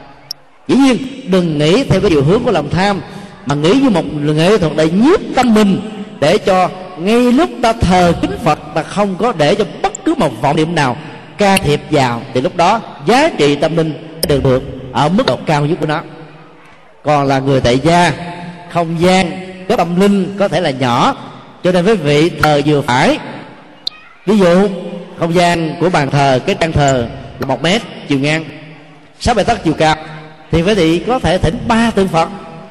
Dĩ 0.69 0.77
nhiên, 0.77 0.97
đừng 1.31 1.59
nghĩ 1.59 1.85
theo 1.85 2.01
cái 2.01 2.11
chiều 2.11 2.23
hướng 2.25 2.45
của 2.45 2.51
lòng 2.51 2.71
tham, 2.71 3.01
mà 3.47 3.55
nghĩ 3.55 3.75
như 3.83 3.91
một 3.91 4.05
nghệ 4.25 4.59
thuật 4.59 4.73
để 4.77 4.91
nhiếp 4.91 5.21
tâm 5.37 5.55
mình, 5.55 5.81
để 6.21 6.39
cho 6.39 6.69
ngay 6.99 7.33
lúc 7.33 7.51
ta 7.63 7.73
thờ 7.73 8.13
kính 8.23 8.39
phật, 8.45 8.59
ta 8.75 8.83
không 8.83 9.17
có 9.19 9.33
để 9.39 9.55
cho 9.55 9.65
bất 9.83 10.05
cứ 10.05 10.15
một 10.19 10.43
vọng 10.43 10.57
niệm 10.57 10.75
nào 10.75 10.97
ca 11.39 11.57
thiệp 11.57 11.81
vào, 11.91 12.23
thì 12.35 12.41
lúc 12.41 12.57
đó 12.57 12.81
giá 13.07 13.31
trị 13.39 13.57
tâm 13.57 13.77
linh 13.77 14.19
được 14.29 14.45
được 14.45 14.63
ở 14.95 15.09
mức 15.09 15.27
độ 15.27 15.39
cao 15.47 15.67
nhất 15.67 15.79
của 15.81 15.87
nó. 15.87 16.01
Còn 17.05 17.27
là 17.27 17.39
người 17.39 17.61
tại 17.61 17.79
gia, 17.79 18.13
không 18.73 19.01
gian, 19.01 19.31
cái 19.69 19.77
tâm 19.77 20.01
linh 20.01 20.37
có 20.39 20.49
thể 20.49 20.61
là 20.61 20.71
nhỏ. 20.71 21.17
Cho 21.65 21.73
nên 21.73 21.85
với 21.85 21.97
vị 21.97 22.31
thờ 22.43 22.61
vừa 22.67 22.81
phải, 22.81 23.19
ví 24.27 24.39
dụ, 24.39 24.69
không 25.19 25.35
gian 25.35 25.77
của 25.81 25.91
bàn 25.91 26.11
thờ, 26.11 26.41
cái 26.47 26.57
trang 26.61 26.73
thờ 26.73 27.07
là 27.39 27.47
một 27.47 27.63
mét, 27.63 27.83
chiều 28.09 28.19
ngang, 28.19 28.45
sáu 29.21 29.35
bảy 29.35 29.45
tấc 29.45 29.65
chiều 29.65 29.75
cao, 29.75 29.97
thì 30.51 30.63
quý 30.63 30.75
vị 30.75 31.05
có 31.07 31.19
thể 31.19 31.39
thỉnh 31.39 31.59
ba 31.69 31.91
tượng 31.91 32.09
phật. 32.09 32.29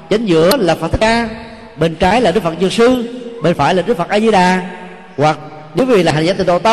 Chính 0.09 0.25
giữa 0.25 0.57
là 0.57 0.75
phật 0.75 0.91
thích 0.91 1.01
ca, 1.01 1.29
bên 1.77 1.95
trái 1.95 2.21
là 2.21 2.31
đức 2.31 2.43
phật 2.43 2.53
dược 2.61 2.73
sư, 2.73 3.19
bên 3.43 3.55
phải 3.55 3.75
là 3.75 3.81
đức 3.81 3.97
phật 3.97 4.09
a 4.09 4.19
di 4.19 4.31
đà, 4.31 4.61
hoặc 5.17 5.37
nếu 5.75 5.85
vì 5.85 6.03
là 6.03 6.11
hành 6.11 6.25
giả 6.25 6.33
tịnh 6.33 6.47
độ 6.47 6.59
tông 6.59 6.71